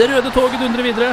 Det 0.00 0.06
røde 0.08 0.30
toget 0.32 0.62
dundrer 0.62 0.86
videre. 0.86 1.08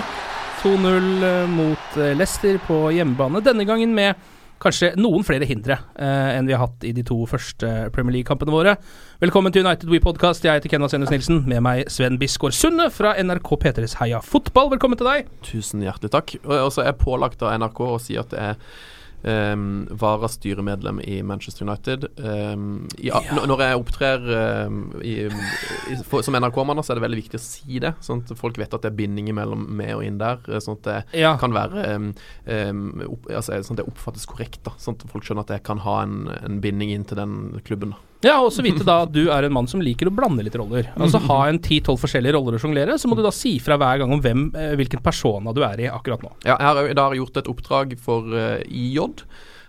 2-0 0.62 1.48
mot 1.52 1.96
eh, 2.00 2.14
Leicester 2.16 2.56
på 2.64 2.78
hjemmebane. 2.96 3.42
Denne 3.44 3.66
gangen 3.68 3.92
med 3.92 4.16
kanskje 4.64 4.94
noen 4.96 5.26
flere 5.28 5.44
hindre 5.44 5.76
eh, 6.00 6.38
enn 6.38 6.48
vi 6.48 6.56
har 6.56 6.62
hatt 6.64 6.86
i 6.88 6.94
de 6.96 7.04
to 7.04 7.18
første 7.28 7.68
Premier 7.92 8.16
League-kampene 8.16 8.54
våre. 8.56 8.78
Velkommen 9.20 9.52
til 9.52 9.68
United 9.68 9.92
We 9.92 10.00
Podcast. 10.00 10.48
Jeg 10.48 10.62
heter 10.62 10.72
Kenna 10.72 10.88
Senus 10.88 11.12
Nilsen. 11.12 11.42
Med 11.52 11.66
meg 11.68 11.92
Sven 11.92 12.16
Bisgaard 12.22 12.56
Sunde 12.56 12.88
fra 12.96 13.12
NRK 13.20 13.52
P3s 13.66 13.98
Heia 14.00 14.24
Fotball. 14.24 14.72
Velkommen 14.78 14.96
til 14.96 15.12
deg. 15.12 15.28
Tusen 15.44 15.84
hjertelig 15.84 16.14
takk. 16.16 16.38
Og 16.48 16.72
så 16.72 16.86
er 16.86 16.94
jeg 16.94 17.02
pålagt 17.04 17.44
av 17.44 17.60
NRK 17.60 17.84
å 17.90 18.00
si 18.00 18.16
at 18.16 18.32
det 18.32 18.46
er 18.54 18.64
um, 19.24 19.88
Vara 19.92 20.28
styremedlem 20.30 21.00
i 21.04 21.22
Manchester 21.24 21.66
United. 21.68 22.06
Um, 22.18 22.88
i, 22.98 23.08
ja. 23.10 23.22
Når 23.34 23.64
jeg 23.66 23.80
opptrer 23.82 24.28
um, 24.68 24.80
i, 25.02 25.16
i, 25.28 25.98
for, 26.08 26.22
som 26.26 26.38
NRK-mann, 26.38 26.82
så 26.84 26.94
er 26.94 27.00
det 27.02 27.06
veldig 27.08 27.22
viktig 27.24 27.40
å 27.40 27.44
si 27.44 27.80
det. 27.84 27.94
Sånn 28.04 28.24
at 28.26 28.38
folk 28.40 28.58
vet 28.62 28.74
at 28.74 28.82
det 28.86 28.92
er 28.94 28.98
binding 29.00 29.30
mellom 29.36 29.66
meg 29.78 29.96
og 29.98 30.04
inn 30.08 30.18
der. 30.22 30.40
eh, 30.48 30.60
Sånn 30.64 30.78
at 30.80 30.84
det 30.90 30.98
Ja. 31.24 31.36
kan 31.38 31.54
være 31.56 31.86
opp, 33.08 33.28
altså, 33.32 33.58
Sånn 33.64 33.78
at 33.78 33.84
det 33.84 33.88
oppfattes 33.92 34.26
korrekt. 34.30 34.62
da 34.68 34.72
Sånn 34.78 34.96
at 35.00 35.08
folk 35.12 35.24
skjønner 35.28 35.46
at 35.48 35.56
jeg 35.58 35.64
kan 35.68 35.80
ha 35.86 36.02
en, 36.04 36.28
en 36.44 36.60
binding 36.64 36.92
inn 36.94 37.06
til 37.08 37.18
den 37.18 37.62
klubben. 37.66 37.92
da 37.92 37.98
Ja, 38.26 38.40
og 38.42 38.50
så 38.54 38.64
vite 38.66 38.86
da 38.88 39.02
at 39.06 39.12
du 39.14 39.28
er 39.30 39.46
en 39.46 39.54
mann 39.54 39.68
som 39.70 39.82
liker 39.84 40.10
å 40.10 40.14
blande 40.14 40.46
litt 40.46 40.56
roller. 40.58 40.90
Altså 40.98 41.22
ha 41.28 41.40
en 41.50 41.60
10-12 41.60 42.00
forskjellige 42.02 42.34
roller 42.34 42.58
å 42.58 42.62
sjonglere, 42.62 42.98
så 42.98 43.10
må 43.10 43.18
du 43.18 43.22
da 43.26 43.34
si 43.36 43.58
fra 43.64 43.78
hver 43.78 44.02
gang 44.02 44.14
om 44.14 44.24
hvem, 44.24 44.48
eh, 44.58 44.74
hvilken 44.80 45.04
persona 45.06 45.54
du 45.54 45.62
er 45.68 45.86
i 45.86 45.92
akkurat 45.92 46.24
nå. 46.26 46.34
Ja, 46.48 46.56
jeg 46.56 46.66
har, 46.66 46.96
da 46.98 47.06
har 47.10 47.20
gjort 47.20 47.38
et 47.44 47.52
oppdrag 47.52 47.94
for 48.02 48.34
uh, 48.34 48.58
IJ. 48.66 48.98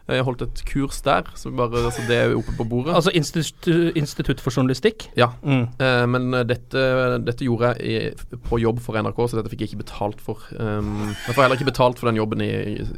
Jeg 0.09 0.25
holdt 0.25 0.43
et 0.47 0.61
kurs 0.65 1.03
der, 1.05 1.27
så 1.37 1.51
bare, 1.53 1.83
altså 1.85 2.01
det 2.09 2.17
er 2.17 2.35
oppe 2.39 2.53
på 2.57 2.65
bordet. 2.65 2.95
Altså 2.97 3.11
institutt, 3.15 3.93
institutt 3.97 4.41
for 4.41 4.51
journalistikk. 4.55 5.09
Ja, 5.19 5.27
Mm. 5.45 5.67
eh, 5.79 6.07
men 6.09 6.35
eh, 6.35 6.45
dette, 6.49 6.85
dette 7.27 7.45
gjorde 7.45 7.75
jeg 7.77 7.85
i, 8.09 8.39
på 8.49 8.59
jobb 8.63 8.81
for 8.81 8.97
NRK, 8.97 9.19
så 9.29 9.37
dette 9.39 9.51
fikk 9.53 9.61
jeg 9.67 9.71
ikke 9.73 9.83
betalt 9.85 10.21
for. 10.25 10.41
Um, 10.59 11.11
jeg 11.27 11.35
får 11.37 11.43
heller 11.45 11.59
ikke 11.61 11.69
betalt 11.71 11.99
for 12.01 12.09
den 12.09 12.17
jobben 12.17 12.41
i, 12.41 12.49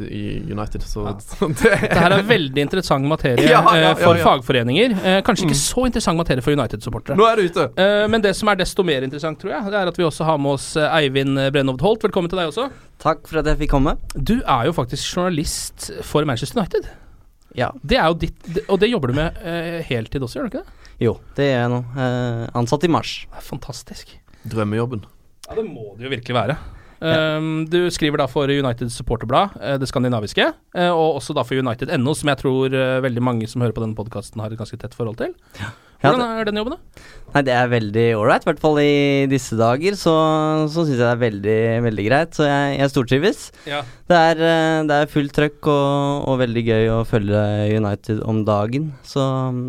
i, 0.07 0.23
United, 0.53 0.83
så, 0.87 1.09
så 1.19 1.49
det 1.51 1.73
Det 1.91 1.99
her 1.99 2.15
er 2.15 2.23
veldig 2.29 2.63
interessant 2.63 3.05
materie 3.11 3.43
Ja, 3.51 3.61
ja, 3.65 3.75
eh, 3.75 3.83
ja, 3.89 3.95
for 3.99 4.15
fagforeninger. 4.23 4.95
Eh, 5.03 5.19
kanskje 5.27 5.49
ikke 5.49 5.59
så 5.59 5.87
interessant 5.91 6.17
materie 6.21 6.43
for 6.47 6.55
United-supportere. 6.55 7.19
Nå 7.19 7.27
er 7.27 7.37
du 7.43 7.49
ute! 7.51 7.67
Eh, 7.75 8.07
men 8.13 8.23
det 8.23 8.37
som 8.39 8.49
er 8.53 8.61
desto 8.63 8.87
mer 8.87 9.03
interessant, 9.09 9.41
tror 9.43 9.57
jeg, 9.57 9.75
det 9.75 9.81
er 9.83 9.91
at 9.91 9.99
vi 9.99 10.07
også 10.07 10.25
har 10.31 10.39
med 10.39 10.55
oss 10.61 10.71
eh, 10.79 10.87
Eivind 11.03 11.35
Brennhovd 11.51 11.83
Holt. 11.83 12.07
Velkommen 12.07 12.31
til 12.31 12.39
deg 12.39 12.53
også. 12.55 12.69
Takk 13.01 13.27
for 13.27 13.41
at 13.41 13.47
jeg 13.49 13.63
fikk 13.65 13.71
komme. 13.75 13.97
Du 14.15 14.37
er 14.45 14.67
jo 14.69 14.75
faktisk 14.77 15.17
journalist 15.17 15.91
for 16.05 16.25
Manchester 16.29 16.61
United. 16.61 16.87
Ja. 17.59 17.71
Det 17.83 17.99
er 17.99 18.11
jo 18.11 18.19
ditt, 18.21 18.51
Og 18.69 18.79
det 18.83 18.91
jobber 18.91 19.11
du 19.11 19.19
med 19.19 19.39
eh, 19.43 19.81
heltid 19.89 20.23
også, 20.23 20.39
gjør 20.39 20.49
du 20.49 20.53
ikke 20.53 20.65
det? 20.65 20.91
Jo, 21.01 21.15
det 21.37 21.49
gjør 21.49 21.63
jeg 21.65 21.73
nå. 21.73 21.81
Eh, 22.05 22.45
ansatt 22.61 22.85
i 22.87 22.93
mars. 22.93 23.15
Er 23.35 23.47
fantastisk. 23.47 24.13
Drømmejobben. 24.51 25.03
Ja, 25.49 25.57
det 25.59 25.65
må 25.67 25.95
det 25.99 26.07
jo 26.07 26.13
virkelig 26.13 26.37
være. 26.37 26.59
Um, 27.01 27.65
du 27.65 27.87
skriver 27.89 28.21
da 28.21 28.27
for 28.29 28.51
United 28.53 28.91
supporterblad, 28.93 29.55
eh, 29.57 29.79
det 29.81 29.89
skandinaviske, 29.89 30.45
eh, 30.77 30.91
og 30.93 31.17
også 31.17 31.33
da 31.37 31.45
for 31.49 31.57
United.no, 31.57 32.13
som 32.15 32.29
jeg 32.29 32.41
tror 32.43 32.77
eh, 32.77 32.99
veldig 33.01 33.23
mange 33.25 33.49
som 33.49 33.65
hører 33.65 33.73
på 33.73 33.81
denne 33.81 33.97
podkasten 33.97 34.43
har 34.45 34.53
et 34.53 34.61
ganske 34.61 34.77
tett 34.77 34.97
forhold 34.97 35.17
til. 35.23 35.33
Hvordan 36.01 36.39
er 36.41 36.49
den 36.49 36.61
jobben, 36.61 36.77
da? 36.77 37.07
Nei, 37.31 37.43
det 37.47 37.53
er 37.55 37.71
veldig 37.71 38.05
ålreit. 38.19 38.43
I 38.43 38.49
hvert 38.49 38.63
fall 38.63 38.79
i 38.83 39.27
disse 39.31 39.55
dager 39.59 39.95
så, 39.99 40.15
så 40.73 40.83
syns 40.83 40.97
jeg 40.97 41.03
det 41.03 41.11
er 41.11 41.21
veldig, 41.21 41.59
veldig 41.87 42.07
greit. 42.09 42.35
Så 42.35 42.47
jeg, 42.49 42.77
jeg 42.81 42.93
stortrives. 42.93 43.43
Ja. 43.71 43.83
Det 44.11 44.21
er, 44.31 44.43
eh, 44.49 44.81
det 44.89 44.97
er 44.97 45.13
fullt 45.13 45.35
trøkk 45.37 45.71
og, 45.71 46.29
og 46.33 46.41
veldig 46.43 46.65
gøy 46.67 46.93
å 46.97 47.01
følge 47.09 47.43
United 47.77 48.25
om 48.27 48.43
dagen. 48.49 48.91
Så, 49.07 49.23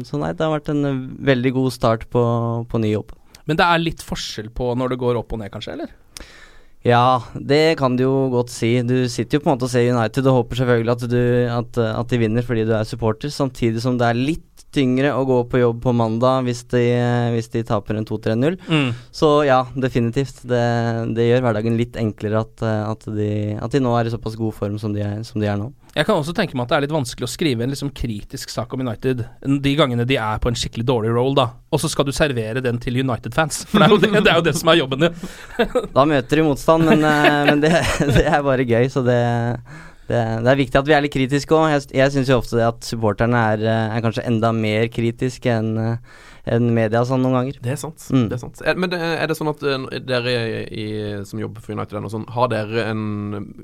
så 0.07 0.21
nei, 0.21 0.33
det 0.33 0.47
har 0.47 0.55
vært 0.55 0.71
en 0.73 0.85
veldig 1.31 1.55
god 1.59 1.75
start 1.75 2.07
på, 2.13 2.23
på 2.71 2.81
ny 2.81 2.95
jobb. 2.95 3.13
Men 3.49 3.59
det 3.59 3.67
er 3.67 3.83
litt 3.83 4.05
forskjell 4.05 4.49
på 4.55 4.71
når 4.79 4.93
det 4.93 5.01
går 5.03 5.19
opp 5.19 5.35
og 5.35 5.43
ned, 5.43 5.51
kanskje? 5.53 5.75
eller? 5.75 5.97
Ja, 6.81 7.21
det 7.37 7.77
kan 7.77 7.93
du 7.93 8.07
jo 8.07 8.13
godt 8.33 8.49
si. 8.49 8.71
Du 8.81 9.05
sitter 9.11 9.37
jo 9.37 9.43
på 9.43 9.51
en 9.51 9.53
måte 9.53 9.67
og 9.67 9.73
ser 9.73 9.85
United 9.85 10.25
og 10.25 10.39
håper 10.39 10.63
selvfølgelig 10.63 10.93
at, 10.95 11.03
du, 11.11 11.19
at, 11.53 11.81
at 11.91 12.09
de 12.09 12.21
vinner 12.23 12.45
fordi 12.45 12.65
du 12.65 12.73
er 12.73 12.87
supporter, 12.89 13.29
samtidig 13.29 13.83
som 13.83 13.99
det 14.01 14.07
er 14.07 14.17
litt 14.17 14.50
tyngre 14.73 15.11
å 15.15 15.25
gå 15.27 15.37
på 15.51 15.61
jobb 15.61 15.81
på 15.83 15.93
mandag 15.95 16.45
hvis 16.47 16.63
de, 16.71 16.83
hvis 17.35 17.51
de 17.53 17.63
taper 17.67 17.99
en 17.99 18.07
2-3-0. 18.07 18.57
Mm. 18.67 18.89
Så 19.11 19.33
ja, 19.47 19.63
definitivt. 19.75 20.43
Det, 20.47 20.63
det 21.17 21.27
gjør 21.27 21.45
hverdagen 21.45 21.77
litt 21.79 21.99
enklere 21.99 22.45
at, 22.45 22.63
at, 22.63 23.05
de, 23.11 23.31
at 23.59 23.75
de 23.75 23.83
nå 23.83 23.93
er 23.97 24.07
i 24.07 24.15
såpass 24.15 24.39
god 24.39 24.55
form 24.57 24.79
som 24.81 24.95
de 24.95 25.03
er, 25.05 25.21
som 25.27 25.43
de 25.43 25.49
er 25.51 25.59
nå. 25.59 25.71
Jeg 25.91 26.07
kan 26.07 26.15
også 26.15 26.31
tenke 26.35 26.55
meg 26.55 26.63
at 26.63 26.71
det 26.71 26.75
er 26.77 26.83
litt 26.85 26.95
vanskelig 26.95 27.27
å 27.27 27.31
skrive 27.31 27.65
en 27.65 27.73
liksom 27.73 27.89
kritisk 27.95 28.51
sak 28.53 28.71
om 28.71 28.83
United 28.85 29.25
de 29.43 29.73
gangene 29.75 30.05
de 30.07 30.15
er 30.15 30.39
på 30.39 30.47
en 30.47 30.55
skikkelig 30.55 30.85
dårlig 30.87 31.11
roll, 31.11 31.35
da. 31.35 31.49
Og 31.71 31.81
så 31.83 31.91
skal 31.91 32.07
du 32.07 32.13
servere 32.15 32.63
den 32.63 32.79
til 32.79 33.01
United-fans. 33.03 33.65
For 33.69 33.83
det 33.83 33.89
er, 33.89 33.95
jo 33.95 33.99
det, 33.99 34.11
det 34.23 34.31
er 34.31 34.39
jo 34.39 34.45
det 34.47 34.55
som 34.55 34.71
er 34.71 34.79
jobben 34.79 35.03
din. 35.03 35.79
Da 35.91 36.07
møter 36.07 36.39
de 36.39 36.47
motstand, 36.47 36.87
men, 36.87 37.03
eh, 37.03 37.39
men 37.49 37.63
det, 37.63 37.73
det 38.15 38.23
er 38.23 38.45
bare 38.45 38.67
gøy, 38.67 38.87
så 38.93 39.03
det 39.03 39.19
det, 40.11 40.23
det 40.45 40.51
er 40.51 40.59
viktig 40.59 40.81
at 40.81 40.89
vi 40.89 40.97
er 40.97 41.05
litt 41.05 41.15
kritiske 41.15 41.55
òg. 41.55 41.69
Jeg, 41.73 41.87
jeg 42.01 42.15
syns 42.15 42.31
jo 42.31 42.41
ofte 42.41 42.59
det 42.59 42.67
at 42.67 42.87
supporterne 42.87 43.45
er, 43.53 43.63
eh, 43.63 43.95
er 43.95 44.03
kanskje 44.05 44.27
enda 44.27 44.51
mer 44.55 44.91
kritiske 44.93 45.55
enn 45.55 45.73
eh, 45.79 46.19
enn 46.49 46.71
media 46.73 47.03
sånn 47.05 47.21
noen 47.23 47.37
ganger. 47.37 47.59
Det 47.61 47.73
er 47.75 47.79
sant. 47.79 48.05
Mm. 48.09 48.25
det 48.29 48.37
er 48.37 48.41
sant 48.41 48.61
er, 48.65 48.77
Men 48.79 48.95
er 48.95 49.29
det 49.29 49.37
sånn 49.37 49.51
at 49.51 49.63
eh, 49.67 49.99
dere 50.07 50.33
i, 50.65 50.85
som 51.27 51.41
jobber 51.41 51.63
for 51.63 51.75
United, 51.75 52.09
sånn, 52.13 52.27
har 52.33 52.51
dere 52.53 52.85
en 52.89 53.03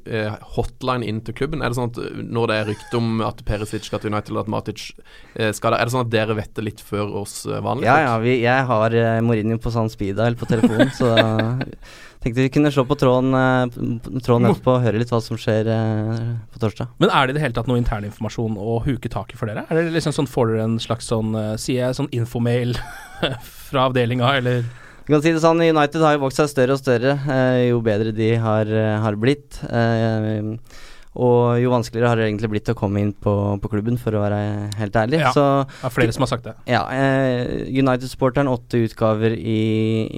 eh, 0.05 0.35
hotline 0.57 1.07
inn 1.07 1.23
til 1.25 1.37
klubben? 1.37 1.63
Er 1.63 1.73
det 1.73 1.79
sånn 1.79 1.91
at 1.93 2.01
eh, 2.03 2.21
når 2.21 2.51
det 2.51 2.59
er 2.59 2.71
rykte 2.73 2.99
om 3.01 3.23
at 3.25 3.41
Perisic 3.47 3.87
skal 3.89 4.03
til 4.03 4.13
United, 4.13 4.33
eller 4.33 4.45
at 4.45 4.53
Matic 4.53 4.89
eh, 5.35 5.53
skal 5.57 5.73
der, 5.73 5.81
er 5.81 5.89
det 5.89 5.95
sånn 5.95 6.05
at 6.05 6.13
dere 6.13 6.37
vet 6.37 6.53
det 6.57 6.67
litt 6.67 6.83
før 6.85 7.15
oss 7.23 7.39
eh, 7.47 7.61
vanlige 7.63 7.89
Ja, 7.89 8.11
ja, 8.11 8.17
vi, 8.21 8.37
jeg 8.43 8.67
har 8.69 8.99
Mourinho 9.25 9.57
på 9.61 9.73
sånn 9.73 9.91
speed 9.93 10.19
dial 10.19 10.37
på 10.37 10.49
telefonen, 10.49 10.93
så 10.95 11.13
tenkte 12.27 12.43
vi 12.43 12.51
kunne 12.51 12.71
slå 12.73 12.83
på 12.87 12.97
tråden, 12.99 13.33
eh, 13.33 14.19
tråden 14.23 14.49
etterpå 14.49 14.75
og 14.75 14.83
høre 14.83 14.99
litt 14.99 15.11
hva 15.13 15.21
som 15.23 15.39
skjer 15.39 15.69
eh, 15.71 16.25
på 16.51 16.61
torsdag. 16.61 16.91
Men 17.01 17.11
er 17.11 17.27
det 17.27 17.35
i 17.35 17.37
det 17.37 17.45
hele 17.45 17.57
tatt 17.57 17.69
noe 17.69 17.79
interninformasjon 17.79 18.57
å 18.59 18.79
huke 18.85 19.11
tak 19.11 19.31
i 19.33 19.39
for 19.39 19.49
dere? 19.49 19.65
Er 19.69 19.79
det 19.79 19.95
liksom 19.95 20.15
sånn, 20.15 20.27
Får 20.27 20.51
dere 20.51 20.65
en 20.67 20.75
slags 20.83 21.07
sånn, 21.07 21.31
eh, 21.39 21.53
sier 21.61 21.85
jeg, 21.85 21.97
sånn 21.97 22.11
infomail 22.15 22.75
fra 23.69 23.87
avdelinga, 23.87 24.35
eller 24.41 24.67
Du 25.07 25.13
kan 25.13 25.23
si 25.23 25.31
det 25.31 25.39
sånn, 25.39 25.63
United 25.63 26.03
har 26.03 26.17
jo 26.17 26.25
vokst 26.25 26.41
seg 26.41 26.51
større 26.51 26.75
og 26.75 26.81
større 26.81 27.13
jo 27.63 27.79
bedre 27.79 28.11
de 28.11 28.33
har, 28.43 28.67
har 28.99 29.15
blitt. 29.15 29.61
Eh, 29.71 30.57
Og 31.17 31.57
jo 31.57 31.71
vanskeligere 31.73 32.11
har 32.11 32.19
det 32.19 32.27
egentlig 32.27 32.49
blitt 32.51 32.69
å 32.69 32.75
komme 32.77 33.01
inn 33.01 33.11
på, 33.25 33.33
på 33.63 33.71
klubben, 33.71 33.97
for 33.97 34.13
å 34.13 34.21
være 34.21 34.39
helt 34.77 34.99
ærlig. 35.01 35.19
Ja, 35.23 35.31
Så 35.33 35.45
det 35.65 35.89
er 35.89 35.95
flere 35.95 36.13
som 36.13 36.25
har 36.27 36.31
sagt 36.35 36.45
det. 36.45 36.53
ja, 36.69 36.83
eh, 36.93 37.65
United-sporteren 37.73 38.51
åtte 38.51 38.83
utgaver 38.85 39.33
i, 39.33 39.59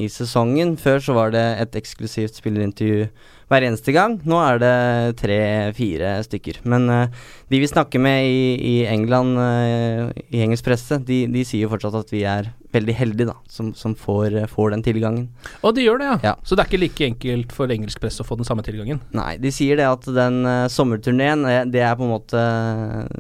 i 0.04 0.10
sesongen. 0.12 0.76
Før 0.82 1.00
så 1.06 1.16
var 1.16 1.32
det 1.36 1.46
et 1.64 1.80
eksklusivt 1.80 2.36
spillerintervju 2.42 3.08
hver 3.50 3.66
eneste 3.66 3.94
gang. 3.96 4.20
Nå 4.30 4.38
er 4.44 4.62
det 4.62 4.76
tre-fire 5.20 6.14
stykker. 6.26 6.62
Men 6.70 6.86
uh, 6.92 7.26
de 7.50 7.62
vi 7.62 7.70
snakker 7.70 8.02
med 8.02 8.30
i, 8.30 8.42
i 8.56 8.76
England, 8.90 9.40
uh, 9.42 10.14
i 10.30 10.44
engelsk 10.46 10.68
presse, 10.70 11.00
de, 11.06 11.24
de 11.32 11.44
sier 11.48 11.66
jo 11.66 11.72
fortsatt 11.74 11.98
at 11.98 12.14
vi 12.14 12.24
er 12.30 12.52
veldig 12.70 12.94
heldige, 12.94 13.32
da, 13.32 13.36
som, 13.50 13.72
som 13.74 13.96
får, 13.98 14.36
eh, 14.38 14.46
får 14.46 14.76
den 14.76 14.84
tilgangen. 14.86 15.24
Og 15.66 15.74
de 15.74 15.88
gjør 15.88 15.98
det, 15.98 16.10
ja. 16.12 16.18
Ja. 16.28 16.34
Så 16.46 16.54
det 16.54 16.62
er 16.62 16.70
ikke 16.70 16.82
like 16.84 17.08
enkelt 17.08 17.56
for 17.56 17.74
engelsk 17.74 18.02
presse 18.04 18.22
å 18.22 18.28
få 18.28 18.38
den 18.38 18.46
samme 18.46 18.62
tilgangen. 18.66 19.00
Nei, 19.18 19.40
de 19.42 19.50
sier 19.54 19.80
det 19.80 19.88
at 19.90 20.06
den 20.06 20.44
uh, 20.46 20.68
sommerturneen, 20.70 21.48
det 21.74 21.82
er 21.82 21.98
på 21.98 22.06
en 22.06 22.14
måte 22.14 22.44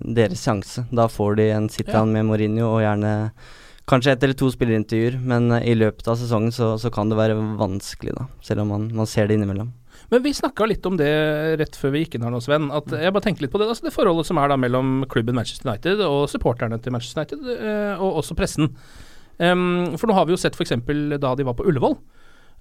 deres 0.05 0.45
sjanse. 0.45 0.85
Da 0.93 1.07
får 1.09 1.39
de 1.41 1.49
en 1.55 1.71
sit-down 1.73 2.13
med 2.13 2.29
Mourinho 2.29 2.69
og 2.75 2.83
gjerne 2.85 3.15
kanskje 3.89 4.13
ett 4.13 4.23
eller 4.23 4.37
to 4.37 4.51
spillerintervjuer, 4.53 5.17
men 5.17 5.49
i 5.63 5.73
løpet 5.73 6.13
av 6.13 6.21
sesongen 6.21 6.53
så, 6.53 6.75
så 6.77 6.93
kan 6.93 7.09
det 7.09 7.17
være 7.17 7.41
vanskelig, 7.57 8.13
da. 8.19 8.29
Selv 8.45 8.67
om 8.67 8.75
man, 8.75 8.89
man 8.93 9.09
ser 9.09 9.25
det 9.25 9.39
innimellom. 9.39 9.73
Men 10.09 10.23
vi 10.25 10.33
snakka 10.33 10.65
litt 10.69 10.85
om 10.89 10.97
det 10.97 11.09
rett 11.61 11.77
før 11.77 11.93
vi 11.93 12.03
gikk 12.03 12.17
inn 12.17 12.25
her 12.25 12.33
nå, 12.33 12.41
Sven. 12.43 12.69
At 12.73 12.89
jeg 12.91 13.13
bare 13.13 13.25
tenkte 13.25 13.45
litt 13.45 13.53
på 13.53 13.61
det, 13.61 13.69
altså 13.69 13.87
det 13.87 13.95
forholdet 13.95 14.29
som 14.29 14.39
er 14.41 14.51
da 14.51 14.57
mellom 14.59 15.03
klubben 15.11 15.37
Manchester 15.37 15.69
United 15.69 16.01
og 16.05 16.23
supporterne 16.31 16.79
til 16.81 16.95
Manchester 16.95 17.21
United, 17.21 17.51
eh, 17.57 18.01
og 18.01 18.23
også 18.23 18.37
pressen. 18.37 18.71
For 19.39 20.09
nå 20.09 20.15
har 20.17 20.25
vi 20.27 20.33
jo 20.33 20.39
sett 20.41 20.57
f.eks. 20.57 20.73
da 21.15 21.35
de 21.37 21.45
var 21.47 21.55
på 21.55 21.63
Ullevål. 21.69 21.93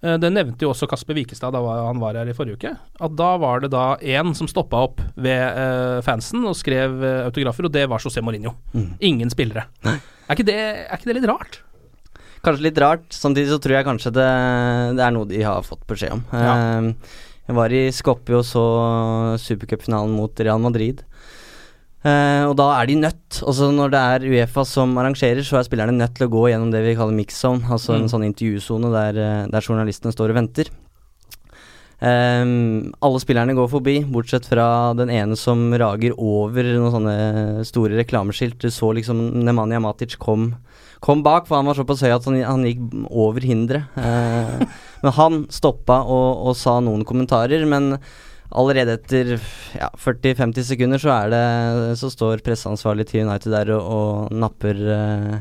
Eh, 0.04 0.14
det 0.22 0.30
nevnte 0.30 0.62
jo 0.62 0.70
også 0.70 0.86
Kasper 0.90 1.16
Wikestad 1.18 1.56
da 1.56 1.62
han 1.88 2.02
var 2.02 2.18
her 2.20 2.28
i 2.30 2.36
forrige 2.36 2.60
uke. 2.60 2.74
At 3.02 3.16
da 3.18 3.30
var 3.42 3.64
det 3.64 3.72
da 3.74 3.86
én 3.98 4.34
som 4.38 4.50
stoppa 4.50 4.84
opp 4.86 5.00
ved 5.16 5.40
eh, 5.40 5.98
fansen 6.06 6.44
og 6.46 6.54
skrev 6.58 7.00
autografer, 7.24 7.66
og 7.66 7.74
det 7.74 7.88
var 7.90 8.04
José 8.04 8.22
Mourinho. 8.22 8.54
Ingen 9.00 9.32
spillere. 9.34 9.66
Er 9.88 10.36
ikke, 10.36 10.46
det, 10.46 10.60
er 10.84 10.94
ikke 11.00 11.10
det 11.10 11.18
litt 11.22 11.30
rart? 11.32 11.62
Kanskje 12.44 12.68
litt 12.68 12.78
rart, 12.78 13.08
samtidig 13.10 13.50
så 13.50 13.58
tror 13.62 13.74
jeg 13.74 13.86
kanskje 13.88 14.12
det, 14.14 14.28
det 14.98 15.02
er 15.02 15.14
noe 15.14 15.26
de 15.26 15.40
har 15.42 15.64
fått 15.66 15.82
beskjed 15.90 16.14
om. 16.14 16.22
Ja. 16.30 16.52
Eh, 16.54 17.24
jeg 17.48 17.56
var 17.56 17.72
i 17.72 17.82
Skopje 17.96 18.36
og 18.38 18.44
så 18.44 18.64
supercupfinalen 19.40 20.12
mot 20.14 20.40
Real 20.44 20.60
Madrid. 20.60 21.00
Eh, 22.06 22.44
og 22.46 22.52
da 22.60 22.68
er 22.78 22.86
de 22.86 22.94
nødt. 23.00 23.40
Altså 23.42 23.72
når 23.74 23.90
det 23.90 24.02
er 24.14 24.26
Uefa 24.30 24.62
som 24.68 24.92
arrangerer, 25.00 25.40
så 25.42 25.58
er 25.58 25.66
spillerne 25.66 25.96
nødt 25.96 26.14
til 26.14 26.28
å 26.28 26.30
gå 26.30 26.44
gjennom 26.52 26.70
det 26.70 26.84
vi 26.84 26.94
kaller 26.94 27.16
mix 27.16 27.40
zone, 27.42 27.64
altså 27.66 27.96
Mm. 27.96 28.02
en 28.04 28.08
sånn 28.12 28.26
intervjusone 28.28 28.92
der, 28.92 29.18
eh, 29.18 29.46
der 29.50 29.60
journalistene 29.64 30.12
står 30.14 30.30
og 30.30 30.36
venter. 30.38 30.70
Ehm, 32.00 32.92
alle 33.02 33.18
spillerne 33.18 33.56
går 33.58 33.68
forbi, 33.72 33.96
bortsett 34.06 34.46
fra 34.46 34.94
den 34.94 35.10
ene 35.10 35.34
som 35.36 35.72
rager 35.74 36.12
over 36.16 36.62
noen 36.62 36.92
sånne 36.94 37.64
store 37.66 37.98
reklameskilt. 37.98 38.58
Du 38.62 38.68
så 38.70 38.92
liksom 38.94 39.42
Nemanja 39.42 39.80
Matic 39.82 40.16
kom, 40.16 40.54
kom 41.00 41.24
bak, 41.24 41.48
for 41.48 41.56
han 41.56 41.66
var 41.66 41.74
såpass 41.74 42.02
høy 42.06 42.14
at 42.14 42.24
han, 42.24 42.38
han 42.46 42.62
gikk 42.68 42.84
over 43.10 43.40
hinderet. 43.40 43.88
Eh, 43.96 44.66
men 45.02 45.12
han 45.18 45.42
stoppa 45.52 46.00
og, 46.04 46.46
og 46.50 46.56
sa 46.58 46.78
noen 46.84 47.04
kommentarer, 47.08 47.64
men 47.68 47.96
allerede 48.48 48.96
etter 48.96 49.34
ja, 49.76 49.90
40-50 50.00 50.64
sekunder 50.70 51.02
så 51.02 51.10
er 51.12 51.32
det 51.34 51.42
Så 52.00 52.08
står 52.14 52.40
presseansvarlig 52.46 53.04
til 53.10 53.26
United 53.28 53.52
der 53.52 53.74
og, 53.76 53.82
og 53.92 54.32
napper 54.32 54.78
uh, 54.88 55.34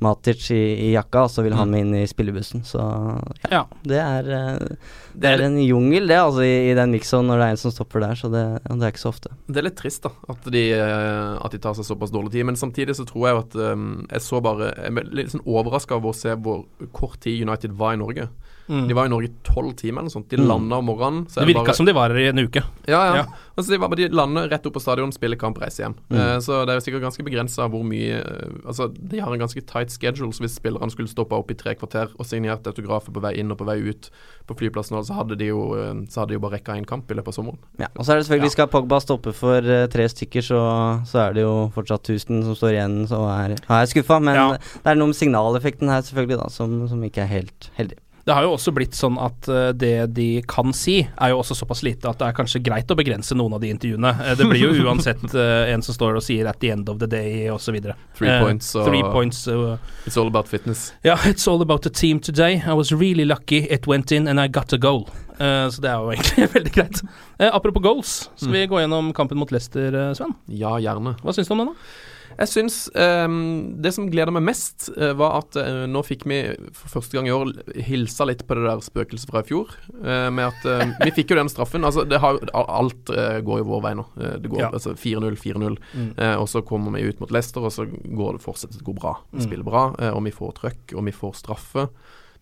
Matic 0.00 0.50
i, 0.52 0.60
i 0.86 0.88
jakka, 0.92 1.22
og 1.24 1.30
så 1.32 1.40
vil 1.44 1.54
han 1.56 1.70
med 1.72 1.86
inn 1.86 1.94
i 2.02 2.08
spillebussen. 2.08 2.60
Så 2.68 2.80
ja, 2.80 3.48
Ja. 3.54 3.60
det 3.88 3.96
er 4.00 4.26
uh, 4.28 4.74
Det 5.16 5.30
er 5.30 5.44
en 5.46 5.56
jungel, 5.62 6.08
det, 6.08 6.18
altså, 6.20 6.42
i, 6.44 6.70
i 6.70 6.74
den 6.76 6.92
mixoen 6.92 7.28
når 7.30 7.40
det 7.40 7.46
er 7.46 7.54
en 7.54 7.60
som 7.62 7.72
stopper 7.72 8.04
der, 8.04 8.18
så 8.20 8.28
det, 8.32 8.42
det 8.66 8.76
er 8.76 8.92
ikke 8.92 9.04
så 9.04 9.12
ofte. 9.14 9.32
Det 9.48 9.60
er 9.62 9.68
litt 9.70 9.78
trist 9.80 10.04
da 10.04 10.12
at 10.32 10.50
de, 10.52 10.64
eh, 10.76 11.36
at 11.40 11.56
de 11.56 11.60
tar 11.64 11.76
seg 11.78 11.88
såpass 11.88 12.12
dårlig 12.12 12.34
tid. 12.34 12.44
Men 12.48 12.60
samtidig 12.60 12.96
så 12.98 13.06
tror 13.08 13.24
jeg 13.30 13.40
at 13.44 13.56
um, 13.72 13.86
jeg 14.10 14.20
så 14.26 14.42
bare 14.44 14.68
Jeg 14.74 14.96
ble 14.98 15.06
litt 15.16 15.32
sånn 15.32 15.44
overraska 15.48 15.96
over 15.96 16.12
å 16.12 16.18
se 16.18 16.36
hvor 16.44 16.66
kort 16.92 17.16
tid 17.24 17.40
United 17.48 17.72
var 17.80 17.96
i 17.96 18.00
Norge. 18.04 18.28
Mm. 18.68 18.88
De 18.88 18.94
var 18.94 19.06
i 19.06 19.08
Norge 19.12 19.28
i 19.28 19.32
tolv 19.46 19.74
timer 19.78 20.00
eller 20.02 20.10
sånt. 20.10 20.28
De 20.28 20.36
Mm. 20.36 20.46
landa 20.48 20.76
om 20.76 20.84
morgenen. 20.86 21.26
så 21.30 21.40
Det 21.40 21.46
virka 21.54 21.64
bare- 21.64 21.74
som 21.74 21.86
de 21.86 21.92
var 21.92 22.08
her 22.10 22.18
i 22.18 22.28
en 22.28 22.38
uke. 22.38 22.62
Ja, 22.88 23.00
ja. 23.06 23.14
Ja. 23.16 23.24
Altså, 23.56 23.70
de, 23.70 23.78
var, 23.78 23.88
de 23.96 24.08
lander 24.08 24.48
rett 24.50 24.66
opp 24.66 24.74
på 24.74 24.80
stadion, 24.82 25.12
spiller 25.12 25.36
kamp, 25.36 25.56
reiser 25.58 25.84
hjem. 25.86 25.94
Mm. 26.10 26.16
Uh, 26.18 26.38
så 26.40 26.66
det 26.66 26.74
er 26.74 26.80
jo 26.80 26.84
sikkert 26.84 27.02
ganske 27.06 27.24
begrensa 27.24 27.68
hvor 27.70 27.82
mye 27.84 28.18
eh, 28.20 28.48
Altså, 28.66 28.88
de 28.92 29.18
har 29.20 29.32
en 29.32 29.38
ganske 29.40 29.62
tight 29.64 29.90
schedule, 29.90 30.32
så 30.32 30.40
hvis 30.44 30.56
spillerne 30.58 30.90
skulle 30.90 31.08
stoppa 31.08 31.36
opp 31.38 31.50
i 31.50 31.54
tre 31.54 31.74
kvarter 31.74 32.08
og 32.18 32.26
signert 32.26 32.66
autografer 32.66 33.12
på 33.12 33.20
vei 33.22 33.38
inn 33.38 33.50
og 33.50 33.58
på 33.58 33.64
vei 33.64 33.78
ut 33.88 34.10
på 34.46 34.56
flyplassen, 34.58 34.98
så 35.04 35.14
hadde 35.14 35.36
de 35.38 35.46
jo, 35.46 35.74
eh, 35.74 35.94
så 36.10 36.20
hadde 36.20 36.28
de 36.28 36.34
jo 36.34 36.40
bare 36.40 36.58
rekka 36.58 36.74
én 36.76 36.84
kamp 36.86 37.10
i 37.10 37.14
løpet 37.14 37.28
av 37.28 37.34
sommeren. 37.34 37.58
Ja, 37.78 37.86
og 37.96 38.04
så 38.04 38.12
er 38.12 38.16
det 38.20 38.26
selvfølgelig 38.26 38.50
Skal 38.50 38.66
Pogba 38.68 39.00
stoppe 39.00 39.32
for 39.32 39.60
tre 39.62 40.04
stykker, 40.08 40.42
så, 40.42 40.60
så 41.06 41.28
er 41.30 41.32
det 41.34 41.42
jo 41.42 41.70
fortsatt 41.74 42.02
1000 42.10 42.42
som 42.44 42.54
står 42.54 42.72
igjen 42.76 43.06
så 43.08 43.22
er, 43.30 43.50
er 43.56 43.86
jeg 43.86 43.94
skuffa. 44.04 44.20
Men 44.22 44.58
det 44.58 44.86
er 44.86 44.94
noe 44.96 45.06
med 45.08 45.16
signaleffekten 45.16 45.88
her 45.88 46.02
selvfølgelig 46.02 46.38
da 46.42 46.48
som, 46.50 46.88
som 46.88 47.00
ikke 47.02 47.22
er 47.24 47.26
helt 47.26 47.70
heldig. 47.78 47.96
Det 48.26 48.34
har 48.34 48.42
jo 48.42 48.56
også 48.56 48.72
blitt 48.74 48.96
sånn 48.98 49.20
at 49.22 49.46
eh, 49.46 49.68
det 49.78 49.90
de 50.16 50.40
kan 50.50 50.72
si, 50.74 50.96
er 51.06 51.30
jo 51.30 51.38
også 51.44 51.54
såpass 51.60 51.84
lite 51.86 52.10
at 52.10 52.18
det 52.18 52.26
er 52.26 52.34
kanskje 52.34 52.58
greit 52.66 52.90
å 52.90 52.96
begrense 52.98 53.36
noen 53.38 53.54
av 53.54 53.60
de 53.62 53.68
intervjuene. 53.70 54.10
Eh, 54.24 54.32
det 54.40 54.48
blir 54.50 54.64
jo 54.64 54.72
uansett 54.88 55.22
eh, 55.30 55.70
en 55.70 55.84
som 55.86 55.94
står 55.94 56.18
og 56.18 56.24
sier 56.26 56.48
'at 56.50 56.58
the 56.58 56.72
end 56.74 56.90
of 56.90 56.98
the 56.98 57.06
day' 57.06 57.46
osv. 57.54 57.78
Three 58.18 58.34
points 58.42 58.72
Uh, 58.74 58.82
Three 58.88 59.02
points 59.14 59.46
uh, 59.46 59.78
It's 60.06 60.18
all 60.18 60.26
about 60.26 60.48
fitness. 60.48 60.92
Yeah, 61.04 61.22
it's 61.28 61.46
all 61.46 61.62
about 61.62 61.82
the 61.86 61.90
team 61.90 62.18
today. 62.18 62.58
I 62.66 62.74
was 62.74 62.90
really 62.90 63.24
lucky 63.24 63.62
it 63.70 63.86
went 63.86 64.10
in 64.10 64.26
and 64.26 64.40
I 64.40 64.48
got 64.48 64.72
a 64.72 64.78
goal. 64.78 65.06
Uh, 65.38 65.70
så 65.70 65.80
det 65.80 65.90
er 65.92 66.02
jo 66.02 66.10
egentlig 66.10 66.48
veldig 66.56 66.72
greit. 66.74 67.02
Apropos 67.38 67.82
goals, 67.82 68.30
skal 68.34 68.52
vi 68.52 68.66
gå 68.66 68.80
gjennom 68.82 69.12
kampen 69.14 69.38
mot 69.38 69.52
Leicester, 69.54 70.14
Sven? 70.18 70.34
Ja, 70.50 70.80
gjerne. 70.82 71.14
Hva 71.22 71.30
syns 71.36 71.46
du 71.46 71.54
om 71.54 71.62
den, 71.62 71.74
da? 71.76 72.15
Jeg 72.36 72.50
syns 72.52 72.74
um, 72.94 73.36
det 73.80 73.92
som 73.96 74.08
gleder 74.12 74.32
meg 74.34 74.44
mest, 74.44 74.90
uh, 74.96 75.12
var 75.16 75.38
at 75.38 75.56
uh, 75.56 75.84
nå 75.88 76.02
fikk 76.04 76.26
vi 76.28 76.40
for 76.76 76.98
første 76.98 77.16
gang 77.16 77.28
i 77.30 77.32
år 77.34 77.52
hilsa 77.86 78.26
litt 78.28 78.42
på 78.46 78.58
det 78.58 78.66
der 78.66 78.82
spøkelset 78.84 79.30
fra 79.32 79.40
i 79.40 79.48
fjor. 79.48 79.72
Uh, 79.96 80.28
med 80.36 80.50
at 80.50 80.96
Vi 81.06 81.14
fikk 81.16 81.32
jo 81.32 81.38
den 81.40 81.48
straffen. 81.52 81.86
Altså, 81.86 82.04
det 82.08 82.20
har, 82.20 82.36
alt 82.52 83.08
går 83.46 83.62
jo 83.62 83.68
vår 83.70 83.82
vei 83.86 83.94
nå. 83.98 84.04
Det 84.42 84.50
går 84.52 84.60
Ja. 84.66 84.70
altså 84.74 84.92
4-0, 84.98 85.36
4-0. 85.40 85.78
Mm. 85.94 86.10
Og 86.40 86.46
så 86.48 86.62
kommer 86.66 86.92
vi 86.96 87.06
ut 87.08 87.20
mot 87.20 87.30
Leicester, 87.32 87.64
og 87.64 87.72
så 87.72 87.86
går 87.88 88.36
det 88.38 88.44
fortsatt 88.44 88.76
går 88.84 88.96
bra. 89.00 89.14
Vi 89.32 89.38
Mm. 89.40 89.46
spiller 89.48 89.64
bra, 89.64 89.82
og 90.12 90.22
vi 90.24 90.32
får 90.32 90.52
trøkk, 90.60 90.94
og 90.96 91.04
vi 91.04 91.12
får 91.12 91.34
straffe. 91.40 91.88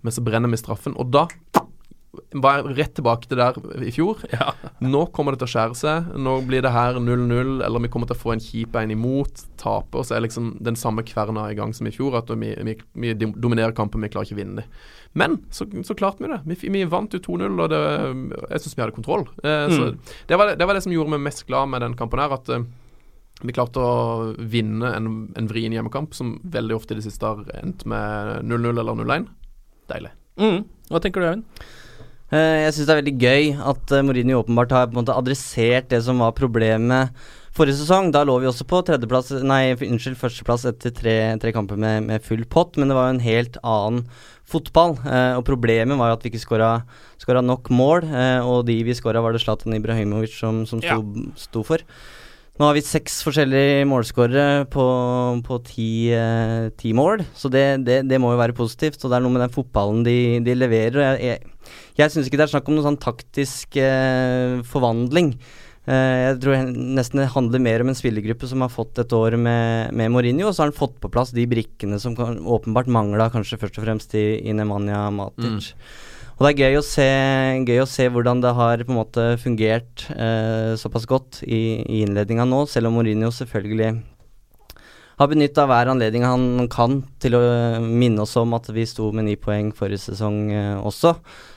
Men 0.02 0.12
så 0.12 0.22
brenner 0.24 0.50
vi 0.50 0.56
straffen, 0.60 0.94
og 0.98 1.10
da 1.10 1.26
var 2.44 2.62
rett 2.76 2.94
tilbake 2.98 3.28
til 3.30 3.38
der 3.40 3.58
i 3.84 3.92
fjor. 3.94 4.20
Ja. 4.32 4.52
Nå 4.84 5.04
kommer 5.14 5.32
det 5.34 5.40
til 5.42 5.48
å 5.48 5.52
skjære 5.54 5.76
seg. 5.78 6.10
Nå 6.20 6.36
blir 6.48 6.62
det 6.64 6.72
her 6.74 6.98
0-0, 7.00 7.62
eller 7.66 7.84
vi 7.84 7.90
kommer 7.92 8.06
til 8.10 8.16
å 8.16 8.22
få 8.22 8.32
en 8.34 8.42
kjip 8.42 8.76
en 8.80 8.90
imot, 8.94 9.44
tape. 9.60 9.94
Og 10.00 10.06
så 10.08 10.16
er 10.18 10.24
liksom 10.26 10.52
den 10.64 10.76
samme 10.80 11.04
kverna 11.06 11.46
i 11.52 11.56
gang 11.58 11.72
som 11.76 11.86
i 11.86 11.94
fjor, 11.94 12.16
at 12.20 12.30
vi, 12.34 12.52
vi, 12.66 12.76
vi 13.04 13.14
dominerer 13.18 13.74
kampen, 13.76 14.02
vi 14.04 14.10
klarer 14.12 14.28
ikke 14.30 14.38
å 14.38 14.42
vinne 14.42 14.62
dem. 14.62 14.78
Men 15.14 15.36
så, 15.54 15.66
så 15.86 15.94
klarte 15.94 16.24
vi 16.24 16.30
det. 16.32 16.40
Vi, 16.50 16.70
vi 16.74 16.84
vant 16.90 17.12
jo 17.14 17.20
2-0, 17.22 17.60
og 17.62 17.68
det, 17.70 17.82
jeg 18.50 18.64
syns 18.64 18.74
vi 18.78 18.82
hadde 18.86 18.96
kontroll. 18.96 19.28
Eh, 19.44 19.68
Så 19.70 19.84
Mm. 19.92 19.98
det 20.26 20.36
var 20.40 20.48
det, 20.50 20.56
det 20.58 20.66
var 20.66 20.74
det 20.74 20.82
som 20.82 20.92
gjorde 20.94 21.14
meg 21.14 21.22
mest 21.28 21.44
glad 21.46 21.68
med 21.70 21.84
den 21.84 21.94
kampen 21.98 22.18
her. 22.18 22.34
At 22.34 22.48
eh, 22.50 22.64
vi 23.44 23.52
klarte 23.54 23.78
å 23.82 24.32
vinne 24.38 24.90
en, 24.96 25.08
en 25.38 25.48
vrien 25.50 25.72
hjemmekamp, 25.74 26.14
som 26.14 26.36
veldig 26.42 26.74
ofte 26.76 26.94
i 26.94 26.98
det 26.98 27.06
siste 27.06 27.26
har 27.30 27.44
endt 27.60 27.82
med 27.90 28.42
0-0 28.46 28.70
eller 28.80 28.94
0-1. 29.04 29.26
Deilig. 29.90 30.12
Mm. 30.40 30.62
Hva 30.90 31.00
tenker 31.04 31.20
du, 31.22 31.26
Øyvind? 31.28 31.64
Eh, 32.34 32.64
jeg 32.64 32.74
syns 32.74 32.88
det 32.88 32.94
er 32.94 33.00
veldig 33.02 33.16
gøy 33.22 33.48
at 33.70 33.94
uh, 33.94 34.02
Mourinho 34.02 34.40
åpenbart 34.42 34.72
har 34.74 34.88
på 34.88 34.96
en 34.96 35.04
måte 35.04 35.14
adressert 35.14 35.86
det 35.92 36.00
som 36.02 36.18
var 36.18 36.34
problemet 36.34 37.14
forrige 37.54 37.78
sesong. 37.78 38.10
Da 38.14 38.24
lå 38.26 38.40
vi 38.42 38.48
også 38.50 38.66
på 38.68 38.80
tredjeplass, 38.86 39.30
nei, 39.46 39.76
unnskyld, 39.76 40.18
førsteplass 40.18 40.66
etter 40.70 40.94
tre, 40.94 41.16
tre 41.42 41.54
kamper 41.54 41.78
med, 41.78 42.08
med 42.08 42.24
full 42.26 42.42
pott, 42.50 42.78
men 42.80 42.90
det 42.90 42.98
var 42.98 43.08
jo 43.08 43.16
en 43.16 43.24
helt 43.24 43.58
annen 43.62 44.02
fotball. 44.50 44.98
eh, 45.06 45.36
og 45.38 45.46
problemet 45.46 46.00
var 46.00 46.10
jo 46.10 46.18
at 46.18 46.26
vi 46.26 46.32
ikke 46.34 46.44
skåra 46.44 47.44
nok 47.44 47.70
mål, 47.70 48.08
eh, 48.10 48.40
og 48.42 48.66
de 48.68 48.80
vi 48.86 48.98
skåra, 48.98 49.22
var 49.22 49.36
det 49.36 49.44
Zlatan 49.44 49.78
Ibrahimovic 49.78 50.34
som, 50.34 50.64
som 50.66 50.82
sto, 50.82 51.28
sto 51.38 51.64
for. 51.66 51.86
Nå 52.54 52.68
har 52.68 52.76
vi 52.76 52.84
seks 52.86 53.16
forskjellige 53.26 53.82
målskårere 53.90 54.66
på, 54.70 54.84
på 55.42 55.56
ti, 55.66 55.88
eh, 56.14 56.68
ti 56.78 56.92
mål, 56.94 57.24
så 57.34 57.50
det, 57.50 57.64
det, 57.82 57.96
det 58.06 58.20
må 58.22 58.30
jo 58.30 58.38
være 58.38 58.54
positivt. 58.54 59.00
Og 59.02 59.10
det 59.10 59.18
er 59.18 59.24
noe 59.24 59.34
med 59.34 59.42
den 59.42 59.54
fotballen 59.56 60.04
de, 60.06 60.18
de 60.46 60.54
leverer. 60.54 61.00
Jeg, 61.02 61.32
jeg, 61.32 61.74
jeg 61.98 62.14
syns 62.14 62.30
ikke 62.30 62.38
det 62.38 62.46
er 62.46 62.52
snakk 62.54 62.70
om 62.70 62.78
noen 62.78 62.86
sånn 62.92 63.00
taktisk 63.02 63.74
eh, 63.82 64.62
forvandling. 64.70 65.34
Eh, 65.90 66.20
jeg 66.28 66.38
tror 66.44 66.70
nesten 66.70 67.24
det 67.24 67.32
handler 67.34 67.66
mer 67.66 67.82
om 67.82 67.90
en 67.90 67.98
spillergruppe 67.98 68.46
som 68.48 68.62
har 68.62 68.70
fått 68.72 69.02
et 69.02 69.18
år 69.18 69.34
med, 69.34 69.90
med 69.90 70.14
Mourinho, 70.14 70.46
og 70.46 70.54
så 70.54 70.62
har 70.62 70.70
han 70.70 70.78
fått 70.78 71.00
på 71.02 71.10
plass 71.10 71.34
de 71.34 71.50
brikkene 71.50 71.98
som 72.00 72.14
kan, 72.14 72.38
åpenbart 72.38 72.86
mangla, 72.86 73.32
kanskje 73.34 73.58
først 73.66 73.82
og 73.82 73.88
fremst 73.88 74.14
i, 74.14 74.28
i 74.46 74.54
Nemanja 74.54 75.08
Matic. 75.10 75.74
Og 76.34 76.42
det 76.42 76.50
er 76.50 76.62
gøy 76.64 76.80
å, 76.80 76.82
se, 76.82 77.04
gøy 77.62 77.84
å 77.84 77.86
se 77.86 78.08
hvordan 78.10 78.40
det 78.42 78.50
har 78.58 78.82
på 78.82 78.90
en 78.90 78.98
måte 78.98 79.26
fungert 79.38 80.08
eh, 80.10 80.74
såpass 80.80 81.06
godt 81.06 81.44
i, 81.46 81.78
i 81.86 82.02
innledninga 82.02 82.46
nå, 82.48 82.64
selv 82.70 82.90
om 82.90 82.98
Mourinho 82.98 83.30
selvfølgelig 83.34 83.92
har 85.18 85.30
benytta 85.30 85.66
hver 85.70 85.90
anledning 85.92 86.24
han 86.26 86.68
kan 86.72 87.00
til 87.22 87.36
å 87.38 87.42
minne 87.82 88.24
oss 88.24 88.34
om 88.40 88.54
at 88.56 88.68
vi 88.74 88.86
sto 88.88 89.10
med 89.14 89.28
ni 89.28 89.36
poeng 89.40 89.70
forrige 89.76 90.08
sesong 90.08 90.38
eh, 90.50 90.76
også. 90.82 91.14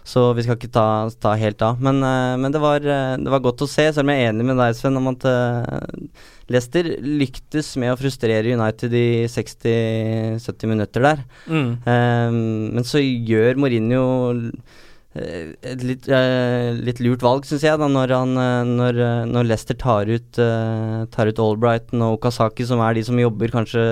Så 0.08 0.30
vi 0.38 0.46
skal 0.46 0.60
ikke 0.60 0.72
ta, 0.72 0.88
ta 1.20 1.34
helt 1.40 1.62
av. 1.66 1.82
Men, 1.84 2.00
eh, 2.06 2.36
men 2.40 2.54
det, 2.54 2.62
var, 2.64 2.86
eh, 2.86 3.16
det, 3.20 3.32
var, 3.34 3.44
godt 3.44 3.66
å 3.66 3.70
se, 3.70 3.90
selv 3.90 4.06
om 4.06 4.14
jeg 4.14 4.26
er 4.28 4.34
enig 4.34 4.48
med 4.48 4.62
deg, 4.62 4.78
Sven, 4.78 5.00
om 5.02 5.10
at 5.12 5.26
eh, 5.28 6.10
Leicester 6.54 6.88
lyktes 7.04 7.74
med 7.82 7.92
å 7.92 8.00
frustrere 8.00 8.54
United 8.56 8.94
i 8.96 9.08
60-70 9.32 10.72
minutter 10.72 11.08
der. 11.10 11.24
Mm. 11.50 11.72
Eh, 11.82 12.38
men 12.78 12.88
så 12.88 13.02
gjør 13.02 13.60
Mourinho 13.64 14.06
eh, 14.38 14.86
et 15.18 15.84
litt, 15.86 16.08
eh, 16.10 16.76
litt 16.78 17.00
lurt 17.04 17.24
valg, 17.26 17.46
syns 17.48 17.64
jeg, 17.66 17.80
da, 17.80 17.88
når, 17.92 18.14
han, 18.16 18.34
eh, 18.42 18.70
når, 18.70 19.00
eh, 19.04 19.26
når 19.30 19.48
Leicester 19.50 19.78
tar 19.80 20.10
ut, 20.10 20.40
eh, 20.42 21.06
tar 21.14 21.32
ut 21.32 21.42
Albrighton 21.44 22.04
og 22.06 22.18
Okazaki, 22.18 22.66
som 22.68 22.82
er 22.84 22.98
de 22.98 23.04
som 23.08 23.20
jobber 23.20 23.54
kanskje 23.54 23.84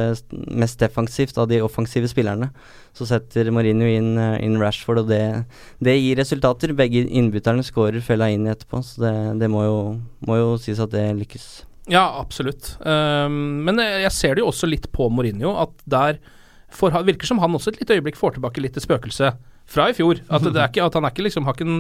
mest 0.52 0.80
defensivt 0.80 1.38
av 1.42 1.50
de 1.52 1.62
offensive 1.66 2.10
spillerne. 2.12 2.52
Så 2.96 3.08
setter 3.10 3.52
Mourinho 3.52 3.88
inn, 3.90 4.18
eh, 4.18 4.38
inn 4.46 4.60
Rashford, 4.62 5.04
og 5.04 5.08
det, 5.12 5.46
det 5.84 5.98
gir 6.00 6.22
resultater. 6.22 6.76
Begge 6.78 7.06
innbytterne 7.08 7.66
skårer 7.66 8.04
fella 8.06 8.30
inn 8.32 8.48
etterpå, 8.52 8.84
så 8.84 9.08
det, 9.08 9.16
det 9.42 9.52
må, 9.52 9.66
jo, 9.68 9.80
må 10.28 10.40
jo 10.40 10.54
sies 10.62 10.80
at 10.84 10.94
det 10.96 11.10
lykkes. 11.20 11.50
Ja, 11.92 12.06
absolutt. 12.18 12.78
Um, 12.82 13.62
men 13.66 13.78
jeg 13.78 14.10
ser 14.16 14.34
det 14.34 14.42
jo 14.42 14.50
også 14.50 14.66
litt 14.70 14.88
på 14.96 15.06
Mourinho, 15.14 15.54
at 15.62 15.76
der 15.86 16.18
får, 16.74 16.98
virker 17.06 17.30
som 17.30 17.44
han 17.44 17.54
også 17.54 17.74
et 17.74 17.84
lite 17.84 18.00
øyeblikk 18.00 18.18
får 18.18 18.38
tilbake 18.38 18.64
litt 18.64 18.74
til 18.74 18.84
spøkelset 18.88 19.38
fra 19.70 19.90
i 19.90 19.96
fjor. 19.98 20.22
At, 20.30 20.46
det 20.46 20.60
er 20.60 20.70
ikke, 20.70 20.86
at 20.86 20.98
han 20.98 21.08
er 21.08 21.14
ikke 21.14 21.26
liksom 21.28 21.48
har 21.48 21.58
ikke 21.58 21.68
en, 21.68 21.80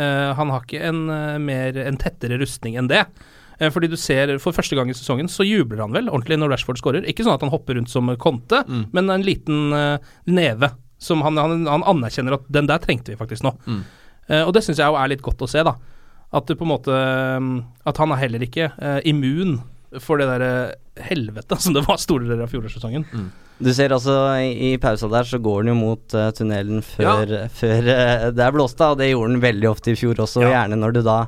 uh, 0.00 0.30
Han 0.38 0.50
har 0.54 0.64
ikke 0.64 0.82
en 0.88 1.04
uh, 1.10 1.38
mer 1.42 1.78
En 1.84 2.00
tettere 2.00 2.40
rustning 2.40 2.78
enn 2.80 2.90
det. 2.90 3.04
Eh, 3.60 3.70
fordi 3.70 3.90
du 3.92 3.96
ser 4.00 4.32
For 4.40 4.56
første 4.56 4.76
gang 4.78 4.90
i 4.90 4.96
sesongen 4.96 5.28
så 5.28 5.44
jubler 5.44 5.82
han 5.84 5.94
vel 5.94 6.08
ordentlig 6.08 6.40
når 6.40 6.54
Rashford 6.54 6.80
skårer. 6.80 7.08
Ikke 7.08 7.26
sånn 7.26 7.36
at 7.36 7.44
han 7.44 7.52
hopper 7.52 7.76
rundt 7.76 7.92
som 7.92 8.08
Conte, 8.16 8.62
men 8.66 9.12
en 9.12 9.26
liten 9.26 9.74
neve. 10.24 10.70
Som 11.00 11.20
han, 11.24 11.36
han, 11.36 11.66
han 11.68 11.84
anerkjenner 11.84 12.38
at 12.38 12.48
den 12.52 12.68
der 12.68 12.80
trengte 12.80 13.12
vi 13.12 13.18
faktisk 13.20 13.44
nå. 13.44 13.52
Eh, 14.28 14.40
og 14.40 14.54
det 14.56 14.64
syns 14.64 14.80
jeg 14.80 14.88
jo 14.88 14.96
er 14.96 15.12
litt 15.12 15.24
godt 15.24 15.44
å 15.44 15.48
se, 15.48 15.60
da. 15.64 15.76
At 16.32 16.48
du 16.48 16.54
på 16.56 16.64
en 16.64 16.72
måte 16.72 16.96
At 17.90 18.00
han 18.00 18.12
er 18.14 18.20
heller 18.22 18.44
ikke 18.46 18.70
immun 19.08 19.58
for 19.98 20.20
det 20.20 20.28
derre 20.30 20.52
helvete 21.06 21.58
som 21.60 21.76
det 21.76 21.84
var 21.86 22.00
store 22.00 22.26
deler 22.26 22.44
av 22.46 22.52
fjorårssesongen. 22.52 23.06
Du 23.60 23.68
ser 23.76 23.92
altså 23.92 24.14
i, 24.40 24.70
i 24.70 24.76
pausa 24.80 25.08
der 25.12 25.26
så 25.28 25.36
går 25.42 25.62
den 25.62 25.74
jo 25.74 25.80
mot 25.82 26.14
uh, 26.16 26.30
tunnelen 26.32 26.80
før, 26.80 27.34
før 27.52 27.90
uh, 27.90 28.28
det 28.32 28.44
er 28.46 28.54
blåst 28.56 28.80
av, 28.80 28.96
det 28.96 29.10
gjorde 29.10 29.34
den 29.34 29.42
veldig 29.42 29.68
ofte 29.68 29.92
i 29.92 29.98
fjor 30.00 30.22
også. 30.24 30.46
Ja. 30.46 30.54
Gjerne 30.54 30.78
når 30.80 30.96
du 30.96 31.00
da 31.04 31.18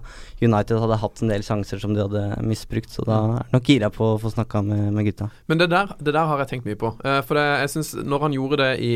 United 0.42 0.80
hadde 0.80 0.98
hatt 0.98 1.20
en 1.22 1.30
del 1.30 1.44
sjanser 1.46 1.82
som 1.82 1.92
de 1.94 2.00
hadde 2.02 2.22
misbrukt, 2.48 2.90
så 2.90 3.04
da 3.06 3.18
er 3.36 3.52
nok 3.52 3.68
gira 3.68 3.90
på 3.92 4.14
å 4.14 4.16
få 4.22 4.32
snakka 4.32 4.62
med, 4.64 4.88
med 4.96 5.06
gutta. 5.10 5.28
Men 5.52 5.60
det 5.60 5.68
der, 5.74 5.92
det 6.00 6.14
der 6.16 6.30
har 6.30 6.40
jeg 6.42 6.50
tenkt 6.54 6.70
mye 6.70 6.80
på. 6.80 6.94
Uh, 7.04 7.20
for 7.26 7.38
det, 7.38 7.44
jeg 7.62 7.74
synes 7.76 7.92
Når 8.00 8.26
han 8.26 8.36
gjorde 8.38 8.60
det 8.62 8.70
i, 8.80 8.92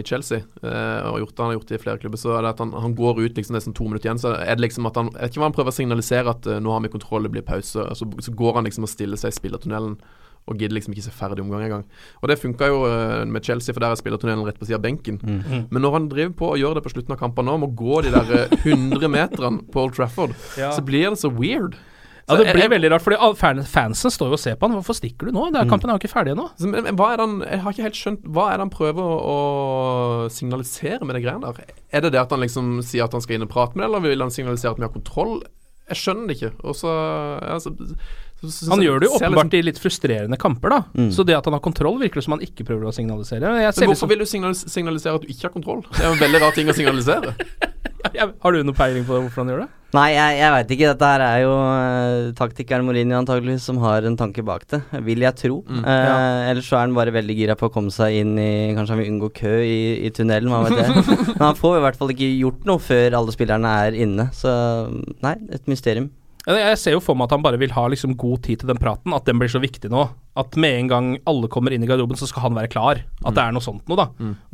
i 0.00 0.04
Chelsea, 0.06 0.42
eh, 0.62 1.08
og 1.08 1.20
gjort 1.22 1.34
det, 1.36 1.42
han 1.42 1.52
har 1.52 1.58
gjort 1.58 1.70
det 1.70 1.78
i 1.78 1.82
flere 1.82 2.02
klubber, 2.02 2.20
så 2.20 2.34
er 2.36 2.44
det 2.44 2.54
at 2.56 2.62
han, 2.64 2.72
han 2.84 2.96
går 2.98 3.22
ut 3.22 3.38
liksom 3.38 3.56
nesten 3.56 3.76
to 3.76 3.86
minutter 3.86 4.10
igjen. 4.10 4.22
Så 4.22 4.34
er 4.34 4.58
det 4.58 4.66
liksom 4.66 4.88
at 4.90 4.98
han 4.98 5.12
Jeg 5.14 5.22
vet 5.22 5.34
ikke 5.34 5.44
hva 5.44 5.50
han 5.50 5.56
prøver 5.56 5.74
å 5.74 5.78
signalisere, 5.78 6.34
at 6.34 6.50
eh, 6.50 6.62
nå 6.62 6.74
har 6.74 6.82
vi 6.84 6.92
kontroll, 6.92 7.26
det 7.26 7.34
blir 7.36 7.46
pause. 7.46 7.86
Så, 7.96 8.10
så 8.26 8.34
går 8.36 8.58
han 8.58 8.68
liksom 8.68 8.86
og 8.86 8.92
stiller 8.92 9.20
seg 9.20 9.32
i 9.32 9.38
spillertunnelen. 9.38 9.96
Og 10.48 10.56
gidder 10.58 10.74
liksom 10.78 10.94
ikke 10.96 11.04
se 11.04 11.12
ferdig 11.14 11.44
omgang 11.44 11.62
engang. 11.66 11.84
Og 12.22 12.30
det 12.30 12.38
funka 12.40 12.66
jo 12.70 12.80
eh, 12.88 13.24
med 13.28 13.44
Chelsea, 13.46 13.74
for 13.76 13.84
der 13.84 13.92
er 13.94 14.00
spillertunnelen 14.00 14.46
rett 14.48 14.58
på 14.58 14.66
sida 14.66 14.80
av 14.80 14.86
benken. 14.86 15.20
Mm. 15.22 15.68
Men 15.70 15.82
når 15.84 15.92
han 15.98 16.08
driver 16.10 16.32
på 16.40 16.48
og 16.54 16.58
gjør 16.58 16.80
det 16.80 16.86
på 16.86 16.94
slutten 16.94 17.14
av 17.14 17.20
kampene 17.20 17.52
nå, 17.52 17.60
må 17.62 17.70
gå 17.78 18.00
de 18.06 18.10
der 18.16 18.34
eh, 18.48 18.56
100 18.64 19.12
meterne 19.12 19.62
på 19.70 19.84
Old 19.84 19.94
Trafford, 19.94 20.34
Ja. 20.58 20.72
så 20.74 20.82
blir 20.82 21.10
det 21.12 21.20
så 21.22 21.30
weird. 21.30 21.76
Ja, 22.30 22.36
det 22.38 22.52
blir 22.54 22.68
veldig 22.70 22.90
rart, 22.92 23.02
fordi 23.02 23.64
fansen 23.66 24.12
står 24.12 24.30
jo 24.30 24.36
og 24.38 24.40
ser 24.42 24.54
på 24.58 24.68
han. 24.68 24.76
Hvorfor 24.78 24.94
stikker 24.94 25.26
du 25.26 25.34
nå? 25.34 25.48
Det 25.50 25.62
er, 25.64 25.70
kampen 25.70 25.90
er 25.90 25.96
jo 25.96 26.02
ikke 26.02 26.12
ferdig 26.12 26.34
ennå. 26.36 26.46
Det 26.60 26.82
Jeg 27.50 27.62
har 27.64 27.72
ikke 27.74 27.86
helt 27.88 27.98
skjønt 27.98 28.26
Hva 28.30 28.44
er 28.52 28.60
det 28.60 28.66
han 28.68 28.70
prøver 28.70 29.02
å, 29.02 29.16
å 29.34 30.28
signalisere 30.30 31.02
med 31.06 31.18
de 31.18 31.24
greiene 31.24 31.42
der? 31.50 31.72
Er 31.90 32.04
det 32.04 32.12
det 32.14 32.20
at 32.22 32.30
han 32.30 32.42
liksom 32.44 32.76
sier 32.86 33.08
at 33.08 33.16
han 33.16 33.24
skal 33.24 33.34
inn 33.38 33.46
og 33.48 33.50
prate 33.50 33.74
med 33.74 33.82
det, 33.82 33.88
eller 33.90 34.04
vil 34.06 34.22
han 34.22 34.30
signalisere 34.34 34.76
at 34.76 34.78
vi 34.78 34.86
har 34.86 34.94
kontroll? 34.94 35.40
Jeg 35.90 35.98
skjønner 35.98 36.30
det 36.30 36.36
ikke. 36.38 36.52
Og 36.62 36.76
så, 36.78 36.90
ja, 37.42 37.56
så, 37.58 37.72
så, 37.74 37.98
så 37.98 38.29
Han 38.70 38.80
gjør 38.80 39.02
det 39.02 39.10
jo 39.10 39.16
åpenbart 39.18 39.50
liksom, 39.50 39.58
i 39.58 39.66
litt 39.68 39.80
frustrerende 39.82 40.38
kamper, 40.40 40.72
da. 40.72 40.80
Mm. 40.96 41.10
Så 41.12 41.26
det 41.28 41.36
at 41.36 41.48
han 41.48 41.56
har 41.56 41.64
kontroll, 41.64 41.98
virker 42.00 42.22
det 42.22 42.24
som 42.24 42.36
han 42.38 42.44
ikke 42.46 42.64
prøver 42.68 42.88
å 42.88 42.94
signalisere. 42.96 43.52
Jeg 43.60 43.74
ser 43.76 43.84
Men 43.84 43.92
liksom, 43.92 43.92
hvorfor 43.92 44.12
vil 44.14 44.22
du 44.24 44.30
signalis 44.30 44.64
signalisere 44.72 45.20
at 45.20 45.26
du 45.26 45.34
ikke 45.34 45.48
har 45.48 45.52
kontroll? 45.56 45.84
Det 45.90 46.00
er 46.00 46.08
jo 46.08 46.16
en 46.16 46.24
veldig 46.24 46.40
rar 46.46 46.56
ting 46.56 46.72
å 46.72 46.76
signalisere. 46.76 47.34
Har 48.40 48.54
du 48.56 48.62
noe 48.64 48.76
peiling 48.76 49.04
på 49.04 49.12
hvorfor 49.12 49.42
han 49.44 49.50
gjør 49.52 49.62
det? 49.66 49.68
Nei, 49.92 50.06
jeg, 50.14 50.36
jeg 50.38 50.52
veit 50.54 50.72
ikke. 50.74 50.90
Dette 50.92 51.08
her 51.10 51.22
er 51.24 51.38
jo 51.42 51.50
uh, 51.52 52.30
taktikeren 52.38 52.86
Mourinho 52.86 53.18
antageligvis 53.18 53.64
som 53.66 53.80
har 53.82 54.06
en 54.06 54.16
tanke 54.18 54.44
bak 54.46 54.64
det, 54.70 54.80
vil 55.06 55.24
jeg 55.26 55.36
tro. 55.40 55.58
Mm, 55.66 55.82
Eh, 55.90 56.50
Ellers 56.52 56.68
så 56.70 56.78
er 56.78 56.84
han 56.86 56.94
bare 56.96 57.12
veldig 57.14 57.34
gira 57.36 57.56
på 57.58 57.68
å 57.68 57.72
komme 57.74 57.90
seg 57.92 58.20
inn 58.20 58.36
i 58.38 58.50
Kanskje 58.76 58.94
han 58.94 59.00
vil 59.02 59.10
unngå 59.12 59.30
kø 59.36 59.52
i, 59.66 59.80
i 60.06 60.12
tunnelen, 60.14 60.52
hva 60.52 60.62
vet 60.68 60.78
jeg. 60.80 61.04
Men 61.34 61.44
han 61.48 61.58
får 61.58 61.80
i 61.80 61.84
hvert 61.84 61.98
fall 61.98 62.14
ikke 62.14 62.30
gjort 62.38 62.70
noe 62.70 62.82
før 62.82 63.18
alle 63.18 63.34
spillerne 63.34 63.74
er 63.88 63.98
inne, 64.06 64.28
så 64.36 64.52
nei, 65.24 65.34
et 65.52 65.66
mysterium. 65.70 66.08
Jeg 66.48 66.78
ser 66.80 66.94
jo 66.94 67.02
for 67.04 67.18
meg 67.18 67.28
at 67.28 67.34
han 67.36 67.42
bare 67.44 67.58
vil 67.60 67.72
ha 67.76 67.82
liksom 67.92 68.14
god 68.18 68.40
tid 68.46 68.62
til 68.62 68.70
den 68.70 68.80
praten, 68.80 69.12
at 69.12 69.26
den 69.28 69.40
blir 69.40 69.50
så 69.52 69.60
viktig 69.60 69.90
nå. 69.92 70.06
At 70.40 70.56
med 70.56 70.78
en 70.78 70.88
gang 70.88 71.10
alle 71.28 71.50
kommer 71.52 71.74
inn 71.74 71.84
i 71.84 71.88
garderoben, 71.90 72.16
så 72.16 72.28
skal 72.30 72.46
han 72.46 72.56
være 72.56 72.70
klar. 72.72 73.02
At 73.26 73.36
det 73.36 73.42
er 73.44 73.52
noe 73.52 73.64
sånt 73.64 73.84
noe, 73.90 73.98
da. 74.00 74.06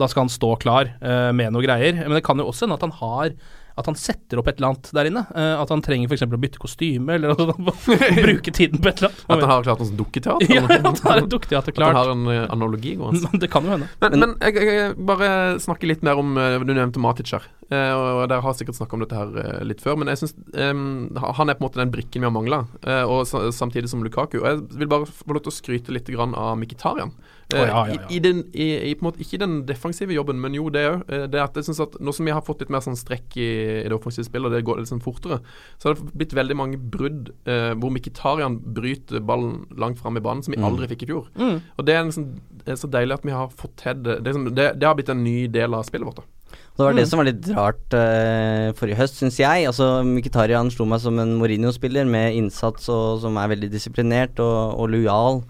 Da 0.03 0.09
skal 0.11 0.27
han 0.27 0.33
stå 0.33 0.57
klar 0.63 0.91
uh, 0.99 1.31
med 1.37 1.55
noe 1.55 1.63
greier. 1.63 1.95
Men 2.03 2.19
det 2.19 2.25
kan 2.27 2.43
jo 2.43 2.49
også 2.51 2.67
hende 2.67 2.81
at 2.81 2.87
han 2.89 2.97
har 2.99 3.37
at 3.77 3.89
han 3.91 3.97
setter 3.99 4.41
opp 4.41 4.47
et 4.49 4.57
eller 4.57 4.73
annet 4.73 4.89
der 4.97 5.09
inne. 5.11 5.23
Eh, 5.37 5.55
at 5.61 5.73
han 5.73 5.83
trenger 5.85 6.09
f.eks. 6.09 6.25
å 6.25 6.41
bytte 6.41 6.61
kostyme, 6.63 7.19
eller 7.19 7.35
at 7.35 7.43
han 7.45 7.67
bruke 8.27 8.55
tiden 8.55 8.81
på 8.81 8.89
et 8.89 9.03
eller 9.03 9.13
annet. 9.13 9.27
At 9.27 9.43
han 9.43 9.53
har 9.53 9.67
klart 9.67 9.83
noe 9.83 9.89
sånt 9.91 10.01
dukketeater? 10.01 10.55
ja, 10.55 10.63
at 10.65 10.87
han 10.87 10.97
har 11.05 11.21
et 11.21 11.29
dukketeater 11.35 11.77
At 11.77 11.83
han 11.85 11.99
har 11.99 12.13
en 12.15 12.31
eh, 12.33 12.47
analogi 12.55 12.95
gående? 12.97 13.33
Det 13.43 13.51
kan 13.53 13.69
jo 13.69 13.75
hende. 13.75 13.91
Men, 14.01 14.17
men 14.23 14.35
jeg, 14.41 14.65
jeg, 14.65 14.97
bare 15.09 15.29
snakke 15.63 15.91
litt 15.91 16.05
mer 16.07 16.23
om 16.23 16.33
eh, 16.41 16.57
Du 16.65 16.73
nevnte 16.73 17.03
Matic 17.03 17.35
her. 17.37 17.45
Og 17.67 18.29
Dere 18.31 18.43
har 18.45 18.55
sikkert 18.55 18.79
snakka 18.79 18.95
om 18.95 19.03
dette 19.03 19.19
her 19.19 19.63
litt 19.67 19.81
før, 19.83 19.97
men 19.99 20.07
jeg 20.13 20.21
synes 20.21 20.37
um, 20.55 21.09
han 21.19 21.51
er 21.51 21.57
på 21.59 21.65
en 21.65 21.67
måte 21.67 21.81
den 21.81 21.91
brikken 21.91 22.23
vi 22.23 22.29
har 22.29 22.31
mangla. 22.31 22.61
og 23.11 23.27
samtidig 23.27 23.91
som 23.91 24.05
Lukaku. 24.07 24.37
Og 24.39 24.47
jeg 24.47 24.61
vil 24.85 24.91
bare 24.93 25.09
få 25.11 25.35
lov 25.35 25.43
til 25.43 25.51
å 25.51 25.57
skryte 25.57 25.95
litt 25.97 26.07
grann 26.15 26.37
av 26.39 26.55
Mkhitaryan. 26.61 27.11
Eh, 27.55 27.61
Å, 27.61 27.67
ja, 27.69 27.81
ja, 27.87 27.95
ja. 28.01 28.07
I, 28.11 28.19
den, 28.19 28.41
i, 28.59 28.65
i 28.91 28.95
på 28.99 29.05
en 29.05 29.07
måte 29.07 29.21
Ikke 29.23 29.39
den 29.39 29.53
defensive 29.69 30.11
jobben, 30.11 30.41
men 30.43 30.57
jo 30.57 30.65
det 30.75 30.83
òg. 30.91 31.05
det 31.31 31.39
at 31.39 31.55
jeg 31.55 31.69
synes 31.69 31.79
at 31.85 31.93
Nå 32.03 32.11
som 32.17 32.27
vi 32.27 32.33
har 32.35 32.43
fått 32.43 32.65
litt 32.65 32.73
mer 32.75 32.83
sånn 32.83 32.99
strekk 32.99 33.37
i, 33.39 33.47
i 33.85 33.87
det 33.87 33.95
offensive 33.95 34.27
spillet, 34.27 34.49
og 34.51 34.57
det 34.57 34.65
går 34.67 34.81
litt 34.81 34.91
sånn 34.91 35.03
fortere, 35.05 35.39
så 35.79 35.93
har 35.93 35.95
det 36.01 36.09
blitt 36.19 36.35
veldig 36.35 36.57
mange 36.59 36.81
brudd 36.81 37.31
eh, 37.47 37.71
hvor 37.79 37.95
Mkhitaryan 37.95 38.59
bryter 38.75 39.23
ballen 39.23 39.61
langt 39.79 40.01
fram 40.03 40.19
i 40.19 40.25
banen, 40.27 40.43
som 40.43 40.57
vi 40.57 40.63
aldri 40.67 40.89
fikk 40.91 41.05
i 41.07 41.11
fjor. 41.13 41.29
Mm. 41.39 41.61
Og 41.79 41.87
det 41.87 41.95
er, 41.95 42.09
liksom, 42.09 42.27
det 42.65 42.75
er 42.75 42.81
så 42.83 42.91
deilig 42.91 43.15
at 43.21 43.29
vi 43.31 43.37
har 43.39 43.55
fått 43.63 43.77
til 43.85 44.03
det. 44.03 44.17
Det, 44.25 44.33
liksom, 44.33 44.49
det. 44.57 44.67
det 44.83 44.89
har 44.91 44.99
blitt 44.99 45.15
en 45.15 45.23
ny 45.23 45.37
del 45.47 45.79
av 45.79 45.87
spillet 45.87 46.09
vårt. 46.11 46.19
da. 46.25 46.27
Det 46.77 46.83
var 46.85 46.93
Mm. 46.93 46.99
det 46.99 47.07
som 47.09 47.19
var 47.23 47.27
litt 47.31 47.47
rart 47.57 47.95
uh, 47.97 48.73
forrige 48.77 48.99
høst, 48.99 49.17
syns 49.23 49.39
jeg. 49.41 49.65
Altså, 49.71 50.03
Mkhitaryan 50.05 50.69
slo 50.75 50.85
meg 50.91 51.01
som 51.01 51.17
en 51.23 51.37
Mourinho-spiller 51.39 52.05
med 52.11 52.35
innsats 52.37 52.91
og 52.93 53.23
som 53.23 53.39
er 53.41 53.55
veldig 53.55 53.71
disiplinert 53.73 54.43
og, 54.45 54.75
og 54.83 54.91
lojal 54.93 55.41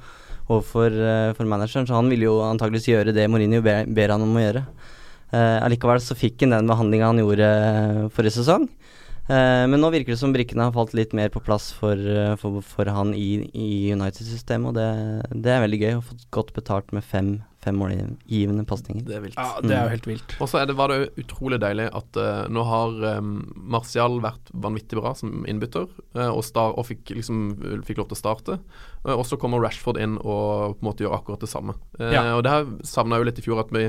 overfor 0.47 0.95
eh, 0.95 1.33
for 1.37 1.49
manageren, 1.49 1.87
så 1.88 1.99
han 1.99 2.11
ville 2.12 2.29
jo 2.29 2.38
antageligvis 2.47 2.91
gjøre 2.93 3.15
det 3.17 3.26
Mourinho 3.31 3.62
ber, 3.65 3.88
ber 3.91 4.15
han 4.15 4.25
om 4.25 4.37
å 4.37 4.45
gjøre. 4.45 4.62
Eh, 5.35 5.59
allikevel 5.67 6.03
så 6.03 6.17
fikk 6.19 6.45
han 6.45 6.55
den 6.55 6.71
behandlinga 6.71 7.11
han 7.11 7.23
gjorde 7.23 7.49
eh, 7.50 8.03
forrige 8.15 8.38
sesong. 8.41 8.69
Men 9.26 9.81
nå 9.83 9.88
virker 9.91 10.12
det 10.12 10.21
som 10.21 10.31
brikkene 10.31 10.69
har 10.69 10.75
falt 10.76 10.93
litt 10.95 11.11
mer 11.19 11.33
på 11.35 11.41
plass 11.43 11.73
for, 11.75 11.99
for, 12.38 12.61
for 12.62 12.87
han 12.95 13.09
i, 13.19 13.41
i 13.59 13.71
United-systemet, 13.91 14.69
og 14.71 14.76
det, 14.79 15.41
det 15.43 15.50
er 15.50 15.65
veldig 15.65 15.81
gøy. 15.81 15.95
Å 15.97 16.05
få 16.07 16.15
godt 16.37 16.53
betalt 16.55 16.95
med 16.95 17.03
fem, 17.03 17.33
fem 17.66 17.76
målgivende 17.80 18.64
pasninger. 18.68 19.04
Det 19.06 19.18
er 19.18 19.25
vilt. 19.25 19.38
Ja, 19.38 19.61
det 19.64 19.75
er 19.75 19.88
jo 19.88 19.94
helt 19.96 20.08
vilt. 20.08 20.37
Og 20.40 20.50
så 20.50 20.62
var 20.78 20.92
det 20.92 21.11
utrolig 21.20 21.58
deilig 21.62 21.88
at 21.90 22.20
uh, 22.20 22.44
nå 22.52 22.64
har 22.68 22.96
um, 23.18 23.32
Martial 23.76 24.20
vært 24.25 24.52
vanvittig 24.54 25.00
bra 25.00 25.12
som 25.18 25.42
innbytter, 25.50 25.88
uh, 26.16 26.30
og, 26.30 26.42
star, 26.46 26.76
og 26.78 26.87
fikk, 26.88 27.11
liksom, 27.18 27.49
fikk 27.88 28.00
lov 28.02 28.11
til 28.12 28.18
å 28.18 28.23
starte. 28.23 28.58
Uh, 29.02 29.16
og 29.16 29.25
så 29.28 29.38
kommer 29.40 29.62
Rashford 29.62 30.00
inn 30.02 30.16
og 30.23 30.78
på 30.78 30.85
en 30.85 30.88
måte 30.90 31.06
gjør 31.06 31.18
akkurat 31.18 31.42
det 31.42 31.50
samme. 31.52 31.76
Eh, 31.99 32.12
Ja. 32.16 32.23
Og 32.37 32.44
det 32.46 32.52
her 32.52 32.66
savna 32.87 33.16
jeg 33.16 33.25
jo 33.25 33.28
litt 33.30 33.38
i 33.42 33.44
fjor, 33.44 33.61
at 33.62 33.73
vi 33.75 33.88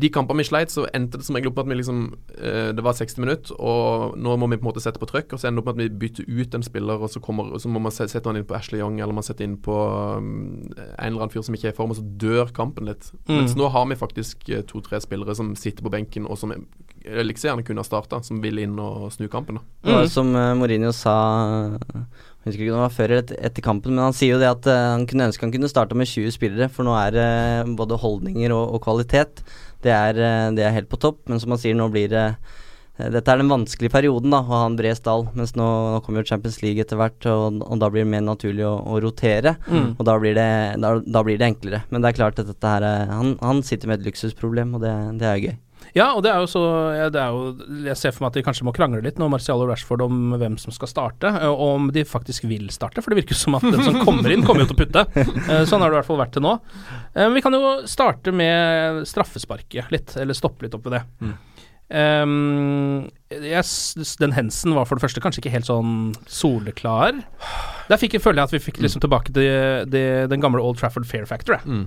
de 0.00 0.08
kampene 0.08 0.40
vi 0.40 0.48
sleit, 0.48 0.72
så 0.72 0.86
endte 0.96 1.18
det 1.20 1.26
som 1.26 1.36
regel 1.36 1.50
opp 1.50 1.58
med 1.60 1.66
at 1.66 1.72
vi 1.72 1.76
liksom 1.82 1.98
eh, 2.38 2.70
Det 2.72 2.84
var 2.84 2.96
60 2.96 3.20
minutter, 3.20 3.56
og 3.60 4.16
nå 4.16 4.36
må 4.40 4.48
vi 4.48 4.56
på 4.56 4.64
en 4.64 4.70
måte 4.70 4.80
sette 4.80 5.00
på 5.02 5.08
trøkk. 5.10 5.34
Og 5.34 5.40
så 5.40 5.48
ender 5.48 5.60
det 5.60 5.64
opp 5.66 5.76
med 5.76 5.84
at 5.84 5.92
vi 5.92 6.00
bytter 6.06 6.28
ut 6.28 6.56
en 6.56 6.64
spiller, 6.64 7.02
og 7.04 7.12
så, 7.12 7.20
kommer, 7.20 7.50
og 7.52 7.60
så 7.60 7.68
må 7.68 7.82
man 7.82 7.92
sette 7.92 8.22
han 8.24 8.40
inn 8.40 8.48
på 8.48 8.56
Ashley 8.56 8.80
Young, 8.80 9.00
eller 9.00 9.16
man 9.16 9.26
setter 9.26 9.44
inn 9.44 9.58
på 9.60 9.76
um, 9.76 10.62
en 10.72 10.96
eller 10.96 11.26
annen 11.26 11.34
fyr 11.34 11.44
som 11.44 11.56
ikke 11.58 11.70
er 11.70 11.76
i 11.76 11.76
form, 11.76 11.92
og 11.92 12.00
så 12.00 12.06
dør 12.24 12.54
kampen 12.56 12.88
litt. 12.88 13.10
Mm. 13.26 13.42
Mens 13.42 13.56
nå 13.58 13.68
har 13.74 13.84
vi 13.90 14.00
faktisk 14.00 14.48
eh, 14.48 14.64
to-tre 14.68 15.02
spillere 15.04 15.36
som 15.36 15.52
sitter 15.60 15.84
på 15.84 15.92
benken, 15.92 16.24
og 16.24 16.40
som 16.40 16.56
like 17.02 17.40
gjerne 17.42 17.64
kunne 17.66 17.82
ha 17.82 17.86
starta, 17.86 18.20
som 18.22 18.40
vil 18.42 18.60
inn 18.62 18.78
og 18.80 19.10
snu 19.14 19.26
kampen. 19.30 19.58
Mm. 19.82 19.90
Ja, 19.90 20.02
som 20.10 20.32
uh, 20.36 20.52
Mourinho 20.58 20.92
sa 20.94 21.14
Jeg 21.82 22.46
husker 22.46 22.64
ikke 22.64 22.72
om 22.72 22.78
det 22.78 22.84
var 22.84 22.94
før 22.96 23.14
eller 23.16 23.34
etter, 23.38 23.64
kampen, 23.64 23.94
men 23.94 24.06
han 24.06 24.16
sier 24.16 24.36
jo 24.36 24.40
det 24.42 24.50
at 24.50 24.68
eh, 24.70 24.86
han 24.96 25.04
kunne 25.10 25.28
ønske 25.30 25.46
han 25.46 25.52
kunne 25.54 25.70
starta 25.70 25.98
med 25.98 26.10
20 26.10 26.34
spillere, 26.34 26.70
for 26.72 26.86
nå 26.86 26.94
er 26.98 27.14
det 27.14 27.28
både 27.78 28.00
holdninger 28.02 28.54
og, 28.54 28.76
og 28.76 28.82
kvalitet. 28.82 29.44
Det 29.82 29.92
er, 29.94 30.18
eh, 30.18 30.50
det 30.56 30.66
er 30.66 30.76
helt 30.76 30.90
på 30.92 31.00
topp, 31.00 31.24
men 31.30 31.40
som 31.42 31.54
han 31.54 31.60
sier, 31.62 31.76
nå 31.78 31.88
blir 31.92 32.10
det 32.12 32.26
eh, 32.28 33.08
dette 33.12 33.32
er 33.32 33.40
den 33.40 33.50
vanskelige 33.50 33.94
perioden, 33.94 34.34
da, 34.34 34.42
å 34.42 34.50
ha 34.50 34.62
en 34.68 34.78
bred 34.78 34.98
stall. 34.98 35.26
Mens 35.38 35.56
nå, 35.58 35.66
nå 35.94 36.02
kommer 36.04 36.22
jo 36.22 36.30
Champions 36.32 36.60
League 36.64 36.82
etter 36.84 37.00
hvert, 37.00 37.18
og, 37.30 37.62
og 37.64 37.82
da 37.82 37.90
blir 37.90 38.06
det 38.06 38.12
mer 38.14 38.24
naturlig 38.26 38.66
å, 38.68 38.76
å 38.78 39.00
rotere. 39.02 39.56
Mm. 39.66 39.94
Og 39.96 40.06
da 40.08 40.16
blir, 40.22 40.38
det, 40.38 40.48
da, 40.82 40.94
da 41.02 41.24
blir 41.26 41.40
det 41.40 41.50
enklere. 41.50 41.82
Men 41.90 42.04
det 42.04 42.12
er 42.12 42.20
klart 42.20 42.40
at 42.42 42.50
dette 42.52 42.74
her 42.76 42.86
er, 42.86 43.10
han, 43.10 43.36
han 43.42 43.64
sitter 43.66 43.90
med 43.90 44.00
et 44.00 44.10
luksusproblem, 44.10 44.76
og 44.78 44.84
det, 44.86 44.94
det 45.22 45.30
er 45.30 45.44
gøy. 45.48 45.58
Ja, 45.94 46.06
og 46.16 46.22
det 46.24 46.30
er 46.32 46.38
jo 46.40 46.46
så 46.48 46.60
det 47.12 47.20
er 47.20 47.34
jo, 47.34 47.50
Jeg 47.84 47.96
ser 48.00 48.14
for 48.16 48.24
meg 48.24 48.30
at 48.32 48.38
de 48.38 48.44
kanskje 48.46 48.64
må 48.64 48.72
krangle 48.72 49.02
litt 49.04 49.18
nå, 49.20 49.26
Marcial 49.28 49.60
og 49.60 49.68
Rashford, 49.68 50.00
om 50.06 50.34
hvem 50.40 50.54
som 50.60 50.72
skal 50.72 50.88
starte, 50.88 51.28
eh, 51.28 51.48
og 51.50 51.60
om 51.76 51.90
de 51.92 52.04
faktisk 52.08 52.46
vil 52.48 52.70
starte. 52.72 53.02
For 53.04 53.12
det 53.12 53.20
virker 53.22 53.36
som 53.36 53.58
at 53.58 53.66
den 53.66 53.82
som 53.84 54.00
kommer 54.00 54.32
inn, 54.32 54.44
kommer 54.46 54.64
jo 54.64 54.72
til 54.72 54.78
å 54.78 54.82
putte. 54.86 55.04
Eh, 55.52 55.64
Sånn 55.68 55.84
har 55.84 55.90
det 55.92 55.98
i 55.98 56.00
hvert 56.00 56.08
fall 56.08 56.22
vært 56.22 56.32
til 56.38 56.46
nå. 56.46 56.54
Eh, 57.14 57.28
Vi 57.36 57.42
kan 57.44 57.52
jo 57.58 57.74
starte 57.90 58.32
med 58.32 59.04
straffesparket 59.08 59.92
litt, 59.92 60.16
eller 60.16 60.34
stoppe 60.38 60.64
litt 60.66 60.74
opp 60.78 60.88
ved 60.88 61.00
det. 61.00 61.04
Um, 61.92 63.10
yes, 63.30 63.92
den 64.16 64.32
hensen 64.32 64.72
var 64.72 64.86
for 64.88 64.96
det 64.96 65.04
første 65.04 65.20
kanskje 65.20 65.42
ikke 65.42 65.52
helt 65.52 65.68
sånn 65.68 66.14
soleklar. 66.24 67.18
Der 67.90 68.00
fikk 68.00 68.14
jeg, 68.16 68.22
føler 68.24 68.40
jeg 68.40 68.48
at 68.48 68.54
vi 68.56 68.62
fikk 68.64 68.80
liksom 68.80 69.02
tilbake 69.04 69.34
til 69.36 69.84
til 69.92 70.30
den 70.32 70.40
gamle 70.40 70.62
Old 70.64 70.80
Trafford 70.80 71.04
Fair 71.04 71.26
Factor. 71.28 71.60
Mm. 71.68 71.84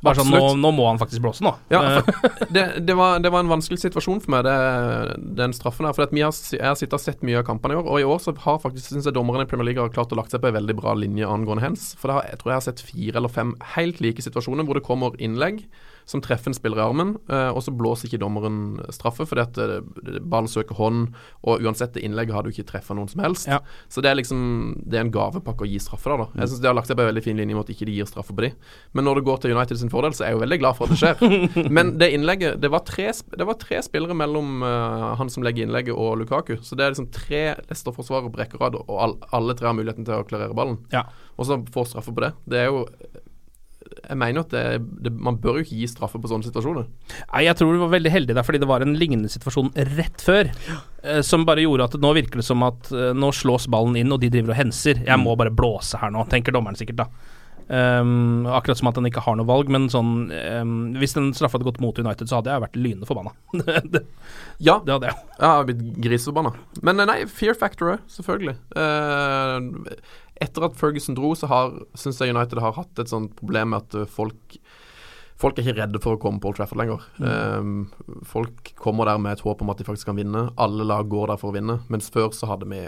Bare 0.00 0.16
sånn, 0.16 0.32
nå, 0.32 0.54
nå 0.56 0.70
må 0.72 0.86
han 0.88 1.00
faktisk 1.00 1.20
blåse 1.24 1.44
nå. 1.44 1.52
Ja, 1.72 1.80
Eh, 1.90 2.02
det, 2.54 2.64
det, 2.86 2.94
var, 2.94 3.18
det 3.18 3.30
var 3.32 3.44
en 3.44 3.50
vanskelig 3.50 3.80
situasjon 3.82 4.22
for 4.24 4.34
meg, 4.34 4.46
det, 4.46 5.18
den 5.38 5.54
straffen 5.56 5.88
her. 5.88 5.96
For 5.96 6.06
at 6.06 6.14
vi 6.14 6.24
har, 6.24 6.34
jeg 6.54 6.62
har 6.64 7.02
sett 7.02 7.24
mye 7.26 7.40
av 7.40 7.46
kampene 7.48 7.76
i 7.76 7.80
år, 7.80 7.86
og 7.88 8.02
i 8.02 8.08
år 8.08 8.22
så 8.22 8.34
har 8.44 8.60
faktisk 8.62 8.92
synes 8.92 9.08
jeg 9.08 9.16
dommerne 9.16 9.46
i 9.46 9.50
Premier 9.50 9.70
League 9.70 9.82
har 9.82 9.92
klart 9.94 10.12
å 10.14 10.18
lagt 10.18 10.34
seg 10.34 10.42
på 10.42 10.50
en 10.50 10.58
veldig 10.60 10.76
bra 10.80 10.94
linje 10.98 11.28
angående 11.28 11.64
hands. 11.64 11.92
For 12.00 12.10
det 12.10 12.18
har, 12.18 12.28
jeg 12.32 12.42
tror 12.42 12.52
jeg 12.52 12.60
har 12.60 12.66
sett 12.68 12.84
fire 12.84 13.22
eller 13.22 13.32
fem 13.32 13.54
helt 13.76 14.02
like 14.04 14.24
situasjoner 14.24 14.68
hvor 14.68 14.78
det 14.78 14.86
kommer 14.86 15.16
innlegg 15.20 15.64
som 16.10 16.22
treffer 16.24 16.50
en 16.50 16.56
spiller 16.56 16.80
i 16.80 16.84
armen, 16.84 17.14
eh, 17.30 17.48
og 17.54 17.62
så 17.62 17.72
blåser 17.74 18.08
ikke 18.08 18.20
dommeren 18.22 18.80
straffe 18.94 19.26
fordi 19.28 19.44
at 19.44 19.60
eh, 19.62 20.18
ballen 20.20 20.50
søker 20.50 20.78
hånd, 20.78 21.12
og 21.46 21.62
uansett 21.62 21.94
det 21.94 22.02
innlegget 22.06 22.34
har 22.34 22.44
du 22.44 22.50
ikke 22.50 22.66
treffa 22.66 22.96
noen 22.98 23.10
som 23.10 23.22
helst. 23.22 23.46
Ja. 23.50 23.60
Så 23.92 24.02
det 24.02 24.10
er 24.10 24.18
liksom 24.18 24.40
Det 24.90 24.98
er 24.98 25.04
en 25.06 25.12
gavepakke 25.14 25.66
å 25.66 25.68
gi 25.70 25.78
straffe 25.82 26.10
der, 26.10 26.24
da. 26.24 26.42
Jeg 26.42 26.50
syns 26.50 26.62
de 26.64 26.70
har 26.70 26.76
lagt 26.76 26.90
seg 26.90 26.98
på 26.98 27.04
en 27.04 27.10
veldig 27.12 27.24
fin 27.24 27.38
linje 27.38 27.54
med 27.56 27.62
at 27.62 27.72
ikke 27.74 27.86
de 27.88 27.94
gir 28.00 28.08
straffe 28.10 28.34
på 28.34 28.44
de. 28.44 28.50
Men 28.96 29.06
når 29.06 29.20
det 29.20 29.26
går 29.28 29.42
til 29.42 29.54
United 29.54 29.80
sin 29.80 29.92
fordel, 29.92 30.16
så 30.16 30.24
er 30.24 30.32
jeg 30.32 30.38
jo 30.38 30.42
veldig 30.44 30.60
glad 30.64 30.78
for 30.78 30.88
at 30.88 30.94
det 30.94 31.00
skjer. 31.00 31.70
Men 31.76 31.94
det 32.00 32.10
innlegget 32.16 32.60
Det 32.62 32.70
var 32.72 32.84
tre, 32.88 33.10
det 33.12 33.46
var 33.46 33.58
tre 33.60 33.80
spillere 33.86 34.16
mellom 34.16 34.64
uh, 34.66 35.14
han 35.20 35.30
som 35.32 35.46
legger 35.46 35.68
innlegget, 35.68 35.94
og 35.94 36.18
Lukaku. 36.20 36.56
Så 36.66 36.78
det 36.78 36.86
er 36.86 36.94
liksom 36.94 37.10
tre 37.14 37.42
Leicester-forsvarere 37.68 38.32
på 38.32 38.42
rekke 38.42 38.60
og 38.60 38.94
all, 38.98 39.16
alle 39.36 39.56
tre 39.56 39.70
har 39.70 39.76
muligheten 39.78 40.06
til 40.08 40.18
å 40.18 40.26
klarere 40.26 40.56
ballen. 40.56 40.80
Ja. 40.94 41.06
Og 41.38 41.48
så 41.48 41.60
få 41.72 41.86
straffe 41.88 42.14
på 42.14 42.24
det. 42.24 42.34
Det 42.50 42.64
er 42.64 42.70
jo 42.70 42.84
Jeg 44.00 44.18
mener 44.18 44.44
at 44.44 44.52
det, 44.54 44.62
det, 45.04 45.12
man 45.12 45.38
bør 45.42 45.58
jo 45.58 45.64
ikke 45.66 45.78
gi 45.80 45.88
straffe 45.90 46.20
på 46.22 46.30
sånne 46.30 46.46
situasjoner. 46.46 46.86
Nei, 47.32 47.42
jeg 47.46 47.56
tror 47.58 47.74
du 47.74 47.82
var 47.82 47.92
veldig 47.96 48.12
heldig 48.14 48.36
der, 48.38 48.46
fordi 48.46 48.60
det 48.62 48.68
var 48.70 48.84
en 48.84 48.96
lignende 48.98 49.30
situasjon 49.32 49.72
rett 49.96 50.24
før. 50.24 50.50
eh, 51.02 51.20
som 51.26 51.44
bare 51.48 51.64
gjorde 51.66 51.90
at 51.90 51.98
nå 52.02 52.14
virker 52.16 52.40
det 52.42 52.46
som 52.46 52.62
at 52.66 52.90
eh, 52.94 53.10
nå 53.16 53.32
slås 53.36 53.68
ballen 53.72 53.98
inn, 54.00 54.12
og 54.14 54.22
de 54.22 54.30
driver 54.32 54.54
og 54.54 54.60
henser. 54.62 55.02
Jeg 55.06 55.22
må 55.22 55.36
bare 55.40 55.52
blåse 55.54 55.98
her 56.00 56.12
nå, 56.14 56.24
tenker 56.32 56.54
dommeren 56.56 56.78
sikkert 56.78 57.04
da. 57.04 57.10
Um, 57.70 58.48
akkurat 58.50 58.80
som 58.80 58.88
at 58.90 58.96
han 58.98 59.06
ikke 59.06 59.22
har 59.22 59.36
noe 59.38 59.46
valg, 59.46 59.68
men 59.70 59.84
sånn 59.92 60.24
um, 60.34 60.70
Hvis 60.98 61.12
den 61.14 61.28
straffa 61.38 61.54
hadde 61.54 61.68
gått 61.68 61.78
mot 61.78 61.94
United, 62.02 62.26
så 62.26 62.40
hadde 62.40 62.50
jeg 62.50 62.64
vært 62.64 62.78
lynende 62.80 63.06
forbanna. 63.06 63.30
det, 63.94 64.00
Ja, 64.58 64.80
det 64.82 64.96
hadde 64.96 65.12
jeg. 65.12 65.28
jeg 65.36 65.46
har 65.52 65.68
blitt 65.68 65.84
griseforbanna. 66.02 66.50
Men 66.82 66.98
eh, 67.04 67.06
nei, 67.12 67.18
fear 67.30 67.54
factor 67.54 67.92
òg, 67.94 68.02
selvfølgelig. 68.10 68.56
Eh, 68.74 70.02
etter 70.40 70.66
at 70.66 70.76
Ferguson 70.78 71.16
dro, 71.18 71.32
så 71.36 71.48
har 71.50 71.74
syns 71.98 72.20
jeg 72.22 72.34
United 72.34 72.60
har 72.62 72.76
hatt 72.78 73.02
et 73.02 73.12
sånt 73.12 73.34
problem 73.38 73.74
med 73.74 73.84
at 73.84 74.00
eh, 74.02 74.10
folk 74.10 74.60
Folk 75.40 75.56
er 75.56 75.64
ikke 75.64 75.78
redde 75.78 76.00
for 76.04 76.18
å 76.18 76.20
komme 76.20 76.36
på 76.36 76.50
Old 76.50 76.58
Trafford 76.58 76.76
lenger. 76.82 77.00
Eh, 77.24 77.68
folk 78.28 78.74
kommer 78.76 79.08
der 79.08 79.16
med 79.24 79.38
et 79.38 79.40
håp 79.40 79.62
om 79.64 79.70
at 79.72 79.78
de 79.80 79.86
faktisk 79.88 80.10
kan 80.10 80.18
vinne. 80.18 80.50
Alle 80.60 80.84
lag 80.84 81.08
går 81.08 81.30
der 81.32 81.40
for 81.40 81.48
å 81.48 81.56
vinne. 81.56 81.78
Mens 81.88 82.10
før 82.12 82.28
så 82.36 82.50
hadde 82.50 82.68
vi 82.68 82.82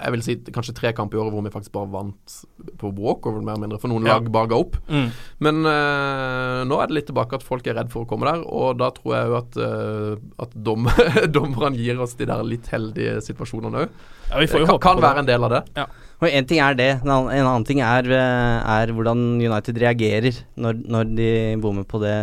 jeg 0.00 0.14
vil 0.14 0.22
si 0.24 0.36
kanskje 0.54 0.74
tre 0.76 0.92
kamper 0.96 1.18
i 1.18 1.20
året 1.20 1.34
hvor 1.34 1.44
vi 1.44 1.52
faktisk 1.52 1.74
bare 1.74 1.90
vant 1.92 2.36
på 2.80 2.90
walkover, 2.96 3.42
mer 3.44 3.56
eller 3.56 3.66
mindre. 3.66 3.80
For 3.82 3.92
noen 3.92 4.06
Ja. 4.08 4.16
lag 4.16 4.30
bare 4.32 4.48
ga 4.48 4.60
opp. 4.62 4.76
Mm. 4.88 5.08
Men 5.44 5.60
uh, 5.66 6.64
nå 6.68 6.78
er 6.80 6.88
det 6.88 6.96
litt 6.96 7.08
tilbake 7.10 7.36
at 7.36 7.44
folk 7.44 7.66
er 7.68 7.76
redd 7.76 7.92
for 7.92 8.04
å 8.04 8.08
komme 8.08 8.28
der, 8.28 8.40
og 8.46 8.78
da 8.80 8.90
tror 8.96 9.16
jeg 9.16 9.28
jo 9.28 9.36
at, 9.40 9.58
uh, 9.60 10.44
at 10.46 10.56
dom, 10.56 10.88
dommerne 11.36 11.76
gir 11.76 12.00
oss 12.00 12.16
de 12.16 12.28
der 12.30 12.42
litt 12.46 12.70
heldige 12.72 13.20
situasjonene 13.28 13.84
òg. 13.84 14.00
Ja, 14.30 14.46
kan, 14.46 14.78
kan 14.80 15.02
være 15.02 15.24
en 15.24 15.28
del 15.28 15.44
av 15.44 15.58
det. 15.58 15.86
Og 16.20 16.28
En 16.28 16.44
ting 16.48 16.60
er 16.60 16.74
det, 16.76 16.90
en 17.00 17.08
annen, 17.08 17.30
en 17.32 17.46
annen 17.48 17.64
ting 17.68 17.80
er, 17.80 18.04
eh, 18.12 18.58
er 18.76 18.92
hvordan 18.92 19.40
United 19.40 19.78
reagerer 19.80 20.42
når, 20.60 20.82
når 20.84 21.14
de 21.16 21.30
bommer 21.62 21.86
på 21.88 22.00
det 22.02 22.16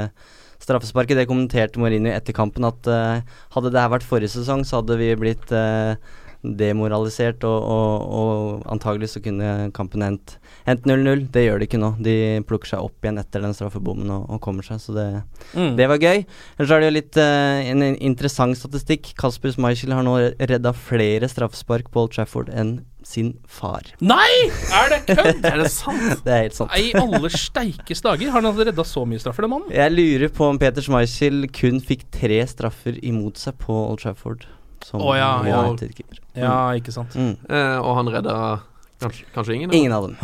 straffesparket. 0.62 1.18
Det 1.18 1.28
kommenterte 1.30 1.82
Mourinho 1.82 2.12
etter 2.14 2.36
kampen 2.36 2.66
at 2.68 2.88
uh, 2.92 3.22
hadde 3.56 3.72
det 3.74 3.82
her 3.82 3.92
vært 3.94 4.06
forrige 4.06 4.34
sesong, 4.36 4.66
så 4.68 4.82
hadde 4.82 4.98
vi 5.00 5.12
blitt 5.20 5.54
uh, 5.54 5.96
demoralisert, 6.44 7.44
og, 7.48 7.64
og, 7.66 8.04
og 8.20 8.66
antagelig 8.72 9.10
så 9.14 9.22
kunne 9.24 9.72
kampen 9.76 10.06
endt 10.06 10.36
endt 10.68 10.86
0-0. 10.90 11.24
Det 11.34 11.46
gjør 11.46 11.62
de 11.62 11.68
ikke 11.70 11.80
nå. 11.80 11.94
De 12.04 12.16
plukker 12.48 12.74
seg 12.74 12.84
opp 12.84 13.06
igjen 13.06 13.22
etter 13.22 13.44
den 13.46 13.56
straffebommen 13.56 14.12
og, 14.14 14.26
og 14.36 14.42
kommer 14.44 14.66
seg, 14.68 14.82
så 14.84 14.96
det, 14.98 15.08
Mm. 15.56 15.76
det 15.80 15.88
var 15.88 16.02
gøy. 16.04 16.26
Ellers 16.58 16.72
er 16.76 16.82
det 16.84 16.88
jo 16.90 16.96
litt 16.98 17.18
uh, 17.22 17.62
en, 17.72 17.86
en 17.86 17.98
interessant 18.04 18.58
statistikk. 18.60 19.14
Kasper 19.18 19.54
Schmeichel 19.56 19.96
har 19.96 20.04
nå 20.06 20.18
redda 20.38 20.74
flere 20.76 21.30
straffespark 21.32 21.90
på 21.94 22.04
Old 22.04 22.14
Trafford 22.18 22.52
enn 22.52 22.82
sin 23.08 23.32
far. 23.48 23.88
Nei! 24.04 24.50
Er 24.76 24.92
det 24.92 25.00
kødd? 25.08 25.46
Er 25.52 25.62
det 25.62 25.70
sant? 25.72 26.24
Det 26.26 26.34
er 26.34 26.44
helt 26.48 26.58
sant. 26.58 26.74
I 26.76 26.92
alle 26.98 27.32
steikes 27.32 28.04
dager. 28.04 28.34
Har 28.34 28.44
han 28.44 28.60
redda 28.60 28.84
så 28.88 29.06
mye 29.08 29.22
straffer, 29.22 29.48
den 29.48 29.54
mannen? 29.54 29.72
Jeg 29.72 29.94
lurer 29.96 30.34
på 30.34 30.50
om 30.52 30.60
Peter 30.60 30.84
Schmeichel 30.84 31.48
kun 31.56 31.80
fikk 31.84 32.04
tre 32.14 32.42
straffer 32.52 33.00
imot 33.00 33.40
seg 33.40 33.56
på 33.64 33.76
Old 33.86 34.04
Trafford. 34.04 34.44
Som 34.84 35.02
oh, 35.02 35.16
ja, 35.18 35.32
ja. 35.48 35.64
United-keeper. 35.66 36.20
Ja, 36.38 36.58
ikke 36.78 36.94
sant. 36.96 37.16
Mm. 37.18 37.38
Eh, 37.48 37.78
og 37.80 37.96
han 37.98 38.12
redda 38.14 38.36
kanskje, 39.02 39.30
kanskje 39.34 39.56
ingen? 39.56 39.74
Ingen 39.74 39.96
av 39.96 40.10
dem. 40.10 40.20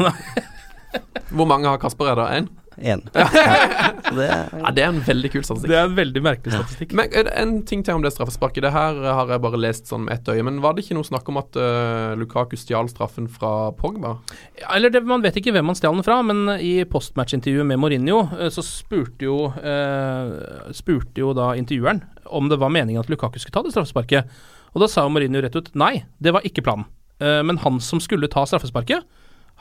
Hvor 1.40 1.50
mange 1.50 1.72
har 1.72 1.80
Kasper 1.82 2.12
redda? 2.12 2.28
Én? 2.36 2.52
Én. 2.78 3.04
Ja. 3.14 3.92
det 4.14 4.28
Ja, 4.28 4.72
det 4.76 4.84
er 4.84 4.90
en 4.92 5.02
veldig 5.06 5.30
kul 5.34 5.44
statistikk. 5.46 5.72
Det 5.72 5.78
er 5.78 5.88
en 5.88 5.96
veldig 5.98 6.22
merkelig 6.24 6.54
statistikk. 6.54 6.94
Men 6.98 7.14
eh, 7.16 7.30
en 7.42 7.54
ting 7.68 7.84
til 7.86 7.98
om 7.98 8.04
det 8.04 8.14
straffesparket. 8.14 8.64
Det 8.66 8.74
her 8.74 9.00
har 9.02 9.32
jeg 9.32 9.44
bare 9.44 9.60
lest 9.62 9.90
sånn 9.90 10.06
med 10.08 10.20
ett 10.20 10.30
øye. 10.30 10.44
Men 10.46 10.60
var 10.64 10.76
det 10.76 10.86
ikke 10.86 10.98
noe 10.98 11.08
snakk 11.08 11.30
om 11.32 11.40
at 11.42 11.58
uh, 11.60 12.14
Lukaku 12.20 12.56
stjal 12.60 12.90
straffen 12.92 13.30
fra 13.32 13.72
Pogba? 13.80 14.16
Ja, 14.60 14.74
eller 14.78 14.94
det, 14.94 15.04
Man 15.08 15.24
vet 15.26 15.38
ikke 15.40 15.54
hvem 15.56 15.72
han 15.72 15.80
stjal 15.80 15.98
den 15.98 16.06
fra, 16.06 16.20
men 16.26 16.46
i 16.60 16.76
postmatch-intervjuet 16.90 17.68
med 17.70 17.82
Mourinho 17.82 18.24
eh, 18.38 18.52
så 18.54 18.64
spurte 18.66 19.28
jo, 19.28 19.38
uh, 19.54 20.74
spurte 20.76 21.24
jo 21.24 21.34
da 21.38 21.54
intervjueren 21.60 22.04
om 22.34 22.50
det 22.50 22.60
var 22.62 22.72
meningen 22.74 23.02
at 23.04 23.10
Lukaku 23.12 23.40
skulle 23.40 23.58
ta 23.58 23.66
det 23.66 23.74
straffesparket. 23.76 24.30
Og 24.74 24.84
da 24.84 24.90
sa 24.90 25.06
jo 25.06 25.14
Mourinho 25.14 25.42
rett 25.44 25.58
ut 25.58 25.74
nei, 25.78 26.06
det 26.24 26.34
var 26.36 26.46
ikke 26.48 26.66
planen. 26.66 26.88
Uh, 27.22 27.42
men 27.46 27.62
han 27.64 27.82
som 27.84 28.02
skulle 28.04 28.32
ta 28.32 28.46
straffesparket, 28.50 29.06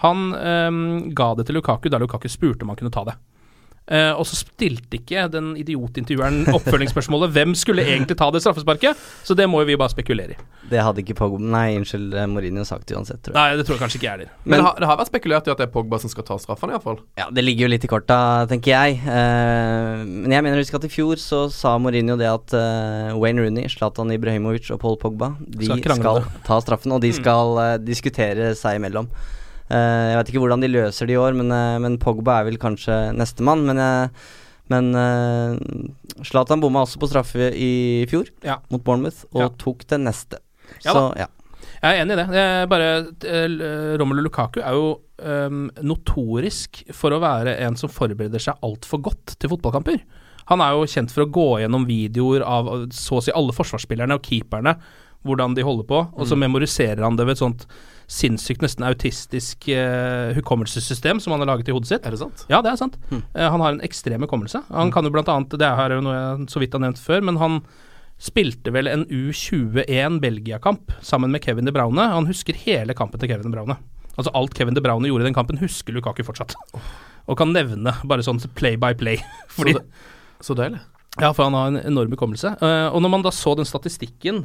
han 0.03 0.33
um, 0.35 0.81
ga 1.15 1.33
det 1.38 1.47
til 1.49 1.59
Lukaku 1.61 1.91
da 1.93 2.01
Lukaku 2.03 2.29
spurte 2.33 2.67
om 2.67 2.73
han 2.75 2.81
kunne 2.81 2.95
ta 2.95 3.05
det. 3.11 3.19
Uh, 3.91 4.15
og 4.15 4.23
så 4.31 4.37
stilte 4.38 4.95
ikke 4.95 5.25
den 5.27 5.57
idiotintervjueren 5.59 6.45
oppfølgingsspørsmålet 6.57 7.33
hvem 7.35 7.51
skulle 7.59 7.83
egentlig 7.83 8.15
ta 8.21 8.29
det 8.31 8.38
straffesparket, 8.45 9.01
så 9.27 9.35
det 9.35 9.49
må 9.51 9.59
jo 9.65 9.67
vi 9.73 9.75
bare 9.81 9.91
spekulere 9.91 10.37
i. 10.37 10.45
Det 10.71 10.79
hadde 10.87 11.03
ikke 11.03 11.17
Pogba 11.19 11.41
Nei, 11.43 11.75
unnskyld, 11.81 12.15
eh, 12.15 12.29
Mourinho 12.31 12.62
sagt 12.65 12.93
uansett, 12.95 13.19
tror 13.27 13.35
jeg. 13.35 13.41
Nei, 13.41 13.59
det 13.59 13.67
tror 13.67 13.75
jeg 13.75 13.83
kanskje 13.83 13.99
ikke 13.99 14.07
jeg 14.07 14.15
heller. 14.15 14.31
Men, 14.45 14.53
Men- 14.53 14.61
det, 14.62 14.67
har, 14.69 14.79
det 14.79 14.91
har 14.93 15.01
vært 15.03 15.11
spekulert 15.11 15.51
i 15.51 15.53
at 15.57 15.65
det 15.65 15.67
er 15.67 15.75
Pogba 15.75 15.99
som 16.01 16.15
skal 16.15 16.29
ta 16.31 16.38
straffen, 16.41 16.71
iallfall. 16.73 17.03
Ja, 17.19 17.27
det 17.35 17.43
ligger 17.45 17.67
jo 17.67 17.73
litt 17.75 17.85
i 17.85 17.91
korta, 17.91 18.21
tenker 18.55 18.71
jeg. 18.71 19.03
Uh, 19.03 20.07
men 20.07 20.38
jeg 20.38 20.47
mener 20.47 20.62
husk 20.62 20.79
at 20.79 20.87
i 20.87 20.95
fjor 20.95 21.19
så 21.21 21.43
sa 21.53 21.75
Mourinho 21.83 22.17
det 22.23 22.31
at 22.31 22.55
uh, 22.55 23.19
Wayne 23.19 23.43
Rooney, 23.43 23.67
Zlatan 23.67 24.15
Ibrahimovic 24.15 24.71
og 24.71 24.79
Paul 24.87 24.97
Pogba 25.03 25.35
De 25.43 25.67
Skal 25.67 25.83
skal. 25.99 26.23
Mm. 26.23 26.41
ta 26.47 26.62
straffen, 26.62 26.95
og 26.95 27.03
de 27.03 27.11
skal 27.19 27.59
eh, 27.67 27.77
diskutere 27.83 28.55
seg 28.57 28.79
imellom. 28.79 29.11
Eh, 29.70 30.07
jeg 30.12 30.16
vet 30.18 30.33
ikke 30.33 30.42
hvordan 30.44 30.62
de 30.64 30.70
løser 30.72 31.09
det 31.09 31.16
i 31.16 31.20
år, 31.20 31.37
men, 31.38 31.53
eh, 31.55 31.79
men 31.83 31.98
Pogba 32.03 32.40
er 32.40 32.48
vel 32.51 32.59
kanskje 32.61 32.96
nestemann. 33.16 33.64
Men, 33.68 33.79
uh, 33.79 34.09
men 34.72 34.94
eh, 34.96 36.25
Zlatan 36.25 36.62
bomma 36.62 36.85
også 36.87 37.01
på 37.03 37.09
straffe 37.11 37.51
i 37.53 38.07
fjor, 38.09 38.31
Ja. 38.44 38.59
mot 38.70 38.83
Bournemouth, 38.83 39.25
og 39.35 39.40
Ja. 39.40 39.48
tok 39.59 39.87
den 39.87 40.05
neste. 40.05 40.38
Ja 40.85 40.92
så 40.92 41.16
ja. 41.18 41.27
Jeg 41.83 41.98
er 41.98 42.05
enig 42.05 42.12
i 42.12 42.16
det. 42.16 42.29
det 42.31 42.38
er 42.38 42.66
bare, 42.70 43.98
Romelu 43.98 44.22
Lukaku 44.22 44.61
er 44.61 44.72
jo 44.72 45.01
um, 45.18 45.68
notorisk 45.83 46.85
for 46.94 47.11
å 47.11 47.18
være 47.20 47.59
en 47.59 47.75
som 47.77 47.90
forbereder 47.90 48.38
seg 48.38 48.55
altfor 48.62 49.03
godt 49.03 49.35
til 49.38 49.51
fotballkamper. 49.51 49.98
Han 50.46 50.61
er 50.61 50.70
jo 50.77 50.87
kjent 50.87 51.11
for 51.11 51.25
å 51.25 51.31
gå 51.31 51.61
gjennom 51.62 51.87
videoer 51.87 52.42
av 52.46 52.70
så 52.94 53.18
å 53.18 53.22
si 53.22 53.35
alle 53.35 53.55
forsvarsspillerne 53.55 54.14
og 54.14 54.22
keeperne, 54.22 54.77
hvordan 55.27 55.55
de 55.55 55.62
holder 55.66 55.87
på, 55.90 56.01
og 56.14 56.27
så 56.27 56.38
memoriserer 56.38 57.03
han 57.03 57.16
det 57.16 57.27
ved 57.27 57.37
et 57.37 57.42
sånt 57.42 57.66
sinnssykt, 58.12 58.62
nesten 58.64 58.85
autistisk 58.87 59.68
uh, 59.72 60.33
hukommelsessystem 60.37 61.20
som 61.22 61.35
han 61.35 61.44
har 61.44 61.55
laget 61.55 61.70
i 61.70 61.77
hodet 61.77 61.88
sitt. 61.88 62.05
Er 62.07 62.14
det 62.14 62.20
sant? 62.20 62.44
Ja, 62.53 62.61
det 62.64 62.75
er 62.75 62.81
sant. 62.81 62.98
Eh, 63.12 63.46
han 63.46 63.62
har 63.62 63.72
en 63.72 63.81
ekstrem 63.85 64.25
hukommelse. 64.27 64.61
Han 64.68 64.92
kan 64.92 65.07
jo 65.07 65.12
blant 65.14 65.31
annet, 65.33 65.57
det 65.61 65.70
her 65.79 65.90
er 65.90 65.98
jo 65.98 66.05
noe 66.05 66.18
jeg 66.18 66.51
så 66.53 66.62
vidt 66.62 66.77
har 66.77 66.85
nevnt 66.85 67.01
før, 67.01 67.25
men 67.25 67.40
han 67.40 67.59
spilte 68.22 68.70
vel 68.75 68.90
en 68.90 69.07
U21 69.09 70.20
Belgia-kamp 70.22 70.92
sammen 71.03 71.33
med 71.35 71.42
Kevin 71.44 71.66
De 71.66 71.75
Braune. 71.75 72.05
Han 72.12 72.29
husker 72.29 72.59
hele 72.66 72.94
kampen 72.98 73.22
til 73.22 73.33
Kevin 73.33 73.48
De 73.48 73.55
Braune. 73.57 73.79
Altså 74.12 74.33
alt 74.37 74.55
Kevin 74.55 74.77
De 74.77 74.85
Braune 74.85 75.09
gjorde 75.09 75.25
i 75.25 75.31
den 75.31 75.37
kampen, 75.38 75.59
husker 75.62 75.96
Lukaku 75.96 76.22
fortsatt. 76.27 76.55
Og 77.27 77.38
kan 77.40 77.55
nevne 77.55 77.96
bare 78.05 78.25
sånn 78.27 78.42
play 78.59 78.77
by 78.77 78.92
play. 78.98 79.22
Fordi 79.57 79.79
Så, 80.42 80.55
deilig. 80.59 80.83
Ja, 81.20 81.31
for 81.33 81.44
han 81.46 81.57
har 81.57 81.70
en 81.70 81.81
enorm 81.81 82.12
hukommelse. 82.14 82.55
Eh, 82.61 82.87
og 82.92 83.03
når 83.05 83.11
man 83.16 83.25
da 83.25 83.33
så 83.35 83.57
den 83.57 83.68
statistikken 83.68 84.44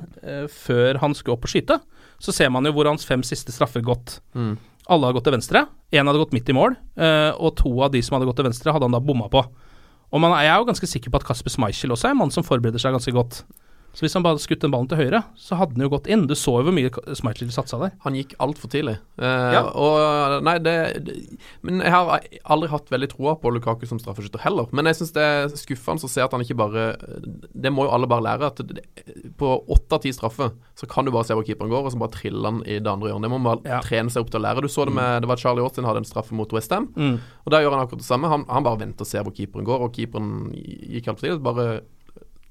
før 0.52 1.00
han 1.04 1.16
skulle 1.16 1.38
opp 1.38 1.48
og 1.48 1.52
skyte, 1.52 1.80
så 2.20 2.34
ser 2.34 2.50
man 2.54 2.66
jo 2.66 2.74
hvor 2.76 2.90
hans 2.90 3.06
fem 3.08 3.24
siste 3.26 3.54
straffer 3.54 3.84
gått. 3.86 4.20
Mm. 4.38 4.56
Alle 4.88 5.08
hadde 5.08 5.18
gått 5.20 5.28
til 5.28 5.36
venstre, 5.36 5.66
én 5.92 6.08
hadde 6.08 6.22
gått 6.22 6.36
midt 6.36 6.50
i 6.50 6.56
mål, 6.56 6.78
eh, 6.96 7.32
og 7.36 7.58
to 7.60 7.72
av 7.84 7.92
de 7.94 8.02
som 8.06 8.18
hadde 8.18 8.30
gått 8.30 8.40
til 8.40 8.48
venstre, 8.48 8.74
hadde 8.74 8.88
han 8.88 8.96
da 8.96 9.04
bomma 9.04 9.28
på. 9.32 9.44
Og 10.08 10.24
man, 10.24 10.38
jeg 10.40 10.54
er 10.54 10.62
jo 10.62 10.68
ganske 10.70 10.88
sikker 10.88 11.12
på 11.12 11.20
at 11.20 11.28
Kasper 11.28 11.52
Schmeichel 11.52 11.92
også 11.92 12.10
er 12.10 12.16
en 12.16 12.22
mann 12.22 12.32
som 12.34 12.46
forbereder 12.48 12.80
seg 12.80 12.96
ganske 12.96 13.12
godt. 13.16 13.42
Så 13.98 14.04
hvis 14.06 14.14
han 14.14 14.22
bare 14.22 14.36
hadde 14.36 14.44
skutt 14.46 14.62
den 14.62 14.70
ballen 14.70 14.86
til 14.92 15.00
høyre, 15.00 15.24
så 15.42 15.58
hadde 15.58 15.74
den 15.74 15.82
jo 15.82 15.90
gått 15.90 16.06
inn. 16.14 16.28
Du 16.30 16.36
så 16.38 16.60
jo 16.60 16.68
hvor 16.68 16.76
mye 16.78 16.92
Smitley 17.18 17.50
satsa 17.50 17.80
der. 17.82 17.96
Han 18.04 18.14
gikk 18.14 18.36
altfor 18.44 18.70
tidlig. 18.70 19.00
Eh, 19.18 19.54
Ja. 19.58 19.64
Og 19.74 20.44
Nei, 20.46 20.54
det, 20.62 20.74
det 21.08 21.16
Men 21.66 21.80
jeg 21.82 21.90
har 21.96 22.22
aldri 22.46 22.70
hatt 22.70 22.92
veldig 22.94 23.10
troa 23.16 23.34
på 23.42 23.50
Lukaku 23.56 23.88
som 23.90 23.98
straffeskytter 23.98 24.44
heller. 24.46 24.68
Men 24.72 24.86
jeg 24.86 25.00
syns 25.00 25.14
det 25.18 25.24
er 25.26 25.50
skuffende 25.58 26.06
å 26.06 26.12
se 26.14 26.22
at 26.22 26.32
han 26.36 26.44
ikke 26.46 26.60
bare 26.60 26.84
Det 27.58 27.72
må 27.74 27.88
jo 27.88 27.94
alle 27.98 28.06
bare 28.12 28.22
lære. 28.28 28.52
At 28.52 28.62
det, 28.70 28.86
på 29.42 29.50
åtte 29.66 29.98
av 29.98 30.04
ti 30.06 30.14
straffer 30.14 30.54
så 30.78 30.86
kan 30.88 31.06
du 31.06 31.12
bare 31.12 31.26
se 31.26 31.34
hvor 31.34 31.44
keeperen 31.48 31.74
går, 31.74 31.90
og 31.90 31.92
så 31.96 31.98
bare 31.98 32.14
triller 32.14 32.52
han 32.52 32.62
i 32.70 32.78
det 32.78 32.92
andre 32.94 33.10
hjørnet. 33.10 33.26
Det 33.26 33.34
må 33.34 33.42
man 33.42 33.58
bare 33.64 33.82
trene 33.90 34.14
seg 34.14 34.22
opp 34.22 34.30
til 34.30 34.44
å 34.44 34.46
lære. 34.46 34.62
Du 34.62 34.70
så 34.70 34.86
det 34.86 34.94
med 34.94 35.22
Det 35.26 35.28
var 35.34 35.42
Charlie 35.42 35.66
Austin 35.66 35.86
hadde 35.90 36.04
en 36.06 36.10
straffe 36.14 36.38
mot 36.38 36.54
Westham, 36.54 36.92
Mm. 36.94 37.18
og 37.46 37.52
der 37.52 37.62
gjør 37.66 37.74
han 37.74 37.88
akkurat 37.88 38.06
det 38.06 38.12
samme. 38.14 38.30
Han, 38.30 38.46
han 38.48 38.64
bare 38.64 38.78
venter 38.86 39.02
og 39.02 39.10
ser 39.10 39.24
hvor 39.26 39.34
keeperen 39.34 39.66
går, 39.66 39.82
og 39.82 39.94
keeperen 39.98 40.54
gikk 40.54 41.08
altfor 41.10 41.26
tidlig. 41.26 41.42
Bare 41.44 41.82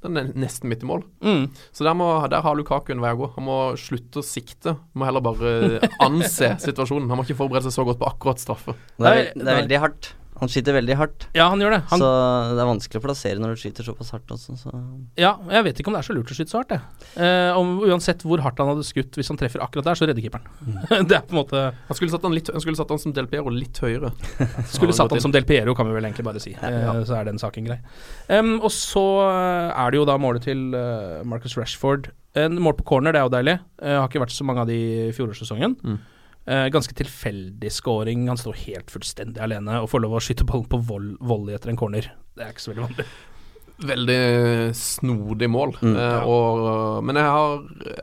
den 0.07 0.21
er 0.21 0.31
nesten 0.39 0.71
midt 0.71 0.85
i 0.85 0.89
mål. 0.89 1.05
Mm. 1.25 1.49
Så 1.75 1.87
der, 1.87 1.97
må, 1.99 2.11
der 2.33 2.45
har 2.45 2.59
Lukaku 2.59 2.93
en 2.95 3.03
vei 3.05 3.13
å 3.17 3.21
gå. 3.21 3.31
Han 3.37 3.47
må 3.49 3.59
slutte 3.81 4.23
å 4.23 4.27
sikte. 4.27 4.77
Han 4.79 5.03
må 5.03 5.09
heller 5.09 5.25
bare 5.25 5.81
anse 6.05 6.55
situasjonen. 6.67 7.11
Han 7.13 7.21
må 7.21 7.27
ikke 7.27 7.41
forberede 7.43 7.69
seg 7.69 7.79
så 7.79 7.87
godt 7.89 8.01
på 8.03 8.09
akkurat 8.11 8.43
straffe. 8.43 8.77
Det 8.97 9.13
er, 9.13 9.33
det 9.35 9.47
er 9.47 9.63
veldig 9.65 9.83
hardt. 9.83 10.13
Han 10.37 10.51
skyter 10.53 10.75
veldig 10.77 10.97
hardt. 11.01 11.27
Ja, 11.37 11.47
han 11.49 11.63
gjør 11.63 11.73
det. 11.77 11.79
Han, 11.91 12.03
Så 12.03 12.09
det 12.53 12.61
er 12.61 12.69
vanskelig 12.69 13.01
å 13.01 13.05
plassere 13.07 13.41
når 13.41 13.55
du 13.55 13.61
skyter 13.63 13.87
såpass 13.87 14.11
hardt 14.13 14.33
også, 14.35 14.57
så 14.61 14.73
ja, 15.17 15.31
jeg 15.49 15.65
vet 15.65 15.79
ikke 15.81 15.89
om 15.89 15.97
det 15.97 16.03
er 16.03 16.09
så 16.11 16.17
lurt 16.17 16.33
å 16.33 16.37
skyte 16.37 16.53
så 16.53 16.61
hardt, 16.61 16.75
jeg. 16.77 17.07
Eh, 17.25 17.57
om, 17.57 17.71
uansett 17.89 18.25
hvor 18.27 18.43
hardt 18.45 18.61
han 18.61 18.69
hadde 18.69 18.85
skutt, 18.85 19.17
hvis 19.17 19.31
han 19.33 19.39
treffer 19.41 19.65
akkurat 19.65 19.89
der, 19.89 19.97
så 19.97 20.09
redder 20.11 20.21
keeperen. 20.27 20.45
det 21.09 21.17
er 21.17 21.25
på 21.25 21.33
en 21.33 21.41
måte 21.41 21.63
Han 21.89 21.97
skulle 21.99 22.13
satt 22.13 22.27
han, 22.29 22.37
litt, 22.37 22.51
han 22.53 22.61
skulle 22.65 22.77
satt 22.77 22.93
han 22.93 23.01
som 23.01 23.15
Del 23.17 23.31
Piero 23.33 23.53
litt 23.55 23.81
høyere. 23.81 24.13
Skulle 24.77 24.93
satt 24.97 25.15
han 25.15 25.23
som 25.25 25.33
Del 25.33 25.47
Piero, 25.49 25.73
kan 25.79 25.89
vi 25.89 25.97
vel 25.97 26.05
egentlig 26.09 26.27
bare 26.29 26.43
si. 26.43 26.53
Eh, 26.57 26.81
Ja. 26.85 26.93
Så 27.07 27.17
er 27.17 27.25
den 27.31 27.41
saken 27.41 27.65
grei. 27.69 27.79
Um, 28.29 28.57
og 28.61 28.71
så 28.75 29.03
eh, 29.31 29.73
er 29.73 29.95
det 29.95 30.01
jo 30.01 30.05
da 30.09 30.19
målet 30.21 30.45
til 30.47 30.69
eh, 30.77 31.23
Marcus 31.29 31.57
Rashford. 31.59 32.11
En 32.37 32.59
mål 32.61 32.77
på 32.77 32.85
corner, 32.93 33.15
det 33.17 33.23
er 33.23 33.27
jo 33.31 33.33
deilig. 33.33 33.57
Eh, 33.81 33.97
har 33.97 34.11
ikke 34.11 34.21
vært 34.27 34.35
så 34.37 34.45
mange 34.45 34.65
av 34.65 34.69
de 34.69 34.77
i 34.77 35.13
fjorårssesongen. 35.17 35.77
Mm. 35.81 35.99
Eh, 36.47 36.67
ganske 36.71 36.95
tilfeldig 36.95 37.71
scoring. 37.75 38.29
Han 38.31 38.39
står 38.39 38.59
helt 38.67 38.93
fullstendig 38.95 39.43
alene 39.43 39.81
og 39.83 39.89
får 39.91 40.05
lov 40.05 40.19
å 40.19 40.23
skyte 40.23 40.47
ballen 40.47 40.69
på 40.71 40.79
vold, 40.87 41.17
volley 41.21 41.57
etter 41.57 41.73
en 41.73 41.81
corner. 41.81 42.07
Det 42.37 42.45
er 42.47 42.53
ikke 42.55 42.63
så 42.67 42.73
veldig 42.75 42.85
vanlig. 42.87 43.07
Veldig 43.87 44.21
snodig 44.79 45.49
mål. 45.53 45.75
Mm. 45.83 45.97
Eh, 46.01 46.29
og, 46.31 47.03
men 47.05 47.19
jeg 47.21 47.27
har 47.29 47.59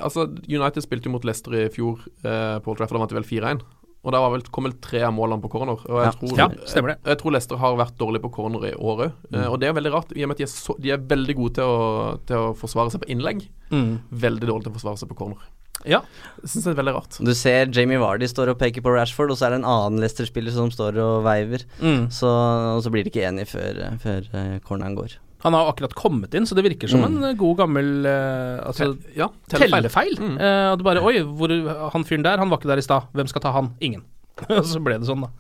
Altså, 0.06 0.27
United 0.45 0.86
spilte 0.86 1.10
jo 1.10 1.15
mot 1.15 1.23
Leicester 1.25 1.56
i 1.58 1.69
fjor 1.73 2.03
eh, 2.21 2.60
på 2.62 2.73
Old 2.73 2.77
Trafford. 2.82 2.99
Da 2.99 3.06
vant 3.06 3.15
de 3.15 3.17
vel 3.21 3.29
4-1. 3.32 3.63
Og 4.03 4.12
der 4.12 4.25
vel, 4.34 4.41
kom 4.51 4.65
vel 4.67 4.75
tre 4.84 4.99
av 5.08 5.13
målene 5.15 5.39
på 5.41 5.49
corner. 5.53 5.79
Og 5.79 6.01
jeg, 6.03 6.12
Ja. 6.12 6.12
tror, 6.19 6.38
Ja, 6.38 6.47
stemmer 6.67 6.91
det. 6.91 6.97
Jeg, 6.99 7.08
jeg 7.13 7.19
tror 7.23 7.32
Leicester 7.38 7.62
har 7.63 7.77
vært 7.79 7.95
dårlig 7.97 8.21
på 8.21 8.34
corner 8.36 8.67
i 8.67 8.73
år 8.75 9.06
òg. 9.08 9.13
Eh, 9.32 9.47
og 9.47 9.60
det 9.63 9.69
er 9.69 9.77
veldig 9.79 9.93
rart, 9.95 10.12
i 10.12 10.25
og 10.25 10.29
med 10.29 10.36
at 10.36 10.43
de 10.43 10.47
er, 10.49 10.51
så, 10.51 10.75
de 10.84 10.91
er 10.91 10.97
veldig 11.15 11.36
gode 11.39 11.56
til 11.56 11.63
å, 11.63 12.19
til 12.27 12.36
å 12.38 12.53
forsvare 12.60 12.91
seg 12.91 13.06
på 13.06 13.12
innlegg. 13.15 13.45
Mm. 13.71 13.93
Veldig 14.12 14.49
dårlig 14.51 14.67
til 14.67 14.73
å 14.73 14.77
forsvare 14.82 14.99
seg 14.99 15.10
på 15.13 15.15
corner. 15.23 15.39
Ja. 15.84 16.00
Jeg 16.44 16.52
syns 16.54 16.64
det 16.68 16.72
er 16.74 16.80
veldig 16.80 16.94
rart. 16.96 17.18
Du 17.20 17.34
ser 17.36 17.72
Jamie 17.76 18.00
Vardy 18.00 18.28
står 18.30 18.54
og 18.54 18.60
peker 18.62 18.84
på 18.86 18.94
Rashford, 18.94 19.34
og 19.34 19.40
så 19.40 19.48
er 19.48 19.56
det 19.56 19.62
en 19.64 19.68
annen 19.68 20.00
Leicester-spiller 20.04 20.54
som 20.56 20.70
står 20.72 21.00
og 21.04 21.26
veiver. 21.26 21.66
Mm. 21.82 22.06
Så, 22.14 22.30
og 22.78 22.82
så 22.86 22.92
blir 22.94 23.04
de 23.04 23.12
ikke 23.12 23.26
enige 23.28 23.50
før, 23.52 23.82
før 24.04 24.30
eh, 24.32 24.58
corneren 24.64 24.96
går. 24.96 25.18
Han 25.44 25.58
har 25.58 25.68
akkurat 25.74 25.92
kommet 26.00 26.32
inn, 26.40 26.46
så 26.48 26.56
det 26.56 26.64
virker 26.64 26.88
som 26.88 27.02
Mm. 27.04 27.18
en 27.18 27.24
eh, 27.32 27.36
god 27.36 27.58
gammel 27.66 27.90
uh, 28.08 28.62
altså, 28.70 28.94
Ja, 29.18 29.28
tellefeil. 29.52 30.16
Mm. 30.16 30.38
Uh, 30.40 30.70
og 30.72 30.78
du 30.80 30.86
bare 30.88 31.04
Oi, 31.04 31.18
hvor, 31.20 31.52
han 31.98 32.06
fyren 32.08 32.24
der, 32.24 32.40
han 32.40 32.48
var 32.54 32.62
ikke 32.62 32.72
der 32.72 32.80
i 32.80 32.86
stad. 32.86 33.10
Hvem 33.12 33.28
skal 33.28 33.44
ta 33.44 33.52
han? 33.52 33.74
Ingen. 33.84 34.06
Og 34.48 34.64
så 34.66 34.80
ble 34.80 34.96
det 35.02 35.10
sånn, 35.10 35.26
da. 35.28 35.34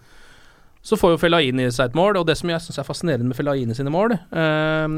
Så 0.83 0.97
får 0.99 1.13
jo 1.15 1.21
Fellaini 1.21 1.69
seg 1.71 1.93
et 1.93 1.95
mål, 1.95 2.17
og 2.19 2.27
det 2.27 2.35
som 2.35 2.49
jeg 2.51 2.59
syns 2.59 2.81
er 2.81 2.83
fascinerende 2.83 3.29
med 3.29 3.37
Fellaini 3.39 3.71
sine 3.77 3.89
mål, 3.93 4.17
eh, 4.35 4.97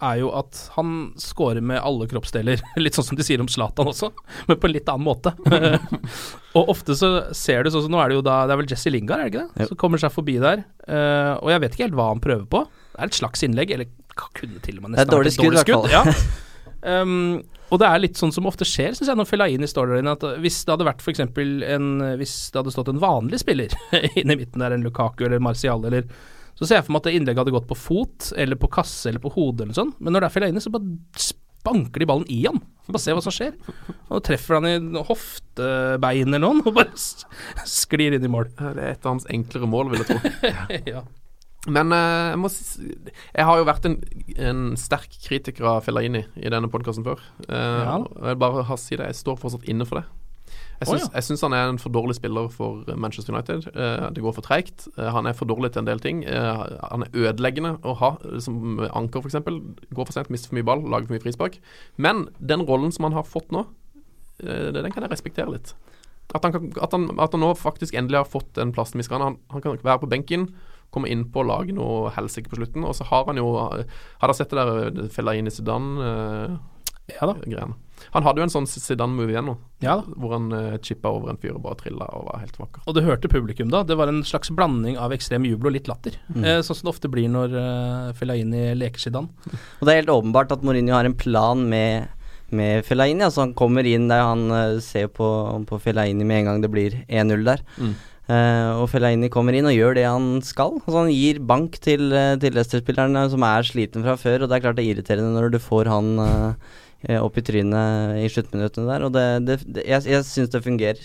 er 0.00 0.20
jo 0.22 0.30
at 0.36 0.58
han 0.76 1.12
scorer 1.20 1.62
med 1.64 1.80
alle 1.82 2.08
kroppsdeler. 2.10 2.62
Litt 2.80 2.96
sånn 2.96 3.06
som 3.10 3.18
de 3.18 3.26
sier 3.26 3.42
om 3.42 3.48
Zlatan 3.50 3.90
også, 3.92 4.10
men 4.48 4.58
på 4.60 4.68
en 4.68 4.74
litt 4.74 4.90
annen 4.90 5.06
måte. 5.06 5.32
og 6.58 6.72
ofte 6.72 6.96
så 6.98 7.12
ser 7.36 7.64
du 7.64 7.72
sånn 7.72 7.86
som 7.86 7.94
nå 7.94 8.02
er 8.02 8.10
det 8.10 8.18
jo 8.18 8.26
da 8.26 8.42
Det 8.48 8.54
er 8.54 8.60
vel 8.62 8.70
Jesse 8.72 8.92
Lingard, 8.92 9.22
er 9.22 9.28
det 9.28 9.32
ikke 9.32 9.46
det? 9.46 9.62
Yep. 9.62 9.70
Som 9.72 9.80
kommer 9.84 10.02
seg 10.02 10.14
forbi 10.14 10.36
der. 10.42 10.64
Uh, 10.86 11.36
og 11.38 11.52
jeg 11.52 11.64
vet 11.64 11.76
ikke 11.76 11.86
helt 11.88 11.98
hva 12.00 12.10
han 12.12 12.22
prøver 12.24 12.46
på. 12.50 12.66
Det 12.90 13.00
er 13.00 13.12
et 13.12 13.20
slags 13.20 13.46
innlegg, 13.46 13.74
eller 13.76 13.90
kunne 14.36 14.60
til 14.60 14.80
og 14.80 14.84
med 14.84 14.92
Det 14.92 14.98
nesten 14.98 15.06
et 15.06 15.14
dårlig 15.14 15.32
vært 15.32 15.68
skudd, 15.68 15.88
hvert 15.88 15.94
Ja. 15.94 16.46
Um, 16.80 17.42
og 17.70 17.78
det 17.78 17.86
er 17.86 18.00
litt 18.02 18.18
sånn 18.18 18.32
som 18.34 18.48
ofte 18.50 18.66
skjer, 18.66 18.96
syns 18.96 19.10
jeg, 19.12 19.18
når 19.18 19.28
Fellaini 19.28 19.68
står 19.68 19.92
der 19.92 20.02
inne. 20.02 20.16
At 20.16 20.24
hvis 20.42 20.58
det 20.66 20.74
hadde 20.74 20.88
vært 20.88 21.04
f.eks. 21.04 21.22
en 21.22 21.88
Hvis 22.18 22.34
det 22.50 22.58
hadde 22.58 22.74
stått 22.74 22.90
en 22.90 23.02
vanlig 23.02 23.42
spiller 23.44 23.74
inne 24.20 24.34
i 24.34 24.40
midten 24.40 24.64
der, 24.64 24.74
en 24.74 24.86
Lukaku 24.86 25.26
eller 25.28 25.42
Martial 25.44 25.84
eller 25.86 26.08
Så 26.60 26.68
ser 26.68 26.76
jeg 26.76 26.84
for 26.86 26.92
meg 26.92 27.00
at 27.00 27.08
det 27.08 27.14
innlegget 27.16 27.40
hadde 27.40 27.54
gått 27.56 27.68
på 27.70 27.76
fot 27.78 28.30
eller 28.36 28.58
på 28.60 28.68
kasse 28.68 29.08
eller 29.08 29.22
på 29.24 29.32
hodet 29.32 29.64
eller 29.64 29.76
sånn. 29.78 29.94
Men 29.98 30.12
når 30.12 30.20
det 30.26 30.28
er 30.28 30.34
Fellaini, 30.34 30.60
så 30.60 30.72
bare 30.74 31.24
spanker 31.24 32.02
de 32.04 32.08
ballen 32.10 32.28
i 32.28 32.42
han. 32.44 32.60
Bare 32.90 33.00
se 33.00 33.14
hva 33.16 33.22
som 33.24 33.32
skjer. 33.32 33.54
Og 34.12 34.20
treffer 34.26 34.58
han 34.58 34.68
i 34.68 35.02
hoftebein 35.08 36.28
eller 36.34 36.44
noen, 36.44 36.60
og 36.66 36.76
bare 36.76 36.92
sklir 37.68 38.16
inn 38.16 38.26
i 38.26 38.30
mål. 38.32 38.50
Det 38.60 38.68
er 38.76 38.92
et 38.92 39.06
av 39.08 39.14
hans 39.16 39.26
enklere 39.32 39.68
mål, 39.70 39.90
vil 39.94 40.04
jeg 40.04 40.10
tro. 40.12 40.52
ja. 40.94 41.02
Men 41.68 41.92
eh, 41.92 42.30
jeg, 42.32 42.38
må, 42.40 42.48
jeg 43.36 43.44
har 43.50 43.58
jo 43.60 43.66
vært 43.68 43.84
en, 43.90 43.98
en 44.40 44.62
sterk 44.80 45.12
kritiker 45.26 45.66
av 45.74 45.82
Fellaini 45.84 46.22
i 46.40 46.52
denne 46.52 46.70
podkasten 46.72 47.04
før. 47.04 47.20
Eh, 47.48 47.82
Ja. 47.84 47.98
og 48.00 48.30
Jeg 48.32 48.38
bare 48.40 48.64
har 48.68 48.80
si 48.80 48.96
det, 48.96 49.10
jeg 49.10 49.18
står 49.20 49.36
fortsatt 49.42 49.68
inne 49.68 49.84
for 49.88 50.00
det. 50.00 50.06
Jeg 50.80 50.88
syns, 50.88 51.42
oh, 51.42 51.44
ja. 51.44 51.48
han 51.50 51.56
er 51.56 51.70
en 51.74 51.78
for 51.80 51.92
dårlig 51.92 52.14
spiller 52.16 52.46
for 52.48 52.86
Manchester 52.96 53.34
United. 53.34 53.66
Uh, 53.74 54.08
det 54.16 54.22
går 54.24 54.32
for 54.32 54.46
treigt. 54.46 54.86
Uh, 54.96 55.10
han 55.12 55.28
er 55.28 55.36
for 55.36 55.50
dårlig 55.50 55.74
til 55.74 55.82
en 55.82 55.90
del 55.90 56.00
ting. 56.00 56.22
Uh, 56.24 56.64
han 56.80 57.04
er 57.04 57.18
ødeleggende 57.26 57.74
å 57.84 57.92
ha 58.00 58.14
som 58.40 58.80
anker, 58.88 59.20
f.eks. 59.20 59.36
Går 59.92 60.08
for 60.08 60.16
sent, 60.16 60.32
mister 60.32 60.48
for 60.48 60.56
mye 60.56 60.68
ball, 60.70 60.86
lager 60.88 61.10
for 61.10 61.18
mye 61.18 61.24
frispark. 61.26 61.60
Men 62.00 62.30
den 62.40 62.64
rollen 62.64 62.96
som 62.96 63.10
han 63.10 63.18
har 63.18 63.28
fått 63.28 63.52
nå, 63.52 63.66
eh, 64.40 64.70
den 64.72 64.88
kan 64.94 65.04
jeg 65.04 65.12
respektere 65.12 65.52
litt. 65.52 65.74
At 66.32 66.46
han, 66.46 66.54
kan, 66.54 66.72
at, 66.80 66.96
han, 66.96 67.08
at 67.20 67.36
han 67.36 67.42
nå 67.44 67.52
faktisk 67.58 67.96
endelig 67.98 68.22
har 68.22 68.32
fått 68.32 68.54
den 68.56 68.72
plassen 68.72 69.02
vi 69.02 69.04
skal 69.04 69.20
ha. 69.20 69.30
Han, 69.32 69.40
han 69.52 69.64
kan 69.64 69.76
være 69.82 70.00
på 70.00 70.10
benken, 70.10 70.48
komme 70.94 71.10
inn 71.12 71.26
på 71.30 71.42
og 71.42 71.50
lage 71.50 71.76
noe 71.76 72.10
helsike 72.16 72.48
på 72.48 72.56
slutten. 72.56 72.86
Og 72.88 72.96
så 72.96 73.04
har 73.10 73.28
han 73.28 73.38
jo 73.38 73.52
Har 73.52 73.84
dere 74.24 74.38
sett 74.38 74.54
det 74.54 74.64
der 74.64 75.10
Fellaini 75.12 75.52
Zidane-greiene? 75.52 76.60
Ja 77.18 77.30
da. 77.32 77.70
Han 78.14 78.24
hadde 78.24 78.40
jo 78.40 78.46
en 78.46 78.52
sånn 78.52 78.68
Zidane-movie 78.70 79.34
igjen 79.34 79.48
nå, 79.50 79.56
Ja 79.84 79.98
da. 80.00 80.14
hvor 80.18 80.34
han 80.34 80.48
uh, 80.54 80.78
chippa 80.82 81.12
over 81.12 81.32
en 81.32 81.40
fyr 81.40 81.54
og 81.54 81.62
bare 81.66 81.78
trilla 81.82 82.08
og 82.16 82.28
var 82.30 82.42
helt 82.42 82.56
vakker. 82.58 82.84
Og 82.88 82.96
du 82.96 83.02
hørte 83.06 83.30
publikum 83.30 83.70
da. 83.72 83.82
Det 83.86 83.96
var 84.00 84.10
en 84.10 84.22
slags 84.26 84.52
blanding 84.56 84.98
av 85.00 85.14
ekstrem 85.14 85.46
jubel 85.48 85.70
og 85.70 85.76
litt 85.76 85.90
latter. 85.90 86.16
Mm. 86.32 86.44
Eh, 86.44 86.60
sånn 86.66 86.80
som 86.80 86.88
det 86.88 86.94
ofte 86.94 87.10
blir 87.12 87.28
når 87.32 87.54
uh, 87.56 88.12
Fellaini 88.18 88.70
leker 88.78 89.02
Zidane. 89.02 89.30
Og 89.78 89.84
det 89.84 89.92
er 89.92 90.02
helt 90.02 90.14
åpenbart 90.16 90.56
at 90.56 90.64
Mourinho 90.66 90.96
har 90.96 91.08
en 91.08 91.18
plan 91.18 91.62
med, 91.70 92.08
med 92.50 92.86
Fellaini. 92.88 93.24
Altså 93.26 93.44
han 93.44 93.56
kommer 93.58 93.86
inn 93.86 94.08
der 94.10 94.24
han 94.26 94.46
uh, 94.50 94.80
ser 94.84 95.10
på, 95.12 95.28
på 95.68 95.82
Fellaini 95.84 96.26
med 96.26 96.42
en 96.42 96.50
gang 96.50 96.64
det 96.64 96.72
blir 96.72 97.02
1-0 97.06 97.46
der. 97.46 97.64
Mm. 97.78 97.94
Eh, 98.30 98.72
og 98.78 98.86
Fellaini 98.92 99.30
kommer 99.32 99.56
inn 99.56 99.66
og 99.66 99.74
gjør 99.74 99.96
det 99.98 100.04
han 100.06 100.28
skal. 100.46 100.76
Altså 100.84 100.98
Han 101.00 101.10
gir 101.10 101.40
bank 101.42 101.80
til, 101.82 102.12
uh, 102.14 102.36
til 102.38 102.54
Leicester-spillerne 102.54 103.24
som 103.32 103.46
er 103.48 103.66
sliten 103.66 104.06
fra 104.06 104.14
før. 104.20 104.44
Og 104.44 104.50
det 104.50 104.58
er 104.58 104.64
klart 104.66 104.78
det 104.78 104.86
er 104.86 104.94
irriterende 104.94 105.34
når 105.34 105.50
du 105.56 105.58
får 105.62 105.90
han 105.90 106.12
eh, 106.22 106.70
eh, 107.08 107.18
opp 107.18 107.40
i 107.40 107.44
trynet 107.46 108.20
i 108.20 108.30
sluttminuttene 108.30 108.86
der. 108.92 109.06
Og 109.08 109.12
det, 109.16 109.26
det, 109.48 109.58
det, 109.66 109.86
jeg, 109.88 110.06
jeg 110.12 110.28
syns 110.28 110.54
det 110.54 110.62
fungerer. 110.66 111.02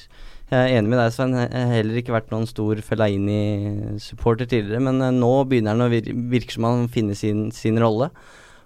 Jeg 0.52 0.62
er 0.62 0.78
enig 0.78 0.92
med 0.92 1.00
deg, 1.02 1.14
Svein. 1.16 1.34
Jeg 1.40 1.50
har 1.50 1.72
heller 1.74 1.98
ikke 1.98 2.14
vært 2.14 2.30
noen 2.30 2.46
stor 2.46 2.78
Fellaini-supporter 2.86 4.46
tidligere, 4.46 4.84
men 4.86 5.02
eh, 5.02 5.16
nå 5.16 5.32
begynner 5.50 5.74
han 5.74 5.88
å 5.88 5.90
vir 5.90 6.12
virke 6.30 6.54
som 6.54 6.68
han 6.70 6.86
finner 6.94 7.18
sin, 7.18 7.48
sin 7.56 7.82
rolle. 7.82 8.12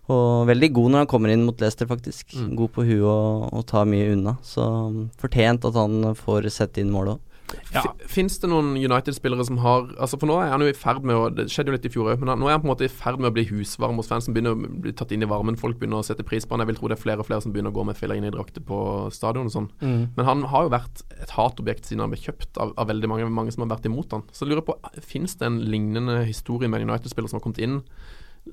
Og 0.09 0.49
veldig 0.49 0.71
god 0.73 0.91
når 0.91 1.03
han 1.03 1.09
kommer 1.11 1.31
inn 1.31 1.45
mot 1.47 1.59
Leicester, 1.61 1.87
faktisk. 1.87 2.33
Mm. 2.35 2.51
God 2.59 2.75
på 2.75 2.83
huet 2.89 3.07
og, 3.07 3.47
og 3.53 3.65
tar 3.69 3.87
mye 3.87 4.09
unna. 4.17 4.35
Så 4.43 4.65
um, 4.65 5.03
fortjent 5.21 5.67
at 5.69 5.77
han 5.77 6.15
får 6.17 6.49
sette 6.51 6.83
inn 6.83 6.91
målet 6.91 7.15
òg. 7.15 7.28
Ja. 7.73 7.83
Fins 8.09 8.39
det 8.41 8.49
noen 8.49 8.71
United-spillere 8.77 9.45
som 9.45 9.59
har 9.61 9.87
Altså 10.01 10.17
For 10.17 10.29
nå 10.29 10.39
er 10.41 10.51
han 10.53 10.63
jo 10.63 10.69
i 10.71 10.75
ferd 10.77 11.03
med 11.05 11.17
å 11.17 11.27
Det 11.33 11.45
skjedde 11.53 11.69
jo 11.69 11.75
litt 11.75 11.85
i 11.85 11.91
fjor 11.93 12.09
òg, 12.13 12.21
men 12.21 12.31
nå 12.41 12.49
er 12.49 12.55
han 12.55 12.63
på 12.63 12.69
en 12.69 12.71
måte 12.73 12.87
i 12.87 12.91
ferd 12.91 13.19
med 13.21 13.29
å 13.29 13.33
bli 13.35 13.45
husvarm 13.51 13.99
hos 14.01 14.09
fansen. 14.11 14.35
Begynner 14.35 14.55
å 14.55 14.71
bli 14.83 14.93
tatt 14.97 15.13
inn 15.15 15.25
i 15.25 15.29
varmen. 15.29 15.57
Folk 15.59 15.79
begynner 15.79 16.01
å 16.01 16.05
sette 16.05 16.25
pris 16.25 16.47
på 16.47 16.55
han. 16.55 16.63
Jeg 16.65 16.71
vil 16.71 16.79
tro 16.81 16.91
det 16.91 16.97
er 16.97 17.03
flere 17.03 17.23
og 17.23 17.29
flere 17.29 17.45
som 17.45 17.53
begynner 17.53 17.73
å 17.73 17.77
gå 17.77 17.85
med 17.89 17.99
Fellaini-drakter 17.99 18.65
på 18.65 18.79
stadion 19.15 19.49
og 19.49 19.55
sånn. 19.55 19.69
Mm. 19.81 20.01
Men 20.17 20.29
han 20.29 20.45
har 20.53 20.67
jo 20.67 20.73
vært 20.73 21.03
et 21.19 21.35
hatobjekt 21.37 21.89
siden 21.89 22.05
han 22.05 22.13
ble 22.13 22.21
kjøpt 22.21 22.59
av, 22.61 22.73
av 22.79 22.89
veldig 22.91 23.11
mange, 23.11 23.29
mange 23.33 23.55
som 23.55 23.65
har 23.65 23.73
vært 23.75 23.89
imot 23.89 24.17
han. 24.17 24.25
Så 24.33 24.45
jeg 24.45 24.53
lurer 24.53 24.65
på, 24.69 24.77
fins 25.05 25.37
det 25.39 25.49
en 25.49 25.61
lignende 25.69 26.21
historie 26.25 26.71
med 26.71 26.81
en 26.81 26.93
United-spiller 26.93 27.31
som 27.31 27.39
har 27.39 27.45
kommet 27.45 27.61
inn, 27.63 27.81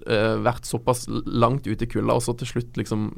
eh, 0.06 0.36
vært 0.44 0.66
såpass 0.68 1.06
langt 1.26 1.66
ute 1.66 1.84
i 1.86 1.90
kulda, 1.90 2.16
og 2.18 2.22
så 2.24 2.34
til 2.40 2.48
slutt 2.50 2.76
liksom 2.80 3.10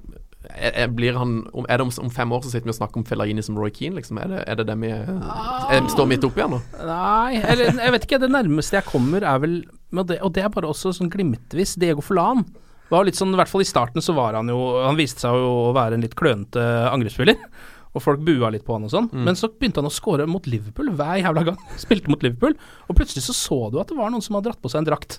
er, 0.49 0.71
er- 0.85 0.93
blir 0.95 1.17
han, 1.19 1.41
er 1.69 1.81
det 1.81 1.87
om, 1.89 1.91
om 2.05 2.11
fem 2.15 2.31
år 2.33 2.45
så 2.45 2.53
sitter 2.53 2.69
vi 2.71 2.75
og 2.75 2.79
snakker 2.79 3.01
om 3.01 3.07
Fellaini 3.09 3.43
som 3.45 3.59
Roy 3.59 3.73
Keane, 3.75 3.99
liksom? 3.99 4.21
Er 4.23 4.31
det 4.31 4.45
er 4.47 4.61
det, 4.61 4.67
det 4.71 4.77
vi 4.81 4.93
er, 4.95 5.09
er, 5.75 5.89
står 5.93 6.07
midt 6.13 6.25
oppi 6.29 6.45
her 6.45 6.53
nå? 6.53 6.61
Nei, 6.87 7.41
eller 7.43 7.75
jeg 7.83 7.95
vet 7.97 8.07
ikke. 8.07 8.21
Det 8.23 8.31
nærmeste 8.33 8.79
jeg 8.79 8.87
kommer, 8.89 9.27
er 9.27 9.43
vel 9.43 9.57
det, 9.91 10.21
og 10.23 10.33
det 10.37 10.45
er 10.47 10.53
bare 10.55 10.71
også 10.71 10.93
sånn 10.97 11.11
glimtvis 11.13 11.75
Diego 11.83 12.05
Forlan. 12.05 12.45
var 12.93 13.05
litt 13.09 13.19
sånn, 13.19 13.35
I 13.35 13.41
hvert 13.43 13.51
fall 13.51 13.65
i 13.65 13.69
starten 13.69 14.05
så 14.05 14.15
var 14.17 14.37
han 14.39 14.49
jo 14.49 14.59
Han 14.87 14.97
viste 14.97 15.21
seg 15.27 15.35
jo 15.37 15.51
å 15.69 15.75
være 15.77 15.99
en 15.99 16.05
litt 16.07 16.15
klønete 16.17 16.63
angrepsspiller. 16.93 17.41
Og 17.97 18.03
folk 18.05 18.21
bua 18.23 18.51
litt 18.53 18.67
på 18.69 18.77
han 18.77 18.85
og 18.85 18.93
sånn. 18.93 19.07
Mm. 19.11 19.23
Men 19.27 19.37
så 19.37 19.49
begynte 19.51 19.81
han 19.81 19.89
å 19.89 19.93
score 19.93 20.27
mot 20.29 20.45
Liverpool 20.47 20.91
hver 20.95 21.19
jævla 21.23 21.43
gang. 21.51 21.59
Spilte 21.83 22.13
mot 22.13 22.23
Liverpool. 22.23 22.55
Og 22.87 22.97
plutselig 23.01 23.25
så 23.27 23.35
så 23.35 23.59
du 23.73 23.81
at 23.83 23.89
det 23.91 23.97
var 23.99 24.13
noen 24.13 24.23
som 24.25 24.37
hadde 24.39 24.53
dratt 24.53 24.61
på 24.63 24.71
seg 24.71 24.85
en 24.85 24.91
drakt. 24.93 25.19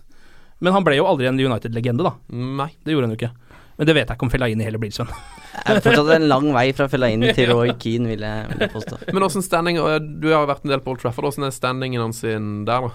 Men 0.59 0.75
han 0.75 0.85
ble 0.85 0.97
jo 0.99 1.07
aldri 1.07 1.29
en 1.29 1.39
United-legende, 1.39 2.05
da. 2.05 2.15
Nei. 2.35 2.71
Det 2.83 2.95
gjorde 2.95 3.07
han 3.07 3.15
jo 3.15 3.19
ikke. 3.19 3.31
Men 3.79 3.87
det 3.87 3.95
vet 3.95 4.09
jeg 4.09 4.17
ikke 4.17 4.27
om 4.27 4.31
Fellaini 4.33 4.65
heller 4.67 4.81
blir, 4.81 4.91
Sven. 4.91 5.11
Det 5.59 5.75
er 5.75 5.83
fortsatt 5.83 6.09
en 6.13 6.27
lang 6.29 6.49
vei 6.55 6.69
fra 6.75 6.87
Fellaini 6.91 7.31
til 7.35 7.49
Roy 7.53 7.71
Keane, 7.79 8.11
vil 8.11 8.23
jeg, 8.23 8.49
vil 8.51 8.65
jeg 8.65 8.73
påstå. 8.73 8.99
Men 9.11 9.25
åssen 9.27 9.43
standing 9.43 9.79
Du 10.19 10.27
har 10.29 10.43
jo 10.43 10.49
vært 10.51 10.67
en 10.67 10.73
del 10.73 10.83
på 10.83 10.93
Old 10.93 11.01
Trafford. 11.03 11.29
Åssen 11.31 11.47
er 11.47 11.55
standingen 11.55 12.03
hans 12.03 12.21
der, 12.23 12.59
da? 12.67 12.91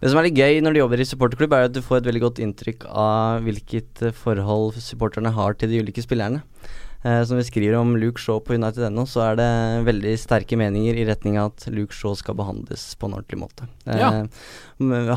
Det 0.00 0.08
som 0.08 0.16
er 0.16 0.30
litt 0.30 0.38
gøy 0.38 0.62
når 0.64 0.72
du 0.72 0.78
jobber 0.80 1.02
i 1.02 1.04
supporterklubb, 1.04 1.52
er 1.52 1.66
at 1.68 1.74
du 1.76 1.82
får 1.84 1.98
et 2.00 2.06
veldig 2.08 2.22
godt 2.22 2.38
inntrykk 2.40 2.86
av 2.88 3.42
hvilket 3.44 4.06
forhold 4.16 4.78
supporterne 4.80 5.32
har 5.36 5.58
til 5.60 5.68
de 5.68 5.82
ulike 5.82 6.00
spillerne. 6.00 6.40
Eh, 7.02 7.22
som 7.24 7.38
vi 7.38 7.44
skriver 7.46 7.78
om 7.78 7.94
Luke 7.96 8.20
Shaw 8.20 8.42
på 8.44 8.52
United.no, 8.58 9.06
så 9.08 9.22
er 9.30 9.38
det 9.40 9.50
veldig 9.86 10.10
sterke 10.20 10.58
meninger 10.60 10.98
i 11.00 11.06
retning 11.08 11.38
av 11.40 11.54
at 11.54 11.64
Luke 11.72 11.96
Shaw 11.96 12.12
skal 12.18 12.36
behandles 12.36 12.82
på 13.00 13.08
en 13.08 13.14
ordentlig 13.16 13.38
måte. 13.40 13.68
Eh, 13.86 14.00
Ja. 14.00 14.10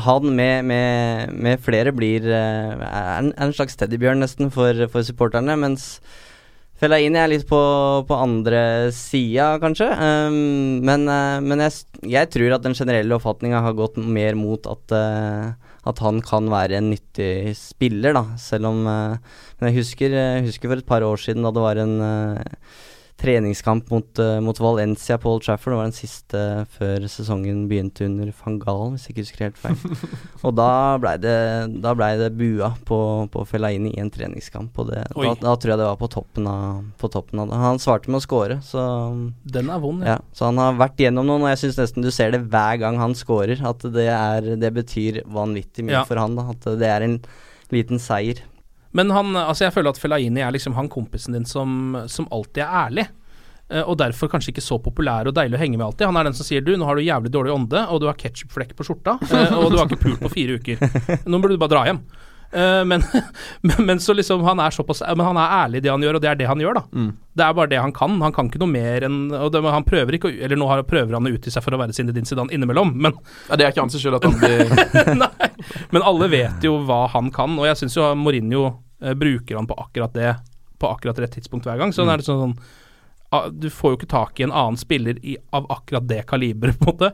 Han 0.06 0.30
med, 0.36 0.64
med, 0.64 1.32
med 1.32 1.60
flere 1.64 1.92
blir 1.92 2.24
eh, 2.24 2.72
er 2.84 3.18
en, 3.18 3.32
er 3.36 3.48
en 3.50 3.52
slags 3.56 3.76
teddybjørn 3.80 4.24
nesten 4.24 4.52
for, 4.52 4.86
for 4.92 5.04
supporterne, 5.04 5.56
mens 5.60 5.98
Fellaini 6.80 7.20
er 7.20 7.28
litt 7.30 7.44
på, 7.46 7.58
på 8.08 8.16
andre 8.18 8.90
sida, 8.92 9.52
kanskje. 9.62 9.86
Um, 9.94 10.80
men 10.84 11.04
eh, 11.06 11.36
men 11.44 11.62
jeg, 11.62 11.84
jeg 12.16 12.32
tror 12.34 12.56
at 12.56 12.64
den 12.64 12.74
generelle 12.74 13.14
oppfatninga 13.14 13.60
har 13.62 13.76
gått 13.78 14.00
mer 14.00 14.34
mot 14.34 14.66
at, 14.66 14.96
eh, 14.96 15.52
at 15.88 16.00
han 16.04 16.20
kan 16.24 16.48
være 16.52 16.78
en 16.78 16.90
nyttig 16.94 17.54
spiller, 17.58 18.16
da. 18.16 18.24
Selv 18.40 18.70
om 18.70 18.86
eh, 18.88 19.16
Men 19.58 19.70
jeg 19.70 19.78
husker, 19.82 20.16
jeg 20.16 20.46
husker 20.48 20.70
for 20.70 20.80
et 20.80 20.88
par 20.88 21.06
år 21.06 21.20
siden 21.20 21.44
da 21.44 21.52
det 21.54 21.64
var 21.64 21.80
en 21.82 21.94
eh, 22.00 22.42
treningskamp 23.20 23.90
mot, 23.92 24.18
eh, 24.18 24.40
mot 24.42 24.58
Valencia 24.60 25.16
på 25.18 25.30
Old 25.30 25.44
Trafford. 25.46 25.72
Det 25.72 25.76
var 25.78 25.86
den 25.88 25.94
siste 25.96 26.40
før 26.74 27.04
sesongen 27.08 27.60
begynte 27.70 28.04
under 28.08 28.32
van 28.40 28.56
Gaal, 28.58 28.90
hvis 28.94 29.06
jeg 29.06 29.14
ikke 29.14 29.24
husker 29.24 29.44
helt 29.46 29.60
feil. 29.62 30.08
og 30.44 30.54
da 30.58 30.68
blei 31.00 31.14
det, 31.22 31.34
ble 31.84 32.08
det 32.20 32.30
bua 32.36 32.72
på, 32.88 32.98
på 33.32 33.44
Fellaini 33.48 33.92
i 33.94 34.00
en 34.02 34.10
treningskamp, 34.12 34.76
og 34.82 34.90
det, 34.90 35.04
da, 35.14 35.34
da 35.40 35.54
tror 35.54 35.74
jeg 35.74 35.80
det 35.82 35.88
var 35.88 36.00
på 36.02 36.10
toppen 36.16 36.48
av, 36.50 36.82
på 37.00 37.10
toppen 37.14 37.44
av 37.44 37.52
det. 37.52 37.60
Han 37.64 37.80
svarte 37.82 38.10
med 38.10 38.18
å 38.20 38.24
score, 38.26 38.58
så 38.66 38.84
Den 39.44 39.70
er 39.70 39.82
vond, 39.84 40.02
ja. 40.04 40.18
Så 40.34 40.50
han 40.50 40.58
har 40.62 40.74
vært 40.80 40.98
gjennom 41.06 41.30
noen, 41.30 41.46
og 41.46 41.52
jeg 41.54 41.62
syns 41.66 41.80
nesten 41.84 42.04
du 42.04 42.10
ser 42.14 42.34
det 42.34 42.42
hver 42.50 42.80
gang 42.82 42.98
han 43.00 43.14
scorer, 43.18 43.62
at 43.64 43.86
det, 43.94 44.08
er, 44.10 44.54
det 44.60 44.72
betyr 44.74 45.22
vanvittig 45.30 45.86
mye 45.86 46.00
Ja. 46.00 46.04
for 46.08 46.18
han. 46.18 46.34
da 46.34 46.50
At 46.50 46.66
det 46.80 46.90
er 46.90 47.06
en 47.06 47.20
liten 47.72 48.02
seier. 48.02 48.42
Men 48.94 49.10
han, 49.10 49.34
altså 49.36 49.66
jeg 49.66 49.74
føler 49.74 49.90
at 49.94 49.98
Fellaini 50.00 50.40
er 50.46 50.54
liksom 50.54 50.76
han 50.78 50.88
kompisen 50.92 51.34
din 51.34 51.44
som, 51.50 51.96
som 52.08 52.28
alltid 52.30 52.62
er 52.62 52.74
ærlig. 52.86 53.06
eh, 53.70 53.82
Og 53.82 53.96
derfor 53.98 54.30
kanskje 54.30 54.52
ikke 54.54 54.62
så 54.64 54.78
populær 54.82 55.26
og 55.26 55.34
deilig 55.34 55.58
å 55.58 55.62
henge 55.64 55.76
med 55.80 55.86
alltid. 55.88 56.06
Han 56.06 56.20
er 56.20 56.28
den 56.30 56.36
som 56.38 56.46
sier 56.46 56.62
du, 56.62 56.76
nå 56.78 56.86
har 56.86 56.94
du 57.00 57.02
jævlig 57.02 57.32
dårlig 57.34 57.54
ånde, 57.56 57.86
og 57.90 58.00
du 58.00 58.06
har 58.10 58.14
ketsjupflekk 58.20 58.76
på 58.78 58.86
skjorta, 58.86 59.18
eh, 59.30 59.56
og 59.58 59.72
du 59.74 59.80
har 59.80 59.88
ikke 59.90 60.02
pult 60.06 60.22
på 60.22 60.30
fire 60.36 60.60
uker. 60.60 60.86
Nå 61.26 61.40
burde 61.42 61.56
du 61.58 61.64
bare 61.64 61.74
dra 61.74 61.84
hjem. 61.90 62.04
Eh, 62.54 62.84
Men, 62.86 63.02
men, 63.66 63.78
men 63.88 63.98
så 63.98 64.14
liksom 64.14 64.44
han 64.46 64.60
er 64.62 64.70
såpass 64.70 65.00
Men 65.16 65.26
han 65.26 65.38
er 65.42 65.54
ærlig 65.64 65.80
i 65.80 65.82
det 65.82 65.90
han 65.90 66.04
gjør, 66.06 66.20
og 66.20 66.22
det 66.22 66.28
er 66.30 66.36
det 66.38 66.46
han 66.46 66.60
gjør, 66.62 66.76
da. 66.78 66.82
Mm. 66.94 67.08
Det 67.34 67.42
er 67.48 67.56
bare 67.58 67.70
det 67.72 67.80
han 67.82 67.90
kan. 67.96 68.14
Han 68.22 68.32
kan 68.36 68.46
ikke 68.46 68.60
noe 68.62 68.70
mer 68.70 69.02
enn 69.08 69.16
og 69.34 69.48
det, 69.50 69.62
Han 69.74 69.82
prøver 69.88 70.14
ikke 70.20 70.30
Eller 70.38 70.54
nå 70.60 70.68
prøver 70.86 71.16
han 71.16 71.26
å 71.26 71.32
utgi 71.34 71.50
seg 71.50 71.64
for 71.66 71.74
å 71.74 71.80
være 71.80 71.96
Zinedine 71.96 72.28
Zidane 72.30 72.54
innimellom, 72.54 72.92
men 72.94 73.16
Ja, 73.48 73.56
det 73.58 73.66
er 73.66 73.74
ikke 73.74 73.82
hans 73.88 73.98
skyld 73.98 74.20
at 74.20 74.28
han 74.28 74.38
blir 74.38 74.70
Nei, 75.24 75.50
men 75.90 76.06
alle 76.06 76.28
vet 76.30 76.62
jo 76.68 76.76
hva 76.86 77.08
han 77.16 77.32
kan, 77.34 77.56
og 77.58 77.66
jeg 77.66 77.80
syns 77.80 77.96
jo 77.98 78.06
Mourinho 78.22 78.68
bruker 79.12 79.56
han 79.60 79.68
på 79.68 79.76
akkurat 79.84 80.14
det 80.16 80.32
på 80.80 80.88
akkurat 80.90 81.18
rett 81.22 81.36
tidspunkt 81.36 81.68
hver 81.68 81.78
gang. 81.78 81.92
Så 81.92 82.02
Mm. 82.04 82.12
er 82.12 82.16
det 82.16 82.24
sånn, 82.26 82.40
sånn 82.40 82.58
ah, 83.32 83.48
Du 83.50 83.68
får 83.70 83.92
jo 83.94 83.98
ikke 84.00 84.10
tak 84.10 84.40
i 84.40 84.44
en 84.48 84.52
annen 84.52 84.76
spiller 84.80 85.18
i, 85.22 85.36
av 85.52 85.66
akkurat 85.70 86.06
det 86.08 86.24
kaliberet, 86.26 86.78
på 86.80 86.90
en 86.90 86.96
måte. 86.96 87.12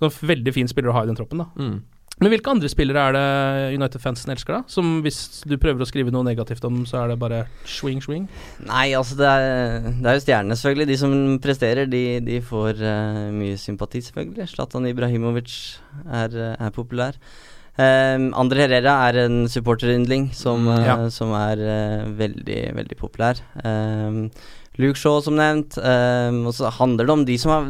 Så 0.00 0.10
veldig 0.26 0.52
fin 0.54 0.68
spiller 0.68 0.90
å 0.90 0.98
ha 0.98 1.02
i 1.04 1.10
den 1.10 1.16
troppen, 1.16 1.38
da. 1.44 1.48
mm. 1.56 1.80
Men 2.20 2.28
hvilke 2.34 2.50
andre 2.52 2.68
spillere 2.68 3.00
er 3.00 3.14
det 3.16 3.76
United-fansen 3.80 4.28
elsker, 4.34 4.52
da? 4.58 4.62
Som 4.68 4.98
hvis 5.00 5.40
du 5.48 5.54
prøver 5.56 5.80
å 5.80 5.86
skrive 5.88 6.12
noe 6.12 6.26
negativt 6.26 6.62
om, 6.68 6.82
så 6.84 6.98
er 7.00 7.08
det 7.08 7.16
bare 7.22 7.38
swing, 7.64 8.02
swing? 8.04 8.26
Nei, 8.68 8.90
altså 8.92 9.16
det 9.16 9.24
er, 9.30 9.86
det 9.88 10.04
er 10.10 10.18
jo 10.18 10.24
stjernene, 10.26 10.58
selvfølgelig. 10.60 10.86
De 10.90 10.98
som 11.00 11.14
presterer, 11.40 11.88
de, 11.88 12.02
de 12.20 12.42
får 12.44 12.82
uh, 12.84 13.22
mye 13.32 13.56
sympati, 13.56 14.02
selvfølgelig. 14.04 14.50
Zlatan 14.52 14.90
Ibrahimovic 14.90 15.54
er, 16.12 16.36
eh, 16.36 16.60
er 16.60 16.74
populær. 16.76 17.16
Um, 17.80 18.30
Andre 18.36 18.64
Herrera 18.66 18.94
er 19.08 19.22
en 19.24 19.42
supporteryndling 19.48 20.30
som, 20.36 20.66
Mm, 20.68 20.78
eh, 20.78 20.86
ja. 20.88 20.96
som 21.14 21.32
er 21.38 21.60
uh, 21.64 22.08
veldig, 22.18 22.62
veldig 22.76 22.96
populær. 23.00 23.40
Um, 23.64 24.26
Luke 24.80 24.96
Shaw, 25.00 25.18
som 25.24 25.34
nevnt. 25.36 25.76
Um, 25.80 26.46
og 26.48 26.54
så 26.56 26.70
handler 26.76 27.08
det 27.08 27.14
om 27.14 27.24
de 27.28 27.36
som 27.40 27.50
har 27.52 27.64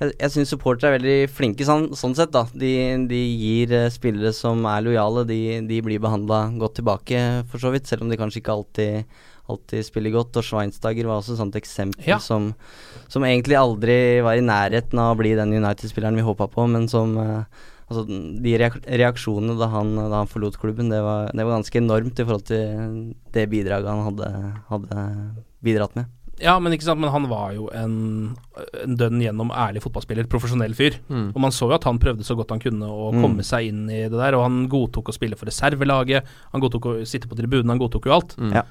Jeg, 0.00 0.12
jeg 0.20 0.30
syns 0.34 0.52
supportere 0.54 0.92
er 0.94 0.98
veldig 0.98 1.16
flinke 1.30 1.66
sånn, 1.66 1.88
sånn 1.98 2.14
sett, 2.18 2.32
da. 2.34 2.44
De, 2.54 2.72
de 3.10 3.22
gir 3.36 3.74
uh, 3.76 3.88
spillere 3.92 4.32
som 4.36 4.64
er 4.70 4.84
lojale, 4.86 5.26
de, 5.28 5.40
de 5.68 5.80
blir 5.84 6.02
behandla 6.02 6.44
godt 6.58 6.78
tilbake, 6.80 7.22
for 7.50 7.62
så 7.62 7.72
vidt. 7.74 7.86
Selv 7.90 8.06
om 8.06 8.12
de 8.12 8.18
kanskje 8.20 8.42
ikke 8.42 8.54
alltid 8.56 9.16
alltid 9.46 9.86
spiller 9.86 10.10
godt. 10.10 10.36
Og 10.40 10.42
Schweinsteiger 10.42 11.06
var 11.06 11.20
også 11.20 11.36
et 11.36 11.38
sånt 11.38 11.54
eksempel 11.58 12.08
Ja. 12.08 12.18
som, 12.18 12.48
som 13.06 13.22
egentlig 13.22 13.54
aldri 13.54 14.18
var 14.26 14.34
i 14.34 14.42
nærheten 14.42 14.98
av 14.98 15.14
å 15.14 15.18
bli 15.20 15.36
den 15.38 15.54
United-spilleren 15.54 16.18
vi 16.18 16.24
håpa 16.26 16.48
på, 16.50 16.64
men 16.66 16.88
som 16.90 17.12
eh, 17.22 17.44
Altså, 17.86 18.02
de 18.42 18.52
reaksjonene 18.58 19.54
da 19.60 19.68
han, 19.70 19.92
da 19.94 20.22
han 20.24 20.30
forlot 20.30 20.56
klubben, 20.58 20.88
det 20.90 20.98
var, 21.06 21.28
det 21.30 21.44
var 21.46 21.60
ganske 21.60 21.78
enormt 21.78 22.18
i 22.18 22.24
forhold 22.26 22.46
til 22.48 23.14
det 23.36 23.44
bidraget 23.52 23.86
han 23.86 24.02
hadde, 24.08 24.30
hadde 24.72 25.04
bidratt 25.62 25.94
med. 25.94 26.08
Ja, 26.42 26.58
men 26.60 26.74
ikke 26.74 26.84
sant, 26.84 27.00
men 27.00 27.08
han 27.14 27.28
var 27.30 27.54
jo 27.56 27.70
en, 27.72 27.94
en 28.82 28.96
dønn 29.00 29.22
gjennom 29.22 29.48
ærlig 29.56 29.80
fotballspiller, 29.86 30.26
profesjonell 30.28 30.74
fyr. 30.76 30.98
Mm. 31.08 31.30
Og 31.30 31.38
man 31.46 31.54
så 31.54 31.70
jo 31.70 31.76
at 31.78 31.86
han 31.88 32.00
prøvde 32.02 32.26
så 32.28 32.36
godt 32.36 32.52
han 32.52 32.60
kunne 32.60 32.90
å 32.90 33.06
Mm. 33.14 33.22
komme 33.22 33.46
seg 33.46 33.70
inn 33.70 33.86
i 33.88 34.02
det 34.10 34.18
der, 34.18 34.36
og 34.36 34.42
han 34.44 34.66
godtok 34.68 35.08
å 35.08 35.14
spille 35.16 35.38
for 35.38 35.48
reservelaget, 35.48 36.26
han 36.52 36.60
godtok 36.60 36.90
å 36.90 36.96
sitte 37.08 37.30
på 37.30 37.38
tribunen, 37.38 37.70
han 37.72 37.80
godtok 37.80 38.10
jo 38.10 38.16
alt. 38.18 38.36
Mm. 38.36 38.52
Ja. 38.52 38.66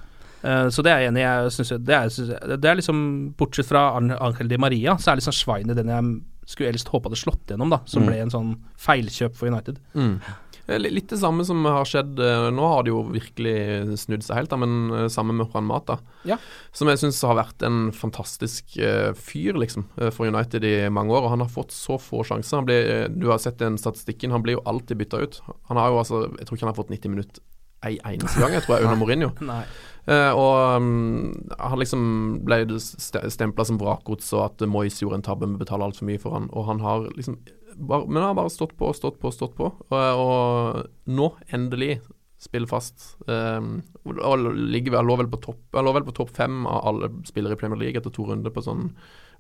Uh, 0.45 0.67
så 0.69 0.83
det 0.85 0.91
er 0.93 0.99
jeg 1.01 1.09
enig 1.09 1.23
i. 1.23 1.25
Jeg 1.25 1.51
synes, 1.55 1.71
det, 1.87 1.95
er, 1.97 2.57
det 2.61 2.69
er 2.69 2.77
liksom, 2.77 2.99
bortsett 3.39 3.65
fra 3.65 3.87
Angel 3.97 4.51
Di 4.51 4.59
Maria, 4.61 4.93
så 5.01 5.15
er 5.15 5.17
liksom 5.23 5.33
Svein 5.33 5.71
i 5.73 5.77
den 5.79 5.89
jeg 5.89 6.11
skulle 6.45 6.71
helst 6.71 6.87
håpe 6.93 7.09
hadde 7.09 7.17
slått 7.19 7.47
gjennom, 7.51 7.69
da, 7.73 7.79
som 7.85 8.03
Mm. 8.03 8.07
ble 8.09 8.17
en 8.21 8.29
sånn 8.33 8.51
feilkjøp 8.77 9.35
for 9.35 9.47
United. 9.49 9.79
Mm. 9.95 10.19
Eh, 10.67 10.79
Litt 10.79 11.09
det 11.09 11.19
samme 11.21 11.45
som 11.45 11.59
har 11.65 11.85
skjedd 11.85 12.17
eh, 12.19 12.49
Nå 12.49 12.67
har 12.67 12.83
det 12.83 12.89
jo 12.89 13.03
virkelig 13.13 13.97
snudd 14.01 14.23
seg 14.25 14.35
helt, 14.39 14.49
da, 14.49 14.57
men 14.57 14.89
samme 14.89 15.09
sammen 15.13 15.37
med 15.37 15.51
Juan 15.53 15.65
Mata. 15.69 15.99
Ja. 16.25 16.37
Som 16.73 16.87
jeg 16.89 16.97
syns 16.97 17.21
har 17.21 17.35
vært 17.37 17.61
en 17.67 17.91
fantastisk 17.93 18.77
uh, 18.81 19.13
fyr, 19.13 19.53
liksom, 19.61 19.85
eh, 20.01 20.09
for 20.09 20.25
United 20.25 20.63
i 20.65 20.89
mange 20.89 21.13
år. 21.13 21.23
Og 21.25 21.29
han 21.35 21.39
har 21.45 21.49
fått 21.53 21.69
så 21.71 21.99
få 22.01 22.23
sjanser. 22.25 22.57
Han 22.57 22.65
blir, 22.65 22.89
eh, 22.89 23.07
du 23.09 23.27
har 23.29 23.37
sett 23.37 23.59
den 23.61 23.77
statistikken, 23.77 24.31
han 24.31 24.41
blir 24.41 24.57
jo 24.57 24.63
alltid 24.65 24.97
bytta 24.97 25.21
ut. 25.21 25.41
Han 25.69 25.77
har 25.77 25.89
jo 25.93 25.99
altså 26.01 26.23
Jeg 26.39 26.47
tror 26.47 26.57
ikke 26.57 26.65
han 26.65 26.73
har 26.73 26.81
fått 26.83 26.89
90 26.97 27.09
minutter 27.13 27.41
ei 27.85 27.99
eneste 28.03 28.39
gang, 28.41 28.51
jeg 28.57 28.63
tror 28.65 28.79
jeg, 28.79 28.85
under 28.87 28.97
Mourinho. 29.05 29.29
Nei. 29.45 29.63
Eh, 30.05 30.31
og 30.37 30.77
um, 30.77 31.31
han 31.57 31.81
liksom 31.81 32.01
ble 32.45 32.61
st 32.77 33.21
stempla 33.33 33.65
som 33.65 33.79
vrakgods, 33.81 34.29
og 34.37 34.43
at 34.45 34.65
Moyes 34.69 34.99
gjorde 35.01 35.21
en 35.21 35.25
tabbe 35.25 35.49
med 35.49 35.57
å 35.57 35.63
betale 35.63 35.87
altfor 35.87 36.09
mye 36.09 36.21
for 36.21 36.37
han. 36.37 36.49
Og 36.53 36.67
han 36.69 36.83
har 36.83 37.07
liksom 37.15 37.39
bare, 37.75 38.05
Men 38.07 38.21
han 38.21 38.29
har 38.31 38.37
bare 38.37 38.53
stått 38.53 38.77
på, 38.77 38.91
stått 38.95 39.17
på, 39.19 39.31
stått 39.33 39.55
på. 39.57 39.71
Og, 39.89 40.21
og 40.21 41.09
nå, 41.11 41.31
endelig, 41.55 41.97
spiller 42.41 42.69
fast. 42.69 43.15
Um, 43.25 43.79
og 44.05 44.45
ligger 44.55 44.97
vel, 44.97 45.09
lå 45.09 45.17
vel 45.23 45.31
på 45.31 45.41
topp 45.47 45.77
Han 45.79 45.87
lå 45.87 45.95
vel 45.95 46.05
på 46.05 46.13
topp 46.19 46.29
fem 46.35 46.65
av 46.69 46.83
alle 46.91 47.09
spillere 47.25 47.57
i 47.57 47.59
Premier 47.59 47.79
League 47.81 47.97
etter 47.97 48.13
to 48.13 48.27
runder 48.27 48.53
på 48.53 48.63
sånn 48.63 48.91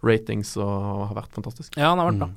ratings, 0.05 0.55
og 0.59 0.73
har 1.11 1.15
vært 1.17 1.37
fantastisk. 1.37 1.77
Ja, 1.77 1.93
han 1.93 2.01
har 2.01 2.11
vært 2.11 2.23
bra. 2.23 2.31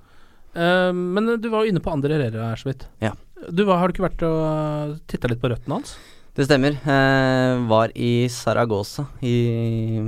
Eh, 0.58 0.92
men 0.92 1.32
du 1.40 1.48
var 1.52 1.64
jo 1.64 1.72
inne 1.72 1.82
på 1.84 1.92
Andre 1.92 2.18
Herrera 2.18 2.52
her 2.52 2.60
så 2.60 2.70
vidt. 2.70 2.86
Ja. 3.04 3.14
Du 3.48 3.64
var, 3.64 3.80
Har 3.80 3.88
du 3.88 3.96
ikke 3.96 4.08
vært 4.08 4.24
og 4.26 5.00
titta 5.10 5.30
litt 5.30 5.42
på 5.42 5.50
røttene 5.52 5.80
hans? 5.80 5.96
Det 6.38 6.46
stemmer. 6.46 6.76
Eh, 6.86 7.64
var 7.66 7.90
i 7.98 8.28
Saragossa 8.30 9.08
i, 9.26 9.98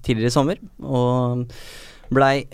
tidligere 0.00 0.30
i 0.30 0.32
sommer, 0.32 0.60
og 0.80 1.50
blei 2.08 2.46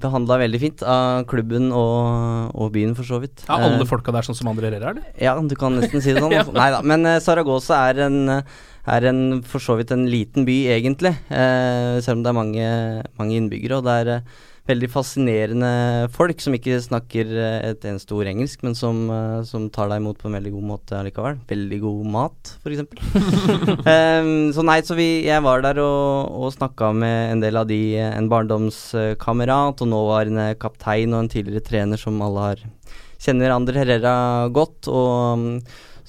behandla 0.00 0.36
veldig 0.42 0.60
fint 0.62 0.82
av 0.86 1.24
klubben 1.30 1.70
og, 1.74 2.52
og 2.54 2.70
byen, 2.74 2.94
for 2.98 3.08
så 3.08 3.18
vidt. 3.22 3.42
Ja, 3.48 3.56
alle 3.58 3.80
Eh, 3.80 3.88
folka 3.88 4.12
der 4.14 4.26
sånn 4.26 4.36
som 4.38 4.50
Andre 4.50 4.68
Herrera, 4.70 4.92
eller? 4.92 5.06
Ja, 5.18 5.34
du 5.40 5.54
kan 5.58 5.74
nesten 5.78 6.02
si 6.04 6.12
det 6.14 6.22
sånn. 6.22 6.34
Ja. 6.38 6.44
Nei 6.54 6.68
da. 6.74 6.82
Men 6.86 7.06
eh, 7.08 7.18
Saragossa 7.24 7.80
er 7.90 8.04
en, 8.06 8.18
eh, 8.36 8.58
er 8.94 9.08
en 9.10 9.40
for 9.46 9.62
så 9.62 9.78
vidt 9.80 9.90
en 9.94 10.06
liten 10.10 10.46
by, 10.46 10.58
egentlig. 10.76 11.14
Eh, 11.30 11.98
selv 12.04 12.20
om 12.20 12.24
det 12.26 12.30
er 12.30 12.38
mange, 12.38 12.68
mange 13.18 13.38
innbyggere. 13.38 13.80
Og 13.80 13.88
det 13.88 13.96
er 14.04 14.12
eh, 14.18 14.38
veldig 14.70 14.88
fascinerende 14.92 15.70
folk 16.14 16.40
som 16.42 16.54
ikke 16.56 16.78
snakker 16.82 17.30
eh, 17.34 17.70
et 17.72 17.86
eneste 17.88 18.14
ord 18.16 18.30
engelsk, 18.30 18.62
men 18.66 18.76
som, 18.78 19.02
eh, 19.12 19.40
som 19.48 19.68
tar 19.72 19.90
deg 19.90 20.02
imot 20.02 20.20
på 20.20 20.30
en 20.30 20.36
veldig 20.38 20.54
god 20.54 20.66
måte 20.70 20.98
allikevel. 20.98 21.40
Veldig 21.50 21.80
god 21.84 22.10
mat, 22.14 22.52
f.eks. 22.62 22.84
um, 23.84 24.32
så 24.56 24.66
nei, 24.66 24.78
så 24.86 24.96
vi, 24.98 25.08
jeg 25.26 25.44
var 25.46 25.64
der 25.66 25.82
og, 25.84 26.30
og 26.40 26.54
snakka 26.56 26.92
med 26.96 27.36
en 27.36 27.44
del 27.44 27.60
av 27.60 27.68
de, 27.70 27.80
eh, 27.98 28.12
en 28.16 28.30
barndomskamerat 28.32 29.84
og 29.84 29.92
nåværende 29.94 30.50
kaptein 30.60 31.14
og 31.14 31.24
en 31.24 31.32
tidligere 31.32 31.66
trener 31.66 32.00
som 32.00 32.20
alle 32.24 32.50
har 32.50 32.66
kjenner 33.20 33.54
Ander 33.54 33.78
Herrera 33.80 34.16
godt, 34.54 34.88
og 34.88 35.38
mm, 35.38 35.54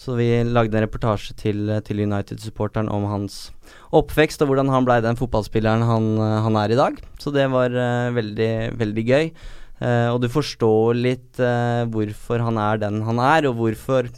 Så 0.02 0.15
vi 0.17 0.30
lagde 0.47 0.74
en 0.74 0.86
reportasje 0.86 1.36
til, 1.38 1.67
til 1.86 2.00
United-supporteren 2.02 2.88
om 2.89 3.04
hans 3.06 3.52
oppvekst 3.93 4.41
og 4.41 4.50
hvordan 4.50 4.71
han 4.74 4.88
blei 4.88 4.97
den 5.04 5.19
fotballspilleren 5.19 5.84
han, 5.86 6.08
han, 6.17 6.58
er 6.58 6.74
i 6.74 6.80
dag. 6.80 6.97
Så 7.21 7.30
det 7.36 7.45
var 7.54 7.69
uh, 7.69 8.10
veldig, 8.15 8.54
veldig 8.80 9.04
gøy. 9.06 9.30
Uh, 9.78 10.10
og 10.15 10.24
du 10.24 10.28
forstår 10.32 10.97
litt 10.97 11.38
uh, 11.38 11.86
hvorfor 11.91 12.41
han 12.47 12.58
er 12.62 12.82
den 12.82 13.04
han 13.06 13.21
er, 13.21 13.45
og 13.52 13.60
hvorfor, 13.60 14.10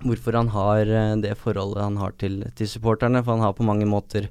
hvorfor 0.00 0.38
han 0.38 0.48
har 0.54 0.94
det 1.20 1.36
forholdet 1.42 1.84
han 1.84 2.00
har 2.00 2.16
til, 2.16 2.42
til, 2.56 2.70
supporterne. 2.70 3.20
For 3.20 3.36
han 3.36 3.44
har 3.44 3.56
på 3.58 3.68
mange 3.68 3.88
måter 3.90 4.30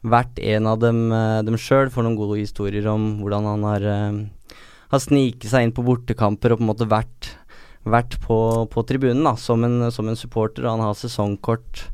vært 0.00 0.40
en 0.40 0.70
av 0.70 0.80
dem, 0.80 1.10
uh, 1.12 1.42
dem 1.44 1.60
sjøl. 1.60 1.92
Får 1.92 2.08
noen 2.08 2.16
gode 2.16 2.40
historier 2.40 2.88
om 2.88 3.18
hvordan 3.20 3.52
han 3.52 3.68
har, 3.68 3.90
har 4.92 5.00
sniket 5.02 5.48
seg 5.50 5.66
inn 5.66 5.74
på 5.74 5.84
bortekamper 5.86 6.54
og 6.54 6.60
på 6.60 6.66
en 6.66 6.72
måte 6.74 6.90
vært 6.90 7.32
vært 7.88 8.18
på, 8.22 8.38
på 8.70 8.84
tribunen 8.86 9.24
da, 9.26 9.34
som 9.38 9.64
en, 9.66 9.90
som 9.94 10.08
en, 10.08 10.18
supporter. 10.18 10.66
Og 10.66 10.76
han 10.76 10.84
har 10.84 10.98
sesongkort 10.98 11.84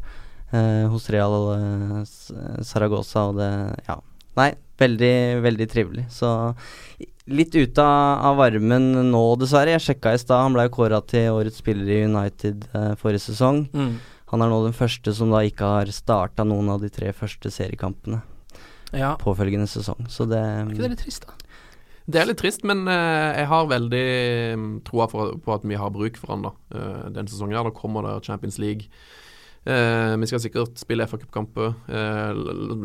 eh, 0.53 0.85
hos 0.91 1.09
Real 1.13 1.37
eh, 1.55 2.03
Saragossa, 2.67 3.31
og 3.31 3.41
det 3.41 3.53
Ja. 3.89 4.01
Nei, 4.39 4.53
veldig, 4.79 5.41
veldig 5.43 5.67
trivelig. 5.67 6.05
Så 6.15 6.29
litt 7.27 7.57
ute 7.57 7.83
av, 7.83 8.37
varmen 8.39 8.93
nå, 9.11 9.23
dessverre. 9.41 9.73
Jeg 9.75 9.83
sjekka 9.83 10.13
i 10.15 10.21
stad, 10.23 10.45
han 10.45 10.55
ble 10.55 10.69
jo 10.69 10.77
kåra 10.77 11.01
til 11.03 11.33
årets 11.35 11.59
spiller 11.59 11.91
i 11.91 12.05
United 12.07 12.69
eh, 12.71 12.93
forrige 13.01 13.25
sesong. 13.25 13.65
Mm. 13.73 13.97
Han 14.31 14.45
er 14.45 14.53
nå 14.53 14.61
den 14.63 14.77
første 14.77 15.11
som 15.17 15.33
da 15.35 15.43
ikke 15.43 15.73
har 15.73 15.91
starta 15.91 16.47
noen 16.47 16.71
av 16.71 16.85
de 16.85 16.93
tre 16.93 17.11
første 17.17 17.51
seriekampene 17.51 18.21
ja. 18.93 19.17
påfølgende 19.19 19.67
sesong. 19.67 20.07
Så 20.13 20.29
det 20.29 20.39
Er 20.39 20.71
ikke 20.71 20.85
det 20.85 20.95
litt 20.95 21.05
trist, 21.09 21.27
da? 21.27 21.38
Det 22.09 22.23
er 22.23 22.29
litt 22.31 22.40
trist, 22.40 22.62
men 22.64 22.87
uh, 22.88 23.37
jeg 23.37 23.49
har 23.51 23.68
veldig 23.68 24.05
um, 24.57 24.68
troa 24.87 25.07
på 25.12 25.53
at 25.53 25.64
vi 25.68 25.77
har 25.77 25.92
bruk 25.92 26.16
for 26.16 26.33
han 26.33 26.47
da, 26.47 26.53
uh, 26.73 27.09
den 27.12 27.29
sesongen. 27.29 27.59
her. 27.59 27.68
Da 27.68 27.75
kommer 27.77 28.07
det 28.07 28.25
Champions 28.25 28.57
League. 28.62 28.88
Uh, 29.68 30.16
vi 30.16 30.29
skal 30.31 30.40
sikkert 30.40 30.81
spille 30.81 31.05
FA-cupkamper. 31.05 31.75
Uh, 31.85 32.33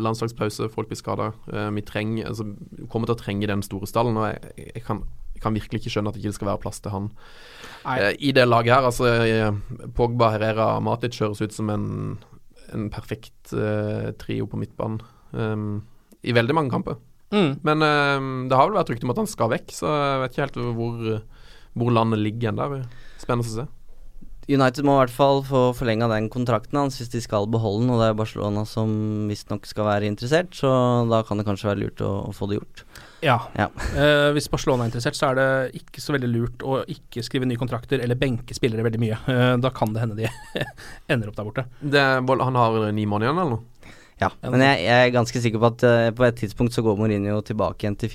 landslagspause, 0.03 0.67
folk 0.73 0.91
blir 0.91 0.99
skada. 0.99 1.31
vi 1.71 1.85
trenger, 1.87 2.27
altså, 2.33 2.49
kommer 2.91 3.07
til 3.07 3.15
å 3.15 3.21
trenge 3.21 3.47
den 3.47 3.63
store 3.63 3.87
stallen. 3.87 4.19
og 4.19 4.27
jeg, 4.27 4.57
jeg, 4.73 4.83
kan, 4.89 5.05
jeg 5.37 5.45
kan, 5.45 5.55
virkelig 5.55 5.79
ikke 5.79 5.95
skjønne 5.95 6.11
at 6.11 6.19
det 6.19 6.25
ikke 6.25 6.41
skal 6.41 6.51
være 6.51 6.63
plass 6.65 6.83
til 6.83 6.95
han 6.95 7.09
i 8.19 8.35
det 8.35 8.47
laget 8.47 8.75
her. 8.75 8.89
Altså, 8.91 9.87
Pogba, 9.95 10.33
Herrera, 10.35 10.67
Matic 10.83 11.21
høres 11.23 11.39
ut 11.39 11.55
som 11.55 11.71
en, 11.71 11.87
en 12.75 12.91
perfekt 12.91 13.55
trio 14.19 14.51
på 14.51 14.59
midtbanen 14.59 14.99
i 16.23 16.35
veldig 16.35 16.55
mange 16.55 16.75
kamper. 16.75 16.99
Mm. 17.33 17.53
Men 17.65 17.85
uh, 17.85 18.25
det 18.49 18.59
har 18.59 18.69
vel 18.69 18.79
vært 18.79 18.93
rykte 18.93 19.09
om 19.09 19.13
at 19.15 19.23
han 19.23 19.31
skal 19.31 19.53
vekk, 19.55 19.73
så 19.73 19.89
jeg 19.89 20.19
vet 20.23 20.35
ikke 20.35 20.45
helt 20.45 20.59
hvor, 20.79 21.07
hvor 21.73 21.95
landet 21.99 22.21
ligger 22.21 22.59
der. 22.59 22.83
Spennende 23.21 23.49
å 23.49 23.55
se. 23.63 23.71
United 24.51 24.83
må 24.83 24.97
i 24.97 25.01
hvert 25.03 25.13
fall 25.13 25.39
få 25.47 25.61
forlenga 25.77 26.09
den 26.11 26.27
kontrakten 26.31 26.75
hans 26.75 26.97
hvis 26.99 27.11
de 27.13 27.21
skal 27.23 27.47
beholde 27.51 27.85
den, 27.85 27.93
og 27.93 28.01
det 28.01 28.09
er 28.09 28.19
Barcelona 28.19 28.65
som 28.67 28.91
visstnok 29.29 29.67
skal 29.69 29.87
være 29.87 30.09
interessert, 30.09 30.51
så 30.57 30.69
da 31.07 31.21
kan 31.27 31.39
det 31.39 31.47
kanskje 31.47 31.69
være 31.69 31.83
lurt 31.85 32.03
å, 32.03 32.11
å 32.27 32.35
få 32.35 32.49
det 32.51 32.59
gjort. 32.59 32.83
Ja. 33.23 33.37
ja. 33.55 33.69
Uh, 33.95 34.33
hvis 34.35 34.49
Barcelona 34.51 34.83
er 34.83 34.91
interessert, 34.91 35.15
så 35.15 35.29
er 35.29 35.39
det 35.39 35.47
ikke 35.79 36.03
så 36.03 36.15
veldig 36.17 36.31
lurt 36.31 36.65
å 36.67 36.81
ikke 36.91 37.23
skrive 37.23 37.47
nye 37.47 37.59
kontrakter 37.59 38.03
eller 38.03 38.19
benke 38.19 38.55
spillere 38.55 38.83
veldig 38.83 38.99
mye. 38.99 39.19
Uh, 39.29 39.53
da 39.63 39.71
kan 39.75 39.95
det 39.95 40.03
hende 40.03 40.19
de 40.19 40.27
ender 41.13 41.31
opp 41.31 41.39
der 41.39 41.47
borte. 41.47 41.67
Det, 41.79 42.03
han 42.03 42.59
har 42.59 42.81
ni 42.91 43.07
måneder 43.07 43.31
igjen, 43.31 43.39
eller 43.45 43.55
noe? 43.55 43.72
Ja, 44.21 44.29
men 44.45 44.61
jeg, 44.61 44.83
jeg, 44.85 45.07
er 45.07 45.15
ganske 45.15 45.41
sikker 45.41 45.61
på 45.61 45.71
at 45.73 45.85
uh, 45.87 46.09
på 46.15 46.27
et 46.27 46.39
tidspunkt 46.39 46.75
så 46.75 46.83
går 46.85 46.99
Mourinho 46.99 47.41
tilbake 47.45 47.85
igjen 47.85 47.97
til 47.99 48.11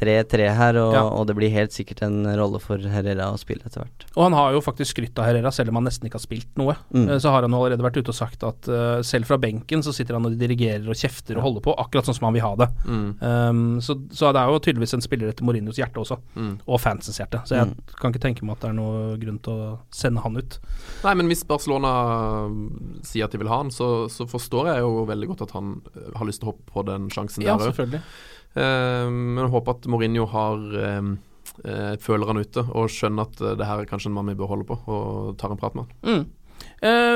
4-3-3 0.00 0.48
her, 0.56 0.78
og, 0.80 0.94
ja. 0.96 1.02
og, 1.04 1.26
det 1.28 1.36
blir 1.38 1.52
helt 1.54 1.74
sikkert 1.74 2.02
en 2.06 2.22
rolle 2.38 2.60
for 2.62 2.80
Herrera 2.92 3.30
å 3.34 3.38
spille 3.40 3.66
etter 3.66 3.84
hvert. 3.84 4.06
Og 4.14 4.24
han 4.26 4.36
har 4.36 4.54
jo 4.56 4.62
faktisk 4.64 4.94
skrytt 4.96 5.20
av 5.20 5.28
Herrera, 5.28 5.52
selv 5.54 5.72
om 5.72 5.80
han 5.80 5.88
nesten 5.88 6.08
ikke 6.08 6.18
har 6.18 6.24
spilt 6.24 6.60
noe. 6.60 6.76
Mm. 6.94 7.06
Uh, 7.08 7.16
så 7.22 7.34
har 7.34 7.46
han 7.46 7.56
allerede 7.56 7.84
vært 7.84 8.00
ute 8.00 8.12
og 8.12 8.18
sagt 8.18 8.44
at 8.46 8.70
uh, 8.70 9.00
selv 9.06 9.30
fra 9.30 9.38
benken 9.40 9.84
så 9.86 9.94
sitter 9.96 10.18
han 10.18 10.28
og 10.28 10.38
dirigerer 10.40 10.88
og 10.88 10.98
kjefter 10.98 11.36
ja. 11.36 11.40
og 11.40 11.48
holder 11.48 11.66
på, 11.68 11.76
akkurat 11.84 12.08
sånn 12.08 12.18
som 12.18 12.28
han 12.28 12.36
vil 12.36 12.46
ha 12.46 12.52
det. 12.64 12.70
Mm. 12.84 13.08
Um, 13.20 13.62
så, 13.84 13.98
så, 14.10 14.32
det 14.34 14.42
er 14.42 14.52
jo 14.52 14.62
tydeligvis 14.66 14.96
en 14.98 15.04
spiller 15.04 15.32
etter 15.32 15.46
Mourinhos 15.46 15.80
hjerte 15.80 16.02
også, 16.02 16.20
mm. 16.34 16.52
og 16.66 16.82
fansens 16.82 17.20
hjerte. 17.20 17.42
Så 17.48 17.58
jeg 17.58 17.70
mm. 17.70 17.76
kan 18.00 18.14
ikke 18.14 18.24
tenke 18.26 18.46
meg 18.46 18.58
at 18.58 18.66
det 18.66 18.72
er 18.72 18.78
noe 18.80 19.18
grunn 19.20 19.40
til 19.44 19.64
å 19.68 19.70
sende 19.94 20.24
han 20.24 20.38
ut. 20.40 20.58
Nei, 21.04 21.16
men 21.18 21.30
hvis 21.30 21.46
Barcelona 21.48 21.92
sier 23.06 23.26
at 23.26 23.34
de 23.34 23.40
vil 23.40 23.50
ha 23.50 23.60
han, 23.62 23.72
så, 23.74 24.08
så 24.12 24.26
forstår 24.30 24.72
jeg 24.72 24.84
jo 24.84 25.04
veldig 25.08 25.30
godt 25.32 25.46
at 25.48 25.54
han 25.56 25.78
eh, 25.94 26.12
har 26.16 26.28
lyst 26.28 26.42
til 26.42 26.50
å 26.50 26.54
hoppe 26.54 26.74
på 26.74 26.84
den 26.88 27.08
sjansen 27.12 27.46
ja, 27.46 27.56
der 27.60 27.72
òg. 27.72 27.98
Uh, 28.56 29.06
men 29.10 29.44
jeg 29.44 29.52
håper 29.52 29.76
at 29.76 29.86
Mourinho 29.90 30.26
har 30.30 30.58
uh, 30.74 31.12
uh, 31.62 31.94
føler 32.02 32.32
han 32.32 32.42
ute 32.42 32.64
og 32.66 32.90
skjønner 32.90 33.28
at 33.28 33.40
det 33.60 33.68
her 33.68 33.82
er 33.82 33.88
kanskje 33.90 34.10
en 34.10 34.16
mann 34.18 34.30
vi 34.32 34.38
bør 34.38 34.54
holde 34.54 34.68
på, 34.68 34.78
og 34.90 35.34
tar 35.40 35.54
en 35.54 35.60
prat 35.60 35.78
med 35.78 35.86
han. 35.86 35.96
Mm. 36.10 36.28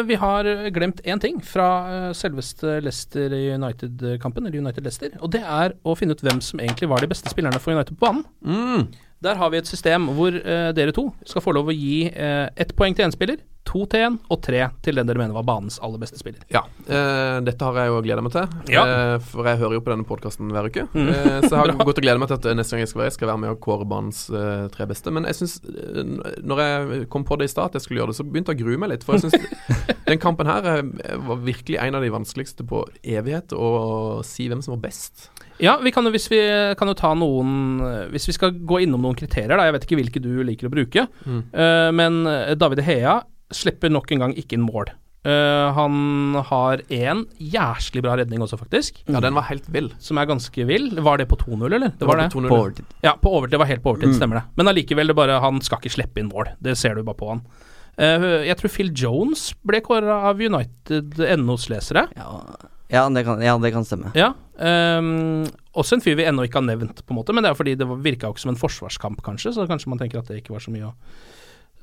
vi 0.08 0.16
har 0.20 0.46
glemt 0.72 1.00
én 1.04 1.20
ting 1.20 1.38
fra 1.44 2.12
selveste 2.16 2.78
Leicester 2.84 3.32
United-kampen, 3.32 4.46
eller 4.46 4.60
United 4.60 4.84
Leicester, 4.84 5.12
og 5.20 5.32
det 5.32 5.40
er 5.40 5.74
å 5.84 5.94
finne 5.96 6.16
ut 6.16 6.24
hvem 6.24 6.40
som 6.44 6.60
egentlig 6.60 6.88
var 6.88 7.04
de 7.04 7.08
beste 7.08 7.32
spillerne 7.32 7.60
for 7.60 7.76
United 7.76 7.96
på 7.96 8.06
banen. 8.06 8.24
Mm. 8.44 8.86
Der 9.22 9.38
har 9.40 9.50
vi 9.52 9.60
et 9.60 9.68
system 9.70 10.10
hvor 10.16 10.34
dere 10.34 10.92
to 10.92 11.06
skal 11.24 11.44
få 11.44 11.54
lov 11.56 11.70
å 11.70 11.74
gi 11.76 12.08
ett 12.10 12.74
poeng 12.76 12.96
til 12.96 13.06
én 13.06 13.14
spiller, 13.14 13.38
to 13.64 13.84
til 13.90 14.04
én 14.06 14.16
og 14.32 14.40
tre 14.44 14.60
til 14.84 14.98
den 14.98 15.08
dere 15.08 15.20
mener 15.20 15.36
var 15.36 15.46
banens 15.48 15.78
aller 15.84 16.00
beste 16.02 16.18
spiller. 16.20 16.44
Ja, 16.52 16.62
uh, 16.66 17.40
dette 17.44 17.66
har 17.66 17.78
jeg 17.80 17.90
jo 17.90 18.00
gleda 18.04 18.24
meg 18.24 18.34
til, 18.34 18.56
ja. 18.72 18.84
uh, 18.84 19.16
for 19.24 19.48
jeg 19.48 19.60
hører 19.62 19.78
jo 19.78 19.84
på 19.84 19.92
denne 19.92 20.08
podkasten 20.08 20.52
hver 20.54 20.68
uke. 20.68 20.86
Mm. 20.92 21.08
Uh, 21.08 21.38
så 21.46 21.50
jeg 21.50 21.60
har 21.60 21.72
gått 21.88 22.00
og 22.02 22.06
gleda 22.06 22.20
meg 22.20 22.30
til 22.30 22.38
at 22.38 22.60
neste 22.60 22.76
gang 22.76 22.84
jeg 22.84 22.92
skal 22.92 23.02
være, 23.02 23.10
jeg 23.10 23.18
skal 23.18 23.30
være 23.32 23.42
med 23.44 23.54
og 23.54 23.60
kåre 23.64 23.88
banens 23.88 24.24
tre 24.74 24.88
beste. 24.90 25.12
Men 25.14 25.28
jeg 25.30 25.40
syns, 25.40 25.56
når 26.44 26.64
jeg 26.64 27.08
kom 27.12 27.26
på 27.26 27.38
det 27.40 27.48
i 27.48 27.54
stad 27.54 27.72
at 27.72 27.78
jeg 27.78 27.86
skulle 27.86 28.02
gjøre 28.02 28.12
det, 28.12 28.18
så 28.20 28.28
begynte 28.28 28.54
jeg 28.54 28.60
å 28.60 28.66
grue 28.66 28.82
meg 28.84 28.92
litt. 28.92 29.06
For 29.06 29.16
jeg 29.16 29.26
syns 29.26 29.74
den 30.10 30.22
kampen 30.22 30.50
her 30.50 30.84
var 31.28 31.42
virkelig 31.44 31.80
en 31.80 31.98
av 31.98 32.04
de 32.04 32.12
vanskeligste 32.14 32.66
på 32.68 32.84
evighet 33.00 33.56
å 33.56 34.20
si 34.26 34.50
hvem 34.50 34.62
som 34.64 34.76
var 34.76 34.84
best. 34.90 35.30
Ja, 35.62 35.76
vi 35.82 35.92
kan 35.94 36.06
jo, 36.06 36.10
hvis 36.14 36.26
vi 36.32 36.40
kan 36.78 36.90
jo 36.90 36.96
ta 36.98 37.12
noen 37.14 37.78
Hvis 38.10 38.26
vi 38.26 38.34
skal 38.34 38.56
gå 38.66 38.80
innom 38.82 39.04
noen 39.06 39.14
kriterier, 39.18 39.54
da. 39.54 39.68
Jeg 39.68 39.76
vet 39.76 39.86
ikke 39.86 39.98
hvilke 40.00 40.22
du 40.24 40.32
liker 40.46 40.66
å 40.66 40.74
bruke. 40.74 41.06
Mm. 41.24 41.42
men 41.94 42.20
David 42.58 42.82
Hea 42.86 43.20
slipper 43.54 43.92
nok 43.92 44.10
en 44.12 44.24
gang 44.24 44.34
ikke 44.38 44.58
inn 44.58 44.66
mål. 44.66 44.90
Uh, 45.24 45.72
han 45.72 46.36
har 46.50 46.82
én 46.92 47.22
jæslig 47.40 48.02
bra 48.04 48.18
redning 48.20 48.42
også, 48.44 48.58
faktisk. 48.60 48.98
Ja, 49.08 49.22
den 49.24 49.36
var 49.36 49.46
helt 49.48 49.64
vill. 49.72 49.88
Som 49.98 50.20
er 50.20 50.28
ganske 50.28 50.66
vill. 50.68 50.90
Var 51.00 51.22
det 51.22 51.30
på 51.30 51.38
2-0, 51.40 51.64
eller? 51.70 51.94
Det, 51.94 52.02
det 52.02 52.08
var, 52.10 52.20
det. 52.20 52.26
På, 52.34 52.42
på 52.44 52.58
overtid. 52.58 52.90
Ja, 53.00 53.14
på 53.20 53.32
overtid. 53.32 53.54
Det 53.54 53.62
var 53.62 53.70
helt 53.70 53.82
på 53.82 53.94
overtid, 53.94 54.12
mm. 54.12 54.18
stemmer 54.18 54.40
det. 54.40 54.44
Men 54.60 54.68
allikevel, 54.74 55.08
det 55.08 55.16
bare, 55.16 55.38
han 55.40 55.62
skal 55.64 55.80
ikke 55.80 55.94
slippe 55.96 56.20
inn 56.20 56.28
mål. 56.28 56.52
Det 56.60 56.76
ser 56.76 56.98
du 56.98 57.06
bare 57.06 57.20
på 57.22 57.30
han. 57.32 57.40
Uh, 57.96 58.44
jeg 58.44 58.58
tror 58.60 58.74
Phil 58.74 58.92
Jones 58.92 59.46
ble 59.64 59.80
kåra 59.86 60.20
av 60.28 60.44
United 60.44 61.24
NOs 61.40 61.70
lesere. 61.72 62.04
Ja, 62.18 62.36
ja, 62.92 63.04
det 63.08 63.24
kan, 63.26 63.42
ja, 63.42 63.54
det 63.58 63.72
kan 63.74 63.86
stemme. 63.86 64.12
Ja, 64.18 64.32
um, 64.60 65.44
også 65.72 65.96
en 65.96 66.04
fyr 66.04 66.18
vi 66.18 66.26
ennå 66.28 66.44
ikke 66.46 66.60
har 66.60 66.66
nevnt, 66.66 67.04
på 67.04 67.14
en 67.14 67.20
måte, 67.20 67.34
men 67.36 67.44
det 67.44 67.52
er 67.52 67.58
fordi 67.58 67.76
det 67.80 67.88
virka 68.04 68.30
ikke 68.30 68.44
som 68.44 68.52
en 68.52 68.60
forsvarskamp, 68.60 69.22
kanskje, 69.24 69.54
så 69.56 69.68
kanskje 69.70 69.92
man 69.92 70.02
tenker 70.02 70.20
at 70.20 70.30
det 70.30 70.42
ikke 70.42 70.54
var 70.54 70.64
så 70.64 70.74
mye 70.74 70.90
å 70.90 70.94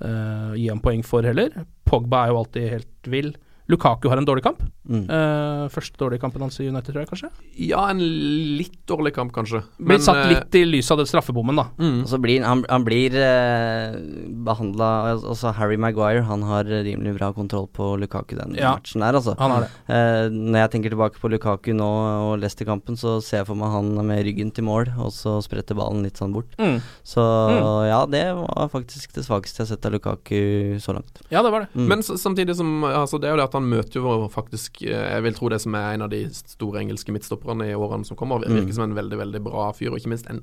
uh, 0.06 0.52
gi 0.58 0.68
ham 0.70 0.84
poeng 0.84 1.06
for 1.08 1.26
heller. 1.26 1.64
Pogba 1.90 2.26
er 2.26 2.34
jo 2.34 2.42
alltid 2.44 2.70
helt 2.78 3.12
vill. 3.12 3.34
Lukaku 3.70 4.10
har 4.10 4.18
en 4.18 4.26
dårlig 4.26 4.44
kamp. 4.44 4.62
Mm. 4.90 5.06
Uh, 5.08 5.68
første 5.72 5.96
dårlige 6.00 6.24
kampen 6.24 6.42
hans 6.44 6.58
i 6.60 6.68
United, 6.68 6.92
tror 6.92 7.04
jeg 7.04 7.10
kanskje? 7.12 7.30
Ja, 7.70 7.84
en 7.92 8.02
litt 8.02 8.80
dårlig 8.90 9.14
kamp, 9.16 9.32
kanskje. 9.36 9.62
Blir 9.78 10.02
satt 10.02 10.24
eh, 10.24 10.32
litt 10.34 10.58
i 10.58 10.64
lyset 10.66 10.96
av 10.96 11.02
den 11.02 11.10
straffebommen, 11.10 11.60
da. 11.60 11.68
Mm. 11.80 12.02
Og 12.02 12.10
så 12.12 12.20
blir 12.22 12.44
han, 12.44 12.64
han 12.68 12.86
blir 12.88 13.16
uh, 13.16 13.22
eh, 13.22 14.00
behandla 14.48 14.90
Altså 15.14 15.54
Harry 15.56 15.78
Maguire, 15.80 16.24
han 16.28 16.44
har 16.48 16.68
rimelig 16.68 17.14
bra 17.20 17.32
kontroll 17.36 17.68
på 17.72 17.94
Lukaku 18.02 18.36
den 18.40 18.58
ja, 18.58 18.74
matchen 18.76 19.06
der, 19.06 19.20
altså. 19.20 19.36
Han 19.40 19.56
har 19.56 19.68
det. 19.68 19.72
Uh, 19.86 20.26
når 20.34 20.64
jeg 20.66 20.74
tenker 20.76 20.96
tilbake 20.96 21.22
på 21.22 21.32
Lukaku 21.32 21.72
nå 21.78 21.92
og 22.32 22.34
Leicester-kampen, 22.42 22.98
så 23.00 23.20
ser 23.24 23.44
jeg 23.44 23.50
for 23.52 23.60
meg 23.60 23.72
han 23.76 23.94
med 24.08 24.24
ryggen 24.28 24.52
til 24.56 24.68
mål, 24.68 24.92
og 24.98 25.14
så 25.16 25.38
spretter 25.46 25.78
ballen 25.78 26.04
litt 26.06 26.20
sånn 26.20 26.36
bort. 26.36 26.52
Mm. 26.60 26.82
Så 27.08 27.22
mm. 27.22 27.62
ja, 27.88 28.02
det 28.10 28.26
var 28.42 28.72
faktisk 28.74 29.16
det 29.16 29.26
svakeste 29.28 29.62
jeg 29.62 29.68
har 29.68 29.72
sett 29.76 29.88
av 29.88 29.96
Lukaku 29.96 30.80
så 30.82 30.98
langt. 30.98 31.22
Ja, 31.32 31.46
det 31.46 31.54
var 31.54 31.66
det. 31.66 31.72
Mm. 31.78 31.88
Men 31.92 32.04
samtidig 32.04 32.58
som 32.58 32.84
altså, 32.88 33.20
Det 33.22 33.30
er 33.30 33.36
jo 33.36 33.42
det 33.42 33.48
at 33.48 33.56
han 33.58 33.61
møter 33.66 34.02
jo 34.02 34.28
faktisk 34.32 34.82
eh, 34.86 35.08
Jeg 35.16 35.24
vil 35.26 35.36
tro 35.38 35.50
det 35.52 35.60
som 35.64 35.76
er 35.78 35.96
en 35.96 36.06
av 36.06 36.12
de 36.12 36.22
store 36.34 36.82
engelske 36.82 37.14
midtstopperne 37.14 37.70
i 37.70 37.76
årene 37.78 38.08
som 38.08 38.18
kommer. 38.20 38.44
Virker 38.44 38.70
mm. 38.70 38.76
som 38.78 38.86
en 38.88 38.98
veldig 38.98 39.20
veldig 39.20 39.42
bra 39.46 39.70
fyr, 39.78 39.92
og 39.92 40.00
ikke 40.00 40.12
minst 40.14 40.30
en 40.32 40.42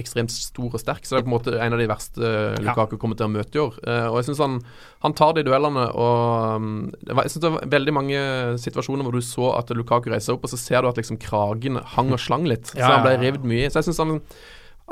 ekstremt 0.00 0.32
stor 0.34 0.76
og 0.76 0.82
sterk. 0.82 1.06
Så 1.06 1.14
det 1.14 1.22
er 1.22 1.26
på 1.26 1.32
en 1.32 1.36
måte 1.36 1.56
en 1.56 1.76
av 1.76 1.82
de 1.82 1.88
verste 1.90 2.22
eh, 2.28 2.60
Lukaku 2.62 2.96
kommer 3.00 3.18
til 3.18 3.28
å 3.28 3.34
møte 3.34 3.58
i 3.58 3.62
år. 3.62 3.78
Uh, 3.86 4.06
og 4.10 4.20
jeg 4.20 4.30
syns 4.30 4.42
han, 4.44 4.58
han, 5.04 5.16
tar 5.18 5.36
de 5.36 5.46
duellene, 5.46 5.88
og 5.92 6.62
um, 6.62 6.72
Jeg 7.08 7.34
syns 7.34 7.44
det 7.44 7.52
var 7.56 7.68
veldig 7.76 7.96
mange 7.96 8.24
situasjoner 8.62 9.06
hvor 9.06 9.18
du 9.18 9.24
så 9.26 9.52
at 9.58 9.72
Lukaku 9.76 10.10
reiser 10.12 10.36
opp, 10.36 10.46
og 10.46 10.52
så 10.52 10.60
ser 10.60 10.82
du 10.82 10.90
at 10.90 11.00
liksom 11.00 11.20
kragen 11.22 11.80
hang 11.96 12.12
og 12.14 12.20
slang 12.22 12.48
litt. 12.48 12.72
Så 12.72 12.82
han 12.82 13.06
ble 13.06 13.18
revet 13.22 13.46
mye. 13.46 13.70
Så 13.70 13.80
jeg 13.80 13.90
synes 13.90 14.02
han 14.02 14.18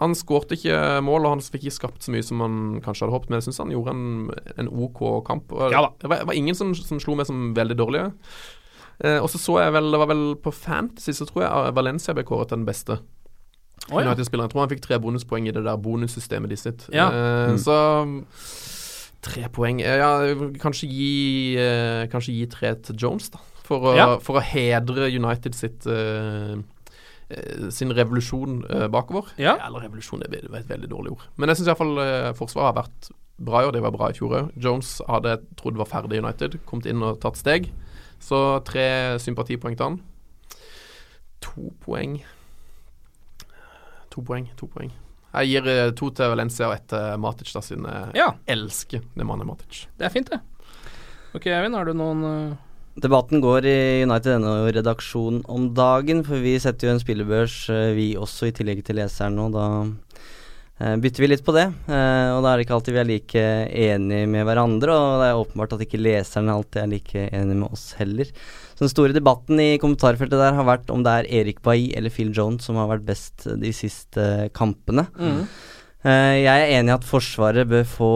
han 0.01 0.17
skårte 0.17 0.57
ikke 0.57 0.77
mål, 1.05 1.27
og 1.27 1.35
han 1.37 1.43
fikk 1.45 1.67
ikke 1.67 1.77
skapt 1.77 2.07
så 2.07 2.15
mye 2.15 2.25
som 2.25 2.41
han 2.41 2.57
kanskje 2.85 3.05
hadde 3.05 3.17
håpet, 3.19 3.31
men 3.31 3.41
jeg 3.41 3.49
syns 3.49 3.61
han 3.61 3.75
gjorde 3.75 3.93
en, 3.93 4.07
en, 4.57 4.71
OK 4.87 5.03
kamp. 5.27 5.53
Ja, 5.73 5.91
det 6.01 6.09
var, 6.09 6.25
var, 6.31 6.37
ingen 6.37 6.57
som, 6.57 6.73
som 6.77 7.03
slo 7.03 7.19
meg 7.19 7.29
som 7.29 7.51
veldig 7.57 7.77
dårlige. 7.77 8.09
Eh, 9.05 9.19
og 9.21 9.29
så 9.33 9.41
så 9.41 9.59
jeg 9.61 9.75
vel, 9.77 9.91
det 9.93 10.01
var 10.01 10.11
vel 10.11 10.25
på 10.41 10.53
Fantasy, 10.57 11.13
så 11.17 11.29
tror 11.29 11.45
jeg 11.45 11.77
Valencia 11.77 12.17
ble 12.17 12.25
kåret 12.29 12.53
til 12.53 12.61
den 12.61 12.69
beste. 12.69 12.99
Oh, 13.91 14.01
ja. 14.01 14.13
Jeg 14.13 14.29
tror 14.29 14.61
han 14.61 14.73
fikk 14.73 14.83
tre 14.85 14.99
bonuspoeng 15.01 15.49
i 15.49 15.55
det 15.57 15.65
der 15.65 15.81
bonussystemet 15.81 16.53
de 16.53 16.59
sitt. 16.61 16.89
Ja. 16.95 17.09
Eh, 17.09 17.55
mm. 17.55 17.61
Så 17.61 17.79
Tre 19.21 19.49
poeng. 19.53 19.83
Eh, 19.85 19.99
Ja, 20.01 20.35
kanskje 20.61 20.89
gi, 20.89 21.57
eh, 21.61 22.07
kanskje 22.09 22.33
gi 22.33 22.47
tre 22.49 22.75
til 22.75 22.97
Jones, 22.97 23.29
da. 23.31 23.39
For 23.65 23.81
å, 23.81 23.97
Ja. 23.97 24.19
for 24.19 24.41
å 24.41 24.43
hedre 24.43 25.13
United 25.13 25.55
sitt 25.55 25.87
eh, 25.87 26.57
sin 27.71 27.93
revolusjon 27.95 28.61
eh, 28.71 28.87
bakover. 28.93 29.31
Ja. 29.41 29.57
Eller 29.67 29.87
revolusjon, 29.87 30.23
er 30.27 30.35
et 30.45 30.69
veldig 30.71 30.91
dårlig 30.91 31.13
ord. 31.17 31.27
Men 31.37 31.49
jeg 31.53 31.61
syns 31.61 31.71
iallfall 31.73 31.99
uh, 32.01 32.31
Forsvaret 32.39 32.71
har 32.73 32.79
vært 32.83 33.11
bra 33.41 33.63
i 33.63 33.69
år. 33.69 33.73
Det 33.77 33.83
var 33.85 33.95
bra 33.95 34.11
i 34.11 34.17
fjor 34.19 34.35
òg. 34.39 34.51
Jones 34.61 34.97
hadde 35.09 35.37
trodd 35.61 35.79
var 35.81 35.89
ferdig 35.89 36.19
i 36.19 36.25
United. 36.25 36.59
Kommet 36.69 36.89
inn 36.91 37.03
og 37.07 37.21
tatt 37.23 37.39
steg. 37.41 37.71
Så 38.21 38.41
tre 38.69 38.89
sympatipoeng 39.23 39.79
til 39.79 39.87
han. 39.87 40.01
To 41.41 41.71
poeng 41.85 42.19
To 44.11 44.23
poeng, 44.27 44.49
to 44.59 44.67
poeng. 44.67 44.91
Jeg 45.31 45.47
gir 45.53 45.69
eh, 45.71 45.93
to 45.95 46.09
til 46.11 46.33
Valencia 46.33 46.67
og 46.67 46.75
ett 46.75 46.89
til 46.91 47.21
Matic, 47.23 47.53
da, 47.55 47.61
siden 47.63 47.85
jeg 47.87 48.17
Ja. 48.19 48.33
elsker 48.51 49.05
det 49.15 49.27
mannen 49.27 49.47
Matic. 49.47 49.85
Det 49.97 50.09
er 50.09 50.11
fint, 50.11 50.31
det. 50.33 50.41
Ok, 51.33 51.47
Eivind, 51.47 51.77
har 51.79 51.87
du 51.87 51.93
noen 51.95 52.25
eh, 52.27 52.57
Debatten 53.01 53.41
går 53.41 53.67
i 53.69 53.79
United 54.05 54.43
NO-redaksjonen 54.43 55.45
om 55.49 55.71
dagen, 55.77 56.23
for 56.27 56.43
vi 56.43 56.59
setter 56.61 56.89
jo 56.89 56.95
en 56.95 57.01
spillebørs, 57.03 57.57
eh, 57.73 57.93
vi 57.97 58.11
også, 58.19 58.51
i 58.51 58.55
tillegg 58.57 58.83
til 58.85 59.01
leseren 59.01 59.39
nå. 59.39 59.47
Da 59.55 59.67
eh, 59.87 60.97
bytter 61.01 61.25
vi 61.25 61.31
litt 61.31 61.45
på 61.47 61.55
det. 61.57 61.67
eh, 61.89 62.29
og 62.35 62.43
da 62.45 62.53
er 62.53 62.61
det 62.61 62.67
ikke 62.67 62.77
alltid 62.77 62.97
vi 62.97 63.03
er 63.03 63.09
like 63.09 63.47
enige 63.87 64.29
med 64.29 64.45
hverandre, 64.49 64.97
og 64.97 65.23
det 65.23 65.31
er 65.31 65.41
åpenbart 65.41 65.77
at 65.79 65.87
ikke 65.87 66.03
leserne 66.03 66.57
alltid 66.57 66.83
er 66.83 66.93
like 66.93 67.27
enige 67.31 67.63
med 67.63 67.73
oss 67.73 67.87
heller. 68.01 68.29
Så 68.75 68.85
den 68.85 68.93
store 68.93 69.17
debatten 69.17 69.61
i 69.61 69.73
kommentarfeltet 69.81 70.41
der 70.41 70.57
har 70.57 70.69
vært 70.69 70.93
om 70.93 71.05
det 71.07 71.17
er 71.17 71.33
Erik 71.41 71.65
Bailly 71.65 71.95
eller 71.97 72.13
Phil 72.13 72.35
Jones 72.37 72.69
som 72.69 72.81
har 72.81 72.91
vært 72.93 73.09
best 73.09 73.49
de 73.49 73.73
siste 73.77 74.51
kampene. 74.57 75.09
mm. 75.17 75.45
Eh, 76.01 76.37
jeg 76.41 76.49
er 76.65 76.71
enig 76.79 76.89
i 76.89 76.95
at 76.97 77.05
Forsvaret 77.05 77.69
bør 77.69 77.83
få 77.85 78.07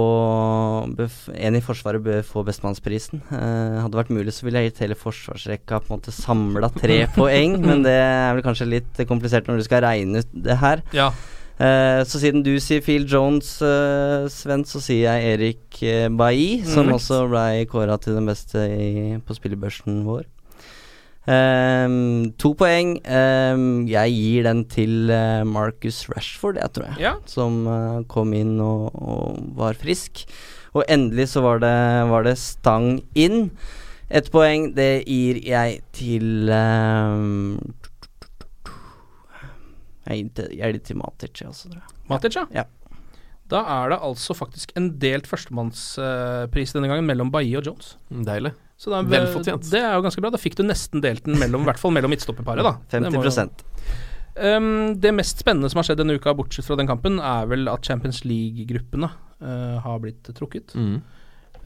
Enig 1.36 1.60
i 1.60 1.64
Forsvaret 1.66 2.00
bør 2.04 2.22
få 2.24 2.40
Bestemannsprisen. 2.46 3.20
Uh, 3.28 3.82
hadde 3.82 3.90
det 3.92 3.98
vært 4.00 4.12
mulig, 4.16 4.32
så 4.32 4.46
ville 4.46 4.62
jeg 4.62 4.70
gitt 4.72 4.80
hele 4.86 4.96
forsvarsrekka 4.96 5.82
på 5.84 5.90
en 5.92 5.98
måte 5.98 6.14
samla 6.16 6.70
tre 6.72 7.02
poeng, 7.18 7.58
men 7.60 7.84
det 7.84 7.92
er 8.00 8.32
vel 8.38 8.44
kanskje 8.46 8.70
litt 8.70 9.04
komplisert 9.10 9.48
når 9.50 9.60
du 9.60 9.66
skal 9.68 9.84
regne 9.84 10.24
ut 10.24 10.32
det 10.46 10.56
her. 10.62 10.80
Ja. 10.96 11.10
Eh, 11.60 12.00
så 12.08 12.18
siden 12.18 12.42
du 12.42 12.54
sier 12.58 12.80
Phil 12.82 13.04
Jones, 13.10 13.58
uh, 13.62 14.24
Sven, 14.32 14.64
så 14.66 14.80
sier 14.82 15.04
jeg 15.12 15.34
Erik 15.36 15.82
uh, 15.84 16.08
Bailly, 16.18 16.64
som 16.66 16.88
Mm. 16.88 16.96
også 16.96 17.20
ble 17.30 17.44
kåra 17.70 18.00
til 18.00 18.16
den 18.16 18.26
beste 18.32 18.64
i, 18.64 19.18
på 19.20 19.36
spillebørsen 19.36 20.00
vår. 20.08 20.24
Ehm, 21.24 22.34
to 22.36 22.52
poeng. 22.58 22.98
Um, 23.08 23.86
jeg 23.88 24.12
gir 24.12 24.44
den 24.48 24.64
til 24.68 25.12
eh, 25.12 25.44
Marcus 25.48 26.02
Rashford, 26.12 26.58
jeg 26.60 26.74
tror 26.76 26.90
jeg. 26.90 27.00
Ja. 27.06 27.14
Som 27.30 27.64
uh, 27.68 28.02
kom 28.10 28.34
inn 28.36 28.58
og, 28.60 28.90
og 28.92 29.40
var 29.56 29.78
frisk. 29.80 30.26
Og 30.74 30.84
endelig 30.90 31.30
så 31.32 31.44
var 31.44 31.62
det, 31.64 31.74
var 32.10 32.26
det 32.26 32.36
stang 32.42 32.98
inn. 33.16 33.48
Ett 34.12 34.28
poeng, 34.34 34.72
det 34.76 35.06
gir 35.08 35.40
jeg 35.46 35.80
til 35.96 36.50
um, 36.52 37.56
Jeg 40.04 40.28
gir 40.36 40.74
det 40.76 40.82
til 40.84 40.98
Matic, 41.00 41.40
jeg 41.40 41.48
også, 41.48 41.70
tror 41.70 41.80
jeg. 41.80 42.00
Matic, 42.10 42.36
ja. 42.36 42.44
Ja. 42.52 42.66
Da 43.48 43.62
er 43.68 43.92
det 43.92 44.02
altså 44.04 44.36
faktisk 44.36 44.72
en 44.76 44.90
delt 45.00 45.28
førstemannspris 45.28 46.76
denne 46.76 46.90
gangen 46.90 47.08
mellom 47.08 47.32
Bailly 47.32 47.56
og 47.60 47.68
Jones. 47.70 47.94
Deilig. 48.08 48.52
Så 48.76 48.90
da, 48.90 49.02
Velfortjent. 49.06 49.68
Det 49.70 49.80
er 49.80 49.94
jo 49.94 50.02
ganske 50.04 50.22
bra. 50.24 50.32
Da 50.34 50.40
fikk 50.40 50.58
du 50.58 50.64
nesten 50.66 51.02
delt 51.04 51.24
den 51.28 51.38
mellom, 51.40 51.62
i 51.64 51.70
hvert 51.70 51.80
fall 51.80 51.94
mellom 51.94 52.12
midtstopperparet, 52.12 52.66
da. 52.66 52.76
Det 52.90 53.06
jo- 53.14 53.22
50 53.22 53.64
Um, 54.34 54.96
det 54.98 55.12
mest 55.14 55.38
spennende 55.38 55.68
som 55.70 55.78
har 55.78 55.86
skjedd 55.86 56.00
denne 56.02 56.16
uka, 56.18 56.32
bortsett 56.34 56.66
fra 56.66 56.74
den 56.74 56.88
kampen, 56.90 57.20
er 57.22 57.46
vel 57.46 57.68
at 57.70 57.86
Champions 57.86 58.24
League-gruppene 58.26 59.06
uh, 59.06 59.76
har 59.78 60.00
blitt 60.02 60.26
trukket. 60.34 60.74
Mm. 60.74 60.96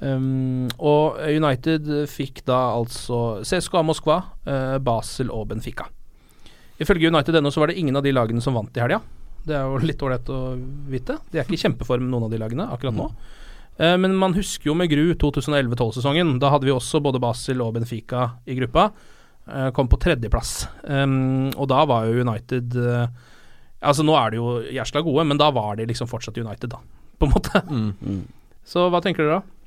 Um, 0.01 0.67
og 0.77 1.17
United 1.25 1.89
fikk 2.13 2.45
da 2.45 2.59
altså 2.77 3.41
CSKA 3.41 3.83
Moskva, 3.89 4.19
uh, 4.45 4.77
Basel 4.85 5.33
og 5.33 5.49
Benfica. 5.49 5.89
Ifølge 6.79 7.09
United 7.09 7.35
denne 7.35 7.51
så 7.51 7.65
var 7.65 7.73
det 7.73 7.81
ingen 7.81 7.97
av 7.97 8.05
de 8.05 8.13
lagene 8.13 8.45
som 8.45 8.55
vant 8.55 8.77
i 8.77 8.85
helga. 8.85 9.01
Det 9.49 9.57
er 9.57 9.65
jo 9.65 9.81
litt 9.81 10.05
ålreit 10.05 10.29
å 10.29 10.43
vite. 10.93 11.17
De 11.33 11.41
er 11.41 11.49
ikke 11.49 11.57
i 11.57 11.65
kjempeform, 11.65 12.05
noen 12.13 12.29
av 12.29 12.35
de 12.37 12.43
lagene, 12.45 12.69
akkurat 12.69 12.95
nå. 12.95 13.09
Uh, 13.09 13.38
men 13.79 14.17
man 14.19 14.35
husker 14.35 14.73
jo 14.73 14.75
med 14.75 14.91
gru 14.91 15.13
2011-12-sesongen. 15.23 16.33
Da 16.43 16.51
hadde 16.51 16.67
vi 16.67 16.75
også 16.75 16.99
både 17.05 17.21
Basel 17.23 17.63
og 17.63 17.77
Benfica 17.77 18.25
i 18.43 18.57
gruppa. 18.59 18.89
Uh, 19.49 19.69
kom 19.77 19.87
på 19.89 20.01
tredjeplass. 20.03 20.65
Og 20.83 21.69
da 21.71 21.85
var 21.87 22.09
jo 22.09 22.25
United 22.27 22.75
uh, 22.75 23.07
Altså 23.79 24.03
Nå 24.03 24.17
er 24.19 24.33
de 24.33 24.41
jo 24.41 24.57
jæsla 24.75 25.03
gode, 25.07 25.25
men 25.31 25.39
da 25.39 25.53
var 25.55 25.79
de 25.79 25.87
liksom 25.87 26.11
fortsatt 26.11 26.39
United, 26.39 26.73
da. 26.73 26.81
På 27.19 27.29
en 27.29 27.35
måte. 27.35 27.63
Mm. 27.71 28.27
Så 28.71 28.89
hva 28.91 29.01
tenker 29.05 29.25
dere 29.25 29.39
da? 29.39 29.59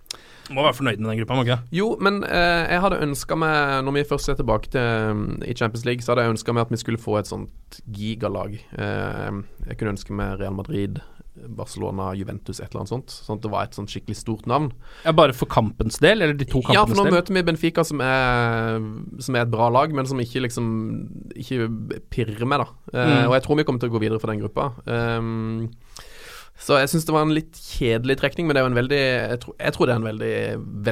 Må 0.52 0.66
være 0.66 0.76
fornøyd 0.76 1.00
med 1.00 1.12
den 1.12 1.20
gruppa, 1.22 1.36
må 1.38 1.46
ikke 1.46 1.56
det? 1.56 1.78
Jo, 1.78 1.88
men 2.04 2.20
eh, 2.28 2.64
jeg 2.74 2.82
hadde 2.84 3.00
ønska 3.06 3.38
meg, 3.40 3.78
når 3.86 3.96
vi 3.96 4.04
først 4.10 4.32
er 4.34 4.40
tilbake 4.40 4.72
til 4.74 5.12
um, 5.14 5.22
i 5.48 5.56
Champions 5.56 5.86
League, 5.88 6.04
så 6.04 6.12
hadde 6.12 6.26
jeg 6.26 6.36
ønska 6.36 6.56
meg 6.56 6.66
at 6.66 6.74
vi 6.74 6.80
skulle 6.82 7.00
få 7.00 7.16
et 7.22 7.30
sånt 7.30 7.80
gigalag. 7.96 8.58
Eh, 8.58 9.38
jeg 9.70 9.80
kunne 9.80 9.94
ønske 9.96 10.18
meg 10.18 10.42
Real 10.42 10.58
Madrid, 10.58 11.00
Barcelona, 11.34 12.10
Juventus, 12.18 12.60
et 12.60 12.68
eller 12.70 12.82
annet 12.82 12.92
sånt. 12.92 13.14
Sånn 13.26 13.38
at 13.40 13.46
det 13.46 13.52
var 13.54 13.64
et 13.68 13.78
sånt 13.78 13.92
skikkelig 13.94 14.18
stort 14.20 14.48
navn. 14.52 14.72
Ja, 15.06 15.14
Bare 15.16 15.34
for 15.38 15.48
kampens 15.52 15.98
del, 16.04 16.22
eller 16.22 16.36
de 16.36 16.46
to 16.50 16.60
Ja, 16.74 16.84
for 16.86 16.98
nå 17.00 17.06
del? 17.08 17.16
møter 17.16 17.34
vi 17.38 17.44
Benfica, 17.48 17.86
som 17.88 18.02
er, 18.04 18.82
som 19.24 19.36
er 19.40 19.46
et 19.46 19.52
bra 19.54 19.70
lag, 19.72 19.94
men 19.96 20.06
som 20.10 20.20
ikke 20.20 20.44
liksom 20.44 20.68
Ikke 21.40 21.70
pirrer 22.12 22.46
meg, 22.46 22.66
da. 22.66 22.68
Mm. 22.92 23.02
Uh, 23.02 23.28
Og 23.30 23.36
jeg 23.38 23.44
tror 23.48 23.62
vi 23.62 23.64
kommer 23.64 23.80
til 23.84 23.92
å 23.92 23.96
gå 23.96 24.04
videre 24.04 24.20
for 24.20 24.34
den 24.34 24.44
gruppa. 24.44 24.72
Um, 24.86 25.70
så 26.62 26.78
jeg 26.78 26.92
syns 26.92 27.08
det 27.08 27.14
var 27.16 27.24
en 27.26 27.34
litt 27.34 27.58
kjedelig 27.58 28.20
trekning, 28.22 28.46
men 28.46 28.54
det 28.54 28.62
er 28.62 28.66
jo 28.68 28.70
en 28.70 28.78
veldig 28.78 29.00
Jeg 29.02 29.40
tror, 29.42 29.56
jeg 29.58 29.74
tror 29.74 29.88
det 29.88 29.94
er 29.96 30.02
en 30.02 30.10
veldig, 30.10 30.36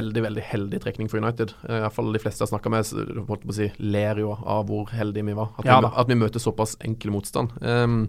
veldig 0.00 0.22
veldig 0.24 0.42
heldig 0.48 0.80
trekning 0.82 1.10
for 1.12 1.20
United. 1.22 1.52
I 1.68 1.82
hvert 1.84 1.94
fall 1.94 2.10
de 2.16 2.22
fleste 2.22 2.42
jeg 2.42 2.48
har 2.48 2.54
snakka 2.56 2.72
med, 2.74 2.90
holdt 3.28 3.44
på 3.44 3.52
å 3.54 3.58
si, 3.60 3.68
ler 3.78 4.18
jo 4.24 4.32
av 4.40 4.64
hvor 4.72 4.90
heldige 4.90 5.28
vi 5.28 5.36
var. 5.38 5.52
At, 5.60 5.68
Ja 5.68 5.78
vi, 5.84 5.92
at 6.02 6.10
vi 6.10 6.18
møter 6.18 6.42
såpass 6.42 6.74
enkel 6.82 7.12
motstand. 7.14 7.54
Um, 7.62 8.00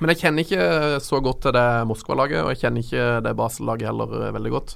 men 0.00 0.12
jeg 0.14 0.20
kjenner 0.22 0.44
ikke 0.46 1.00
så 1.04 1.20
godt 1.24 1.42
til 1.46 1.52
det 1.56 1.66
Moskva-laget, 1.90 2.42
og 2.44 2.50
jeg 2.54 2.60
kjenner 2.64 2.84
ikke 2.84 3.06
det 3.26 3.36
Basel-laget 3.38 3.88
heller 3.90 4.16
eh, 4.28 4.32
veldig 4.36 4.52
godt. 4.54 4.74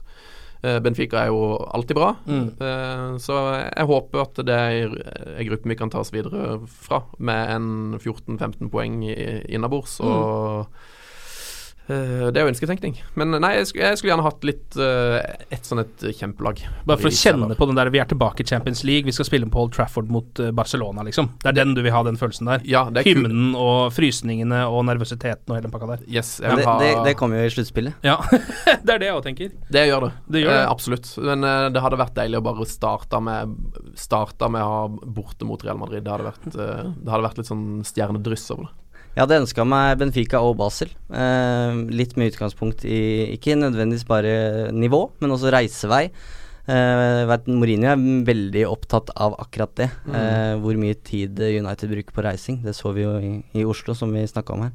Eh, 0.62 0.78
Benfica 0.78 1.24
er 1.24 1.32
jo 1.32 1.56
alltid 1.74 1.96
bra, 1.98 2.12
Mm. 2.26 2.44
eh, 2.62 3.18
så 3.18 3.38
jeg 3.66 3.86
håper 3.90 4.20
at 4.22 4.34
det 4.46 4.54
er 4.54 4.92
en 5.40 5.48
gruppe 5.48 5.68
vi 5.68 5.74
kan 5.80 5.90
ta 5.90 5.98
oss 6.04 6.12
videre 6.14 6.60
fra, 6.66 7.02
med 7.18 7.50
en 7.56 7.98
14-15 7.98 8.70
poeng 8.70 9.02
innabords. 9.48 9.98
Mm. 10.00 10.06
Og 10.06 10.60
eh, 10.60 10.88
det 12.32 12.40
er 12.40 12.46
jo 12.46 12.52
ønsketenkning. 12.52 12.96
Men 13.18 13.36
nei, 13.42 13.52
jeg 13.58 13.68
skulle, 13.70 13.90
jeg 13.92 14.00
skulle 14.00 14.12
gjerne 14.12 14.26
hatt 14.26 14.46
litt 14.46 14.76
eh, 14.80 15.16
et 15.56 15.68
sånn 15.68 15.82
et 15.82 16.04
kjempelag. 16.18 16.62
Bare 16.88 17.00
for 17.00 17.10
å 17.10 17.14
kjenne 17.14 17.46
eller- 17.48 17.58
på 17.60 17.68
den 17.70 17.78
der 17.78 17.90
Vi 17.92 18.00
er 18.02 18.08
tilbake 18.10 18.44
i 18.44 18.48
Champions 18.48 18.82
League, 18.88 19.04
vi 19.08 19.14
skal 19.14 19.28
spille 19.28 19.48
på 19.52 19.62
Old 19.64 19.74
Trafford 19.76 20.10
mot 20.12 20.40
eh, 20.40 20.50
Barcelona, 20.56 21.04
liksom. 21.06 21.30
Det 21.42 21.52
er 21.52 21.58
den 21.60 21.74
du 21.76 21.82
vil 21.84 21.92
ha, 21.94 22.02
den 22.06 22.18
følelsen 22.20 22.48
der. 22.50 22.64
Ja, 22.68 22.84
er. 22.88 23.06
Hymnen 23.06 23.52
og 23.58 23.92
frysningene 23.96 24.62
og 24.68 24.84
nervøsiteten 24.88 25.50
og 25.50 25.56
hele 25.58 25.66
den 25.68 25.74
pakka 25.74 25.90
der. 25.94 26.04
Yes, 26.08 26.36
jeg 26.42 26.56
det, 26.62 26.66
ha 26.68 26.78
det, 26.80 26.92
det 27.08 27.16
kommer 27.20 27.42
jo 27.42 27.50
i 27.50 27.54
sluttspillet. 27.56 28.00
Ja, 28.06 28.18
det 28.86 28.96
er 28.96 29.02
det 29.02 29.10
jeg 29.10 29.16
òg 29.18 29.24
tenker. 29.26 29.52
Det 29.72 29.86
gjør 29.88 30.08
det. 30.08 30.12
Det 30.28 30.44
gjør 30.44 30.52
det. 30.54 30.60
Eh, 30.62 30.70
absolutt. 30.72 31.12
Men 31.22 31.44
eh, 31.48 31.68
det 31.74 31.82
hadde 31.84 32.00
vært 32.00 32.16
deilig 32.18 32.40
å 32.40 32.46
bare 32.50 32.68
starte 32.70 33.20
med 33.22 33.58
Starte 33.98 34.48
med 34.48 34.62
å 34.64 34.70
ha 34.72 34.84
borte 34.88 35.44
mot 35.44 35.60
Real 35.64 35.76
Madrid. 35.80 36.02
Det 36.04 36.12
hadde 36.12 36.24
vært, 36.30 36.46
eh, 36.56 36.86
det 36.96 37.12
hadde 37.12 37.26
vært 37.26 37.40
litt 37.42 37.50
sånn 37.50 37.66
stjernedryss 37.86 38.46
over 38.54 38.68
det. 38.68 38.78
Jeg 39.12 39.26
hadde 39.26 39.42
ønska 39.42 39.64
meg 39.68 39.98
Benfica 40.00 40.40
og 40.40 40.54
Basel. 40.56 40.88
Eh, 41.12 41.80
litt 41.92 42.14
med 42.16 42.32
utgangspunkt 42.32 42.86
i 42.88 43.34
ikke 43.34 43.58
nødvendigvis 43.60 44.06
bare 44.08 44.70
nivå, 44.72 45.02
men 45.20 45.34
også 45.34 45.52
reisevei. 45.52 46.06
Eh, 46.62 47.22
vet, 47.28 47.50
Mourinho 47.50 47.90
er 47.92 48.06
veldig 48.24 48.62
opptatt 48.70 49.12
av 49.20 49.36
akkurat 49.42 49.74
det. 49.76 49.90
Mm. 50.06 50.16
Eh, 50.16 50.54
hvor 50.64 50.80
mye 50.80 50.96
tid 51.04 51.44
United 51.44 51.92
bruker 51.92 52.16
på 52.16 52.24
reising. 52.24 52.62
Det 52.64 52.72
så 52.78 52.94
vi 52.96 53.04
jo 53.04 53.18
i, 53.20 53.34
i 53.52 53.66
Oslo, 53.68 53.92
som 53.98 54.16
vi 54.16 54.24
snakka 54.30 54.56
om 54.56 54.64
her. 54.64 54.72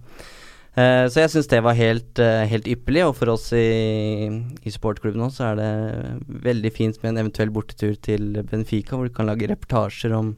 Eh, 0.78 1.08
så 1.10 1.24
jeg 1.24 1.32
syns 1.34 1.48
det 1.50 1.64
var 1.66 1.74
helt, 1.74 2.20
eh, 2.22 2.46
helt 2.46 2.68
ypperlig, 2.70 3.08
og 3.08 3.16
for 3.18 3.34
oss 3.34 3.50
i, 3.58 4.30
i 4.62 4.74
sportklubben 4.74 5.24
også 5.26 5.42
så 5.42 5.48
er 5.48 5.56
det 5.58 6.42
veldig 6.46 6.72
fint 6.76 7.00
med 7.02 7.16
en 7.16 7.24
eventuell 7.24 7.50
bortetur 7.50 7.96
til 7.98 8.44
Benfica, 8.46 8.94
hvor 8.94 9.10
du 9.10 9.16
kan 9.16 9.26
lage 9.26 9.50
reportasjer 9.50 10.14
om 10.14 10.36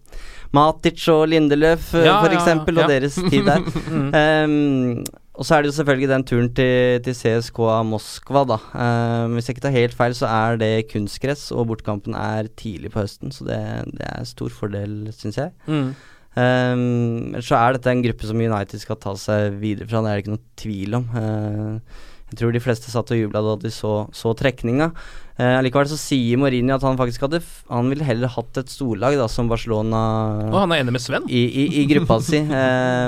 Matic 0.55 1.05
og 1.13 1.27
Lindeløf, 1.29 1.93
eh, 1.93 2.05
Ja, 2.07 2.19
for 2.23 2.33
ja, 2.33 2.41
ja. 2.41 2.83
og 2.83 2.89
deres 2.89 3.17
tid 3.29 3.45
der. 3.45 3.65
Ehm, 4.19 5.03
og 5.39 5.45
så 5.47 5.55
er 5.55 5.63
det 5.63 5.69
jo 5.69 5.77
selvfølgelig 5.77 6.09
den 6.09 6.23
turen 6.27 6.49
til, 6.51 6.99
til 7.05 7.15
CSKA 7.15 7.77
Moskva, 7.87 8.43
da. 8.43 8.57
Um, 8.75 9.37
hvis 9.37 9.47
jeg 9.47 9.55
ikke 9.55 9.63
tar 9.69 9.75
helt 9.77 9.95
feil, 9.95 10.15
så 10.17 10.27
er 10.27 10.59
det 10.59 10.89
kunstgress, 10.91 11.51
og 11.55 11.69
bortkampen 11.69 12.17
er 12.17 12.49
tidlig 12.59 12.91
på 12.91 13.05
høsten, 13.05 13.31
så 13.31 13.47
det, 13.47 13.59
det 13.95 14.09
er 14.09 14.27
stor 14.27 14.51
fordel, 14.51 15.13
syns 15.15 15.39
jeg. 15.39 15.53
Mm. 15.69 15.93
Um, 16.35 17.39
så 17.39 17.55
er 17.55 17.77
dette 17.77 17.93
en 17.93 18.03
gruppe 18.03 18.27
som 18.27 18.41
United 18.41 18.83
skal 18.83 18.99
ta 18.99 19.15
seg 19.15 19.55
videre 19.61 19.87
fra, 19.87 20.03
det 20.03 20.11
er 20.11 20.19
det 20.19 20.25
ikke 20.25 20.35
noe 20.35 20.59
tvil 20.59 20.99
om. 20.99 21.07
Uh, 21.15 22.03
jeg 22.29 22.41
tror 22.41 22.53
de 22.53 22.61
fleste 22.61 22.91
satt 22.91 23.15
og 23.15 23.23
jubla 23.23 23.41
da 23.45 23.55
de 23.63 23.71
så, 23.73 23.93
så 24.13 24.35
trekninga. 24.37 24.91
Uh, 25.39 25.61
likevel 25.63 25.87
så 25.87 25.95
sier 25.95 26.35
Mourinho 26.41 26.75
at 26.75 26.83
han 26.83 26.97
faktisk 26.99 27.21
hadde 27.23 27.39
Han 27.69 27.87
ville 27.87 28.03
heller 28.03 28.27
hatt 28.27 28.57
et 28.59 28.67
storlag 28.67 29.15
da 29.15 29.27
som 29.31 29.47
Barcelona 29.47 30.01
Og 30.49 30.57
han 30.65 30.73
er 30.75 30.81
enig 30.83 30.91
med 30.97 30.99
Sven. 31.03 31.23
i, 31.31 31.45
i, 31.47 31.65
i 31.79 31.85
gruppa 31.87 32.17
si, 32.19 32.41
eh, 32.61 33.05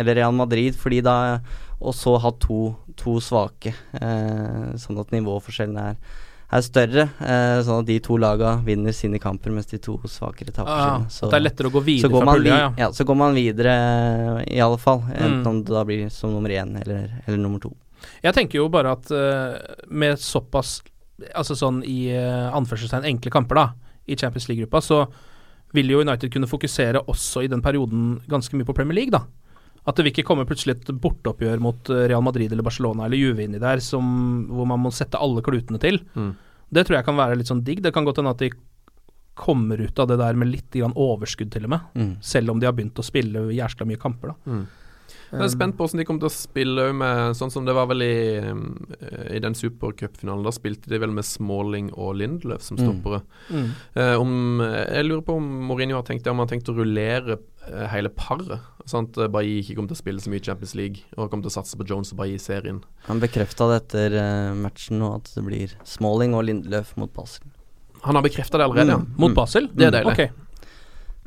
eller 0.00 0.14
Real 0.16 0.32
Madrid, 0.32 0.78
fordi 0.80 1.02
da 1.04 1.16
Og 1.84 1.92
så 1.92 2.14
hatt 2.24 2.38
to, 2.40 2.70
to 2.96 3.18
svake, 3.20 3.74
eh, 4.00 4.70
sånn 4.80 5.00
at 5.02 5.12
nivåforskjellen 5.12 5.76
er, 5.82 5.98
er 6.54 6.62
større, 6.64 7.04
eh, 7.20 7.58
sånn 7.66 7.82
at 7.82 7.88
de 7.90 7.98
to 8.00 8.16
laga 8.22 8.54
vinner 8.64 8.94
sine 8.96 9.18
kamper, 9.20 9.52
mens 9.52 9.68
de 9.68 9.76
to 9.84 9.98
svakere 10.08 10.54
taper 10.54 10.70
Ah, 10.72 10.86
sine. 11.02 11.10
Så, 11.18 11.28
det 11.28 11.36
er 11.40 11.44
lettere 11.44 11.68
å 11.68 11.74
gå 11.74 11.82
videre 11.84 12.08
går 12.14 12.22
fra 12.24 12.30
man 12.30 12.38
pulja, 12.40 12.56
ja. 12.62 12.70
ja. 12.86 12.88
Så 12.96 13.04
går 13.04 13.18
man 13.20 13.36
videre, 13.36 13.74
eh, 13.74 14.56
i 14.56 14.60
alle 14.64 14.78
fall. 14.80 15.02
Enten 15.12 15.42
Mm. 15.42 15.50
om 15.52 15.60
det 15.66 15.74
da 15.76 15.84
blir 15.84 16.08
som 16.14 16.32
nummer 16.32 16.48
én 16.54 16.72
eller, 16.80 17.10
eller 17.26 17.42
nummer 17.44 17.60
to. 17.60 17.74
Jeg 18.24 18.32
tenker 18.40 18.62
jo 18.62 18.68
bare 18.72 18.92
at 18.96 19.10
uh, 19.12 19.58
med 19.88 20.16
såpass 20.20 20.78
Altså 21.34 21.54
sånn 21.58 21.82
i 21.86 22.08
uh, 22.10 22.50
anførselstegn 22.56 23.06
enkle 23.06 23.30
kamper, 23.34 23.60
da, 23.60 23.94
i 24.10 24.16
Champions 24.18 24.48
League-gruppa, 24.50 24.82
så 24.82 25.04
vil 25.74 25.90
jo 25.90 26.02
United 26.02 26.30
kunne 26.32 26.50
fokusere 26.50 27.02
også 27.10 27.44
i 27.44 27.50
den 27.50 27.62
perioden 27.62 28.18
ganske 28.30 28.56
mye 28.56 28.66
på 28.66 28.76
Premier 28.76 28.98
League, 28.98 29.14
da. 29.14 29.24
At 29.84 29.98
det 29.98 30.06
vil 30.06 30.14
ikke 30.14 30.26
komme 30.30 30.46
plutselig 30.48 30.78
et 30.78 30.92
borteoppgjør 31.02 31.60
mot 31.60 31.90
eh, 31.92 32.06
Real 32.08 32.22
Madrid 32.24 32.52
eller 32.52 32.64
Barcelona 32.64 33.04
eller 33.04 33.20
Juve 33.20 33.44
inni 33.44 33.60
der 33.60 33.82
som, 33.84 34.06
hvor 34.48 34.68
man 34.70 34.80
må 34.80 34.92
sette 34.94 35.20
alle 35.20 35.42
klutene 35.44 35.80
til. 35.82 35.98
Mm. 36.16 36.30
Det 36.74 36.86
tror 36.86 36.98
jeg 36.98 37.06
kan 37.08 37.18
være 37.18 37.36
litt 37.40 37.50
sånn 37.50 37.64
digg. 37.66 37.82
Det 37.84 37.92
kan 37.92 38.06
godt 38.06 38.22
hende 38.22 38.32
at 38.32 38.40
de 38.40 38.52
kommer 39.34 39.82
ut 39.82 39.98
av 39.98 40.08
det 40.08 40.16
der 40.20 40.38
med 40.38 40.48
litt 40.48 40.78
overskudd, 40.78 41.50
til 41.52 41.66
og 41.66 41.74
med. 41.74 41.92
Mm. 41.98 42.14
Selv 42.24 42.54
om 42.54 42.62
de 42.62 42.68
har 42.68 42.74
begynt 42.76 42.98
å 42.98 43.04
spille 43.04 43.48
jæskla 43.52 43.86
mye 43.90 44.00
kamper, 44.00 44.32
da. 44.32 44.54
Mm. 44.54 44.64
Jeg 45.38 45.44
er 45.46 45.52
spent 45.52 45.76
på 45.76 45.84
hvordan 45.86 45.98
de 46.00 46.04
kommer 46.08 46.20
til 46.24 46.28
å 46.30 46.34
spille 46.34 46.84
med 46.94 47.34
Sånn 47.38 47.50
som 47.52 47.64
det 47.66 47.74
var 47.74 47.86
vel 47.90 48.02
i, 48.02 48.36
eh, 48.38 49.36
i 49.36 49.40
den 49.42 49.54
supercupfinalen. 49.54 50.44
Da 50.46 50.50
spilte 50.54 50.88
de 50.88 50.98
vel 50.98 51.10
med 51.10 51.24
Smalling 51.24 51.90
og 51.94 52.16
Lindløf 52.16 52.62
som 52.62 52.76
Mm. 52.76 52.84
stoppere. 52.84 53.22
Mm. 53.50 53.70
Mm. 53.94 54.20
Um, 54.20 54.60
jeg 54.60 55.04
lurer 55.06 55.22
på 55.24 55.36
om 55.36 55.48
Mourinho 55.68 55.96
har 55.96 56.02
tenkt 56.04 56.22
det, 56.24 56.30
om 56.30 56.38
han 56.38 56.46
har 56.48 56.56
tenkt 56.56 56.68
å 56.68 56.76
rullere 56.76 57.38
eh, 57.66 57.86
hele 57.88 58.08
paret. 58.10 58.60
Sånn 58.86 59.08
at 59.08 59.30
Bailly 59.32 59.62
ikke 59.62 59.76
kommer 59.76 59.88
til 59.88 59.96
å 59.96 60.02
spille 60.02 60.20
så 60.20 60.28
mye 60.30 60.42
Champions 60.44 60.74
League, 60.74 60.98
og 61.16 61.30
kommer 61.30 61.42
til 61.46 61.52
å 61.52 61.56
satse 61.62 61.76
på 61.76 61.86
Jones 61.88 62.12
og 62.12 62.18
Bailly 62.18 62.34
i 62.34 62.38
serien. 62.38 62.82
Han 63.08 63.20
bekrefta 63.20 63.66
det 63.70 63.88
etter 63.88 64.16
eh, 64.20 64.54
matchen 64.54 64.98
nå, 65.00 65.14
at 65.16 65.32
det 65.34 65.44
blir 65.46 65.72
Smalling 65.84 66.34
og 66.34 66.44
Lindløf 66.44 66.96
mot 66.96 67.12
Basel. 67.14 67.44
Han 68.04 68.14
har 68.16 68.22
bekrefta 68.22 68.58
det 68.60 68.66
allerede, 68.68 68.98
Mm. 69.00 69.06
Mot 69.16 69.30
Mm. 69.30 69.34
Basel? 69.34 69.68
Det 69.74 69.86
er 69.86 69.90
deilig. 70.02 70.12
Okay. 70.12 70.30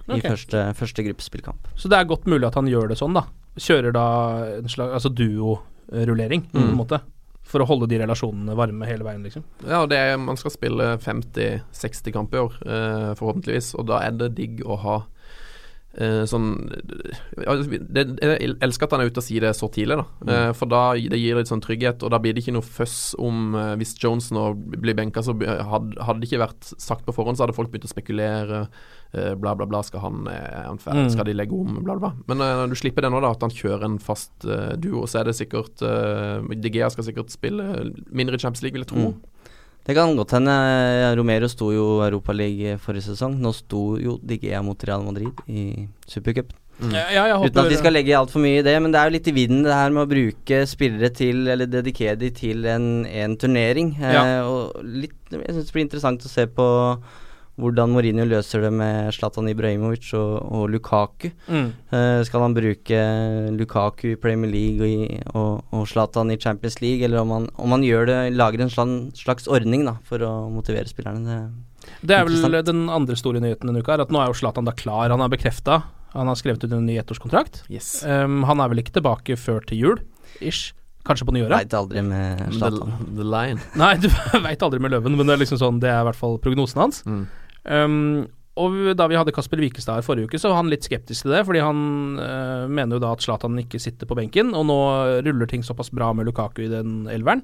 I 0.09 0.19
Ok. 0.19 0.23
første, 0.23 0.73
første 0.77 1.03
gruppespillkamp. 1.03 1.65
Så 1.75 1.89
det 1.89 1.97
er 1.97 2.05
godt 2.05 2.25
mulig 2.25 2.45
at 2.47 2.53
han 2.55 2.67
gjør 2.67 2.87
det 2.89 2.97
sånn, 2.97 3.13
da. 3.13 3.25
Kjører 3.57 3.93
da 3.95 4.05
en 4.59 4.67
slags 4.69 4.93
altså 4.99 5.09
duo-rullering, 5.13 6.43
på 6.51 6.59
Mm. 6.61 6.69
en 6.69 6.77
måte. 6.77 6.99
For 7.47 7.63
å 7.63 7.65
holde 7.67 7.87
de 7.87 7.97
relasjonene 8.01 8.55
varme 8.59 8.85
hele 8.85 9.05
veien, 9.07 9.23
liksom. 9.23 9.43
Ja, 9.65 9.85
det 9.87 9.95
er, 9.97 10.17
man 10.19 10.35
skal 10.35 10.51
spille 10.51 10.97
50-60 10.99 12.11
kamper 12.11 12.37
i 12.37 12.41
år, 12.43 12.53
eh, 12.67 13.13
forhåpentligvis. 13.15 13.73
Og 13.79 13.85
da 13.87 13.99
er 14.03 14.11
det 14.11 14.35
digg 14.35 14.59
å 14.65 14.77
ha 14.77 14.97
sånn 16.29 16.51
det, 17.89 18.03
Jeg 18.21 18.51
elsker 18.61 18.85
at 18.85 18.93
han 18.93 19.01
er 19.01 19.09
ute 19.09 19.21
og 19.21 19.25
sier 19.25 19.47
det 19.47 19.53
så 19.57 19.69
tidlig, 19.73 19.97
da. 19.97 20.05
Mm. 20.27 20.55
for 20.57 20.69
da 20.69 20.81
det 20.93 21.17
gir 21.17 21.39
litt 21.39 21.49
sånn 21.49 21.63
trygghet, 21.63 22.03
og 22.05 22.11
da 22.13 22.19
blir 22.21 22.35
det 22.35 22.43
ikke 22.43 22.55
noe 22.55 22.65
føss 22.65 23.15
om 23.21 23.55
eh, 23.57 23.73
Hvis 23.79 23.95
Jones 24.01 24.29
nå 24.35 24.49
blir 24.55 24.97
benka, 24.97 25.23
så 25.25 25.35
hadde, 25.37 25.97
hadde 26.03 26.21
det 26.21 26.29
ikke 26.29 26.43
vært 26.43 26.71
sagt 26.81 27.05
på 27.07 27.15
forhånd, 27.15 27.39
så 27.39 27.45
hadde 27.45 27.57
folk 27.57 27.71
begynt 27.73 27.87
å 27.89 27.91
spekulere. 27.91 28.67
eh, 29.11 29.33
bla, 29.39 29.55
bla, 29.55 29.65
bla. 29.65 29.83
Skal 29.83 30.03
han 30.03 30.27
eh, 30.31 30.65
han 30.65 30.81
ferdig? 30.81 31.07
Mm. 31.07 31.13
Skal 31.15 31.29
de 31.29 31.37
legge 31.37 31.55
om? 31.55 31.79
Bla, 31.79 31.95
bla, 31.95 31.99
bla. 32.07 32.13
Men 32.29 32.43
uh, 32.43 32.65
du 32.69 32.75
slipper 32.75 33.05
det 33.05 33.11
nå, 33.13 33.21
da, 33.23 33.31
at 33.35 33.45
han 33.45 33.53
kjører 33.53 33.87
en 33.87 33.99
fast 34.03 34.47
uh, 34.47 34.75
duo, 34.79 35.05
så 35.07 35.21
er 35.21 35.29
det 35.29 35.37
sikkert 35.39 35.83
uh, 35.85 36.43
DGA 36.55 36.91
skal 36.93 37.07
sikkert 37.07 37.33
spille 37.33 37.87
mindre 38.11 38.37
i 38.37 38.43
Champions 38.43 38.65
League, 38.65 38.77
vil 38.77 38.85
jeg 38.85 38.93
tro. 38.93 39.11
Mm. 39.13 39.33
Det 39.87 39.95
kan 39.95 40.15
godt 40.17 40.35
hende. 40.35 40.53
Romero 41.15 41.47
sto 41.47 41.71
jo 41.71 41.87
Europaligaen 42.03 42.79
forrige 42.83 43.07
sesong. 43.13 43.37
Nå 43.39 43.53
sto 43.55 43.95
jo 44.01 44.17
Digea 44.19 44.59
mot 44.65 44.81
Real 44.83 45.05
Madrid 45.07 45.43
i 45.47 45.87
supercup. 46.07 46.51
Ja, 46.77 47.07
ja, 47.09 47.37
Uten 47.41 47.63
at 47.63 47.71
vi 47.71 47.77
skal 47.79 47.95
legge 47.95 48.13
altfor 48.13 48.41
mye 48.43 48.59
i 48.59 48.65
det, 48.65 48.75
men 48.83 48.91
det 48.93 48.99
er 48.99 49.09
jo 49.09 49.13
litt 49.15 49.29
i 49.31 49.33
vinden 49.33 49.63
det 49.65 49.73
her 49.73 49.93
med 49.95 50.03
å 50.03 50.09
bruke 50.11 50.59
spillere 50.69 51.09
til, 51.15 51.47
eller 51.49 51.69
dedikere 51.71 52.19
de 52.21 52.29
til 52.35 52.67
en, 52.69 53.01
en 53.07 53.33
turnering. 53.39 53.95
Ja. 53.97 54.21
Eh, 54.21 54.41
og 54.45 54.83
litt, 54.85 55.15
jeg 55.33 55.55
syns 55.55 55.71
det 55.71 55.73
blir 55.73 55.87
interessant 55.87 56.27
å 56.27 56.31
se 56.31 56.45
på 56.51 56.67
hvordan 57.57 57.89
Mourinho 57.93 58.25
løser 58.29 58.61
det 58.67 58.71
med 58.77 59.09
Zlatan 59.15 59.49
Ibrahimovic 59.49 60.11
og, 60.17 60.33
og 60.53 60.67
Lukaku. 60.69 61.31
Mm. 61.49 61.69
Eh, 61.89 62.19
skal 62.27 62.45
han 62.45 62.55
bruke 62.57 62.99
Lukaku 63.57 64.11
i 64.11 64.19
Premier 64.21 64.51
League 64.51 64.85
og, 64.85 65.33
og, 65.33 65.63
og 65.73 65.87
Zlatan 65.89 66.33
i 66.33 66.37
Champions 66.37 66.79
League, 66.83 67.01
eller 67.05 67.23
om 67.23 67.33
han, 67.33 67.49
om 67.57 67.73
han 67.73 67.85
gjør 67.85 68.09
det, 68.11 68.19
lager 68.37 68.61
en 68.65 68.73
slags, 68.73 69.23
slags 69.23 69.49
ordning 69.49 69.87
da, 69.89 69.97
for 70.05 70.21
å 70.21 70.31
motivere 70.53 70.89
spillerne. 70.89 71.41
Det, 71.81 71.97
Det 72.05 72.17
er 72.19 72.27
vel 72.29 72.61
den 72.67 72.87
andre 72.93 73.17
store 73.17 73.41
nyheten 73.41 73.71
denne 73.71 73.81
uka, 73.81 73.97
er 73.97 74.05
at 74.05 74.13
nå 74.13 74.21
er 74.21 74.29
jo 74.29 74.37
Zlatan 74.37 74.69
da 74.69 74.75
klar. 74.77 75.09
Han 75.09 75.23
er 75.25 75.33
bekrefta. 75.33 75.81
Han 76.13 76.29
har 76.29 76.37
skrevet 76.39 76.63
ut 76.63 76.73
en 76.73 76.85
ny 76.87 76.99
ettårskontrakt. 77.01 77.63
Yes. 77.73 78.03
Um, 78.05 78.43
han 78.47 78.61
er 78.61 78.69
vel 78.71 78.81
ikke 78.85 78.95
tilbake 78.99 79.37
før 79.39 79.65
til 79.67 79.81
jul, 79.81 80.03
ish. 80.39 80.75
Kanskje 81.07 81.23
på 81.23 81.33
nyåret. 81.37 81.53
Veit 81.55 81.73
aldri 81.77 82.01
med 82.03 82.41
Zlatan. 82.57 82.93
the 83.15 83.23
Lion. 83.23 83.61
Nei, 83.79 83.93
du 84.01 84.09
veit 84.47 84.63
aldri 84.65 84.81
med 84.83 84.91
Løven, 84.91 85.15
men 85.15 85.29
det 85.29 85.37
er 85.37 85.43
liksom 85.45 85.59
sånn 85.61 85.77
Det 85.79 85.87
er 85.87 86.01
i 86.03 86.07
hvert 86.09 86.19
fall 86.19 86.35
prognosen 86.43 86.81
hans. 86.83 86.99
Mm. 87.07 87.21
Um, 87.67 88.25
og 88.57 88.73
da 88.97 89.05
vi 89.09 89.17
hadde 89.19 89.33
Kasper 89.35 89.61
Wikestad 89.61 89.99
her 89.99 90.05
forrige 90.05 90.31
uke, 90.31 90.39
så 90.41 90.49
var 90.49 90.63
han 90.63 90.71
litt 90.71 90.87
skeptisk 90.87 91.27
til 91.27 91.35
det. 91.35 91.43
Fordi 91.45 91.61
han 91.61 91.81
øh, 92.17 92.63
mener 92.65 92.97
jo 92.97 93.03
da 93.03 93.11
at 93.13 93.21
Zlatan 93.21 93.59
ikke 93.61 93.81
sitter 93.81 94.09
på 94.09 94.17
benken, 94.17 94.55
og 94.57 94.65
nå 94.65 94.77
ruller 95.27 95.49
ting 95.49 95.61
såpass 95.65 95.91
bra 95.93 96.09
med 96.17 96.25
Lukaku 96.25 96.63
i 96.65 96.71
den 96.71 97.03
elveren. 97.13 97.43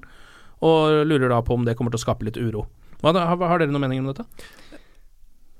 Og 0.65 1.03
lurer 1.05 1.29
da 1.29 1.43
på 1.45 1.53
om 1.53 1.67
det 1.67 1.75
kommer 1.77 1.93
til 1.93 2.01
å 2.01 2.05
skape 2.07 2.25
litt 2.25 2.39
uro. 2.41 2.65
Hva, 3.03 3.13
har, 3.13 3.37
har 3.37 3.61
dere 3.61 3.69
noen 3.69 3.85
mening 3.85 4.01
om 4.01 4.09
dette? 4.09 4.25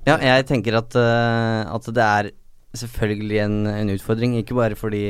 Ja, 0.07 0.17
jeg 0.17 0.47
tenker 0.49 0.79
at, 0.79 0.95
eh, 0.99 1.61
at 1.69 1.89
det 1.95 2.07
er 2.07 2.31
selvfølgelig 2.79 3.43
en, 3.45 3.57
en 3.69 3.93
utfordring. 3.93 4.37
Ikke 4.39 4.57
bare 4.57 4.79
fordi 4.79 5.05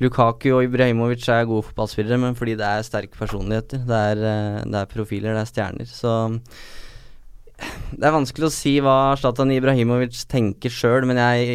Lukaku 0.00 0.48
og 0.54 0.64
Ibrahimovic 0.64 1.26
er 1.34 1.46
gode 1.50 1.68
fotballspillere, 1.68 2.20
men 2.22 2.38
fordi 2.38 2.56
det 2.58 2.66
er 2.66 2.86
sterke 2.86 3.18
personligheter. 3.18 3.82
Det 3.86 4.02
er, 4.12 4.24
eh, 4.32 4.60
det 4.64 4.80
er 4.80 4.92
profiler, 4.92 5.34
det 5.36 5.44
er 5.44 5.52
stjerner. 5.52 5.90
Så 5.90 6.14
det 7.98 8.06
er 8.06 8.14
vanskelig 8.14 8.48
å 8.48 8.54
si 8.54 8.74
hva 8.84 9.16
Zlatan 9.18 9.50
Ibrahimovic 9.54 10.20
tenker 10.30 10.72
sjøl, 10.72 11.06
men 11.08 11.18
jeg, 11.18 11.48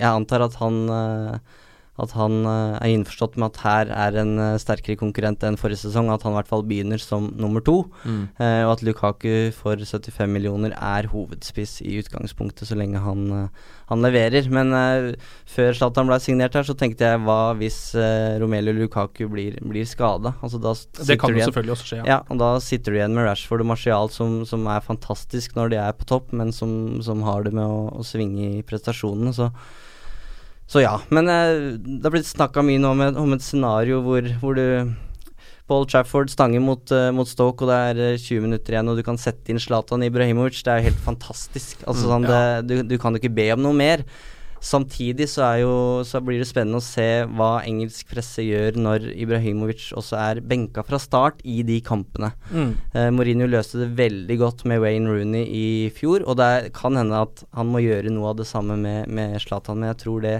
jeg 0.00 0.08
antar 0.10 0.46
at 0.46 0.56
han 0.58 0.80
eh, 0.90 1.60
at 2.02 2.10
han 2.18 2.40
eh, 2.42 2.74
er 2.80 2.90
innforstått 2.90 3.36
med 3.38 3.52
at 3.52 3.60
her 3.62 3.90
er 3.94 4.16
en 4.18 4.32
eh, 4.42 4.56
sterkere 4.58 4.98
konkurrent 4.98 5.44
enn 5.46 5.58
forrige 5.60 5.84
sesong. 5.84 6.08
At 6.10 6.24
han 6.26 6.34
i 6.34 6.38
hvert 6.40 6.50
fall 6.50 6.64
begynner 6.66 6.98
som 6.98 7.28
nummer 7.38 7.62
to. 7.62 7.84
Mm. 8.02 8.24
Eh, 8.34 8.62
og 8.66 8.72
at 8.72 8.82
Lukaku 8.86 9.52
for 9.54 9.78
75 9.78 10.26
millioner 10.34 10.74
er 10.74 11.06
hovedspiss 11.12 11.78
i 11.86 12.00
utgangspunktet, 12.02 12.66
så 12.66 12.78
lenge 12.78 13.02
han, 13.04 13.46
han 13.92 14.02
leverer. 14.02 14.48
Men 14.50 14.74
før 15.46 15.78
Zlatan 15.78 16.10
ble 16.10 16.18
signert 16.22 16.58
her, 16.58 16.66
så 16.66 16.74
tenkte 16.78 17.06
jeg 17.06 17.22
hva 17.22 17.54
hvis 17.60 17.78
Romelu 18.42 18.72
Lukaku 18.74 19.28
blir, 19.30 19.60
blir 19.62 19.86
skada? 19.86 20.34
Altså, 20.42 20.58
Det 20.58 21.18
kan 21.20 21.30
jo 21.30 21.46
selvfølgelig 21.46 21.76
også 21.76 21.90
skje, 21.92 22.00
ja. 22.02 22.08
ja, 22.16 22.18
og 22.26 22.42
da 22.42 22.50
sitter 22.64 22.90
du 22.90 22.98
igjen 22.98 23.14
med 23.14 23.28
Rashford 23.28 23.62
og 23.62 23.70
Martial, 23.70 24.10
som, 24.10 24.40
som 24.48 24.66
er 24.66 24.82
fantastisk 24.82 25.54
når 25.54 25.70
de 25.70 25.80
er 25.84 25.94
på 25.94 26.10
topp, 26.10 26.34
men 26.34 26.50
som, 26.54 26.98
som 27.06 27.22
har 27.28 27.46
det 27.46 27.54
med 27.54 27.64
å, 27.64 27.86
å 27.94 28.06
svinge 28.06 28.58
i 28.58 28.66
prestasjonene. 28.66 29.34
Så, 29.36 29.52
så 30.74 30.82
ja. 30.82 30.98
Men 31.14 31.30
eh, 31.30 31.78
det 31.78 32.02
har 32.02 32.14
blitt 32.16 32.28
snakka 32.28 32.64
mye 32.66 32.82
nå 32.82 32.94
om 32.96 33.02
om 33.24 33.34
et 33.36 33.44
scenario 33.46 34.00
hvor, 34.02 34.26
hvor 34.42 34.58
du 34.58 34.94
Paul 35.70 35.86
Trafford 35.88 36.28
stanger 36.28 36.60
mot, 36.60 36.92
uh, 36.92 37.08
mot 37.14 37.28
Stoke, 37.28 37.64
og 37.64 37.70
det 37.70 37.78
er 37.88 38.02
eh, 38.12 38.20
20 38.20 38.44
minutter 38.44 38.74
igjen, 38.74 38.90
og 38.92 39.00
du 39.00 39.04
kan 39.06 39.16
sette 39.20 39.48
inn 39.48 39.60
Zlatan 39.62 40.04
Ibrahimovic. 40.04 40.60
Det 40.60 40.72
er 40.72 40.82
jo 40.82 40.90
helt 40.90 41.02
fantastisk. 41.06 41.80
Altså, 41.88 42.04
Mm, 42.04 42.12
sånn, 42.12 42.26
det, 42.28 42.40
du, 42.68 42.74
du 42.94 42.96
kan 43.00 43.14
jo 43.14 43.22
ikke 43.22 43.32
be 43.32 43.48
om 43.54 43.62
noe 43.64 43.76
mer. 43.78 44.04
Samtidig 44.64 45.26
så, 45.28 45.46
jo, 45.60 45.72
så 46.08 46.20
blir 46.24 46.40
det 46.40 46.48
spennende 46.48 46.80
å 46.80 46.84
se 46.84 47.06
hva 47.36 47.62
engelsk 47.68 48.08
presse 48.12 48.44
gjør 48.44 48.78
når 48.80 49.10
Ibrahimovic 49.12 49.90
også 49.96 50.16
er 50.20 50.40
benka 50.40 50.84
fra 50.84 51.00
start 51.00 51.40
i 51.44 51.58
de 51.64 51.78
kampene. 51.84 52.32
Mm. 52.52 52.70
Uh, 52.92 53.08
Mourinho 53.16 53.48
løste 53.48 53.80
det 53.82 53.90
veldig 53.96 54.38
godt 54.40 54.66
med 54.68 54.84
Wayne 54.84 55.16
Rooney 55.16 55.48
i 55.48 55.66
fjor, 55.96 56.24
og 56.28 56.40
det 56.40 56.74
kan 56.76 57.00
hende 57.00 57.24
at 57.24 57.44
han 57.56 57.72
må 57.72 57.84
gjøre 57.84 58.12
noe 58.12 58.32
av 58.34 58.40
det 58.40 58.48
samme 58.52 58.76
med, 58.80 59.08
med 59.08 59.40
Zlatan, 59.44 59.80
men 59.80 59.94
jeg 59.94 60.02
tror 60.04 60.24
det 60.24 60.38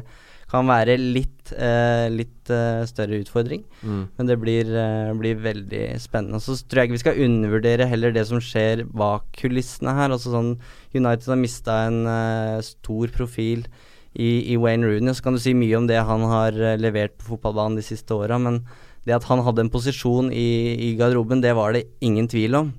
kan 0.55 0.69
være 0.71 0.97
litt, 1.01 1.53
eh, 1.53 2.07
litt 2.15 2.51
eh, 2.53 2.85
større 2.89 3.19
utfordring. 3.23 3.65
Mm. 3.83 4.03
Men 4.17 4.31
det 4.31 4.37
blir, 4.41 4.71
eh, 4.71 5.13
blir 5.19 5.41
veldig 5.43 5.85
spennende. 6.03 6.41
Så 6.43 6.57
tror 6.63 6.83
jeg 6.83 6.91
ikke 6.91 6.99
vi 6.99 7.05
skal 7.05 7.25
undervurdere 7.27 7.89
heller 7.91 8.15
det 8.15 8.27
som 8.31 8.43
skjer 8.43 8.85
bak 8.87 9.27
kulissene 9.41 9.97
her. 9.97 10.15
Altså 10.15 10.35
sånn 10.35 10.55
United 10.95 11.33
har 11.33 11.41
mista 11.41 11.81
en 11.89 12.07
eh, 12.07 12.63
stor 12.63 13.13
profil 13.17 13.67
i, 14.15 14.55
i 14.55 14.57
Wayne 14.61 14.87
Rooney. 14.87 15.15
Så 15.15 15.27
kan 15.27 15.35
du 15.35 15.43
si 15.43 15.55
mye 15.59 15.77
om 15.79 15.89
det 15.91 15.99
han 15.99 16.25
har 16.31 16.55
eh, 16.55 16.79
levert 16.81 17.19
på 17.19 17.35
fotballbanen 17.35 17.81
de 17.81 17.87
siste 17.87 18.15
åra, 18.15 18.39
men 18.39 18.63
det 19.05 19.19
at 19.19 19.27
han 19.29 19.43
hadde 19.45 19.67
en 19.67 19.73
posisjon 19.73 20.31
i, 20.33 20.49
i 20.91 20.95
garderoben, 20.97 21.43
det 21.45 21.53
var 21.59 21.75
det 21.75 21.89
ingen 22.05 22.31
tvil 22.31 22.57
om. 22.63 22.73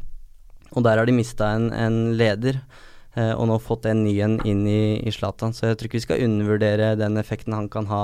Og 0.75 0.83
der 0.83 0.97
har 0.97 1.07
de 1.07 1.15
mista 1.15 1.51
en, 1.55 1.69
en 1.71 2.15
leder. 2.17 2.63
Eh, 3.15 3.33
og 3.33 3.49
nå 3.49 3.59
fått 3.63 3.87
en 3.89 4.03
ny 4.05 4.15
en 4.25 4.39
inn 4.47 4.63
i, 4.69 4.97
i 5.01 5.13
Zlatan, 5.13 5.55
så 5.55 5.71
jeg 5.71 5.79
tror 5.79 5.89
ikke 5.89 5.99
vi 5.99 6.05
skal 6.07 6.25
undervurdere 6.27 6.93
den 6.99 7.19
effekten 7.21 7.55
han 7.55 7.69
kan 7.71 7.89
ha 7.91 8.03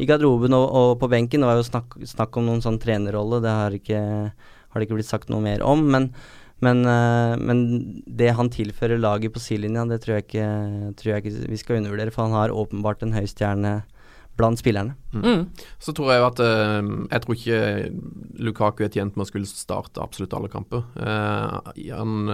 i 0.00 0.08
garderoben 0.08 0.56
og, 0.56 0.66
og 0.66 0.90
på 1.00 1.10
benken. 1.12 1.42
Det 1.42 1.50
var 1.50 1.60
jo 1.60 1.68
snakk, 1.68 1.96
snakk 2.08 2.36
om 2.40 2.48
noen 2.48 2.64
sånn 2.64 2.80
trenerrolle, 2.82 3.42
det 3.44 3.56
har, 3.56 3.76
ikke, 3.76 4.02
har 4.32 4.80
det 4.80 4.88
ikke 4.88 5.00
blitt 5.00 5.10
sagt 5.10 5.32
noe 5.32 5.44
mer 5.44 5.64
om. 5.66 5.84
Men, 5.92 6.10
men, 6.64 6.82
eh, 6.88 7.36
men 7.40 7.64
det 8.06 8.34
han 8.38 8.52
tilfører 8.52 9.00
laget 9.00 9.34
på 9.34 9.42
sidelinja, 9.42 9.86
det 9.90 10.02
tror 10.04 10.18
jeg, 10.18 10.28
ikke, 10.28 10.50
tror 11.00 11.14
jeg 11.14 11.24
ikke 11.24 11.54
vi 11.54 11.60
skal 11.60 11.80
undervurdere, 11.80 12.14
for 12.14 12.28
han 12.28 12.38
har 12.38 12.54
åpenbart 12.56 13.04
en 13.06 13.16
høy 13.16 13.26
stjerne 13.28 13.80
blant 14.40 14.60
spillerne. 14.60 14.96
Mm. 15.12 15.48
Så 15.82 15.92
tror 15.96 16.12
jeg 16.12 16.20
jo 16.22 16.28
at 16.28 16.40
eh, 16.44 16.90
Jeg 17.10 17.22
tror 17.24 17.36
ikke 17.36 17.58
Lukaku 18.46 18.84
er 18.86 18.92
tjent 18.94 19.16
med 19.16 19.26
å 19.26 19.28
skulle 19.28 19.50
starte 19.50 20.00
absolutt 20.02 20.36
alle 20.36 20.50
kamper. 20.52 20.86
Eh, 20.96 21.90
han, 21.92 22.30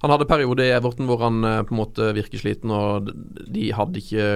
han 0.00 0.14
hadde 0.14 0.28
perioder 0.30 0.64
i 0.64 0.72
Everton 0.72 1.08
hvor 1.10 1.20
han 1.20 1.42
eh, 1.44 1.58
på 1.68 1.74
en 1.74 1.80
måte 1.82 2.06
virker 2.16 2.40
sliten, 2.40 2.72
og 2.72 3.10
de 3.52 3.66
hadde 3.76 4.00
ikke 4.00 4.28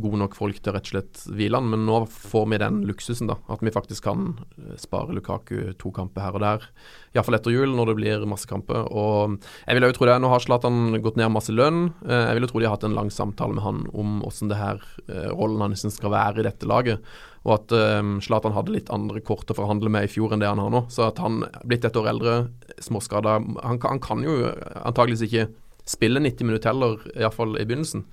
gode 0.00 0.20
nok 0.22 0.36
folk 0.38 0.56
til 0.64 0.72
rett 0.72 0.88
og 0.88 0.92
slett 0.94 1.24
hvile 1.28 1.60
han. 1.60 1.68
Men 1.74 1.84
nå 1.84 1.98
får 2.08 2.46
vi 2.48 2.60
den 2.62 2.78
luksusen, 2.88 3.28
da. 3.28 3.36
At 3.52 3.60
vi 3.60 3.74
faktisk 3.74 4.06
kan 4.08 4.30
eh, 4.56 4.72
spare 4.80 5.12
Lukaku 5.12 5.74
to 5.80 5.92
kamper 5.92 6.24
her 6.24 6.38
og 6.38 6.44
der. 6.46 6.64
Iallfall 7.12 7.36
etter 7.36 7.52
jul, 7.52 7.74
når 7.76 7.92
det 7.92 7.96
blir 8.00 8.24
masse 8.30 8.48
kamper. 8.48 8.88
Og 8.88 9.36
jeg 9.66 9.76
vil 9.76 9.88
jo 9.90 9.98
tro 9.98 10.08
det. 10.08 10.16
Nå 10.24 10.32
har 10.32 10.44
Zlatan 10.46 10.96
gått 11.04 11.20
ned 11.20 11.34
masse 11.34 11.52
lønn. 11.52 11.90
Eh, 12.06 12.30
Jeg 12.32 12.38
vil 12.38 12.48
jo 12.48 12.52
tro 12.54 12.62
de 12.64 12.70
har 12.70 12.78
hatt 12.78 12.88
en 12.88 12.96
lang 12.96 13.12
samtale 13.12 13.58
med 13.58 13.66
han 13.66 13.84
om 13.92 14.20
hvordan 14.22 14.48
det 14.48 14.62
her 14.62 14.80
rollen 15.12 15.40
rollen 15.42 15.74
hans 15.74 15.84
skal 15.92 16.12
være 16.14 16.40
i 16.40 16.46
dette 16.46 16.68
laget. 16.68 17.02
Og 17.42 17.56
at 17.56 17.74
eh, 17.74 18.02
Zlatan 18.22 18.54
hadde 18.54 18.74
litt 18.76 18.92
andre 18.94 19.22
kort 19.24 19.50
å 19.50 19.56
forhandle 19.58 19.90
med 19.92 20.06
i 20.06 20.12
fjor 20.12 20.34
enn 20.34 20.42
det 20.42 20.50
han 20.50 20.62
har 20.62 20.70
nå. 20.72 20.84
Så 20.92 21.08
at 21.08 21.18
han 21.22 21.42
blitt 21.66 21.86
et 21.88 21.98
år 21.98 22.12
eldre, 22.12 22.36
småskada 22.82 23.40
han, 23.40 23.80
han 23.82 24.02
kan 24.02 24.22
jo 24.26 24.52
antageligvis 24.84 25.26
ikke 25.26 25.48
spille 25.88 26.22
90 26.22 26.46
minutter 26.46 26.70
heller, 26.70 27.02
iallfall 27.18 27.56
i 27.58 27.66
begynnelsen. 27.66 28.06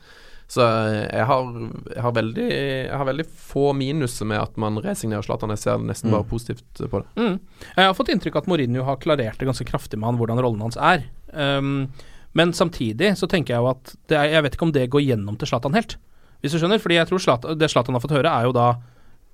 Så 0.50 0.66
eh, 0.66 1.06
jeg 1.14 1.26
har, 1.30 1.50
jeg 1.94 2.02
har, 2.02 2.14
veldig, 2.18 2.48
jeg 2.50 2.98
har 2.98 3.06
veldig 3.06 3.26
få 3.54 3.70
minuser 3.78 4.30
med 4.32 4.42
at 4.42 4.56
man 4.62 4.82
resignerer 4.82 5.26
Zlatan. 5.26 5.54
Jeg 5.54 5.62
ser 5.62 5.84
nesten 5.86 6.14
bare 6.14 6.26
positivt 6.30 6.82
på 6.82 7.04
det. 7.04 7.10
Mm. 7.22 7.36
Jeg 7.76 7.86
har 7.86 7.98
fått 7.98 8.10
inntrykk 8.16 8.40
av 8.40 8.48
at 8.48 8.50
Mourinho 8.50 8.86
har 8.88 9.02
klarert 9.04 9.38
det 9.38 9.50
ganske 9.50 9.68
kraftig 9.70 10.02
med 10.02 10.10
han 10.10 10.22
hvordan 10.22 10.42
rollen 10.42 10.66
hans 10.66 10.80
er. 10.82 11.06
Um, 11.30 11.92
men 12.34 12.54
samtidig 12.58 13.14
så 13.20 13.30
tenker 13.30 13.56
jeg 13.56 13.62
jo 13.62 13.70
at 13.70 13.92
det 14.10 14.18
er, 14.18 14.32
Jeg 14.34 14.46
vet 14.46 14.56
ikke 14.56 14.66
om 14.66 14.74
det 14.74 14.90
går 14.90 15.06
gjennom 15.06 15.38
til 15.38 15.50
Zlatan 15.52 15.78
helt. 15.78 16.00
Hvis 16.42 16.56
du 16.56 16.62
skjønner? 16.62 16.82
Fordi 16.82 16.98
jeg 16.98 17.10
tror 17.12 17.22
Zlatan, 17.22 17.60
det 17.60 17.70
Zlatan 17.70 17.98
har 17.98 18.02
fått 18.02 18.18
høre, 18.18 18.34
er 18.34 18.50
jo 18.50 18.56
da 18.56 18.72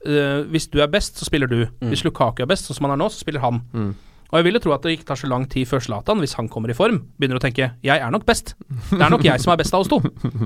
uh, 0.06 0.46
Hvis 0.52 0.70
du 0.72 0.80
er 0.84 0.92
best, 0.92 1.20
så 1.20 1.28
spiller 1.28 1.50
du. 1.52 1.66
Hvis 1.90 2.06
Lukaku 2.06 2.44
er 2.46 2.50
best, 2.50 2.70
sånn 2.70 2.80
som 2.80 2.88
han 2.88 2.96
er 2.96 3.02
nå, 3.04 3.10
så 3.14 3.26
spiller 3.26 3.44
han. 3.44 3.62
Mm. 3.74 3.94
Og 4.32 4.40
jeg 4.40 4.46
vil 4.48 4.58
jo 4.58 4.62
tro 4.66 4.74
at 4.76 4.86
det 4.86 4.96
ikke 4.96 5.08
tar 5.12 5.20
så 5.22 5.28
lang 5.30 5.46
tid 5.52 5.68
før 5.70 5.84
Zlatan, 5.86 6.20
hvis 6.20 6.34
han 6.36 6.50
kommer 6.52 6.72
i 6.72 6.76
form, 6.78 6.98
begynner 7.20 7.38
å 7.38 7.44
tenke 7.44 7.70
jeg 7.86 8.02
er 8.02 8.12
nok 8.12 8.26
best. 8.28 8.56
Det 8.90 9.00
er 9.00 9.14
nok 9.14 9.24
jeg 9.24 9.44
som 9.44 9.54
er 9.54 9.60
best 9.62 9.76
av 9.78 9.86
oss 9.86 9.92
to. 9.92 10.02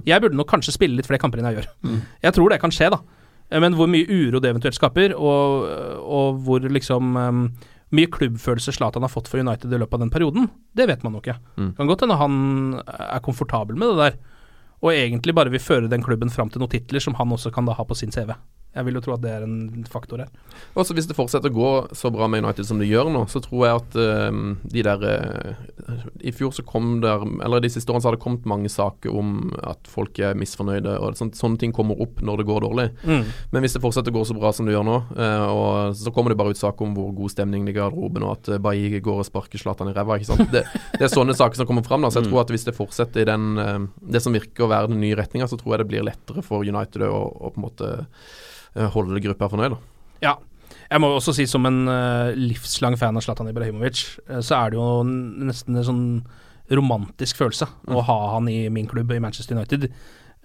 Jeg 0.09 0.21
burde 0.21 0.37
nok 0.37 0.49
kanskje 0.51 0.75
spille 0.75 0.99
litt 0.99 1.07
flere 1.07 1.21
kamper 1.21 1.41
enn 1.41 1.47
jeg 1.49 1.61
gjør. 1.61 1.69
Jeg 2.27 2.35
tror 2.35 2.53
det 2.53 2.59
kan 2.61 2.73
skje, 2.75 2.91
da. 2.93 2.99
Eh, 3.49 3.59
Men 3.63 3.77
hvor 3.79 3.89
mye 3.89 4.05
uro 4.05 4.41
det 4.43 4.51
eventuelt 4.51 4.77
skaper, 4.77 5.15
og, 5.17 5.69
og 6.03 6.41
hvor 6.45 6.67
liksom 6.67 7.15
um, 7.17 7.41
mye 7.95 8.11
klubbfølelse 8.13 8.75
Zlatan 8.75 9.05
har 9.07 9.13
fått 9.13 9.31
for 9.31 9.41
United 9.41 9.71
i 9.73 9.79
løpet 9.81 9.97
av 9.97 10.03
den 10.05 10.13
perioden, 10.13 10.51
det 10.77 10.89
vet 10.91 11.05
man 11.05 11.15
jo 11.15 11.23
ikke. 11.23 11.39
Mm. 11.57 11.71
Kan 11.79 11.89
godt 11.89 12.05
hende 12.05 12.19
han 12.19 12.35
er 12.83 13.23
komfortabel 13.25 13.79
med 13.79 13.95
det 13.95 14.03
der, 14.03 14.19
og 14.83 14.93
egentlig 14.93 15.33
bare 15.35 15.51
vil 15.51 15.63
føre 15.63 15.89
den 15.91 16.03
klubben 16.05 16.29
fram 16.31 16.51
til 16.51 16.61
noen 16.61 16.71
titler 16.71 17.03
som 17.03 17.17
han 17.17 17.33
også 17.35 17.51
kan 17.55 17.65
da 17.67 17.73
ha 17.75 17.87
på 17.87 17.97
sin 17.97 18.13
CV. 18.13 18.35
Jeg 18.69 18.85
vil 18.85 18.99
jo 18.99 19.01
tro 19.01 19.15
at 19.15 19.21
det 19.23 19.31
er 19.33 19.43
en 19.47 19.85
faktor 19.89 20.21
her. 20.21 20.29
Også 20.77 20.93
hvis 20.93 21.07
det 21.09 21.15
fortsetter 21.17 21.49
å 21.49 21.55
gå 21.55 21.69
så 21.97 22.11
bra 22.13 22.27
med 22.29 22.43
United 22.43 22.67
som 22.67 22.77
det 22.77 22.85
gjør 22.85 23.07
nå, 23.09 23.23
så 23.31 23.41
tror 23.41 23.63
jeg 23.65 23.79
at 23.79 23.95
uh, 23.97 24.35
de 24.69 24.83
der 24.85 25.05
uh, 25.05 26.03
I 26.21 26.33
fjor 26.35 26.53
så 26.53 26.61
kom 26.67 26.99
der 27.01 27.23
Eller 27.45 27.63
de 27.63 27.71
siste 27.73 27.89
årene 27.89 28.03
så 28.03 28.11
har 28.11 28.17
det 28.17 28.21
kommet 28.21 28.45
mange 28.49 28.69
saker 28.69 29.15
om 29.15 29.49
at 29.65 29.89
folk 29.89 30.21
er 30.21 30.37
misfornøyde, 30.37 30.99
og 31.01 31.17
sånt, 31.17 31.39
sånne 31.39 31.57
ting 31.61 31.73
kommer 31.73 31.97
opp 32.03 32.21
når 32.21 32.41
det 32.43 32.45
går 32.51 32.67
dårlig. 32.67 32.85
Mm. 33.09 33.25
Men 33.55 33.65
hvis 33.65 33.73
det 33.73 33.81
fortsetter 33.81 34.13
å 34.13 34.19
gå 34.19 34.25
så 34.29 34.37
bra 34.37 34.53
som 34.53 34.69
det 34.69 34.75
gjør 34.75 34.85
nå, 34.85 34.99
uh, 35.17 35.47
og 35.49 35.97
så 35.97 36.13
kommer 36.13 36.35
det 36.35 36.37
bare 36.41 36.53
ut 36.53 36.61
saker 36.61 36.85
om 36.85 36.93
hvor 36.97 37.09
god 37.17 37.33
stemning 37.33 37.65
det 37.65 37.73
er 37.73 37.79
i 37.79 37.79
garderoben, 37.79 38.27
og 38.27 38.35
at 38.37 38.51
uh, 38.53 38.59
Bailly 38.61 39.01
går 39.01 39.23
og 39.23 39.27
sparker 39.27 39.61
Zlatan 39.61 39.89
i 39.89 39.95
ræva, 39.97 40.19
ikke 40.19 40.29
sant. 40.29 40.45
Det, 40.53 40.61
det 40.93 41.07
er 41.07 41.11
sånne 41.11 41.33
saker 41.37 41.57
som 41.57 41.69
kommer 41.69 41.87
fram, 41.89 42.05
da. 42.05 42.13
Så 42.13 42.21
jeg 42.21 42.29
tror 42.29 42.43
at 42.43 42.53
hvis 42.53 42.69
det 42.69 42.77
fortsetter 42.77 43.25
i 43.25 43.29
den 43.29 43.89
det 43.99 44.21
som 44.21 44.35
virker 44.35 44.65
å 44.65 44.69
være 44.69 44.91
den 44.91 45.01
nye 45.01 45.17
retninga, 45.17 45.47
så 45.49 45.57
tror 45.57 45.75
jeg 45.75 45.83
det 45.83 45.89
blir 45.89 46.05
lettere 46.05 46.43
for 46.45 46.65
United 46.65 47.07
å, 47.07 47.17
å 47.17 47.51
på 47.53 47.59
en 47.59 47.65
måte 47.65 47.91
eh, 48.75 48.89
holde 48.93 49.21
gruppa 49.23 49.49
fornøyd. 49.51 49.75
da. 49.75 49.79
Ja. 50.25 50.35
Jeg 50.89 51.01
må 51.03 51.09
også 51.13 51.35
si 51.37 51.45
som 51.49 51.65
en 51.69 51.83
uh, 51.85 52.33
livslang 52.33 52.95
fan 52.97 53.17
av 53.17 53.21
Zlatan 53.21 53.49
Ibrahimovic, 53.51 54.03
uh, 54.29 54.39
så 54.41 54.57
er 54.57 54.71
det 54.71 54.79
jo 54.79 54.87
nesten 55.05 55.77
en 55.77 55.85
sånn 55.85 56.05
romantisk 56.73 57.37
følelse 57.37 57.65
å 57.89 58.01
ha 58.05 58.17
han 58.35 58.49
i 58.49 58.63
min 58.73 58.89
klubb 58.89 59.11
i 59.13 59.19
Manchester 59.21 59.57
United. 59.57 59.87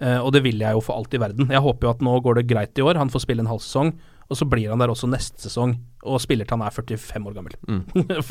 Uh, 0.01 0.19
og 0.19 0.33
det 0.35 0.43
vil 0.45 0.61
jeg 0.61 0.77
jo 0.77 0.83
for 0.85 0.99
alt 0.99 1.13
i 1.17 1.21
verden. 1.21 1.49
Jeg 1.49 1.65
håper 1.65 1.87
jo 1.87 1.93
at 1.95 2.03
nå 2.05 2.17
går 2.21 2.39
det 2.39 2.49
greit 2.51 2.77
i 2.77 2.85
år, 2.85 2.99
han 3.01 3.13
får 3.13 3.25
spille 3.25 3.45
en 3.45 3.49
halv 3.49 3.63
sesong. 3.65 3.95
Og 4.25 4.39
så 4.39 4.47
blir 4.49 4.71
han 4.71 4.81
der 4.81 4.89
også 4.89 5.05
neste 5.09 5.43
sesong, 5.43 5.75
og 6.01 6.21
spiller 6.21 6.47
til 6.47 6.57
han 6.57 6.65
er 6.65 6.73
45 6.73 7.27
år 7.29 7.35
gammel. 7.35 7.57
Mm. 7.69 7.83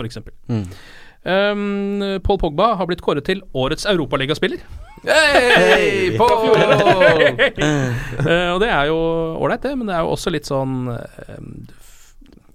Um, 1.24 2.20
Paul 2.24 2.38
Pogba 2.40 2.74
har 2.76 2.88
blitt 2.88 3.02
kåret 3.04 3.24
til 3.24 3.40
årets 3.56 3.86
europaligaspiller. 3.88 4.60
Hei, 5.04 6.16
Paul! 6.16 6.52
uh, 6.52 8.50
og 8.54 8.60
det 8.62 8.68
er 8.70 8.90
jo 8.90 8.98
ålreit, 9.40 9.64
det, 9.64 9.72
men 9.78 9.88
det 9.88 9.96
er 9.96 10.04
jo 10.04 10.12
også 10.14 10.32
litt 10.32 10.48
sånn 10.48 10.86
um, 10.92 11.48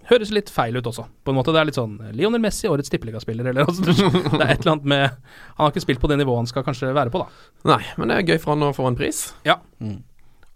Høres 0.10 0.32
litt 0.34 0.50
feil 0.50 0.74
ut 0.74 0.88
også, 0.90 1.04
på 1.22 1.30
en 1.30 1.38
måte. 1.38 1.54
Det 1.54 1.60
er 1.62 1.68
litt 1.70 1.78
sånn 1.78 2.00
Lionel 2.18 2.42
Messi, 2.42 2.66
årets 2.66 2.90
tippeligaspiller, 2.90 3.52
eller 3.52 3.68
altså, 3.70 3.86
Det 3.86 4.40
er 4.42 4.56
et 4.56 4.64
eller 4.64 4.72
annet 4.74 4.88
med 4.90 5.04
Han 5.12 5.62
har 5.62 5.70
ikke 5.70 5.84
spilt 5.84 6.02
på 6.02 6.10
det 6.10 6.18
nivået 6.18 6.42
han 6.42 6.50
skal 6.50 6.66
kanskje 6.66 6.90
være 6.98 7.14
på, 7.14 7.22
da. 7.22 7.50
Nei, 7.76 7.84
men 8.02 8.10
det 8.10 8.18
er 8.18 8.32
gøy 8.32 8.40
for 8.42 8.56
han 8.56 8.66
å 8.66 8.74
få 8.74 8.88
en 8.90 8.98
pris. 8.98 9.20
Ja. 9.46 9.60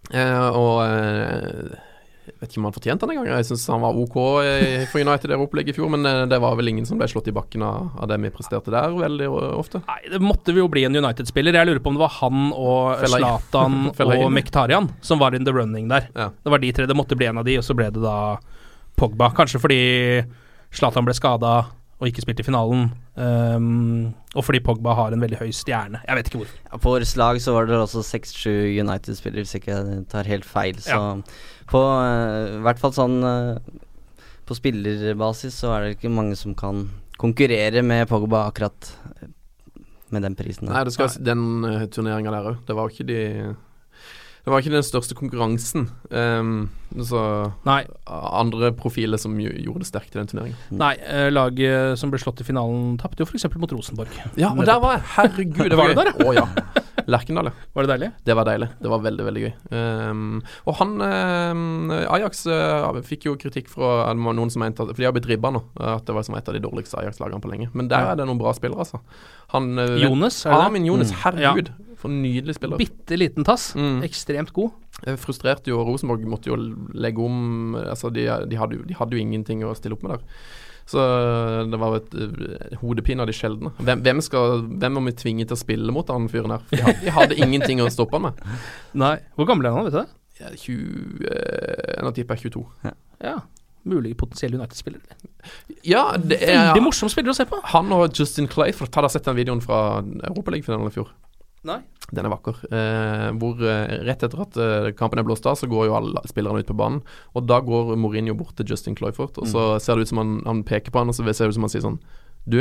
Eh, 0.09 0.47
og 0.57 0.82
eh, 0.88 1.92
jeg 2.24 2.36
vet 2.39 2.53
ikke 2.53 2.61
om 2.61 2.67
han 2.69 2.76
fortjente 2.76 3.07
den 3.07 3.13
engang. 3.17 3.28
Jeg 3.34 3.47
syns 3.49 3.65
han 3.67 3.82
var 3.84 3.97
OK 3.99 4.15
for 4.91 5.03
United 5.03 5.34
i 5.34 5.38
opplegget 5.43 5.74
i 5.74 5.76
fjor, 5.76 5.89
men 5.91 6.07
eh, 6.07 6.21
det 6.32 6.39
var 6.39 6.55
vel 6.59 6.71
ingen 6.71 6.88
som 6.88 6.99
ble 6.99 7.09
slått 7.11 7.28
i 7.28 7.36
bakken 7.36 7.65
av, 7.67 7.99
det 8.07 8.19
vi 8.24 8.32
presterte 8.32 8.71
der 8.71 8.95
veldig 8.95 9.28
ofte. 9.59 9.84
Nei, 9.89 9.99
det 10.13 10.21
måtte 10.24 10.55
vi 10.55 10.63
jo 10.63 10.69
bli 10.71 10.86
en 10.88 10.95
United-spiller. 10.95 11.59
Jeg 11.59 11.67
lurer 11.67 11.84
på 11.84 11.91
om 11.91 11.99
det 11.99 12.05
var 12.05 12.15
han 12.21 12.49
og. 12.55 13.03
Zlatan 13.13 13.78
og 14.24 14.26
Mektarian 14.32 14.88
som 15.03 15.19
var 15.19 15.36
in 15.36 15.43
the 15.47 15.53
running 15.55 15.91
der. 15.91 16.07
Ja. 16.15 16.32
Det 16.32 16.55
var 16.55 16.63
de 16.63 16.71
tre. 16.76 16.88
Det 16.88 16.97
måtte 16.97 17.19
bli 17.19 17.28
en 17.28 17.43
av 17.43 17.47
de, 17.47 17.59
og 17.59 17.67
så 17.67 17.76
ble 17.78 17.91
det 17.91 18.03
da 18.03 18.17
Pogba. 18.99 19.34
Kanskje 19.36 19.59
fordi 19.59 19.82
Zlatan 20.74 21.07
ble 21.07 21.15
skada 21.17 21.57
og 21.99 22.09
ikke 22.09 22.24
spilte 22.24 22.43
i 22.43 22.47
finalen, 22.47 22.91
Um, 23.13 24.13
og 24.34 24.41
fordi 24.47 24.59
Pogba 24.65 24.95
har 24.97 25.13
en 25.13 25.21
veldig 25.21 25.38
høy 25.38 25.51
stjerne. 25.53 26.01
Jeg 26.07 26.17
vet 26.17 26.30
ikke 26.30 26.39
hvorfor. 26.41 26.61
Ja, 26.65 26.80
på 26.82 26.93
årets 26.95 27.13
lag 27.19 27.38
så 27.41 27.53
var 27.53 27.67
det 27.69 27.78
også 27.78 28.01
6-7 28.07 28.47
United-spillere, 28.82 29.43
hvis 29.45 29.53
jeg 29.53 29.61
ikke 29.61 30.05
tar 30.09 30.30
helt 30.30 30.47
feil. 30.49 30.80
Så 30.82 30.97
på 31.70 31.80
uh, 31.80 32.59
hvert 32.64 32.82
fall 32.82 32.93
sånn 32.95 33.18
uh, 33.24 33.57
På 34.47 34.57
spillerbasis 34.57 35.55
så 35.64 35.72
er 35.76 35.86
det 35.86 35.97
ikke 35.97 36.11
mange 36.14 36.38
som 36.39 36.55
kan 36.57 36.88
konkurrere 37.22 37.84
med 37.86 38.09
Pogba 38.09 38.47
akkurat 38.49 38.89
eh, 39.22 39.30
med 40.11 40.26
den 40.26 40.36
prisen. 40.36 40.68
der. 40.68 40.76
Nei, 40.76 40.84
det 40.89 40.95
skal 40.95 41.14
den 41.24 41.45
uh, 41.64 41.86
turneringa 41.88 42.34
der 42.34 42.49
òg. 42.51 42.57
Det 42.68 42.76
var 42.76 42.91
ikke 42.91 43.07
de 43.07 43.22
Det 44.43 44.51
var 44.51 44.59
ikke 44.59 44.73
den 44.73 44.83
største 44.83 45.15
konkurransen. 45.15 45.85
Um, 46.11 46.69
så 46.99 47.19
Nei. 47.65 47.85
andre 48.11 48.73
profiler 48.75 49.17
som 49.17 49.37
gjorde 49.39 49.79
det 49.81 49.87
sterkt 49.87 50.13
i 50.13 50.19
den 50.19 50.27
turneringen. 50.29 50.57
Nei, 50.77 50.91
eh, 50.99 51.29
laget 51.31 51.95
som 51.97 52.11
ble 52.11 52.19
slått 52.21 52.43
i 52.43 52.45
finalen, 52.45 52.97
tapte 53.01 53.23
jo 53.23 53.25
f.eks. 53.29 53.47
mot 53.55 53.71
Rosenborg. 53.71 54.11
Ja, 54.37 54.51
og 54.51 54.65
der 54.67 54.81
var 54.83 54.97
jeg! 54.97 55.05
Herregud, 55.15 55.69
det 55.71 55.79
var, 55.79 55.93
gøy. 55.93 55.95
der, 56.01 56.11
Å 56.27 56.35
ja. 56.35 56.43
Lerkendal, 57.09 57.49
ja. 57.49 57.53
Var 57.73 57.87
det 57.87 57.91
deilig? 57.95 58.09
Det 58.27 58.35
var 58.37 58.47
deilig. 58.47 58.67
Det 58.83 58.91
var 58.91 59.01
veldig, 59.07 59.23
veldig 59.29 59.41
gøy. 59.45 59.53
Um, 59.73 60.21
og 60.69 60.77
han 60.79 60.93
um, 61.01 61.95
Ajax 62.03 62.43
uh, 62.51 62.99
fikk 63.07 63.25
jo 63.31 63.33
kritikk 63.39 63.71
fra 63.71 64.11
det 64.13 64.21
var 64.27 64.37
noen 64.37 64.51
som 64.53 64.61
mente 64.63 64.83
at 64.85 64.91
For 64.93 65.01
de 65.01 65.07
har 65.09 65.15
blitt 65.15 65.27
ribba 65.31 65.51
nå, 65.55 65.63
at 65.79 66.05
det 66.07 66.15
var 66.15 66.27
som 66.27 66.35
et 66.37 66.51
av 66.51 66.55
de 66.55 66.61
dårligste 66.63 66.99
Ajax-lagene 67.01 67.41
på 67.43 67.51
lenge. 67.51 67.71
Men 67.73 67.89
der 67.91 68.11
er 68.11 68.19
det 68.19 68.27
noen 68.29 68.39
bra 68.43 68.53
spillere, 68.55 68.83
altså. 68.85 69.01
Han, 69.55 69.71
Jones? 69.79 70.03
Jonas, 70.03 70.43
er 70.45 70.51
det 70.53 70.59
det? 70.61 70.67
Amin 70.69 70.87
Jonas, 70.91 71.11
Mm. 71.15 71.19
herregud. 71.25 71.73
For 72.03 72.11
en 72.11 72.19
nydelig 72.23 72.57
spiller. 72.57 72.81
Bitte 72.81 73.17
liten 73.17 73.47
tass. 73.47 73.71
Mm. 73.79 74.01
Ekstremt 74.03 74.51
god. 74.55 74.75
Jeg 75.03 75.19
frustrerte 75.19 75.71
jo 75.71 75.81
Rosenborg 75.87 76.25
måtte 76.29 76.51
jo 76.51 76.57
legge 76.93 77.23
om 77.23 77.73
Altså 77.79 78.11
de, 78.13 78.27
de, 78.47 78.59
hadde, 78.59 78.77
jo, 78.77 78.83
de 78.87 78.95
hadde 78.95 79.17
jo 79.17 79.23
ingenting 79.23 79.63
å 79.65 79.73
stille 79.77 79.97
opp 79.97 80.03
med 80.05 80.17
der. 80.17 80.27
Så 80.89 80.99
det 81.71 81.79
var 81.79 81.95
et 81.95 82.15
uh, 82.17 82.73
hodepine 82.81 83.23
av 83.23 83.29
de 83.29 83.35
sjeldne. 83.35 83.71
Hvem, 83.79 84.01
hvem, 84.03 84.19
skal, 84.25 84.65
hvem 84.67 84.97
må 84.97 85.05
vi 85.07 85.15
tvinge 85.15 85.47
til 85.47 85.55
å 85.55 85.61
spille 85.61 85.95
mot 85.95 86.11
han 86.11 86.27
fyren 86.31 86.57
her? 86.57 86.65
For 86.67 86.75
de, 86.75 86.83
hadde, 86.83 87.05
de 87.05 87.15
hadde 87.15 87.39
ingenting 87.39 87.79
å 87.79 87.87
stoppe 87.93 88.19
han 88.19 88.27
med. 88.27 88.43
Nei. 89.05 89.15
Hvor 89.37 89.47
gammel 89.47 89.69
er 89.69 89.77
han, 89.77 89.87
vet 89.87 89.95
du 89.95 90.01
det? 90.01 90.09
Ja, 90.41 90.51
20 90.57 91.27
eh, 91.29 91.99
Nå 92.03 92.11
tipper 92.17 92.35
jeg 92.35 92.51
22. 92.51 92.65
Ja. 93.23 93.37
Mulig 93.87 94.13
potensiell 94.19 94.55
United-spiller. 94.55 95.01
Ja, 95.87 96.13
det 96.19 96.39
er 96.41 96.69
Veldig 96.69 96.85
morsom 96.85 97.11
spiller 97.11 97.33
å 97.33 97.37
se 97.37 97.45
på. 97.47 97.59
Han 97.73 97.91
og 97.95 98.15
Justin 98.15 98.47
Clayford 98.51 98.91
ta 98.95 99.03
da 99.03 99.11
sett 99.11 99.27
den 99.27 99.37
videoen 99.39 99.63
fra 99.63 100.01
Europaligafinalen 100.01 100.91
i 100.91 100.95
fjor? 100.95 101.11
Nei. 101.64 101.80
Den 102.11 102.28
er 102.28 102.34
vakker. 102.34 102.59
Eh, 102.68 103.30
hvor 103.39 103.61
eh, 103.64 103.93
rett 104.03 104.24
etter 104.26 104.41
at 104.43 104.57
eh, 104.59 104.89
kampen 104.99 105.22
er 105.22 105.28
blåst 105.28 105.47
av, 105.47 105.55
så 105.59 105.70
går 105.72 105.88
jo 105.88 105.95
alle 105.97 106.24
spillerne 106.30 106.59
ut 106.59 106.70
på 106.70 106.76
banen. 106.78 106.99
Og 107.34 107.47
da 107.47 107.61
går 107.64 107.95
Mourinho 107.99 108.36
bort 108.38 108.57
til 108.59 108.74
Justin 108.74 108.97
Cloyford, 108.99 109.39
og 109.39 109.47
så 109.49 109.66
ser 109.84 109.95
det 109.95 110.05
ut 110.05 110.11
som 110.11 110.22
han, 110.22 110.38
han 110.45 110.66
peker 110.68 110.91
på 110.91 111.01
han, 111.01 111.11
og 111.11 111.16
så 111.16 111.26
ser 111.32 111.47
det 111.47 111.55
ut 111.55 111.59
som 111.61 111.68
han 111.68 111.74
sier 111.74 111.86
sånn 111.86 112.01
Du, 112.43 112.59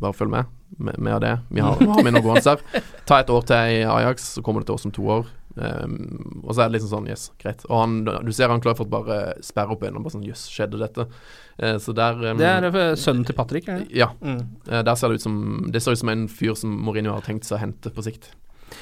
bare 0.00 0.16
følg 0.16 0.32
med. 0.36 0.52
Vi 0.78 1.10
har 1.10 1.24
det. 1.24 1.34
Vi 1.48 1.64
har, 1.64 1.80
noen 1.80 1.96
har 1.96 2.20
vi 2.20 2.24
gående 2.24 2.44
her. 2.44 2.84
Ta 3.08 3.20
et 3.20 3.32
år 3.32 3.48
til 3.48 3.80
i 3.80 3.82
Ajax, 3.88 4.34
så 4.36 4.44
kommer 4.44 4.62
det 4.62 4.70
til 4.70 4.76
oss 4.76 4.88
om 4.88 4.94
to 4.94 5.08
år. 5.08 5.28
Um, 5.56 6.42
og 6.44 6.54
så 6.54 6.62
er 6.62 6.68
det 6.68 6.76
liksom 6.76 6.90
sånn 6.92 7.08
Yes, 7.10 7.24
greit. 7.42 7.64
Og 7.66 7.80
han, 7.80 7.96
du 8.06 8.30
ser 8.34 8.52
han 8.52 8.62
klarer 8.62 8.78
for 8.78 8.86
å 8.86 8.92
bare 8.92 9.16
sperre 9.44 9.74
opp 9.74 9.82
øynene. 9.82 10.02
Bare 10.04 10.14
sånn 10.14 10.26
Jøss, 10.26 10.46
skjedde 10.52 10.78
dette? 10.80 11.08
Uh, 11.60 11.76
så 11.82 11.94
der 11.96 12.20
um, 12.22 12.38
Det 12.40 12.50
er 12.50 12.94
sønnen 13.00 13.26
til 13.26 13.36
Patrick, 13.38 13.66
er 13.68 13.82
det? 13.82 13.90
Ja. 13.98 14.12
Mm. 14.22 14.44
Uh, 14.68 14.82
der 14.86 14.94
ser 14.98 15.10
det 15.10 15.20
ut 15.20 15.26
som 15.26 15.40
Det 15.74 15.82
ser 15.82 15.96
ut 15.96 16.02
som 16.04 16.12
en 16.12 16.28
fyr 16.30 16.54
som 16.58 16.76
Mourinho 16.86 17.16
har 17.16 17.26
tenkt 17.26 17.48
seg 17.48 17.58
å 17.58 17.64
hente 17.64 17.92
på 17.94 18.06
sikt. 18.06 18.30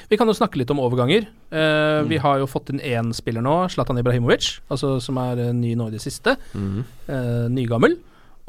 Vi 0.09 0.17
kan 0.21 0.29
jo 0.29 0.35
snakke 0.37 0.59
litt 0.61 0.69
om 0.69 0.77
overganger. 0.83 1.25
Eh, 1.49 2.03
Vi 2.05 2.19
har 2.21 2.37
jo 2.37 2.45
fått 2.45 2.69
inn 2.69 2.77
én 2.77 3.09
spiller 3.17 3.41
nå, 3.41 3.55
Zlatan 3.73 3.97
Ibrahimovic, 3.97 4.59
altså 4.69 4.99
som 5.01 5.17
er 5.17 5.41
ny 5.57 5.71
nå 5.73 5.87
i 5.89 5.95
det 5.95 6.01
siste. 6.03 6.35
Mm. 6.53 6.83
Nygammel. 7.55 7.97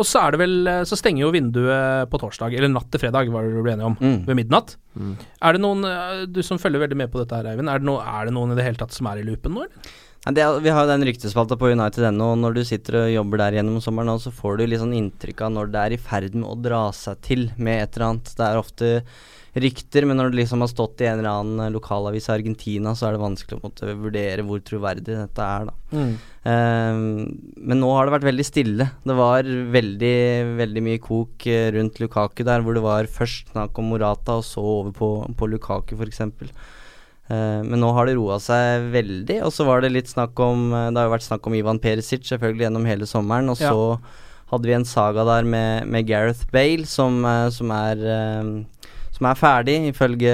Og 0.01 0.07
så 0.09 0.23
er 0.25 0.33
det 0.35 0.41
vel 0.41 0.55
eh, 0.73 0.83
Så 0.89 0.97
stenger 0.97 1.27
jo 1.27 1.33
vinduet 1.35 2.09
på 2.11 2.21
torsdag, 2.23 2.55
eller 2.57 2.73
natt 2.73 2.89
til 2.91 3.03
fredag, 3.03 3.29
var 3.35 3.45
det 3.47 3.55
du 3.55 3.63
ble 3.67 3.75
enig 3.77 3.87
om, 3.91 3.97
Mm. 4.01 4.21
ved 4.27 4.39
midnatt. 4.41 4.77
Mm. 4.97 5.15
Er 5.45 5.53
det 5.57 5.61
noen, 5.63 5.85
eh, 5.85 6.23
du 6.27 6.41
som 6.47 6.59
følger 6.59 6.81
veldig 6.87 6.97
med 6.97 7.13
på 7.13 7.21
dette 7.23 7.37
her, 7.37 7.51
Eivind, 7.53 7.69
er 7.69 7.79
det, 7.83 7.87
no, 7.91 7.99
er 8.01 8.25
det 8.31 8.35
noen 8.35 8.53
i 8.53 8.57
det 8.59 8.65
hele 8.65 8.81
tatt 8.81 8.93
som 8.97 9.07
er 9.13 9.21
i 9.21 9.27
loopen 9.29 9.53
nå, 9.55 9.67
eller? 9.67 9.93
Nei, 10.27 10.33
det, 10.37 10.43
er- 10.45 10.61
vi 10.61 10.69
har 10.69 10.85
jo 10.85 10.91
den 10.91 11.05
ryktespalta 11.09 11.57
på 11.57 11.71
United.no, 11.73 12.33
og 12.35 12.39
når 12.43 12.55
du 12.59 12.63
sitter 12.69 12.97
og 13.05 13.13
jobber 13.15 13.39
der 13.41 13.55
gjennom 13.61 13.79
sommeren, 13.81 14.19
så 14.21 14.33
får 14.33 14.59
du 14.59 14.67
litt 14.67 14.81
sånn 14.83 14.93
inntrykk 14.97 15.41
av 15.47 15.53
når 15.55 15.71
det 15.73 15.81
er 15.85 15.95
i 15.97 16.01
ferd 16.01 16.35
med 16.35 16.45
å 16.51 16.57
dra 16.61 16.81
seg 16.93 17.21
til 17.25 17.47
med 17.57 17.83
et 17.87 17.97
eller 17.97 18.07
annet. 18.11 18.33
Det 18.37 18.45
er 18.49 18.61
ofte 18.61 18.91
rykter, 19.55 20.07
men 20.07 20.17
når 20.21 20.31
det 20.31 20.43
liksom 20.45 20.63
har 20.63 20.71
stått 20.71 21.01
i 21.03 21.09
en 21.11 21.19
eller 21.19 21.31
annen 21.41 21.73
lokalavis 21.75 22.29
i 22.29 22.35
Argentina, 22.37 22.93
så 22.95 23.09
er 23.09 23.17
det 23.17 23.23
vanskelig 23.25 23.59
å 23.59 23.65
måtte 23.65 23.95
vurdere 23.99 24.45
hvor 24.47 24.61
troverdig 24.63 25.17
dette 25.17 25.47
er, 25.47 25.71
da. 25.71 26.05
Ehm, 26.51 27.09
men 27.59 27.81
nå 27.83 27.91
har 27.97 28.07
det 28.07 28.15
vært 28.15 28.29
veldig 28.31 28.47
stille. 28.47 28.87
Det 29.05 29.17
var 29.19 29.43
veldig, 29.75 30.17
veldig 30.61 30.85
mye 30.87 31.03
kok 31.03 31.47
eh, 31.51 31.71
rundt 31.75 31.99
Lukaku 32.01 32.45
der, 32.47 32.63
hvor 32.63 32.79
det 32.79 32.85
var 32.85 33.11
først 33.11 33.51
snakk 33.55 33.79
om 33.83 33.91
Morata, 33.91 34.39
og 34.39 34.47
så 34.47 34.63
over 34.63 34.95
på, 34.95 35.11
på 35.37 35.51
Lukaku, 35.51 35.97
f.eks. 35.99 36.23
Uh, 37.31 37.63
men 37.63 37.79
nå 37.79 37.93
har 37.95 38.09
det 38.09 38.17
roa 38.19 38.41
seg 38.43 38.89
veldig, 38.91 39.37
og 39.47 39.53
så 39.55 39.63
var 39.69 39.85
det 39.85 39.93
litt 39.95 40.09
snakk 40.11 40.35
om 40.43 40.73
eh, 40.75 40.89
Det 40.91 40.99
har 40.99 41.07
jo 41.07 41.13
vært 41.13 41.27
snakk 41.29 41.45
om 41.47 41.55
Ivan 41.55 41.79
Perisic 41.79 42.25
selvfølgelig 42.27 42.65
gjennom 42.67 42.89
hele 42.91 43.07
sommeren, 43.07 43.53
og 43.53 43.61
Ja. 43.63 43.71
så 43.71 44.01
hadde 44.51 44.67
vi 44.67 44.75
en 44.75 44.85
saga 44.89 45.23
der 45.29 45.47
med, 45.47 45.87
med 45.87 46.09
Gareth 46.09 46.49
Bale, 46.51 46.89
som, 46.91 47.21
eh, 47.25 47.47
som 47.55 47.71
er 47.71 48.03
eh, 48.03 48.51
som 49.21 49.29
er 49.29 49.37
ferdig, 49.37 49.77
ifølge, 49.93 50.33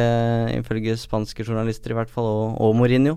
ifølge 0.60 0.94
spanske 1.00 1.42
journalister 1.42 1.90
i 1.90 1.98
hvert 1.98 2.10
fall, 2.12 2.24
og, 2.30 2.56
og 2.62 2.76
Mourinho. 2.78 3.16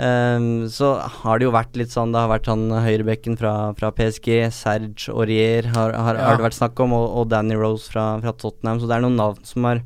Um, 0.00 0.66
så 0.72 0.94
har 1.00 1.40
det 1.40 1.44
jo 1.44 1.52
vært 1.52 1.74
litt 1.76 1.90
sånn 1.92 2.14
Det 2.14 2.20
har 2.22 2.30
vært 2.30 2.46
sånn 2.48 2.70
høyrebekken 2.72 3.34
fra, 3.36 3.50
fra 3.76 3.90
PSG, 3.92 4.46
Serge 4.48 5.12
Aurier 5.12 5.66
har, 5.74 5.92
har, 5.92 6.16
Ja. 6.16 6.24
har 6.30 6.38
det 6.38 6.46
vært 6.46 6.56
snakk 6.56 6.80
om, 6.80 6.94
og, 6.96 7.04
og 7.20 7.28
Danny 7.28 7.56
Rose 7.58 7.90
fra, 7.92 8.14
fra 8.22 8.32
Tottenham. 8.32 8.80
Så 8.80 8.88
det 8.88 8.96
er 8.96 9.04
noen 9.04 9.18
navn 9.20 9.42
som 9.44 9.66
har 9.68 9.82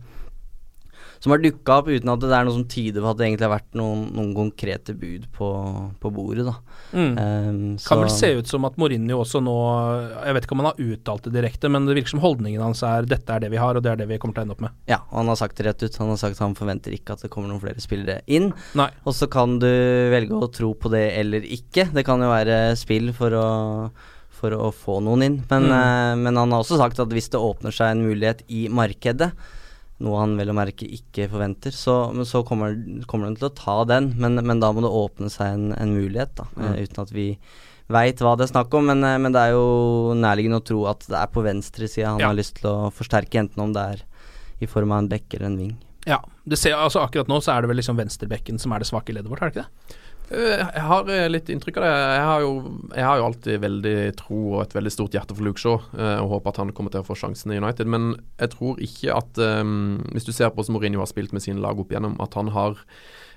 som 1.24 1.32
har 1.32 1.40
dukka 1.40 1.78
opp 1.80 1.86
uten 1.88 2.10
at 2.12 2.20
det 2.20 2.34
er 2.36 2.44
noe 2.44 2.52
som 2.58 2.66
tyder 2.68 3.00
på 3.00 3.08
at 3.08 3.16
det 3.16 3.24
egentlig 3.30 3.46
har 3.46 3.52
vært 3.54 3.76
noen, 3.80 4.02
noen 4.12 4.32
konkrete 4.36 4.92
bud 5.00 5.24
på, 5.32 5.48
på 6.02 6.10
bordet, 6.12 6.44
da. 6.44 6.52
Mm. 6.92 7.14
Ehm, 7.22 7.62
Kan 7.80 8.02
vel 8.04 8.10
se 8.12 8.28
ut 8.36 8.50
som 8.50 8.66
at 8.68 8.76
Mourinho 8.78 9.16
også 9.22 9.40
nå 9.42 9.54
Jeg 10.26 10.36
vet 10.36 10.44
ikke 10.46 10.54
om 10.54 10.60
han 10.62 10.68
har 10.68 10.82
uttalt 10.84 11.24
det 11.26 11.32
direkte, 11.38 11.70
men 11.72 11.88
det 11.88 11.96
virker 11.96 12.12
som 12.12 12.20
holdningen 12.22 12.60
hans 12.62 12.84
er 12.86 13.08
dette 13.08 13.32
er 13.32 13.40
det 13.46 13.50
vi 13.54 13.58
har, 13.62 13.74
og 13.74 13.82
det 13.82 13.94
er 13.94 14.02
det 14.02 14.08
vi 14.12 14.18
kommer 14.20 14.36
til 14.36 14.44
å 14.44 14.46
ende 14.46 14.56
opp 14.58 14.62
med. 14.66 14.76
Ja, 14.92 15.00
og 15.08 15.16
han 15.22 15.32
har 15.32 15.40
sagt 15.40 15.56
det 15.58 15.66
rett 15.70 15.82
ut. 15.86 15.96
Han 16.02 16.12
har 16.12 16.20
sagt 16.20 16.44
han 16.44 16.54
forventer 16.60 16.92
ikke 16.94 17.16
at 17.16 17.24
det 17.24 17.32
kommer 17.32 17.48
noen 17.50 17.64
flere 17.64 17.80
spillere 17.82 18.20
inn. 18.28 18.52
Nei. 18.78 18.90
Og 19.08 19.16
så 19.16 19.26
kan 19.32 19.56
du 19.64 19.70
velge 20.12 20.36
å 20.36 20.52
tro 20.52 20.74
på 20.76 20.92
det 20.92 21.06
eller 21.24 21.40
ikke. 21.56 21.88
Det 21.96 22.04
kan 22.06 22.20
jo 22.22 22.28
være 22.30 22.60
spill 22.76 23.10
for 23.16 23.32
å, 23.40 23.48
for 24.34 24.52
å 24.60 24.68
få 24.76 25.00
noen 25.08 25.24
inn. 25.30 25.40
Men, 25.50 25.70
Mm. 25.72 25.74
uh, 25.74 26.14
men 26.20 26.36
han 26.36 26.52
har 26.52 26.60
også 26.62 26.76
sagt 26.84 27.00
at 27.00 27.08
hvis 27.16 27.30
det 27.32 27.40
åpner 27.40 27.72
seg 27.72 27.94
en 27.96 28.04
mulighet 28.04 28.44
i 28.52 28.66
markedet, 28.68 29.32
noe 30.02 30.18
han 30.18 30.32
vel 30.36 30.50
å 30.50 30.56
merke 30.56 30.88
ikke 30.90 31.28
forventer, 31.30 31.70
så, 31.74 32.10
men 32.12 32.26
så 32.26 32.42
kommer, 32.46 32.74
kommer 33.06 33.28
han 33.30 33.36
til 33.38 33.46
å 33.46 33.54
ta 33.54 33.76
den. 33.86 34.12
Men, 34.18 34.40
men 34.42 34.60
da 34.60 34.72
må 34.74 34.82
det 34.82 34.90
åpne 34.90 35.30
seg 35.30 35.54
en, 35.54 35.68
en 35.78 35.94
mulighet, 35.94 36.34
da. 36.40 36.48
Mm. 36.58 36.74
uten 36.82 37.02
at 37.04 37.12
vi 37.14 37.28
veit 37.94 38.18
hva 38.24 38.32
det 38.36 38.46
er 38.48 38.52
snakk 38.54 38.74
om. 38.74 38.88
Men, 38.90 39.04
eh, 39.06 39.18
men 39.22 39.32
det 39.36 39.40
er 39.46 39.54
jo 39.54 40.14
nærliggende 40.18 40.58
å 40.62 40.66
tro 40.66 40.82
at 40.90 41.06
det 41.06 41.20
er 41.20 41.30
på 41.30 41.44
venstresida 41.46 42.10
han 42.14 42.20
Ja. 42.24 42.32
har 42.32 42.38
lyst 42.38 42.58
til 42.60 42.70
å 42.72 42.90
forsterke, 42.94 43.38
enten 43.44 43.62
om 43.62 43.72
det 43.76 43.86
er 43.94 44.04
i 44.64 44.66
form 44.70 44.92
av 44.94 45.04
en 45.04 45.10
bekk 45.10 45.34
eller 45.38 45.46
en 45.52 45.58
ving. 45.60 45.74
Ja, 46.06 46.18
det 46.44 46.58
ser, 46.60 46.74
altså 46.76 47.00
Akkurat 47.00 47.28
nå 47.32 47.38
så 47.40 47.54
er 47.54 47.62
det 47.64 47.70
vel 47.70 47.78
liksom 47.80 47.96
venstrebekken 47.96 48.58
som 48.60 48.74
er 48.76 48.82
det 48.82 48.88
svake 48.90 49.14
leddet 49.14 49.30
vårt, 49.32 49.40
er 49.42 49.50
det 49.50 49.54
ikke 49.56 49.64
det? 49.64 50.00
Eh, 50.30 50.60
Jeg 50.60 50.84
har 50.88 51.10
eh, 51.12 51.26
litt 51.28 51.50
inntrykk 51.52 51.78
av 51.80 51.84
det. 51.84 51.92
Jeg 51.92 52.26
har, 52.28 52.44
jo, 52.44 52.52
jeg 52.94 53.04
har 53.04 53.20
jo 53.20 53.26
alltid 53.28 53.60
veldig 53.64 53.96
tro 54.20 54.38
og 54.54 54.62
et 54.62 54.76
veldig 54.76 54.92
stort 54.94 55.16
hjerte 55.16 55.36
for 55.36 55.44
Luke 55.46 55.60
Shaw, 55.60 55.76
eh, 55.98 56.16
og 56.22 56.30
håper 56.36 56.54
at 56.54 56.62
han 56.62 56.72
kommer 56.76 56.94
til 56.94 57.04
å 57.04 57.08
få 57.08 57.16
sjansen 57.18 57.52
i 57.52 57.60
United. 57.60 57.90
Men 57.90 58.14
jeg 58.40 58.54
tror 58.56 58.80
ikke 58.82 59.18
at 59.18 59.42
um, 59.62 60.00
Hvis 60.14 60.26
du 60.28 60.32
ser 60.32 60.50
på 60.50 60.62
hvordan 60.62 60.78
Mourinho 60.78 61.02
har 61.04 61.10
spilt 61.10 61.34
med 61.36 61.44
sine 61.44 61.62
lag 61.62 61.78
opp 61.80 61.92
igjennom, 61.92 62.16
at 62.24 62.38
han 62.38 62.52
har 62.56 62.80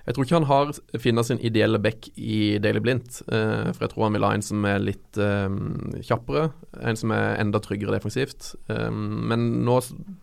Jeg 0.08 0.16
tror 0.16 0.24
ikke 0.24 0.38
han 0.38 0.46
har 0.48 0.70
funnet 1.04 1.28
sin 1.28 1.40
ideelle 1.44 1.80
back 1.84 2.06
i 2.16 2.58
Daily 2.64 2.80
Blindt. 2.80 3.18
eh, 3.28 3.74
for 3.76 3.84
jeg 3.84 3.92
tror 3.92 4.06
han 4.08 4.14
vil 4.16 4.24
ha 4.24 4.30
en 4.38 4.42
som 4.46 4.64
er 4.70 4.80
litt 4.80 5.20
um, 5.20 5.58
kjappere, 6.00 6.46
en 6.88 6.96
som 6.96 7.12
er 7.12 7.36
enda 7.44 7.60
tryggere 7.60 7.92
defensivt. 7.98 8.54
Um, 8.72 9.28
men 9.28 9.44
nå, 9.68 9.76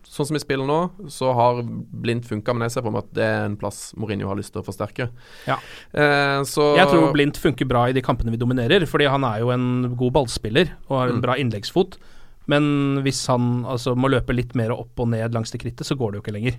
sånn 0.08 0.24
som 0.30 0.32
vi 0.38 0.40
spiller 0.40 0.64
nå, 0.64 0.78
så 1.12 1.34
har 1.36 1.60
Blindt 1.68 2.24
funka, 2.30 2.54
men 2.56 2.64
jeg 2.64 2.78
ser 2.78 2.86
på 2.86 2.94
meg 2.94 3.04
at 3.04 3.12
det 3.20 3.28
er 3.28 3.44
en 3.50 3.58
plass 3.60 3.82
Mourinho 4.00 4.32
har 4.32 4.40
lyst 4.40 4.54
til 4.56 4.62
å 4.64 4.66
forsterke. 4.66 5.10
Ja. 5.50 5.58
Eh, 5.92 6.40
så 6.48 6.70
Jeg 6.80 6.88
tror 6.88 7.12
Blindt 7.12 7.36
funker 7.44 7.68
bra 7.68 7.84
i 7.90 7.92
de 7.92 8.00
kampene 8.02 8.32
vi 8.32 8.40
dominerer, 8.40 8.88
fordi 8.88 9.06
han 9.12 9.24
er 9.28 9.44
jo 9.44 9.52
en 9.52 9.94
god 10.00 10.16
ballspiller 10.16 10.72
og 10.88 10.96
har 10.98 11.08
en 11.12 11.20
Mm. 11.20 11.24
bra 11.28 11.36
innleggsfot. 11.36 11.98
Men 12.46 13.00
hvis 13.04 13.26
han 13.28 13.64
altså, 13.64 13.94
må 13.96 14.08
løpe 14.12 14.34
litt 14.36 14.54
mer 14.54 14.72
opp 14.72 14.98
og 15.00 15.08
ned 15.08 15.32
langs 15.32 15.50
det 15.52 15.60
krittet, 15.62 15.86
så 15.86 15.96
går 15.96 16.12
det 16.12 16.18
jo 16.18 16.24
ikke 16.24 16.34
lenger. 16.36 16.56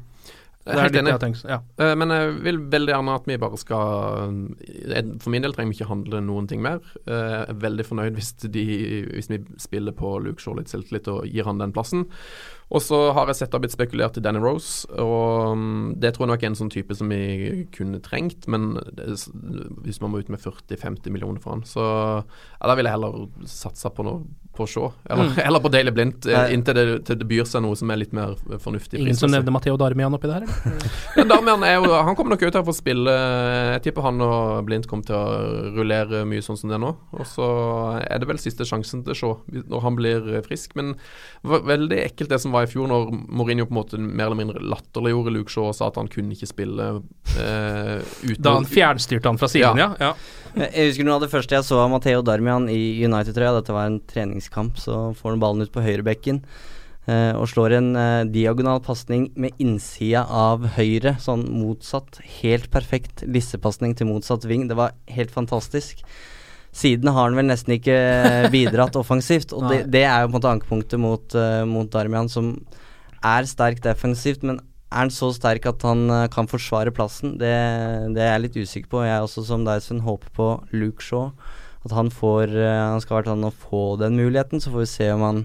Det 0.65 0.73
er 0.73 0.87
helt 0.87 0.97
enig. 0.97 1.13
jeg 1.13 1.51
ja. 1.51 1.59
uh, 1.77 1.91
men 1.93 2.09
jeg 2.09 2.29
vil 2.47 2.57
veldig 2.73 2.89
gjerne 2.89 3.15
at 3.19 3.27
vi 3.29 3.37
bare 3.37 3.57
skal 3.61 4.39
eh, 4.65 5.11
For 5.21 5.33
min 5.33 5.45
del 5.45 5.53
trenger 5.53 5.69
vi 5.69 5.77
ikke 5.77 5.89
handle 5.91 6.21
noen 6.25 6.49
ting 6.49 6.63
mer. 6.65 6.81
Eh, 7.05 7.13
Jeg 7.13 7.51
er 7.53 7.59
veldig 7.61 7.85
fornøyd 7.85 8.17
hvis, 8.17 8.31
de, 8.41 8.65
hvis 9.11 9.29
vi 9.29 9.39
spiller 9.61 9.93
på 9.93 10.15
Luke 10.25 10.41
Shaw 10.41 10.57
litt 10.57 10.71
selvtillit 10.73 11.09
og 11.11 11.27
gir 11.29 11.45
han 11.45 11.61
den 11.61 11.75
plassen. 11.75 12.07
Og 12.73 12.81
så 12.81 12.97
har 13.13 13.29
jeg 13.29 13.37
sett 13.37 13.51
det 13.51 13.59
har 13.59 13.63
blitt 13.67 13.75
spekulert 13.75 14.17
i 14.17 14.23
Danny 14.25 14.41
Rose, 14.41 14.87
og 14.97 15.53
mm, 15.53 15.99
det 16.01 16.15
tror 16.15 16.25
jeg 16.25 16.31
nok 16.31 16.45
er 16.47 16.49
en 16.49 16.57
sånn 16.57 16.73
type 16.73 16.97
som 16.97 17.11
vi 17.13 17.67
kunne 17.75 18.01
trengt, 18.01 18.47
men 18.49 18.71
det, 18.97 19.05
hvis 19.85 20.01
man 20.01 20.09
må 20.15 20.23
ut 20.23 20.31
med 20.33 20.41
40-50 20.41 21.13
millioner 21.13 21.43
for 21.43 21.53
han, 21.53 21.61
så 21.69 21.85
ja, 21.85 22.65
da 22.65 22.73
vil 22.73 22.89
jeg 22.89 22.97
heller 22.97 23.27
satse 23.45 23.93
på 23.93 24.07
noe 24.07 24.25
på 24.55 24.65
Shaw, 24.69 24.91
eller, 25.09 25.29
Mm. 25.29 25.39
eller 25.47 25.59
på 25.63 25.71
Daily 25.73 25.91
Blindt, 25.91 26.25
eh, 26.27 26.53
inntil 26.55 26.73
det, 26.77 26.85
til 27.07 27.17
det 27.19 27.27
byr 27.27 27.45
seg 27.49 27.61
noe 27.65 27.75
som 27.75 27.91
er 27.91 27.97
litt 28.01 28.13
mer 28.15 28.35
fornuftig. 28.63 28.99
Ingen 29.03 29.15
som 29.19 29.31
nevner 29.31 29.51
Matheo 29.55 29.77
Darmian 29.77 30.13
oppi 30.15 30.27
der, 30.31 30.45
eller? 30.45 30.89
Men 31.17 31.27
Darmian 31.31 31.63
er 31.67 31.75
jo 31.79 31.91
Han 31.95 32.15
kommer 32.15 32.35
nok 32.35 32.43
ut 32.47 32.53
her 32.53 32.63
for 32.63 32.71
å 32.73 32.77
spille. 32.77 33.15
Jeg 33.75 33.83
tipper 33.87 34.05
han 34.07 34.21
og 34.21 34.65
Blindt 34.67 34.87
kommer 34.87 35.05
til 35.05 35.15
å 35.15 35.73
rullere 35.75 36.23
mye 36.29 36.43
sånn 36.45 36.57
som 36.59 36.69
det 36.71 36.77
er 36.79 36.83
nå. 36.85 36.93
Og 37.19 37.25
så 37.29 37.47
er 38.05 38.19
det 38.23 38.27
vel 38.29 38.37
siste 38.41 38.65
sjansen 38.67 39.03
til 39.05 39.13
å 39.13 39.19
se 39.19 39.61
når 39.69 39.81
han 39.85 39.95
blir 39.99 40.31
frisk. 40.47 40.75
Men 40.79 40.93
det 41.43 41.51
var 41.51 41.65
veldig 41.67 41.99
ekkelt 42.05 42.29
det 42.29 42.41
som 42.41 42.51
var 42.55 42.63
i 42.67 42.71
fjor, 42.71 42.87
når 42.91 43.11
Mourinho 43.29 43.65
på 43.67 43.75
en 43.75 43.79
måte 43.81 43.99
mer 43.99 44.27
eller 44.29 44.39
mindre 44.41 44.63
latterliggjorde 44.63 45.33
Luke 45.35 45.51
Shaw 45.53 45.69
og 45.71 45.75
sa 45.77 45.87
at 45.91 45.99
han 45.99 46.07
kunne 46.11 46.33
ikke 46.35 46.49
spille 46.49 46.89
eh, 47.39 47.99
uten 48.25 48.41
Da 48.45 48.55
han 48.57 48.65
fjernstyrte 48.69 49.29
han 49.29 49.37
fra 49.41 49.49
siden, 49.51 49.77
ja. 49.81 49.91
ja. 49.99 50.13
Jeg 50.55 50.71
jeg 50.71 50.87
husker 50.87 51.03
noe 51.03 51.17
av 51.17 51.25
det 51.25 51.31
første 51.33 51.57
jeg 51.57 51.65
så 51.67 51.81
av 51.83 51.89
Matheo 51.91 52.21
Darmian 52.23 52.69
i 52.71 53.03
United-trøya. 53.03 53.57
Dette 53.57 53.75
var 53.75 53.89
en 53.89 53.99
treningskamp, 54.07 54.77
så 54.79 55.09
får 55.17 55.33
han 55.33 55.41
ballen 55.41 55.65
ut 55.67 55.73
på 55.73 55.83
høyrebekken. 55.83 56.39
Uh, 57.05 57.35
og 57.37 57.49
slår 57.51 57.75
en 57.77 57.89
uh, 57.93 58.23
diagonal 58.25 58.79
pasning 58.81 59.27
med 59.37 59.59
innsida 59.61 60.23
av 60.25 60.63
høyre, 60.77 61.17
sånn 61.21 61.43
motsatt. 61.53 62.21
Helt 62.39 62.71
perfekt 62.73 63.25
lissepasning 63.27 63.93
til 63.99 64.09
motsatt 64.09 64.47
ving. 64.49 64.65
Det 64.71 64.79
var 64.79 64.95
helt 65.11 65.33
fantastisk. 65.35 66.01
Siden 66.75 67.11
har 67.11 67.27
han 67.27 67.37
vel 67.37 67.47
nesten 67.47 67.75
ikke 67.77 67.93
eh, 67.95 68.47
bidratt 68.51 68.97
offensivt, 69.03 69.53
og 69.55 69.69
det, 69.71 69.83
det 69.91 70.01
er 70.03 70.23
jo 70.23 70.31
på 70.31 70.33
en 70.33 70.39
måte 70.39 70.55
ankepunktet 70.55 70.99
mot, 70.99 71.35
uh, 71.37 71.61
mot 71.69 71.91
Darmian, 71.91 72.31
som 72.31 72.55
er 73.23 73.47
sterk 73.47 73.83
defensivt, 73.85 74.43
men 74.43 74.59
er 74.93 75.01
han 75.01 75.11
så 75.13 75.31
sterk 75.33 75.65
at 75.67 75.83
han 75.87 76.07
eh, 76.13 76.27
kan 76.31 76.47
forsvare 76.49 76.93
plassen? 76.95 77.35
Det, 77.41 77.53
det 78.15 78.21
er 78.21 78.35
jeg 78.35 78.43
litt 78.45 78.57
usikker 78.61 78.91
på. 78.91 79.05
Jeg 79.05 79.15
er 79.17 79.25
også, 79.25 79.43
som 79.47 79.65
deg, 79.65 79.81
Sven, 79.83 80.03
håper 80.05 80.33
på 80.35 80.49
Luke 80.77 81.03
Shaw. 81.03 81.31
At 81.85 81.93
han 81.93 82.11
får 82.13 82.53
eh, 82.53 82.83
Han 82.93 83.01
skal 83.03 83.19
være 83.19 83.31
til 83.31 83.47
å 83.47 83.55
få 83.65 83.85
den 84.01 84.17
muligheten, 84.17 84.61
så 84.61 84.73
får 84.73 84.85
vi 84.85 84.91
se 84.93 85.09
om 85.13 85.25
han, 85.25 85.41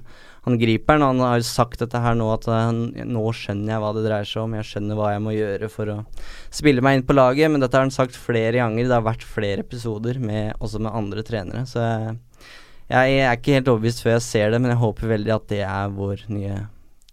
han 0.47 0.59
griper 0.61 0.97
den. 0.97 1.07
Han 1.09 1.25
har 1.25 1.41
jo 1.41 1.49
sagt 1.49 1.81
dette 1.83 2.01
her 2.05 2.17
nå, 2.21 2.29
at 2.37 2.49
eh, 2.49 2.67
han, 2.69 2.83
nå 3.09 3.25
skjønner 3.37 3.75
jeg 3.75 3.83
hva 3.83 3.93
det 3.97 4.05
dreier 4.07 4.29
seg 4.29 4.45
om. 4.45 4.57
Jeg 4.61 4.69
skjønner 4.71 5.01
hva 5.01 5.13
jeg 5.15 5.25
må 5.25 5.35
gjøre 5.37 5.71
for 5.73 5.93
å 5.93 5.99
spille 6.61 6.85
meg 6.85 6.99
inn 6.99 7.07
på 7.09 7.17
laget. 7.17 7.53
Men 7.53 7.65
dette 7.65 7.81
har 7.81 7.87
han 7.89 7.95
sagt 7.95 8.19
flere 8.21 8.61
ganger. 8.61 8.87
Det 8.89 8.99
har 8.99 9.07
vært 9.09 9.25
flere 9.27 9.65
episoder 9.65 10.21
med, 10.23 10.53
også 10.61 10.85
med 10.85 10.97
andre 11.01 11.25
trenere. 11.27 11.65
Så 11.69 11.81
jeg, 11.83 12.21
jeg 12.93 13.25
er 13.25 13.35
ikke 13.35 13.57
helt 13.57 13.73
overbevist 13.73 14.05
før 14.05 14.19
jeg 14.19 14.29
ser 14.29 14.53
det, 14.53 14.61
men 14.61 14.73
jeg 14.75 14.85
håper 14.85 15.17
veldig 15.17 15.35
at 15.37 15.51
det 15.53 15.65
er 15.65 15.97
vår 15.97 16.29
nye 16.33 16.61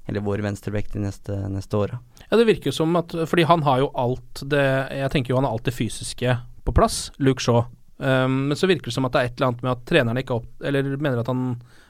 Eller 0.07 0.23
vår 0.23 0.39
venstrebekk 0.45 0.93
de 0.93 1.01
neste, 1.03 1.35
neste 1.51 1.75
åra. 1.75 1.97
Ja, 2.27 2.37
det 2.37 2.47
virker 2.49 2.71
jo 2.71 2.75
som 2.75 2.95
at 2.99 3.13
Fordi 3.29 3.45
han 3.47 3.63
har 3.63 3.79
jo 3.79 3.91
alt 3.95 4.41
det 4.51 4.67
Jeg 4.91 5.11
tenker 5.13 5.31
jo 5.31 5.37
han 5.39 5.47
har 5.47 5.55
alt 5.55 5.67
det 5.67 5.75
fysiske 5.75 6.37
på 6.67 6.73
plass, 6.75 7.13
Luke 7.23 7.39
Shaw. 7.39 7.61
Um, 7.97 8.49
men 8.49 8.57
så 8.59 8.67
virker 8.67 8.91
det 8.91 8.93
som 8.97 9.05
at 9.07 9.13
det 9.15 9.21
er 9.21 9.29
et 9.29 9.37
eller 9.37 9.47
annet 9.47 9.61
med 9.63 9.71
at 9.71 9.85
treneren 9.87 10.19
ikke 10.19 10.35
opp, 10.35 10.49
Eller 10.67 10.83
mener 10.97 11.21
at 11.21 11.29
han 11.31 11.45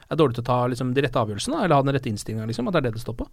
er 0.08 0.20
dårlig 0.20 0.38
til 0.38 0.44
å 0.44 0.48
ta 0.48 0.58
liksom, 0.70 0.92
de 0.94 1.02
rette 1.04 1.18
avgjørelsene, 1.20 1.58
eller 1.64 1.74
ha 1.74 1.84
den 1.84 1.92
rette 1.92 2.08
innstillinga, 2.08 2.46
liksom. 2.48 2.70
At 2.70 2.76
det 2.76 2.80
er 2.80 2.86
det 2.86 2.92
det 2.94 3.02
står 3.02 3.16
på. 3.18 3.26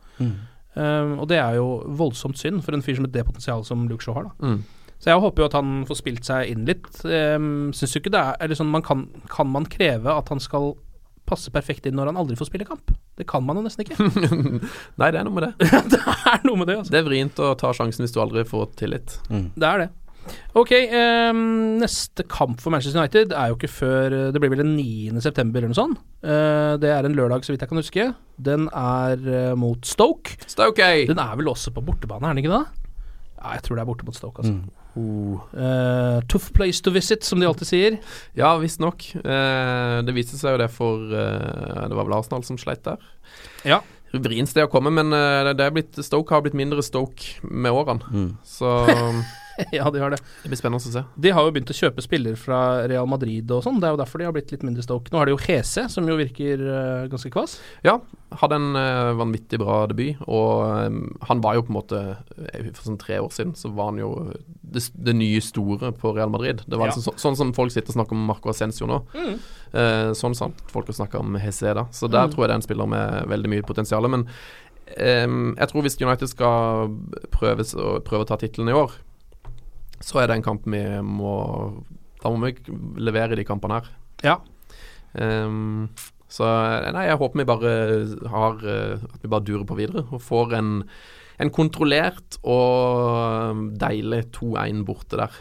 Um, 0.76 1.14
og 1.24 1.30
det 1.32 1.38
er 1.39 1.56
jo 1.56 1.68
voldsomt 2.01 2.41
synd 2.41 2.66
for 2.66 2.76
en 2.76 2.84
fyr 2.84 2.97
som 2.97 3.08
et 3.08 3.14
det 3.14 3.24
potensialet 3.24 3.70
som 3.70 3.86
Luke 3.88 4.03
Shaw 4.03 4.18
har, 4.18 4.28
da. 4.28 4.49
Mm. 4.49 4.89
Så 4.99 5.12
jeg 5.12 5.22
håper 5.24 5.43
jo 5.43 5.47
at 5.47 5.56
han 5.56 5.72
får 5.88 5.99
spilt 6.01 6.28
seg 6.28 6.49
inn 6.51 6.66
litt. 6.68 6.89
Um, 7.06 7.70
Syns 7.76 7.95
jo 7.95 8.01
ikke 8.01 8.14
det 8.16 8.22
er 8.26 8.38
Eller 8.41 8.58
sånn, 8.58 8.72
man 8.74 8.84
kan, 8.84 9.06
kan 9.32 9.47
man 9.51 9.68
kreve 9.70 10.12
at 10.12 10.32
han 10.34 10.41
skal 10.43 10.74
passe 11.28 11.51
perfekt 11.53 11.88
inn 11.89 11.97
når 11.97 12.11
han 12.11 12.21
aldri 12.21 12.38
får 12.39 12.51
spille 12.51 12.67
kamp? 12.67 12.93
Det 13.15 13.28
kan 13.30 13.43
man 13.45 13.59
jo 13.59 13.65
nesten 13.65 13.86
ikke. 13.86 13.97
Nei, 15.01 15.11
det 15.11 15.19
er 15.19 15.28
noe 15.28 15.36
med 15.36 15.47
det. 15.47 15.69
det 15.93 16.01
er 16.01 16.41
noe 16.47 16.61
med 16.61 16.71
det, 16.71 16.80
altså. 16.82 16.95
Det 16.95 17.01
er 17.01 17.07
vrient 17.07 17.43
å 17.43 17.53
ta 17.59 17.73
sjansen 17.76 18.05
hvis 18.05 18.15
du 18.15 18.19
aldri 18.23 18.45
får 18.47 18.73
tillit. 18.80 19.19
Det 19.30 19.69
er 19.69 19.86
det. 19.86 19.91
Ok, 20.57 20.71
um, 20.71 21.41
neste 21.82 22.26
kamp 22.32 22.61
for 22.63 22.73
Manchester 22.73 22.97
United 23.01 23.34
er 23.36 23.51
jo 23.51 23.57
ikke 23.59 23.69
før 23.69 24.15
eh, 24.15 24.30
Det 24.34 24.41
blir 24.41 24.51
vel 24.53 24.63
den 24.63 24.71
9. 24.78 25.21
september 25.21 25.61
eller 25.61 25.73
noe 25.73 25.78
sånt. 25.78 25.99
Uh, 26.26 26.80
det 26.82 26.89
er 26.89 27.05
en 27.05 27.17
lørdag, 27.17 27.45
så 27.45 27.53
vidt 27.53 27.65
jeg 27.65 27.71
kan 27.71 27.82
huske. 27.82 28.07
Den 28.47 28.69
er 28.71 29.21
uh, 29.28 29.53
mot 29.59 29.86
Stoke. 29.86 30.39
Stoke! 30.49 30.89
Den 31.09 31.21
er 31.21 31.38
vel 31.38 31.51
også 31.51 31.73
på 31.76 31.84
bortebane, 31.86 32.26
er 32.26 32.38
den 32.38 32.45
ikke 32.45 32.55
det? 32.55 32.84
Ja, 33.45 33.53
jeg 33.53 33.65
tror 33.65 33.77
det 33.77 33.83
er 33.83 33.87
borte 33.91 34.05
mot 34.07 34.17
Stoke, 34.17 34.41
altså. 34.41 34.55
Oh. 34.95 35.43
uh, 35.53 36.23
tough 36.31 36.49
place 36.55 36.81
to 36.81 36.89
visit, 36.95 37.25
som 37.27 37.41
de 37.41 37.45
alltid 37.45 37.69
sier. 37.69 37.97
Ja, 38.33 38.55
visstnok. 38.57 39.05
Uh, 39.21 40.01
det 40.07 40.15
viste 40.17 40.39
seg 40.39 40.55
jo 40.55 40.61
det 40.63 40.69
for 40.73 41.03
uh, 41.11 41.83
Det 41.85 41.93
var 41.93 42.07
vel 42.07 42.15
Arsenal 42.17 42.45
som 42.47 42.57
sleit 42.57 42.81
der. 42.87 43.03
Ja. 43.67 43.83
Vrient 44.15 44.49
sted 44.49 44.65
å 44.65 44.71
komme, 44.71 44.93
men 44.95 45.11
eh, 45.11 45.49
det 45.57 45.65
er 45.65 45.73
blitt, 45.75 45.97
Stoke 46.05 46.31
har 46.31 46.43
blitt 46.45 46.55
mindre 46.55 46.79
Stoke 46.85 47.41
med 47.43 47.73
årene. 47.75 48.29
Så 48.47 48.69
ja, 49.78 49.89
de 49.91 49.99
har 50.01 50.10
det. 50.12 50.20
det 50.43 50.49
blir 50.51 50.60
spennende 50.60 50.82
å 50.82 50.91
se. 50.93 51.03
De 51.16 51.32
har 51.32 51.45
jo 51.47 51.51
begynt 51.56 51.70
å 51.72 51.78
kjøpe 51.78 52.03
spillere 52.03 52.36
fra 52.39 52.60
Real 52.91 53.08
Madrid 53.08 53.49
og 53.56 53.64
sånn. 53.64 53.80
Det 53.80 53.88
er 53.88 53.95
jo 53.95 54.01
derfor 54.01 54.20
de 54.22 54.26
har 54.28 54.34
blitt 54.36 54.51
litt 54.51 54.64
mindre 54.68 54.84
Stoke. 54.84 55.12
Nå 55.14 55.22
har 55.22 55.30
de 55.30 55.36
jo 55.36 55.41
Hese, 55.45 55.86
som 55.93 56.08
jo 56.10 56.18
virker 56.20 56.60
uh, 56.66 57.06
ganske 57.12 57.32
kvass. 57.32 57.58
Ja, 57.86 57.97
hadde 58.41 58.58
en 58.60 58.76
uh, 58.76 59.14
vanvittig 59.20 59.60
bra 59.62 59.86
debut, 59.88 60.20
og 60.28 60.66
um, 60.89 60.99
han 61.30 61.41
var 61.45 61.56
jo 61.56 61.64
på 61.64 61.72
en 61.72 61.78
måte 61.80 62.01
For 62.76 62.84
sånn 62.89 62.99
tre 62.99 63.20
år 63.24 63.32
siden 63.32 63.53
så 63.56 63.72
var 63.76 63.91
han 63.93 64.01
jo 64.01 64.10
det, 64.66 64.84
det 65.08 65.14
nye 65.16 65.39
store 65.45 65.93
på 65.95 66.12
Real 66.18 66.30
Madrid. 66.34 66.66
Det 66.68 66.76
var 66.80 66.89
Ja. 66.89 66.91
liksom 66.95 67.06
så, 67.08 67.16
sånn 67.22 67.38
som 67.39 67.53
folk 67.56 67.72
sitter 67.72 67.93
og 67.93 67.99
snakker 68.01 68.18
om 68.18 68.26
Marco 68.28 68.51
Ascencio 68.51 68.89
nå. 68.89 68.99
Mm. 69.16 69.39
Uh, 69.76 70.12
sånn 70.18 70.36
sant 70.36 70.60
folk 70.72 70.91
har 70.91 70.99
snakka 70.99 71.20
om 71.24 71.36
Hese 71.39 71.72
da. 71.78 71.88
Så 71.95 72.10
der 72.12 72.28
Mm. 72.28 72.34
tror 72.36 72.43
jeg 72.43 72.49
det 72.49 72.53
er 72.56 72.62
en 72.62 72.68
spiller 72.68 72.88
med 72.91 73.28
veldig 73.32 73.49
mye 73.56 73.64
potensial. 73.68 74.08
Men 74.12 74.28
um, 74.99 75.56
jeg 75.58 75.68
tror 75.72 75.86
hvis 75.86 75.97
United 76.01 76.30
skal 76.32 76.89
prøve, 77.34 77.66
å- 77.66 77.99
prøve 78.06 78.26
å 78.26 78.30
ta 78.30 78.38
tittelen 78.41 78.70
i 78.70 78.76
år, 78.78 78.91
så 80.03 80.19
er 80.21 80.27
det 80.27 80.35
en 80.39 80.43
kamp 80.45 80.65
vi 80.67 80.81
må 81.03 81.35
Da 82.23 82.31
må 82.33 82.39
vi 82.47 82.55
levere 82.97 83.33
i 83.35 83.39
de 83.39 83.45
kampene 83.47 83.79
her. 83.79 83.89
Ja. 84.25 84.35
Um, 85.13 85.89
så 86.27 86.43
nei, 86.91 87.05
jeg 87.07 87.19
håper 87.21 87.39
vi 87.39 87.45
bare 87.47 87.73
har 88.33 88.57
eh, 88.67 89.03
At 89.13 89.21
vi 89.23 89.29
bare 89.31 89.45
durer 89.45 89.63
på 89.69 89.77
videre 89.77 90.01
og 90.09 90.19
får 90.25 90.55
en, 90.57 90.71
en 91.39 91.51
kontrollert 91.53 92.35
og 92.43 93.61
deilig 93.79 94.25
2-1 94.35 94.81
borte 94.87 95.19
der. 95.21 95.37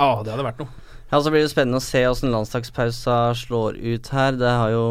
Ah, 0.00 0.22
det 0.24 0.32
hadde 0.32 0.46
vært 0.48 0.62
noe. 0.64 0.72
Ja, 1.12 1.20
så 1.20 1.28
blir 1.30 1.44
det 1.44 1.52
spennende 1.52 1.78
å 1.78 1.84
se 1.84 2.00
åssen 2.08 2.32
landslagspausa 2.32 3.34
slår 3.36 3.76
ut 3.76 4.08
her. 4.16 4.38
Det 4.40 4.48
har 4.62 4.72
jo 4.72 4.86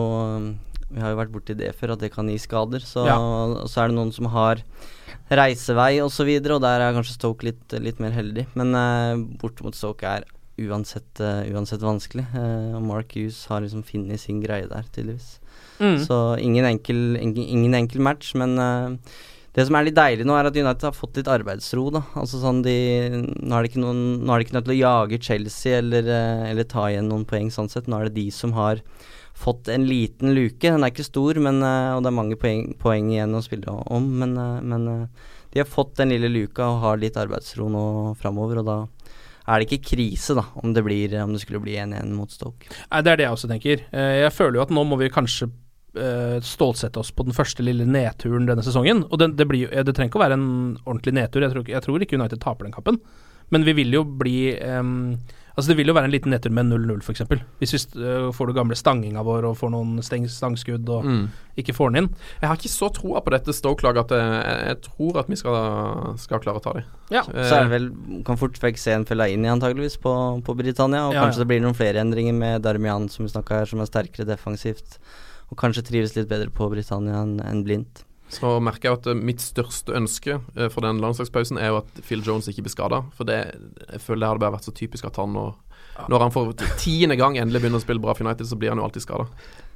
Vi 0.92 1.00
har 1.02 1.14
jo 1.16 1.20
vært 1.24 1.32
borti 1.34 1.56
det 1.58 1.72
før, 1.80 1.96
at 1.96 2.04
det 2.06 2.12
kan 2.14 2.30
gi 2.30 2.38
skader. 2.38 2.84
Så, 2.86 3.08
Ja. 3.10 3.18
så 3.66 3.82
er 3.82 3.88
det 3.90 3.98
noen 3.98 4.12
som 4.14 4.28
har 4.30 4.62
reisevei 5.32 5.96
osv., 6.02 6.06
og, 6.06 6.14
så 6.16 6.28
videre, 6.28 6.58
og 6.58 6.66
der 6.66 6.84
er 6.84 6.96
kanskje 6.96 7.18
Stoke 7.18 7.48
litt, 7.48 7.66
litt 7.80 8.02
mer 8.04 8.14
heldig. 8.16 8.50
Men 8.60 8.78
eh, 8.78 9.24
borte 9.42 9.66
mot 9.66 9.78
Stoke 9.78 10.08
er 10.08 10.28
uansett, 10.62 11.20
uh, 11.24 11.42
uansett 11.54 11.84
vanskelig. 11.84 12.26
Eh, 12.36 12.72
og 12.78 12.86
Mark 12.86 13.16
Hughes 13.16 13.46
har 13.50 13.64
liksom 13.64 13.84
funnet 13.88 14.22
sin 14.22 14.42
greie 14.44 14.68
der, 14.70 14.88
tydeligvis. 14.94 15.40
Mm. 15.82 16.00
Så 16.06 16.18
ingen 16.38 16.68
enkel, 16.68 17.18
ingen, 17.18 17.46
ingen 17.46 17.78
enkel 17.78 18.04
match, 18.06 18.34
men 18.38 18.58
eh, 18.62 19.14
det 19.56 19.66
som 19.68 19.76
er 19.76 19.88
litt 19.88 19.98
deilig 19.98 20.28
nå, 20.28 20.36
er 20.38 20.48
at 20.48 20.58
United 20.58 20.88
har 20.88 20.96
fått 20.96 21.18
litt 21.20 21.32
arbeidsro. 21.32 21.90
da 21.92 22.06
Altså 22.16 22.40
sånn 22.40 22.62
de 22.64 22.76
Nå 23.20 23.52
er 23.52 23.66
det 23.66 23.72
ikke 23.74 23.82
noen 23.84 24.22
Nå 24.24 24.32
er 24.32 24.40
det 24.40 24.46
ikke 24.46 24.56
nødt 24.56 24.68
til 24.70 24.76
å 24.78 24.80
jage 24.80 25.20
Chelsea 25.28 25.82
eller, 25.82 26.08
eh, 26.08 26.46
eller 26.54 26.70
ta 26.72 26.86
igjen 26.88 27.10
noen 27.12 27.26
poeng 27.28 27.52
sånn 27.52 27.72
sett. 27.72 27.90
Nå 27.92 28.00
er 28.00 28.08
det 28.08 28.20
de 28.22 28.30
som 28.32 28.56
har 28.56 28.80
fått 29.42 29.68
en 29.74 29.86
liten 29.90 30.36
luke. 30.38 30.70
Den 30.70 30.84
er 30.86 30.94
ikke 30.94 31.08
stor, 31.08 31.40
men, 31.42 31.62
eh, 31.66 31.92
og 31.96 32.04
det 32.04 32.12
er 32.12 32.18
mange 32.18 32.38
poeng, 32.40 32.74
poeng 32.82 33.10
igjen 33.12 33.38
å 33.38 33.44
spille 33.46 33.74
om, 33.90 34.08
men, 34.22 34.38
eh, 34.38 34.62
men 34.62 34.88
eh, 34.92 35.32
de 35.54 35.64
har 35.64 35.70
fått 35.70 35.98
den 36.00 36.14
lille 36.14 36.30
luka 36.32 36.68
og 36.68 36.82
har 36.86 37.02
litt 37.02 37.18
arbeidsro 37.20 37.70
nå 37.72 37.86
framover, 38.22 38.62
og 38.62 38.70
da 38.70 38.78
er 39.52 39.60
det 39.60 39.68
ikke 39.68 39.96
krise, 39.96 40.36
da, 40.38 40.46
om 40.62 40.76
det, 40.76 40.84
blir, 40.86 41.16
om 41.24 41.34
det 41.34 41.42
skulle 41.42 41.64
bli 41.64 41.76
1-1 41.82 42.14
mot 42.14 42.32
Stoke. 42.32 42.70
Nei, 42.92 43.02
det 43.02 43.12
er 43.12 43.20
det 43.20 43.26
jeg 43.26 43.36
også 43.36 43.50
tenker. 43.50 43.82
Jeg 43.92 44.32
føler 44.32 44.60
jo 44.60 44.64
at 44.64 44.72
nå 44.72 44.84
må 44.86 45.00
vi 45.02 45.10
kanskje 45.12 45.50
stålsette 46.46 47.02
oss 47.02 47.10
på 47.12 47.26
den 47.28 47.36
første 47.36 47.66
lille 47.66 47.84
nedturen 47.84 48.46
denne 48.48 48.64
sesongen. 48.64 49.02
Og 49.10 49.20
det, 49.20 49.32
det, 49.42 49.48
blir, 49.50 49.66
det 49.68 49.96
trenger 49.98 50.14
ikke 50.14 50.22
å 50.22 50.24
være 50.24 50.38
en 50.38 50.48
ordentlig 50.86 51.16
nedtur. 51.18 51.44
Jeg 51.44 51.52
tror, 51.52 51.66
jeg 51.74 51.84
tror 51.84 52.06
ikke 52.06 52.22
United 52.22 52.40
taper 52.46 52.70
den 52.70 52.78
kappen. 52.78 53.02
Men 53.52 53.66
vi 53.68 53.74
vil 53.82 53.98
jo 53.98 54.06
bli 54.06 54.54
em, 54.62 55.18
Altså 55.58 55.68
Det 55.68 55.76
vil 55.78 55.88
jo 55.88 55.94
være 55.94 56.06
en 56.08 56.12
liten 56.14 56.32
nedtur 56.32 56.52
med 56.56 56.66
0-0, 56.72 57.02
f.eks. 57.04 57.22
Hvis 57.60 57.74
vi 57.74 57.80
st- 57.82 57.98
øh, 58.00 58.32
får 58.34 58.48
det 58.48 58.56
gamle 58.56 58.76
stanginga 58.76 59.22
vår 59.28 59.44
og 59.50 59.58
får 59.60 59.72
noen 59.74 60.02
steng, 60.02 60.28
stangskudd 60.32 60.88
og 60.90 61.04
Mm. 61.06 61.26
ikke 61.58 61.74
får 61.76 61.92
den 61.92 62.04
inn. 62.06 62.10
Jeg 62.42 62.48
har 62.50 62.56
ikke 62.56 62.72
så 62.72 62.88
troa 62.94 63.20
på 63.22 63.32
dette 63.32 63.52
Stoke-laget 63.54 64.06
at 64.06 64.12
jeg, 64.16 64.46
jeg, 64.46 64.68
jeg 64.68 64.82
tror 64.88 65.20
at 65.20 65.28
vi 65.28 65.36
skal, 65.36 66.18
skal 66.18 66.40
klare 66.40 66.62
å 66.62 66.64
ta 66.64 66.74
dem. 66.74 66.84
Ja. 67.12 67.24
Så 67.24 67.56
er 67.60 67.68
det 67.68 67.72
vel 67.76 67.90
Kan 68.24 68.38
fort 68.38 68.54
vekk 68.64 68.78
se 68.80 68.92
en 68.96 69.06
Fellaini 69.06 69.48
antageligvis 69.52 69.98
på, 70.00 70.14
på 70.46 70.56
Britannia. 70.56 71.08
Og 71.10 71.14
Ja, 71.14 71.26
kanskje 71.26 71.42
ja. 71.42 71.44
det 71.44 71.48
blir 71.52 71.62
noen 71.66 71.76
flere 71.76 72.00
endringer 72.00 72.34
med 72.34 72.62
Darmian 72.64 73.10
som 73.10 73.26
vi 73.26 73.32
snakka 73.34 73.60
her, 73.60 73.66
som 73.66 73.82
er 73.82 73.86
sterkere 73.92 74.26
defensivt. 74.26 74.98
Og 75.52 75.58
kanskje 75.60 75.84
trives 75.84 76.16
litt 76.16 76.30
bedre 76.32 76.48
på 76.50 76.70
Britannia 76.72 77.22
enn 77.26 77.42
enn 77.44 77.64
Blindt. 77.68 78.06
Så 78.32 78.54
merker 78.64 78.90
jeg 78.90 79.00
at 79.02 79.10
eh, 79.12 79.18
mitt 79.32 79.44
største 79.44 79.96
ønske 79.98 80.38
eh, 80.56 80.70
for 80.72 80.86
den 80.86 81.02
landslagspausen 81.04 81.60
er 81.60 81.74
jo 81.74 81.82
at 81.82 82.04
Phil 82.08 82.24
Jones 82.26 82.48
ikke 82.52 82.64
blir 82.68 82.76
skada. 82.76 83.02
For 83.18 83.28
det, 83.28 83.42
jeg 83.90 84.04
føler 84.04 84.24
det 84.24 84.30
hadde 84.32 84.46
bare 84.46 84.56
vært 84.58 84.70
så 84.70 84.76
typisk 84.78 85.10
at 85.10 85.20
han 85.22 85.36
nå 85.36 85.50
Når 86.10 86.24
han 86.24 86.32
for 86.34 86.54
tiende 86.80 87.18
gang 87.20 87.36
endelig 87.38 87.62
begynner 87.62 87.82
å 87.82 87.84
spille 87.84 88.02
bra 88.02 88.16
for 88.16 88.26
United, 88.26 88.48
så 88.48 88.56
blir 88.58 88.72
han 88.72 88.80
jo 88.80 88.88
alltid 88.88 89.04
skada. 89.04 89.28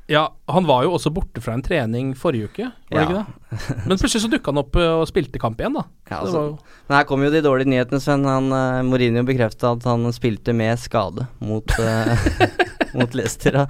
Ja, 0.07 0.27
han 0.45 0.67
var 0.69 0.83
jo 0.85 0.91
også 0.93 1.09
borte 1.09 1.41
fra 1.41 1.55
en 1.57 1.63
trening 1.65 2.11
forrige 2.17 2.45
uke, 2.51 2.67
var 2.91 2.99
det 2.99 3.01
Ja. 3.01 3.05
ikke 3.05 3.17
det? 3.17 3.85
Men 3.87 3.97
plutselig 3.97 4.21
så 4.21 4.29
dukka 4.29 4.51
han 4.53 4.61
opp 4.61 4.75
øh, 4.77 4.99
og 5.01 5.07
spilte 5.09 5.41
kamp 5.41 5.59
igjen, 5.61 5.73
da. 5.79 5.83
Ja, 6.11 6.19
altså, 6.21 6.41
jo 6.51 6.57
Men 6.87 6.97
her 6.99 7.07
kommer 7.09 7.25
jo 7.25 7.33
de 7.33 7.41
dårlige 7.41 7.71
nyhetene, 7.73 7.99
Sven. 8.03 8.25
Han, 8.29 8.51
uh, 8.53 8.83
Mourinho 8.85 9.23
bekrefta 9.25 9.71
at 9.73 9.87
han 9.89 10.05
spilte 10.13 10.53
med 10.53 10.77
skade 10.77 11.25
mot, 11.41 11.73
eh, 11.81 12.27
mot 13.01 13.17
Leicester. 13.17 13.61
da. 13.63 13.65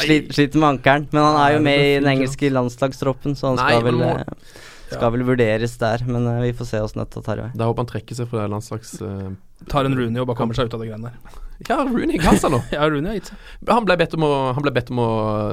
Sliter 0.00 0.58
med 0.58 0.68
ankelen. 0.76 1.08
Men 1.12 1.22
han 1.28 1.40
er 1.44 1.56
jo 1.56 1.62
med 1.64 1.84
i 1.84 1.94
den 1.98 2.10
engelske 2.14 2.52
landslagstroppen, 2.52 3.36
så 3.38 3.52
han 3.52 3.60
skal 3.60 3.80
Nei, 3.80 3.86
vel 3.90 4.02
må- 4.90 4.96
ja. 4.96 4.98
skal 5.00 5.12
vel 5.16 5.24
vurderes 5.30 5.78
der. 5.78 6.04
Men 6.06 6.26
uh, 6.26 6.40
vi 6.42 6.52
får 6.52 6.66
se 6.74 6.80
åssen 6.82 7.02
dette 7.04 7.22
tar 7.22 7.36
vei. 7.44 7.50
Da 7.54 7.70
håper 7.70 7.84
han 7.86 7.92
trekker 7.94 8.18
seg 8.18 8.28
fra 8.32 8.42
det 8.44 8.50
landslags... 8.56 8.96
Uh, 9.00 9.30
Tar 9.68 9.84
en 9.84 9.92
Rooney 9.92 10.16
og 10.22 10.24
bare 10.30 10.38
kommer 10.38 10.56
seg 10.56 10.70
ut 10.70 10.72
av 10.72 10.80
det 10.80 10.86
greiene 10.88 11.10
der. 11.10 11.34
ja, 11.68 11.76
Rooney 11.84 12.16
ga 12.16 12.30
seg 12.40 12.48
nå. 12.54 12.62
Ja, 12.72 12.86
Rooney 12.88 13.10
har 13.10 13.16
gitt 13.18 13.26
seg. 13.28 13.42
Han 13.68 13.84
ble 13.84 13.96
bedt 14.00 14.14
om 14.16 14.24
å, 14.24 14.30
han 14.56 14.64
ble 14.64 14.72
bedt 14.72 14.88
om 14.94 15.02
å 15.04 15.08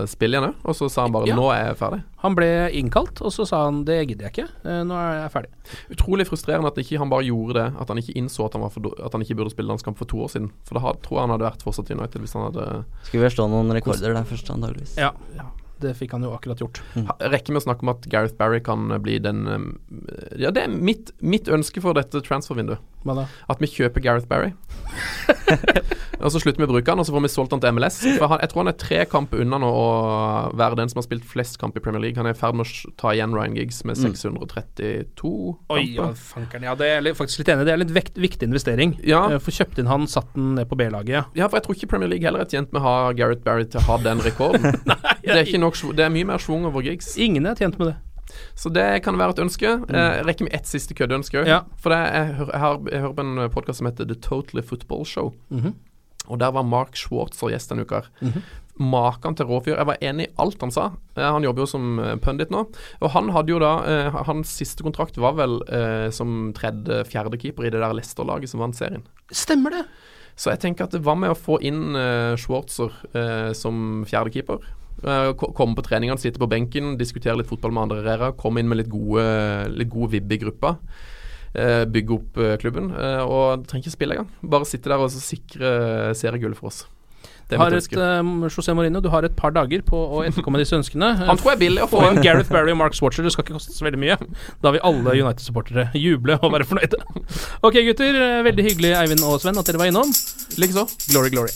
spille 0.07 0.37
igjen 0.37 0.45
òg, 0.47 0.61
og 0.63 0.77
så 0.79 0.87
sa 0.87 1.03
han 1.03 1.11
bare 1.11 1.27
Ja. 1.27 1.35
'nå 1.35 1.49
er 1.51 1.65
jeg 1.65 1.75
ferdig'. 1.81 2.05
Han 2.23 2.37
ble 2.39 2.47
innkalt, 2.79 3.19
og 3.19 3.33
så 3.35 3.43
sa 3.45 3.65
han 3.65 3.81
det 3.83 3.97
gidder 4.07 4.29
jeg 4.29 4.31
ikke, 4.37 4.47
eh, 4.63 4.79
nå 4.87 4.95
er 4.95 5.11
jeg 5.25 5.33
ferdig. 5.35 5.51
Utrolig 5.97 6.25
frustrerende 6.31 6.71
at 6.71 6.79
ikke 6.79 7.01
han 7.03 7.11
bare 7.11 7.27
gjorde 7.27 7.59
det. 7.59 7.67
At 7.83 7.91
han 7.91 7.99
ikke 7.99 8.15
innså 8.15 8.47
at 8.47 8.55
han, 8.55 8.63
var 8.63 8.71
for, 8.71 8.87
at 8.95 9.11
han 9.11 9.27
ikke 9.27 9.35
burde 9.41 9.51
spille 9.51 9.67
landskamp 9.75 9.99
for 9.99 10.07
to 10.07 10.23
år 10.23 10.31
siden. 10.31 10.49
For 10.63 10.79
da 10.79 10.85
had- 10.87 11.03
tror 11.03 11.19
jeg 11.19 11.27
han 11.27 11.35
hadde 11.35 11.49
vært 11.51 11.67
fortsatt 11.67 11.91
i 11.91 11.99
United 11.99 12.23
hvis 12.23 12.33
han 12.39 12.47
hadde 12.47 12.85
Skulle 13.11 13.27
vel 13.27 13.35
stå 13.35 13.49
noen 13.51 13.75
rekorder 13.75 14.15
der 14.15 14.23
først, 14.31 14.47
antageligvis. 14.55 14.95
Ja, 14.95 15.11
det 15.83 15.93
fikk 15.97 16.15
han 16.17 16.25
jo 16.25 16.33
akkurat 16.35 16.61
gjort. 16.63 16.81
Mm. 16.95 17.07
Rekker 17.33 17.55
vi 17.55 17.61
å 17.61 17.65
snakke 17.65 17.85
om 17.85 17.93
at 17.93 18.07
Gareth 18.11 18.37
Barry 18.39 18.61
kan 18.63 18.91
eh, 18.91 19.01
bli 19.03 19.17
den 19.23 19.45
eh, 19.47 19.65
Ja, 20.43 20.51
det 20.53 20.65
er 20.65 20.73
mitt, 20.73 21.13
mitt 21.19 21.49
ønske 21.51 21.83
for 21.83 21.97
dette 21.97 22.23
transfervinduet. 22.25 22.83
Hva 23.07 23.15
da? 23.21 23.25
At 23.51 23.61
vi 23.63 23.69
kjøper 23.71 24.03
Gareth 24.03 24.27
Barry. 24.27 24.51
og 26.23 26.31
så 26.33 26.41
slutter 26.41 26.59
vi 26.59 26.65
å 26.65 26.71
bruke 26.71 26.91
han, 26.91 26.99
og 26.99 27.07
så 27.07 27.13
får 27.15 27.23
vi 27.23 27.31
solgt 27.31 27.53
han 27.55 27.61
til 27.63 27.75
MLS. 27.77 27.99
For 28.17 28.27
han, 28.31 28.41
jeg 28.43 28.51
tror 28.51 28.63
han 28.63 28.71
er 28.71 28.77
tre 28.81 28.99
kamper 29.09 29.43
unna 29.43 29.59
nå 29.61 29.69
å 29.69 29.87
være 30.57 30.79
den 30.81 30.91
som 30.91 30.99
har 30.99 31.05
spilt 31.07 31.27
flest 31.29 31.59
kamp 31.61 31.77
i 31.77 31.83
Premier 31.83 32.03
League. 32.03 32.19
Han 32.19 32.27
er 32.27 32.35
i 32.35 32.39
ferd 32.39 32.57
med 32.57 32.67
å 32.67 32.91
ta 32.99 33.13
igjen 33.15 33.35
Ryan 33.37 33.55
Giggs 33.55 33.83
med 33.87 33.99
632 34.01 35.31
Oi, 35.31 35.83
ja, 35.93 36.09
kamper. 36.09 36.19
fankeren. 36.33 36.67
Ja, 36.67 36.75
det 36.79 36.89
er 36.89 37.07
jeg 37.07 37.19
faktisk 37.19 37.43
litt 37.43 37.53
enig. 37.53 37.63
i. 37.63 37.69
Det 37.69 37.75
er 37.75 37.81
litt 37.83 37.95
vekt, 37.95 38.19
viktig 38.27 38.49
investering. 38.49 38.97
Ja. 39.07 39.23
Eh, 39.31 39.41
Få 39.43 39.53
kjøpt 39.55 39.79
inn 39.79 39.91
han, 39.91 40.09
satt 40.11 40.33
den 40.35 40.55
ned 40.57 40.67
på 40.67 40.79
B-laget. 40.79 41.31
Ja, 41.37 41.47
for 41.47 41.61
jeg 41.61 41.67
tror 41.67 41.77
ikke 41.77 41.91
Premier 41.93 42.11
League 42.11 42.27
heller 42.27 42.43
er 42.43 42.51
tjent 42.51 42.73
med 42.73 42.81
å 42.81 42.87
ha 42.87 43.13
Gareth 43.17 43.45
Barry 43.45 43.69
til 43.69 43.79
å 43.83 43.87
ha 43.91 43.99
den 44.03 44.23
rekorden. 44.25 44.67
det, 44.87 45.31
er 45.31 45.45
ikke 45.45 45.61
nok, 45.67 45.95
det 45.97 46.05
er 46.05 46.13
mye 46.13 46.27
mer 46.27 46.41
schwung 46.41 46.67
over 46.69 46.85
gigs. 46.85 47.13
Ingen 47.21 47.45
er 47.49 47.59
tjent 47.59 47.79
med 47.81 47.91
det. 47.91 47.97
Så 48.59 48.69
det 48.73 49.03
kan 49.05 49.17
være 49.19 49.37
et 49.37 49.43
ønske. 49.45 49.69
Jeg 49.87 50.23
rekker 50.27 50.47
med 50.47 50.55
ett 50.55 50.67
siste 50.67 50.95
køddeønske 50.97 51.41
òg. 51.41 51.49
Ja. 51.49 51.61
For 51.79 51.93
det, 51.93 51.99
jeg, 52.03 52.47
har, 52.59 52.79
jeg 52.91 53.03
hører 53.05 53.17
på 53.17 53.23
en 53.25 53.43
podkast 53.53 53.81
som 53.81 53.89
heter 53.89 54.09
The 54.09 54.17
Totally 54.19 54.65
Football 54.65 55.05
Show. 55.07 55.33
Mhm. 55.53 55.75
Og 56.27 56.39
der 56.39 56.51
var 56.51 56.65
Mark 56.67 56.97
Schwartzer 56.99 57.53
gjest 57.53 57.71
denne 57.71 57.85
uka. 57.87 58.01
Mm 58.19 58.31
-hmm. 58.31 58.41
Maken 58.83 59.35
til 59.35 59.45
råfyr. 59.45 59.77
Jeg 59.77 59.85
var 59.85 59.97
enig 60.01 60.25
i 60.25 60.33
alt 60.37 60.61
han 60.61 60.71
sa. 60.71 60.91
Eh, 61.15 61.23
han 61.23 61.43
jobber 61.43 61.61
jo 61.61 61.65
som 61.65 61.99
eh, 61.99 62.15
pundit 62.15 62.51
nå. 62.51 62.67
Og 62.99 63.11
han 63.11 63.29
hadde 63.29 63.49
jo 63.49 63.59
da 63.59 63.83
eh, 63.85 64.25
Hans 64.25 64.47
siste 64.47 64.83
kontrakt 64.83 65.17
var 65.17 65.33
vel 65.33 65.61
eh, 65.69 66.09
som 66.11 66.53
tredje-fjerde 66.53 67.37
keeper 67.37 67.63
i 67.63 67.69
det 67.69 67.79
der 67.79 67.93
Leicester-laget 67.93 68.49
som 68.49 68.59
vant 68.59 68.75
serien. 68.75 69.03
Stemmer 69.31 69.69
det. 69.69 69.85
Så 70.35 70.49
jeg 70.49 70.59
tenker 70.59 70.83
at 70.83 70.91
det 70.91 71.05
var 71.05 71.15
med 71.15 71.29
å 71.29 71.35
få 71.35 71.57
inn 71.61 71.95
eh, 71.95 72.35
Schwartzer 72.35 72.91
eh, 73.13 73.53
som 73.53 74.05
fjerdekeeper. 74.05 74.55
Uh, 74.55 74.86
komme 75.01 75.75
på 75.77 75.83
treningene, 75.85 76.17
sitte 76.19 76.39
på 76.41 76.49
benken, 76.49 76.95
diskutere 76.97 77.37
litt 77.37 77.47
fotball 77.49 77.71
med 77.75 77.83
andre 77.87 78.01
rera. 78.05 78.31
Komme 78.33 78.59
inn 78.63 78.67
med 78.69 78.77
litt 78.81 78.89
gode, 78.89 79.23
litt 79.77 79.89
gode 79.93 80.11
vibb 80.15 80.31
i 80.31 80.37
gruppa. 80.41 80.77
eh, 81.55 81.85
bygge 81.85 82.13
opp 82.13 82.37
eh, 82.37 82.57
klubben. 82.57 82.91
Og 83.23 83.31
og 83.37 83.67
trenger 83.67 83.87
ikke 83.87 83.95
spille 83.97 84.17
engang. 84.17 84.29
Bare 84.43 84.65
sitte 84.65 84.89
der 84.89 84.97
og 85.01 85.09
sikre 85.11 86.13
seriegullet 86.17 86.57
for 86.57 86.67
oss. 86.73 86.85
Har 87.47 87.71
et, 87.71 87.85
José 88.51 88.73
Mourinho, 88.75 88.99
du 88.99 89.07
har 89.07 89.23
et 89.23 89.31
par 89.37 89.53
dager 89.55 89.79
på 89.87 89.95
å 89.95 90.19
etterkomme 90.27 90.59
disse 90.59 90.75
ønskene. 90.75 91.13
Han 91.29 91.37
tror 91.39 91.53
jeg 91.53 91.55
er 91.55 91.61
billig 91.61 91.85
å 91.85 91.87
få. 91.87 92.01
Inn 92.09 92.19
Gareth 92.19 92.51
Barry 92.51 92.73
og 92.73 92.77
Mark 92.81 92.97
Swatcher, 92.97 93.23
det 93.23 93.31
skal 93.31 93.45
ikke 93.45 93.55
koste 93.55 93.71
så 93.71 93.87
veldig 93.87 94.01
mye. 94.01 94.17
Da 94.59 94.73
vil 94.75 94.83
alle 94.83 95.15
United-supportere 95.15 95.87
juble 95.95 96.35
og 96.41 96.51
være 96.57 96.67
fornøyde. 96.67 96.99
Ok, 97.63 97.79
gutter. 97.87 98.19
eh, 98.19 98.43
Veldig 98.51 98.67
hyggelig, 98.67 98.91
Eivind 98.99 99.23
og 99.23 99.39
Sven, 99.39 99.55
at 99.57 99.71
dere 99.71 99.79
var 99.79 99.87
innom. 99.93 100.11
Likeså. 100.59 100.89
Glory, 101.07 101.31
glory. 101.37 101.55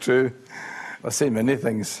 True. 0.00 0.32
I've 1.04 1.14
seen 1.14 1.34
many 1.34 1.56
things. 1.56 2.00